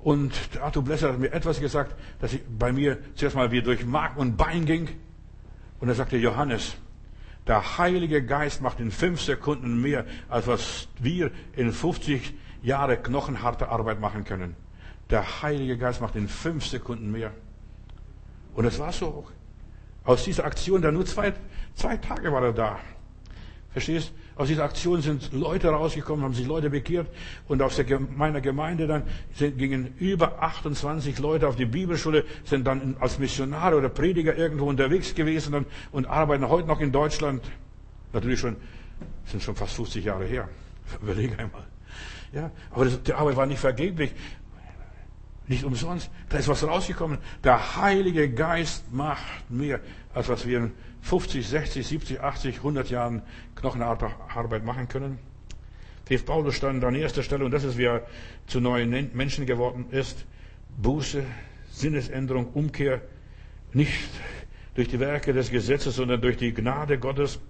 Und 0.00 0.32
Arthur 0.60 0.84
Blesser 0.84 1.12
hat 1.12 1.18
mir 1.18 1.32
etwas 1.32 1.60
gesagt, 1.60 1.94
dass 2.20 2.34
ich 2.34 2.42
bei 2.58 2.72
mir 2.72 2.98
zuerst 3.14 3.36
mal 3.36 3.50
wie 3.52 3.62
durch 3.62 3.86
Mark 3.86 4.18
und 4.18 4.36
Bein 4.36 4.66
ging. 4.66 4.88
Und 5.80 5.88
er 5.88 5.94
sagte, 5.94 6.18
Johannes, 6.18 6.76
der 7.46 7.78
Heilige 7.78 8.24
Geist 8.24 8.62
macht 8.62 8.80
in 8.80 8.90
fünf 8.90 9.20
Sekunden 9.20 9.80
mehr, 9.80 10.06
als 10.28 10.46
was 10.46 10.88
wir 10.98 11.30
in 11.56 11.72
50 11.72 12.34
Jahre 12.62 12.96
knochenharte 12.96 13.68
Arbeit 13.68 14.00
machen 14.00 14.24
können. 14.24 14.54
Der 15.10 15.42
Heilige 15.42 15.76
Geist 15.76 16.00
macht 16.00 16.14
in 16.14 16.28
fünf 16.28 16.66
Sekunden 16.66 17.10
mehr. 17.10 17.32
Und 18.54 18.64
es 18.64 18.78
war 18.78 18.92
so 18.92 19.06
auch. 19.06 19.30
Aus 20.04 20.24
dieser 20.24 20.44
Aktion, 20.44 20.82
da 20.82 20.90
nur 20.90 21.06
zwei, 21.06 21.32
zwei 21.74 21.96
Tage 21.96 22.32
war 22.32 22.42
er 22.42 22.52
da. 22.52 22.78
Verstehst? 23.70 24.12
Aus 24.36 24.48
dieser 24.48 24.64
Aktion 24.64 25.02
sind 25.02 25.32
Leute 25.32 25.68
rausgekommen, 25.68 26.24
haben 26.24 26.34
sich 26.34 26.46
Leute 26.46 26.70
bekehrt 26.70 27.08
und 27.48 27.60
aus 27.60 27.76
der, 27.76 28.00
meiner 28.00 28.40
Gemeinde 28.40 28.86
dann 28.86 29.02
sind, 29.34 29.58
gingen 29.58 29.94
über 29.98 30.42
28 30.42 31.18
Leute 31.18 31.48
auf 31.48 31.56
die 31.56 31.66
Bibelschule, 31.66 32.24
sind 32.44 32.66
dann 32.66 32.96
als 32.98 33.18
Missionare 33.18 33.76
oder 33.76 33.90
Prediger 33.90 34.36
irgendwo 34.36 34.66
unterwegs 34.66 35.14
gewesen 35.14 35.54
und, 35.54 35.66
und 35.92 36.06
arbeiten 36.06 36.48
heute 36.48 36.66
noch 36.66 36.80
in 36.80 36.92
Deutschland. 36.92 37.42
Natürlich 38.12 38.40
schon, 38.40 38.56
sind 39.26 39.42
schon 39.42 39.54
fast 39.54 39.74
50 39.74 40.04
Jahre 40.04 40.24
her. 40.24 40.48
Überlege 41.02 41.38
einmal. 41.38 41.64
Ja, 42.32 42.50
aber 42.70 42.86
das, 42.86 43.02
die 43.02 43.12
Arbeit 43.12 43.36
war 43.36 43.46
nicht 43.46 43.60
vergeblich. 43.60 44.14
Nicht 45.48 45.64
umsonst. 45.64 46.10
Da 46.30 46.38
ist 46.38 46.48
was 46.48 46.66
rausgekommen. 46.66 47.18
Der 47.44 47.76
Heilige 47.76 48.30
Geist 48.30 48.90
macht 48.92 49.50
mehr, 49.50 49.80
als 50.14 50.28
was 50.28 50.46
wir 50.46 50.70
50, 51.02 51.46
60, 51.46 51.86
70, 51.86 52.20
80, 52.20 52.56
100 52.58 52.90
Jahren 52.90 53.22
Knochenarbeit 53.54 54.64
machen 54.64 54.88
können. 54.88 55.18
Pfiff 56.06 56.24
Paulus 56.24 56.56
stand 56.56 56.82
an 56.84 56.94
erster 56.94 57.22
Stelle 57.22 57.44
und 57.44 57.50
das 57.52 57.64
ist, 57.64 57.78
wie 57.78 57.84
er 57.84 58.06
zu 58.46 58.60
neuen 58.60 59.10
Menschen 59.14 59.46
geworden 59.46 59.86
ist. 59.90 60.24
Buße, 60.80 61.22
Sinnesänderung, 61.70 62.48
Umkehr. 62.52 63.02
Nicht 63.72 64.10
durch 64.74 64.88
die 64.88 65.00
Werke 65.00 65.32
des 65.32 65.50
Gesetzes, 65.50 65.96
sondern 65.96 66.20
durch 66.20 66.36
die 66.36 66.52
Gnade 66.52 66.98
Gottes 66.98 67.40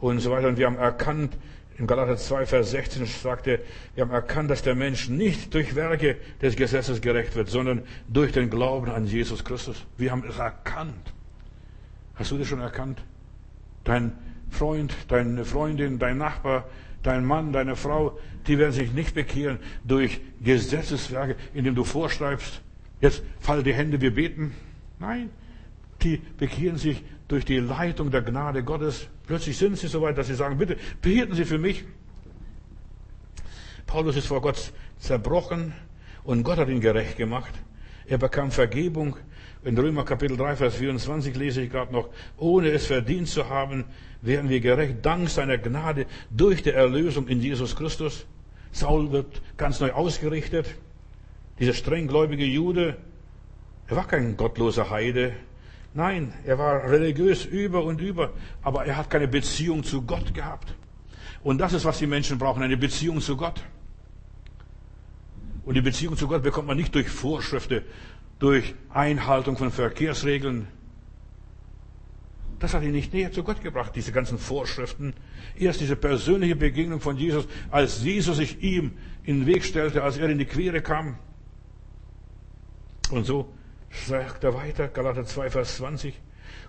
und 0.00 0.20
so 0.20 0.30
weiter. 0.30 0.48
Und 0.48 0.58
wir 0.58 0.66
haben 0.66 0.76
erkannt, 0.76 1.36
in 1.78 1.86
Galater 1.86 2.16
2, 2.16 2.46
Vers 2.46 2.70
16 2.72 3.06
sagt 3.06 3.46
er, 3.46 3.58
wir 3.94 4.04
haben 4.04 4.10
erkannt, 4.10 4.50
dass 4.50 4.62
der 4.62 4.74
Mensch 4.74 5.08
nicht 5.08 5.54
durch 5.54 5.74
Werke 5.74 6.16
des 6.40 6.56
Gesetzes 6.56 7.00
gerecht 7.00 7.34
wird, 7.34 7.48
sondern 7.48 7.82
durch 8.08 8.32
den 8.32 8.50
Glauben 8.50 8.90
an 8.90 9.06
Jesus 9.06 9.44
Christus. 9.44 9.84
Wir 9.96 10.10
haben 10.10 10.24
es 10.28 10.38
erkannt. 10.38 11.14
Hast 12.22 12.30
du 12.30 12.38
das 12.38 12.46
schon 12.46 12.60
erkannt? 12.60 13.02
Dein 13.82 14.12
Freund, 14.48 14.94
deine 15.08 15.44
Freundin, 15.44 15.98
dein 15.98 16.18
Nachbar, 16.18 16.68
dein 17.02 17.24
Mann, 17.24 17.52
deine 17.52 17.74
Frau, 17.74 18.16
die 18.46 18.58
werden 18.58 18.70
sich 18.70 18.92
nicht 18.92 19.16
bekehren 19.16 19.58
durch 19.82 20.20
Gesetzeswerke, 20.40 21.34
indem 21.52 21.74
du 21.74 21.82
vorschreibst, 21.82 22.62
jetzt 23.00 23.24
fall 23.40 23.64
die 23.64 23.74
Hände, 23.74 24.00
wir 24.00 24.14
beten. 24.14 24.54
Nein, 25.00 25.30
die 26.02 26.18
bekehren 26.38 26.76
sich 26.76 27.02
durch 27.26 27.44
die 27.44 27.58
Leitung 27.58 28.12
der 28.12 28.22
Gnade 28.22 28.62
Gottes. 28.62 29.08
Plötzlich 29.26 29.58
sind 29.58 29.76
sie 29.76 29.88
so 29.88 30.00
weit, 30.00 30.16
dass 30.16 30.28
sie 30.28 30.36
sagen, 30.36 30.58
bitte, 30.58 30.76
beten 31.00 31.34
Sie 31.34 31.44
für 31.44 31.58
mich. 31.58 31.82
Paulus 33.88 34.14
ist 34.14 34.28
vor 34.28 34.42
Gott 34.42 34.72
zerbrochen 35.00 35.72
und 36.22 36.44
Gott 36.44 36.58
hat 36.58 36.68
ihn 36.68 36.80
gerecht 36.80 37.16
gemacht. 37.16 37.52
Er 38.06 38.18
bekam 38.18 38.52
Vergebung. 38.52 39.16
In 39.64 39.78
Römer 39.78 40.04
Kapitel 40.04 40.36
3, 40.36 40.56
Vers 40.56 40.74
24 40.74 41.36
lese 41.36 41.62
ich 41.62 41.70
gerade 41.70 41.92
noch, 41.92 42.08
ohne 42.36 42.70
es 42.70 42.86
verdient 42.86 43.28
zu 43.28 43.48
haben, 43.48 43.84
werden 44.20 44.50
wir 44.50 44.60
gerecht 44.60 44.96
dank 45.02 45.28
seiner 45.28 45.56
Gnade 45.56 46.06
durch 46.30 46.62
die 46.62 46.70
Erlösung 46.70 47.28
in 47.28 47.40
Jesus 47.40 47.76
Christus. 47.76 48.26
Saul 48.72 49.12
wird 49.12 49.40
ganz 49.56 49.78
neu 49.78 49.92
ausgerichtet. 49.92 50.66
Dieser 51.60 51.74
strenggläubige 51.74 52.44
Jude, 52.44 52.96
er 53.86 53.96
war 53.96 54.08
kein 54.08 54.36
gottloser 54.36 54.90
Heide, 54.90 55.32
Nein, 55.94 56.32
er 56.46 56.58
war 56.58 56.90
religiös 56.90 57.44
über 57.44 57.84
und 57.84 58.00
über, 58.00 58.30
aber 58.62 58.86
er 58.86 58.96
hat 58.96 59.10
keine 59.10 59.28
Beziehung 59.28 59.84
zu 59.84 60.02
Gott 60.02 60.32
gehabt. 60.32 60.74
Und 61.42 61.58
das 61.58 61.74
ist, 61.74 61.84
was 61.84 61.98
die 61.98 62.06
Menschen 62.06 62.38
brauchen, 62.38 62.62
eine 62.62 62.78
Beziehung 62.78 63.20
zu 63.20 63.36
Gott. 63.36 63.62
Und 65.66 65.74
die 65.74 65.82
Beziehung 65.82 66.16
zu 66.16 66.26
Gott 66.28 66.42
bekommt 66.42 66.66
man 66.66 66.78
nicht 66.78 66.94
durch 66.94 67.08
Vorschriften, 67.08 67.82
durch 68.42 68.74
Einhaltung 68.90 69.56
von 69.56 69.70
Verkehrsregeln. 69.70 70.66
Das 72.58 72.74
hat 72.74 72.82
ihn 72.82 72.90
nicht 72.90 73.12
näher 73.12 73.30
zu 73.30 73.44
Gott 73.44 73.62
gebracht, 73.62 73.92
diese 73.94 74.10
ganzen 74.10 74.36
Vorschriften. 74.36 75.14
Erst 75.56 75.80
diese 75.80 75.94
persönliche 75.94 76.56
Begegnung 76.56 77.00
von 77.00 77.16
Jesus, 77.16 77.46
als 77.70 78.02
Jesus 78.02 78.38
sich 78.38 78.60
ihm 78.60 78.98
in 79.22 79.40
den 79.40 79.46
Weg 79.46 79.64
stellte, 79.64 80.02
als 80.02 80.18
er 80.18 80.28
in 80.28 80.38
die 80.38 80.44
Quere 80.44 80.82
kam. 80.82 81.18
Und 83.12 83.26
so 83.26 83.52
sagt 84.08 84.42
er 84.42 84.54
weiter, 84.54 84.88
Galater 84.88 85.24
2, 85.24 85.48
Vers 85.48 85.76
20. 85.76 86.20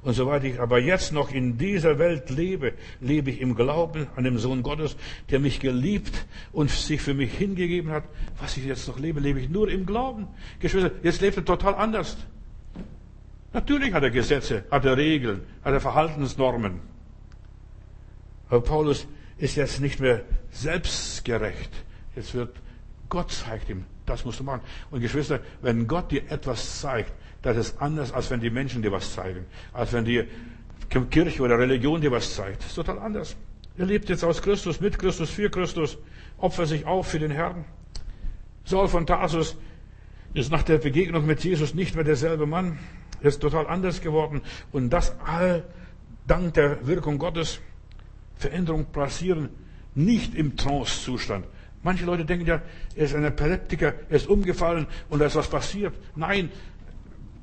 Und 0.04 0.14
soweit 0.14 0.44
ich 0.44 0.60
aber 0.60 0.80
jetzt 0.80 1.14
noch 1.14 1.32
in 1.32 1.58
dieser 1.58 1.98
Welt 1.98 2.30
lebe, 2.30 2.74
lebe 3.00 3.32
ich 3.32 3.40
im 3.40 3.56
Glauben 3.56 4.08
an 4.18 4.26
den 4.26 4.38
Sohn 4.38 4.62
Gottes, 4.62 4.98
der 5.30 5.40
mich 5.40 5.62
geliebt 5.62 6.26
und 6.52 6.70
sich 6.70 7.02
für 7.02 7.14
mich 7.14 7.34
hingegeben 7.34 7.92
hat. 7.92 8.04
Was 8.40 8.58
ich 8.58 8.66
jetzt 8.66 8.88
noch 8.88 9.00
lebe, 9.00 9.22
lebe 9.22 9.40
ich 9.40 9.50
nur 9.50 9.70
im 9.70 9.86
Glauben. 9.86 10.28
Geschwister, 10.60 10.92
jetzt 11.04 11.22
lebt 11.22 11.38
er 11.38 11.46
total 11.46 11.76
anders. 11.76 12.18
Natürlich 13.54 13.94
hat 13.94 14.04
er 14.04 14.12
Gesetze, 14.12 14.66
hat 14.70 14.84
er 14.84 14.98
Regeln, 14.98 15.42
hat 15.64 15.74
er 15.74 15.80
Verhaltensnormen. 15.80 16.82
Aber 18.50 18.62
Paulus 18.62 19.08
ist 19.38 19.56
jetzt 19.56 19.80
nicht 19.80 20.02
mehr 20.02 20.22
selbstgerecht. 20.52 21.72
Jetzt 22.16 22.34
wird 22.34 22.56
Gott 23.08 23.32
zeigt 23.32 23.70
ihm, 23.70 23.86
das 24.06 24.26
musst 24.26 24.40
du 24.40 24.44
machen. 24.44 24.62
Und 24.92 25.00
Geschwister, 25.00 25.40
wenn 25.62 25.88
Gott 25.88 26.12
dir 26.12 26.30
etwas 26.30 26.82
zeigt, 26.82 27.14
das 27.44 27.58
ist 27.58 27.82
anders, 27.82 28.12
als 28.14 28.32
wenn 28.32 28.40
die 28.40 28.50
Menschen 28.50 28.82
dir 28.82 28.92
was 28.92 29.14
zeigen. 29.14 29.46
Als 29.74 29.94
wenn 29.94 30.06
die 30.06 30.24
Kirche 31.12 31.44
oder 31.44 31.60
Religion 31.60 32.02
dir 32.02 32.12
was 32.12 32.34
zeigt. 32.34 32.60
Das 32.60 32.68
ist 32.68 32.76
total 32.76 33.00
anders. 33.00 33.36
Er 33.78 33.86
lebt 33.86 34.10
jetzt 34.10 34.24
aus 34.24 34.42
Christus, 34.42 34.80
mit 34.80 34.98
Christus, 34.98 35.30
für 35.30 35.50
Christus, 35.50 35.98
opfert 36.38 36.68
sich 36.68 36.86
auf 36.86 37.08
für 37.08 37.20
den 37.20 37.32
Herrn. 37.32 37.66
Saul 38.64 38.88
von 38.88 39.06
Tarsus 39.06 39.58
ist 40.34 40.52
nach 40.52 40.64
der 40.64 40.78
Begegnung 40.78 41.26
mit 41.26 41.44
Jesus 41.44 41.74
nicht 41.74 41.96
mehr 41.96 42.04
derselbe 42.04 42.46
Mann. 42.46 42.80
Er 43.22 43.28
ist 43.28 43.42
total 43.42 43.68
anders 43.68 44.02
geworden. 44.02 44.42
Und 44.72 44.90
das 44.90 45.20
all 45.20 45.64
dank 46.28 46.54
der 46.54 46.88
Wirkung 46.88 47.18
Gottes. 47.18 47.60
Veränderungen 48.36 48.86
passieren 48.86 49.50
nicht 49.96 50.34
im 50.34 50.56
Trance-Zustand. 50.56 51.46
Manche 51.84 52.06
Leute 52.06 52.24
denken 52.24 52.46
ja, 52.46 52.62
er 52.96 53.06
ist 53.06 53.14
ein 53.14 53.26
Epileptiker, 53.26 53.94
er 54.10 54.16
ist 54.16 54.28
umgefallen 54.28 54.88
und 55.10 55.20
da 55.20 55.26
ist 55.26 55.36
was 55.36 55.50
passiert. 55.50 55.94
Nein, 56.16 56.50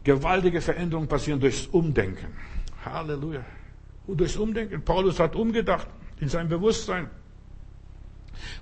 gewaltige 0.04 0.60
Veränderungen 0.60 1.08
passieren 1.08 1.40
durchs 1.40 1.66
Umdenken. 1.66 2.28
Halleluja. 2.84 3.44
Und 4.06 4.18
durchs 4.20 4.36
Umdenken. 4.36 4.82
Paulus 4.82 5.20
hat 5.20 5.36
umgedacht 5.36 5.86
in 6.20 6.28
seinem 6.28 6.48
Bewusstsein. 6.48 7.10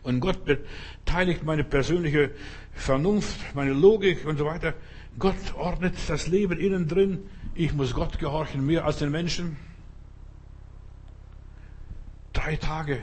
Und 0.03 0.21
Gott 0.21 0.45
beteiligt 0.45 1.45
meine 1.45 1.65
persönliche 1.65 2.31
Vernunft, 2.73 3.55
meine 3.55 3.73
Logik 3.73 4.27
und 4.27 4.39
so 4.39 4.45
weiter. 4.45 4.75
Gott 5.19 5.55
ordnet 5.57 5.95
das 6.09 6.27
Leben 6.27 6.59
innen 6.59 6.89
drin. 6.89 7.21
Ich 7.55 7.73
muss 7.73 7.95
Gott 7.95 8.19
gehorchen, 8.19 8.65
mehr 8.65 8.85
als 8.85 8.99
den 8.99 9.11
Menschen. 9.11 9.57
Drei 12.33 12.57
Tage 12.57 13.01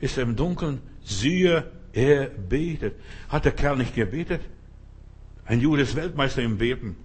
ist 0.00 0.16
er 0.16 0.24
im 0.24 0.36
Dunkeln. 0.36 0.80
Siehe, 1.02 1.70
er 1.92 2.26
betet. 2.26 2.94
Hat 3.28 3.44
der 3.44 3.52
Kerl 3.52 3.76
nicht 3.76 3.94
gebetet? 3.94 4.40
Ein 5.44 5.60
Jude 5.60 5.82
ist 5.82 5.96
Weltmeister 5.96 6.42
im 6.42 6.58
Beten. 6.58 6.96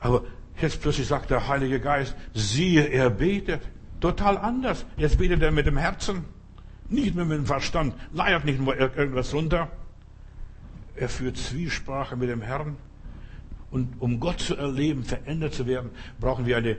Aber 0.00 0.24
jetzt 0.60 0.80
plötzlich 0.80 1.06
sagt 1.06 1.30
der 1.30 1.48
Heilige 1.48 1.80
Geist, 1.80 2.16
siehe, 2.34 2.84
er 2.84 3.10
betet. 3.10 3.62
Total 4.00 4.38
anders. 4.38 4.86
Jetzt 4.96 5.18
betet 5.18 5.42
er 5.42 5.50
mit 5.50 5.66
dem 5.66 5.76
Herzen. 5.76 6.24
Nicht 6.88 7.14
mehr 7.14 7.24
mit 7.24 7.38
dem 7.38 7.46
Verstand. 7.46 7.94
Leiert 8.12 8.44
nicht 8.44 8.60
nur 8.60 8.76
irgendwas 8.76 9.34
runter. 9.34 9.70
Er 10.94 11.08
führt 11.08 11.36
Zwiesprache 11.36 12.16
mit 12.16 12.28
dem 12.28 12.42
Herrn. 12.42 12.76
Und 13.70 14.00
um 14.00 14.18
Gott 14.20 14.40
zu 14.40 14.56
erleben, 14.56 15.04
verändert 15.04 15.54
zu 15.54 15.66
werden, 15.66 15.90
brauchen 16.20 16.46
wir 16.46 16.56
eine 16.56 16.76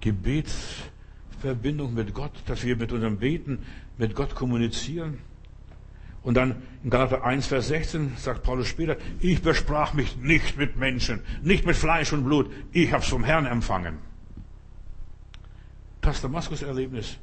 Gebetsverbindung 0.00 1.94
mit 1.94 2.14
Gott, 2.14 2.32
dass 2.46 2.64
wir 2.64 2.76
mit 2.76 2.90
unserem 2.90 3.18
Beten 3.18 3.60
mit 3.96 4.14
Gott 4.14 4.34
kommunizieren. 4.34 5.18
Und 6.22 6.34
dann 6.34 6.62
in 6.84 6.90
Galater 6.90 7.24
1, 7.24 7.46
Vers 7.46 7.68
16 7.68 8.16
sagt 8.16 8.42
Paulus 8.42 8.68
später, 8.68 8.96
ich 9.20 9.42
besprach 9.42 9.92
mich 9.92 10.16
nicht 10.16 10.56
mit 10.56 10.76
Menschen, 10.76 11.20
nicht 11.42 11.66
mit 11.66 11.76
Fleisch 11.76 12.12
und 12.12 12.24
Blut, 12.24 12.50
ich 12.72 12.92
hab's 12.92 13.08
vom 13.08 13.24
Herrn 13.24 13.46
empfangen. 13.46 13.98
Das 16.00 16.20
Damaskus-Erlebnis 16.20 17.18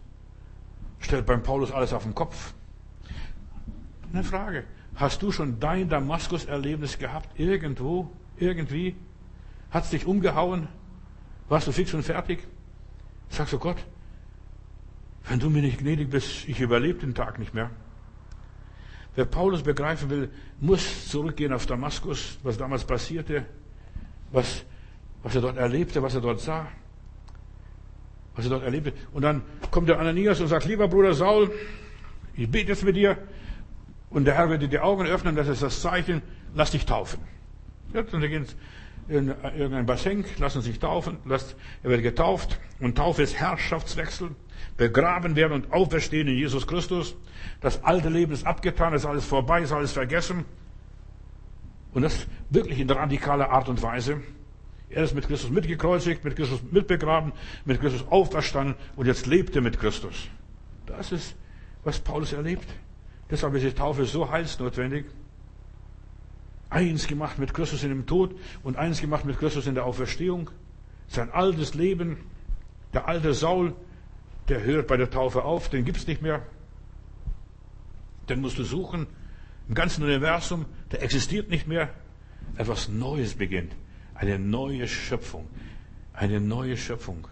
stellt 1.00 1.26
beim 1.26 1.44
Paulus 1.44 1.72
alles 1.72 1.94
auf 1.94 2.04
den 2.04 2.16
Kopf. 2.16 2.54
Eine 4.12 4.24
Frage. 4.24 4.66
Hast 4.96 5.22
du 5.22 5.32
schon 5.32 5.60
dein 5.60 5.88
Damaskus-Erlebnis 5.88 6.98
gehabt? 6.98 7.40
Irgendwo? 7.40 8.10
Irgendwie? 8.38 8.96
Hat's 9.72 9.92
dich 9.92 10.06
umgehauen? 10.06 10.68
Warst 11.48 11.68
du 11.68 11.72
fix 11.72 11.94
und 11.94 12.04
fertig? 12.04 12.46
Sagst 13.30 13.54
du 13.54 13.60
Gott, 13.60 13.78
wenn 15.28 15.40
du 15.40 15.50
mir 15.50 15.62
nicht 15.62 15.80
gnädig 15.80 16.10
bist, 16.10 16.48
ich 16.48 16.60
überlebe 16.60 17.00
den 17.00 17.14
Tag 17.14 17.40
nicht 17.40 17.54
mehr. 17.54 17.70
Wer 19.16 19.26
Paulus 19.26 19.64
begreifen 19.64 20.10
will, 20.10 20.30
muss 20.60 21.10
zurückgehen 21.10 21.52
auf 21.54 21.66
Damaskus, 21.66 22.38
was 22.44 22.58
damals 22.58 22.86
passierte, 22.86 23.46
was, 24.32 24.64
was 25.24 25.36
er 25.36 25.42
dort 25.42 25.58
erlebte, 25.58 26.02
was 26.02 26.16
er 26.16 26.22
dort 26.22 26.40
sah, 26.40 26.68
was 28.36 28.46
er 28.46 28.52
dort 28.52 28.64
erlebte. 28.64 28.94
Und 29.12 29.24
dann 29.24 29.42
kommt 29.72 29.90
der 29.90 30.00
Ananias 30.00 30.40
und 30.40 30.48
sagt, 30.48 30.66
lieber 30.66 30.88
Bruder 30.88 31.14
Saul, 31.14 31.52
ich 32.36 32.50
bete 32.50 32.70
jetzt 32.70 32.84
mit 32.84 32.96
dir 32.96 33.18
und 34.10 34.26
der 34.26 34.36
Herr 34.36 34.50
wird 34.50 34.62
dir 34.62 34.70
die 34.70 34.80
Augen 34.80 35.06
öffnen, 35.06 35.36
das 35.36 35.48
ist 35.48 35.64
das 35.64 35.82
Zeichen, 35.82 36.22
lass 36.54 36.72
dich 36.72 36.86
taufen. 36.86 37.20
Ja, 37.94 38.04
sie 38.06 38.30
gehen 38.30 38.46
in 39.08 39.34
irgendein 39.58 39.88
Bassin, 39.88 40.24
lassen 40.38 40.62
sich 40.62 40.80
taufen, 40.80 41.18
lässt, 41.26 41.56
er 41.82 41.90
wird 41.90 42.04
getauft 42.04 42.60
und 42.80 42.96
Taufe 42.96 43.24
ist 43.24 43.36
Herrschaftswechsel, 43.36 44.30
begraben 44.80 45.36
werden 45.36 45.52
und 45.52 45.72
auferstehen 45.72 46.28
in 46.28 46.36
Jesus 46.36 46.66
Christus. 46.66 47.16
Das 47.62 47.84
alte 47.84 48.10
Leben 48.10 48.32
ist 48.32 48.48
abgetan, 48.48 48.94
ist 48.94 49.06
alles 49.06 49.26
vorbei, 49.26 49.62
ist 49.62 49.74
alles 49.74 49.92
vergessen. 49.92 50.46
Und 51.94 52.02
das 52.02 52.26
wirklich 52.50 52.80
in 52.80 52.90
radikaler 52.90 53.52
Art 53.52 53.70
und 53.70 53.84
Weise. 53.84 54.22
Er 54.90 55.04
ist 55.04 55.14
mit 55.14 55.28
Christus 55.28 55.52
mitgekreuzigt, 55.52 56.24
mit 56.24 56.36
Christus 56.36 56.62
mitbegraben, 56.72 57.34
mit 57.66 57.80
Christus 57.80 58.06
auferstanden 58.10 58.76
und 58.96 59.06
jetzt 59.06 59.28
lebt 59.28 59.56
er 59.56 59.62
mit 59.62 59.80
Christus. 59.80 60.30
Das 60.88 61.12
ist, 61.12 61.36
was 61.84 62.00
Paulus 62.00 62.34
erlebt. 62.34 62.68
Deshalb 63.30 63.54
ist 63.56 63.66
die 63.66 63.74
Taufe 63.74 64.06
so 64.06 64.32
heilsnotwendig. 64.32 65.06
Eins 66.72 67.06
gemacht 67.06 67.38
mit 67.38 67.54
Christus 67.54 67.84
in 67.84 67.90
dem 67.90 68.06
Tod 68.06 68.34
und 68.64 68.78
eins 68.78 69.02
gemacht 69.02 69.26
mit 69.26 69.38
Christus 69.38 69.68
in 69.68 69.76
der 69.76 69.86
Auferstehung. 69.86 70.50
Sein 71.08 71.32
altes 71.32 71.74
Leben, 71.74 72.18
der 72.94 73.08
alte 73.08 73.34
Saul, 73.34 73.76
der 74.50 74.64
hört 74.64 74.88
bei 74.88 74.98
der 74.98 75.10
Taufe 75.10 75.44
auf, 75.44 75.70
den 75.70 75.86
gibt's 75.86 76.08
nicht 76.08 76.22
mehr. 76.22 76.42
Den 78.28 78.42
musst 78.42 78.58
du 78.58 78.64
suchen 78.64 79.08
im 79.68 79.76
ganzen 79.76 80.04
Universum, 80.04 80.66
der 80.92 81.04
existiert 81.04 81.50
nicht 81.50 81.68
mehr. 81.68 81.90
Etwas 82.58 82.90
Neues 82.90 83.36
beginnt. 83.36 83.76
Eine 84.16 84.40
neue 84.40 84.88
Schöpfung. 84.88 85.48
Eine 86.14 86.42
neue 86.42 86.76
Schöpfung. 86.76 87.28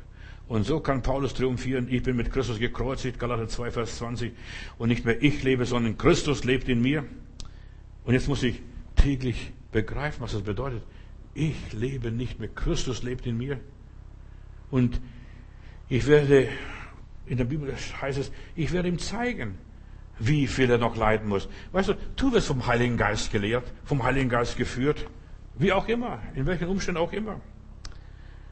Und 0.47 0.63
so 0.63 0.79
kann 0.79 1.01
Paulus 1.01 1.33
triumphieren. 1.33 1.87
Ich 1.89 2.03
bin 2.03 2.15
mit 2.15 2.31
Christus 2.31 2.59
gekreuzigt, 2.59 3.19
Galater 3.19 3.47
2, 3.47 3.71
Vers 3.71 3.97
20. 3.97 4.31
Und 4.77 4.87
nicht 4.89 5.03
mehr 5.03 5.21
ich 5.21 5.43
lebe, 5.43 5.65
sondern 5.65 5.97
Christus 5.97 6.43
lebt 6.45 6.69
in 6.69 6.81
mir. 6.81 7.03
Und 8.05 8.13
jetzt 8.13 8.27
muss 8.27 8.43
ich 8.43 8.61
täglich 8.95 9.51
begreifen, 9.71 10.21
was 10.21 10.31
das 10.31 10.43
bedeutet. 10.43 10.83
Ich 11.33 11.73
lebe 11.73 12.11
nicht 12.11 12.39
mehr, 12.39 12.49
Christus 12.49 13.03
lebt 13.03 13.25
in 13.25 13.37
mir. 13.37 13.59
Und 14.71 15.01
ich 15.89 16.07
werde, 16.07 16.47
in 17.27 17.37
der 17.37 17.45
Bibel 17.45 17.73
heißt 18.01 18.17
es, 18.17 18.31
ich 18.55 18.71
werde 18.71 18.87
ihm 18.87 18.99
zeigen, 18.99 19.57
wie 20.19 20.47
viel 20.47 20.69
er 20.69 20.77
noch 20.77 20.95
leiden 20.95 21.27
muss. 21.27 21.47
Weißt 21.71 21.89
du, 21.89 21.93
du 22.15 22.31
wirst 22.31 22.47
vom 22.47 22.65
Heiligen 22.65 22.97
Geist 22.97 23.31
gelehrt, 23.31 23.71
vom 23.85 24.03
Heiligen 24.03 24.29
Geist 24.29 24.57
geführt, 24.57 25.05
wie 25.55 25.71
auch 25.73 25.87
immer, 25.87 26.19
in 26.35 26.45
welchen 26.45 26.67
Umständen 26.67 26.99
auch 26.99 27.13
immer. 27.13 27.39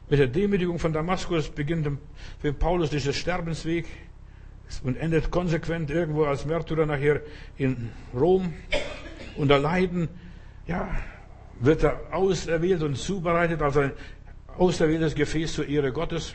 Mit 0.08 0.20
der 0.20 0.28
Demütigung 0.28 0.78
von 0.78 0.92
Damaskus 0.92 1.48
beginnt 1.48 1.88
für 2.40 2.52
Paulus 2.52 2.90
dieser 2.90 3.12
Sterbensweg 3.12 3.86
und 4.84 4.96
endet 4.96 5.30
konsequent 5.30 5.90
irgendwo 5.90 6.24
als 6.24 6.44
Märtyrer 6.44 6.86
nachher 6.86 7.22
in 7.56 7.90
Rom. 8.14 8.52
Unter 9.36 9.58
Leiden, 9.58 10.08
ja, 10.66 10.88
wird 11.60 11.82
er 11.82 12.00
auserwählt 12.12 12.82
und 12.82 12.96
zubereitet 12.96 13.62
als 13.62 13.76
ein 13.76 13.92
auserwähltes 14.56 15.14
Gefäß 15.14 15.54
zur 15.54 15.66
Ehre 15.66 15.92
Gottes. 15.92 16.34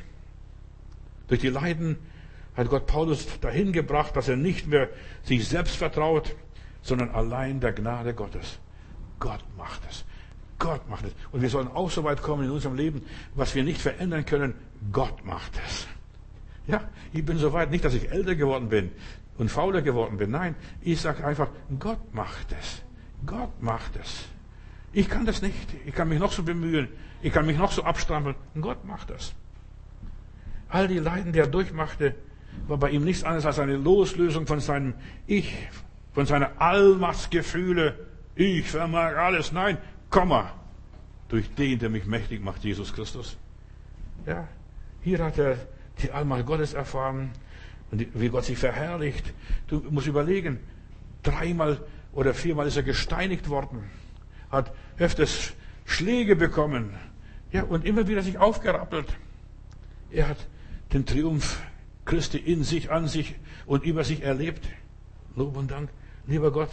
Durch 1.27 1.39
die 1.39 1.49
Leiden 1.49 1.97
hat 2.55 2.69
Gott 2.69 2.85
Paulus 2.87 3.39
dahin 3.39 3.71
gebracht, 3.71 4.15
dass 4.15 4.27
er 4.27 4.35
nicht 4.35 4.67
mehr 4.67 4.89
sich 5.23 5.47
selbst 5.47 5.75
vertraut, 5.75 6.35
sondern 6.81 7.11
allein 7.11 7.59
der 7.59 7.73
Gnade 7.73 8.13
Gottes. 8.13 8.59
Gott 9.19 9.43
macht 9.57 9.81
es. 9.89 10.03
Gott 10.59 10.87
macht 10.89 11.05
es. 11.05 11.13
Und 11.31 11.41
wir 11.41 11.49
sollen 11.49 11.69
auch 11.69 11.89
so 11.89 12.03
weit 12.03 12.21
kommen 12.21 12.45
in 12.45 12.51
unserem 12.51 12.75
Leben, 12.75 13.03
was 13.35 13.55
wir 13.55 13.63
nicht 13.63 13.81
verändern 13.81 14.25
können. 14.25 14.53
Gott 14.91 15.25
macht 15.25 15.53
es. 15.65 15.87
Ja, 16.67 16.81
ich 17.13 17.25
bin 17.25 17.37
so 17.37 17.53
weit, 17.53 17.71
nicht, 17.71 17.83
dass 17.83 17.93
ich 17.93 18.11
älter 18.11 18.35
geworden 18.35 18.69
bin 18.69 18.91
und 19.37 19.49
fauler 19.49 19.81
geworden 19.81 20.17
bin. 20.17 20.31
Nein, 20.31 20.55
ich 20.81 21.01
sage 21.01 21.25
einfach, 21.25 21.49
Gott 21.79 22.13
macht 22.13 22.53
es. 22.59 22.81
Gott 23.25 23.61
macht 23.61 23.95
es. 23.95 24.25
Ich 24.93 25.09
kann 25.09 25.25
das 25.25 25.41
nicht. 25.41 25.55
Ich 25.85 25.95
kann 25.95 26.09
mich 26.09 26.19
noch 26.19 26.31
so 26.31 26.43
bemühen. 26.43 26.89
Ich 27.21 27.31
kann 27.31 27.45
mich 27.45 27.57
noch 27.57 27.71
so 27.71 27.83
abstrampeln. 27.83 28.35
Gott 28.59 28.83
macht 28.85 29.09
das. 29.09 29.33
All 30.69 30.87
die 30.87 30.99
Leiden, 30.99 31.33
die 31.33 31.39
er 31.39 31.47
durchmachte, 31.47 32.15
war 32.67 32.77
bei 32.77 32.89
ihm 32.89 33.03
nichts 33.03 33.23
anderes 33.23 33.45
als 33.45 33.59
eine 33.59 33.77
Loslösung 33.77 34.47
von 34.47 34.59
seinem 34.59 34.93
Ich, 35.27 35.55
von 36.13 36.25
seiner 36.25 36.61
Allmachtsgefühle. 36.61 37.95
Ich 38.35 38.69
vermag 38.69 39.15
alles. 39.17 39.51
Nein, 39.51 39.77
Komma. 40.09 40.53
Durch 41.29 41.49
den, 41.55 41.79
der 41.79 41.89
mich 41.89 42.05
mächtig 42.05 42.43
macht, 42.43 42.63
Jesus 42.63 42.93
Christus. 42.93 43.37
Ja, 44.25 44.47
hier 45.01 45.23
hat 45.23 45.37
er 45.37 45.57
die 46.01 46.11
Allmacht 46.11 46.45
Gottes 46.45 46.73
erfahren 46.73 47.31
und 47.91 48.05
wie 48.13 48.29
Gott 48.29 48.45
sich 48.45 48.57
verherrlicht. 48.57 49.33
Du 49.67 49.81
musst 49.89 50.07
überlegen, 50.07 50.59
dreimal 51.23 51.79
oder 52.13 52.33
viermal 52.33 52.67
ist 52.67 52.77
er 52.77 52.83
gesteinigt 52.83 53.49
worden, 53.49 53.83
hat 54.49 54.73
öfters 54.97 55.53
Schläge 55.85 56.35
bekommen, 56.35 56.93
ja, 57.51 57.63
und 57.63 57.85
immer 57.85 58.07
wieder 58.07 58.21
sich 58.21 58.37
aufgerappelt. 58.37 59.07
Er 60.11 60.29
hat 60.29 60.37
den 60.93 61.05
Triumph 61.05 61.61
Christi 62.05 62.37
in 62.37 62.63
sich, 62.63 62.91
an 62.91 63.07
sich 63.07 63.35
und 63.65 63.83
über 63.83 64.03
sich 64.03 64.23
erlebt. 64.23 64.67
Lob 65.35 65.57
und 65.57 65.71
Dank, 65.71 65.89
lieber 66.27 66.51
Gott. 66.51 66.69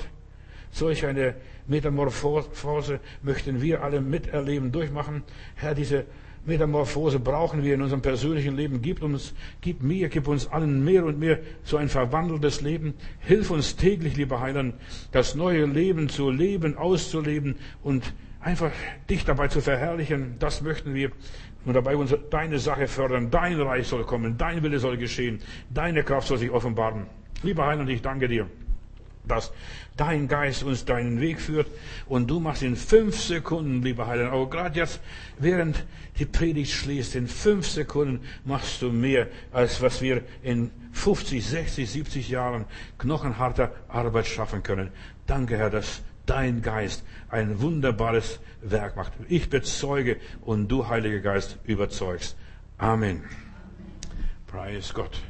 Solch 0.71 1.07
eine 1.07 1.35
Metamorphose 1.67 3.01
möchten 3.23 3.63
wir 3.63 3.83
alle 3.83 4.01
miterleben, 4.01 4.73
durchmachen. 4.73 5.23
Herr, 5.55 5.75
diese 5.75 6.05
Metamorphose 6.45 7.21
brauchen 7.21 7.63
wir 7.63 7.75
in 7.75 7.83
unserem 7.83 8.03
persönlichen 8.03 8.57
Leben. 8.57 8.83
Gib 8.83 9.03
uns, 9.03 9.35
gib 9.61 9.83
mir, 9.83 10.09
gib 10.09 10.29
uns 10.29 10.47
allen 10.47 10.85
mehr 10.85 11.05
und 11.05 11.19
mehr 11.19 11.39
so 11.63 11.77
ein 11.77 11.89
verwandeltes 11.89 12.61
Leben. 12.61 12.95
Hilf 13.21 13.51
uns 13.51 13.77
täglich, 13.77 14.17
lieber 14.17 14.41
Heiland, 14.41 14.75
das 15.13 15.35
neue 15.35 15.67
Leben 15.67 16.09
zu 16.09 16.31
leben, 16.31 16.77
auszuleben 16.77 17.57
und 17.83 18.15
einfach 18.41 18.73
dich 19.11 19.25
dabei 19.25 19.49
zu 19.49 19.61
verherrlichen. 19.61 20.37
Das 20.39 20.63
möchten 20.63 20.95
wir 20.95 21.11
und 21.69 21.75
dabei 21.75 21.97
uns 21.97 22.15
deine 22.31 22.59
Sache 22.59 22.89
fördern. 22.89 23.31
Dein 23.31 23.61
Reich 23.61 23.87
soll 23.87 24.05
kommen, 24.05 24.37
dein 24.37 24.63
Wille 24.63 24.79
soll 24.79 24.97
geschehen, 24.97 25.41
deine 25.71 26.03
Kraft 26.03 26.29
soll 26.29 26.39
sich 26.39 26.51
offenbaren. 26.51 27.07
Lieber 27.43 27.67
Heiland, 27.67 27.89
ich 27.91 28.03
danke 28.03 28.27
dir 28.27 28.49
dass 29.29 29.53
dein 29.97 30.27
Geist 30.29 30.63
uns 30.63 30.85
deinen 30.85 31.21
Weg 31.21 31.41
führt 31.41 31.69
und 32.07 32.29
du 32.29 32.41
machst 32.41 32.63
in 32.63 32.77
fünf 32.77 33.21
Sekunden, 33.21 33.83
lieber 33.83 34.07
Heiland, 34.07 34.33
auch 34.33 34.49
gerade 34.49 34.79
jetzt, 34.79 35.01
während 35.39 35.85
die 36.19 36.25
Predigt 36.25 36.73
schließt, 36.73 37.15
in 37.15 37.29
fünf 37.29 37.67
Sekunden 37.69 38.21
machst 38.45 38.83
du 38.83 38.91
mehr, 38.91 39.29
als 39.53 39.81
was 39.83 40.01
wir 40.01 40.23
in 40.43 40.71
50, 40.93 41.45
60, 41.45 41.91
70 41.91 42.29
Jahren 42.29 42.65
knochenharter 42.99 43.73
Arbeit 43.89 44.27
schaffen 44.27 44.63
können. 44.63 44.91
Danke, 45.27 45.57
Herr, 45.57 45.71
dass 45.71 46.03
dein 46.29 46.63
Geist 46.63 47.05
ein 47.31 47.61
wunderbares 47.61 48.41
Werk 48.63 48.97
macht. 48.97 49.13
Ich 49.29 49.51
bezeuge 49.51 50.17
und 50.41 50.69
du, 50.69 50.89
Heiliger 50.89 51.21
Geist, 51.21 51.59
überzeugst. 51.65 52.37
Amen. 52.77 53.25
Preis 54.47 54.95
Gott. 54.95 55.21